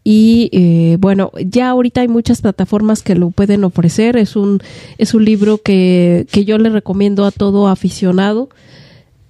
Y 0.06 0.50
eh, 0.52 0.98
bueno, 1.00 1.32
ya 1.46 1.70
ahorita 1.70 2.02
hay 2.02 2.08
muchas 2.10 2.42
plataformas 2.42 3.02
que 3.04 3.16
lo 3.16 3.30
pueden 3.32 3.64
ofrecer. 3.64 4.18
Es 4.18 4.36
un, 4.36 4.60
es 4.98 5.14
un 5.14 5.24
libro 5.24 5.60
que, 5.60 6.28
que 6.32 6.44
yo 6.44 6.58
le 6.58 6.70
recomiendo 6.70 7.24
a 7.26 7.32
todo 7.32 7.68
aficionado 7.70 8.50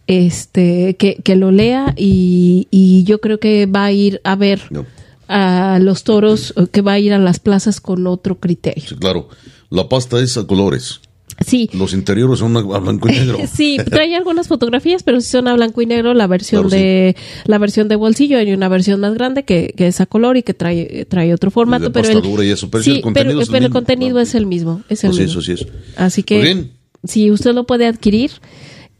este 0.07 0.95
que, 0.97 1.15
que 1.23 1.35
lo 1.35 1.51
lea 1.51 1.93
y, 1.95 2.67
y 2.71 3.03
yo 3.03 3.21
creo 3.21 3.39
que 3.39 3.65
va 3.67 3.85
a 3.85 3.91
ir 3.91 4.19
a 4.23 4.35
ver 4.35 4.61
No. 4.69 4.85
a 5.27 5.79
los 5.81 6.03
toros, 6.03 6.53
que 6.71 6.81
va 6.81 6.93
a 6.93 6.99
ir 6.99 7.13
a 7.13 7.19
las 7.19 7.39
plazas 7.39 7.79
con 7.79 8.05
otro 8.07 8.39
criterio. 8.39 8.83
Sí, 8.87 8.95
claro. 8.95 9.29
La 9.69 9.87
pasta 9.89 10.19
es 10.19 10.37
a 10.37 10.45
colores. 10.45 10.99
Sí, 11.45 11.69
Los 11.73 11.93
interiores 11.93 12.39
son 12.39 12.55
a 12.57 12.61
blanco 12.61 13.09
y 13.09 13.13
negro. 13.13 13.37
sí, 13.53 13.77
trae 13.89 14.15
algunas 14.15 14.47
fotografías, 14.47 15.03
pero 15.03 15.19
si 15.19 15.29
son 15.29 15.47
a 15.47 15.53
blanco 15.53 15.81
y 15.81 15.85
negro, 15.85 16.13
la 16.13 16.27
versión 16.27 16.63
Claro, 16.63 16.77
sí. 16.77 16.83
de 16.83 17.15
la 17.45 17.57
versión 17.57 17.87
de 17.87 17.95
bolsillo 17.95 18.37
hay 18.37 18.53
una 18.53 18.67
versión 18.69 18.99
más 18.99 19.13
grande 19.15 19.43
que, 19.43 19.73
que 19.75 19.87
es 19.87 19.99
a 20.01 20.05
color 20.05 20.37
y 20.37 20.43
que 20.43 20.53
trae 20.53 21.05
trae 21.09 21.33
otro 21.33 21.49
formato, 21.51 21.91
pero 21.91 22.07
el, 22.09 22.45
y 22.45 22.49
eso, 22.51 22.69
pero 22.69 22.83
sí, 22.83 22.91
sí, 22.91 22.95
el 22.97 23.01
contenido 23.01 23.31
pero, 23.31 23.41
es 23.41 23.47
el 23.47 23.51
pero 23.53 23.65
el 23.65 23.71
contenido 23.71 24.11
claro. 24.13 24.23
es 24.23 24.35
el 24.35 24.45
mismo, 24.45 24.81
es 24.89 25.03
el 25.03 25.09
Así 25.11 25.21
es, 25.23 25.27
mismo. 25.35 25.41
así 25.41 25.51
es. 25.53 25.67
Así 25.97 26.23
que 26.23 26.41
bien. 26.41 26.71
si 27.03 27.31
usted 27.31 27.53
lo 27.53 27.65
puede 27.65 27.87
adquirir, 27.87 28.31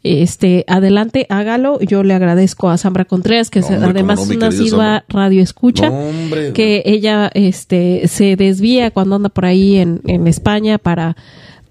este, 0.02 0.64
adelante, 0.68 1.26
hágalo. 1.30 1.80
Yo 1.80 2.02
le 2.02 2.12
agradezco 2.14 2.68
a 2.68 2.76
Sambra 2.76 3.04
Contreras, 3.06 3.48
que 3.50 3.60
No, 3.60 3.66
se- 3.68 3.74
hombre, 3.74 3.90
además 3.90 4.18
no, 4.18 4.24
es 4.30 4.36
una 4.36 4.52
silva 4.52 5.04
radio 5.08 5.42
escucha, 5.42 5.88
No, 5.88 5.98
hombre. 6.08 6.52
que 6.52 6.82
ella 6.84 7.30
este, 7.34 8.06
se 8.08 8.36
desvía 8.36 8.90
cuando 8.90 9.16
anda 9.16 9.28
por 9.30 9.46
ahí 9.46 9.76
en, 9.76 10.00
en 10.06 10.26
España 10.26 10.76
para 10.78 11.16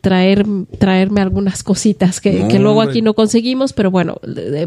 traer 0.04 0.46
traerme 0.80 1.22
algunas 1.22 1.64
cositas 1.64 2.20
que, 2.20 2.42
No, 2.42 2.48
que 2.50 2.60
luego 2.60 2.80
hombre. 2.80 2.92
aquí 2.92 3.02
no 3.02 3.14
conseguimos, 3.14 3.72
pero 3.72 3.90
bueno, 3.90 4.18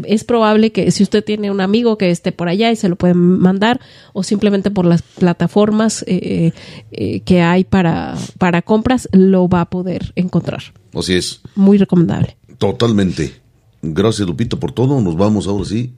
es 0.05 0.23
probable 0.23 0.71
que 0.71 0.89
si 0.89 1.03
usted 1.03 1.23
tiene 1.23 1.51
un 1.51 1.61
amigo 1.61 1.95
que 1.95 2.09
esté 2.09 2.31
por 2.31 2.49
allá 2.49 2.71
y 2.71 2.75
se 2.75 2.89
lo 2.89 2.95
pueden 2.95 3.19
mandar 3.19 3.79
o 4.13 4.23
simplemente 4.23 4.71
por 4.71 4.87
las 4.87 5.03
plataformas 5.03 6.03
eh, 6.07 6.53
eh, 6.91 7.19
que 7.19 7.43
hay 7.43 7.65
para, 7.65 8.17
para 8.39 8.63
compras, 8.63 9.07
lo 9.11 9.47
va 9.47 9.61
a 9.61 9.69
poder 9.69 10.11
encontrar. 10.15 10.63
Así 10.95 11.13
es. 11.13 11.41
Muy 11.53 11.77
recomendable. 11.77 12.35
Totalmente. 12.57 13.35
Gracias, 13.83 14.27
Lupita, 14.27 14.57
por 14.57 14.71
todo. 14.71 14.99
Nos 15.01 15.15
vamos 15.15 15.45
ahora 15.47 15.65
sí. 15.65 15.93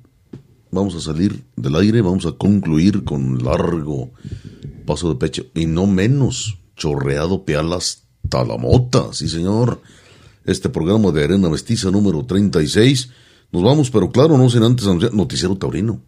Vamos 0.69 0.95
a 0.95 0.99
salir 0.99 1.43
del 1.55 1.77
aire. 1.77 2.01
Vamos 2.01 2.25
a 2.25 2.33
concluir 2.33 3.05
con 3.05 3.41
largo 3.41 4.09
paso 4.85 5.07
de 5.07 5.15
pecho. 5.15 5.45
Y 5.55 5.65
no 5.65 5.87
menos, 5.87 6.57
chorreado 6.75 7.45
pealas 7.45 8.08
talamota. 8.27 9.13
Sí, 9.13 9.29
señor. 9.29 9.81
Este 10.45 10.69
programa 10.69 11.11
de 11.11 11.23
Arena 11.23 11.49
Mestiza 11.49 11.91
número 11.91 12.25
36. 12.25 13.09
Nos 13.51 13.63
vamos, 13.63 13.89
pero 13.89 14.11
claro, 14.11 14.37
no 14.37 14.47
sin 14.49 14.61
antes 14.63 14.85
Noticiero 15.13 15.55
Taurino. 15.57 16.01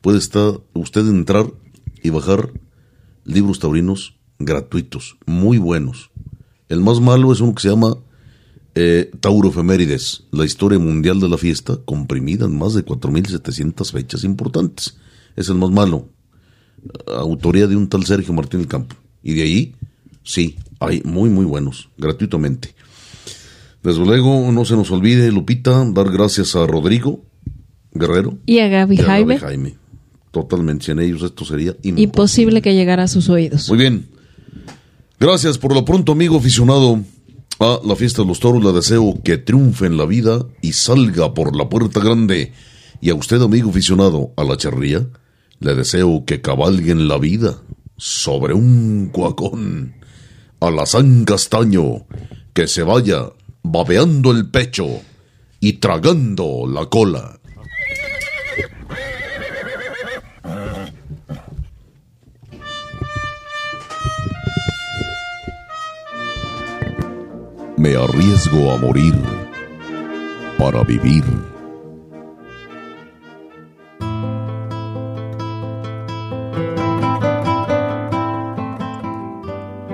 puede 0.00 0.18
estar, 0.18 0.60
usted 0.74 1.08
entrar 1.08 1.46
y 2.02 2.10
bajar 2.10 2.50
libros 3.24 3.58
taurinos 3.60 4.16
gratuitos, 4.38 5.16
muy 5.26 5.58
buenos. 5.58 6.10
El 6.68 6.80
más 6.80 7.00
malo 7.00 7.32
es 7.32 7.40
uno 7.40 7.54
que 7.54 7.62
se 7.62 7.68
llama 7.68 7.96
eh, 8.74 9.10
Tauro 9.20 9.50
Efemérides, 9.50 10.24
la 10.30 10.44
historia 10.44 10.78
mundial 10.78 11.20
de 11.20 11.28
la 11.28 11.36
fiesta, 11.36 11.78
comprimida 11.84 12.46
en 12.46 12.56
más 12.56 12.74
de 12.74 12.84
4.700 12.84 13.92
fechas 13.92 14.24
importantes. 14.24 14.96
Es 15.36 15.48
el 15.48 15.56
más 15.56 15.70
malo. 15.70 16.08
Autoría 17.06 17.66
de 17.66 17.76
un 17.76 17.88
tal 17.88 18.04
Sergio 18.04 18.32
Martín 18.34 18.60
del 18.60 18.68
Campo. 18.68 18.96
Y 19.22 19.34
de 19.34 19.42
ahí, 19.42 19.74
sí, 20.22 20.56
hay 20.80 21.02
muy, 21.04 21.30
muy 21.30 21.44
buenos, 21.44 21.88
gratuitamente. 21.96 22.74
Desde 23.82 24.04
luego, 24.04 24.50
no 24.52 24.64
se 24.64 24.76
nos 24.76 24.90
olvide, 24.90 25.30
Lupita, 25.32 25.84
dar 25.92 26.10
gracias 26.10 26.54
a 26.54 26.66
Rodrigo 26.66 27.24
Guerrero 27.92 28.38
Y 28.46 28.60
a 28.60 28.68
Gaby 28.68 28.96
y 28.96 29.00
a 29.00 29.02
Gaby 29.02 29.06
Jaime, 29.06 29.38
Jaime. 29.38 29.74
Totalmente, 30.30 30.86
sin 30.86 30.98
ellos 30.98 31.22
esto 31.22 31.44
sería 31.44 31.72
imposible. 31.72 32.02
imposible 32.02 32.62
que 32.62 32.74
llegara 32.74 33.02
a 33.02 33.08
sus 33.08 33.28
oídos. 33.28 33.68
Muy 33.68 33.78
bien. 33.78 34.08
Gracias 35.20 35.58
por 35.58 35.74
lo 35.74 35.84
pronto, 35.84 36.12
amigo 36.12 36.38
aficionado 36.38 37.00
a 37.60 37.80
la 37.84 37.94
fiesta 37.96 38.22
de 38.22 38.28
los 38.28 38.40
toros. 38.40 38.64
Le 38.64 38.72
deseo 38.72 39.20
que 39.22 39.38
triunfe 39.38 39.86
en 39.86 39.96
la 39.96 40.06
vida 40.06 40.46
y 40.62 40.72
salga 40.72 41.34
por 41.34 41.54
la 41.54 41.68
puerta 41.68 42.00
grande. 42.00 42.52
Y 43.00 43.10
a 43.10 43.14
usted, 43.14 43.42
amigo 43.42 43.70
aficionado 43.70 44.32
a 44.36 44.44
la 44.44 44.56
charría, 44.56 45.06
le 45.62 45.74
deseo 45.74 46.24
que 46.26 46.40
cabalgue 46.40 46.92
en 46.92 47.08
la 47.08 47.18
vida. 47.18 47.62
sobre 47.96 48.52
un 48.52 49.10
cuacón, 49.12 49.94
alazán 50.58 51.24
castaño, 51.24 52.04
que 52.52 52.66
se 52.66 52.82
vaya 52.82 53.30
babeando 53.62 54.32
el 54.32 54.50
pecho 54.50 54.88
y 55.60 55.74
tragando 55.74 56.66
la 56.66 56.86
cola. 56.86 57.38
Me 67.76 67.94
arriesgo 67.94 68.72
a 68.72 68.78
morir 68.78 69.14
para 70.58 70.82
vivir. 70.82 71.51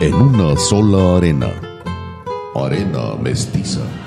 en 0.00 0.14
una 0.14 0.56
sola 0.56 1.18
arena. 1.18 1.52
Arena 2.54 3.16
mestiza. 3.22 3.99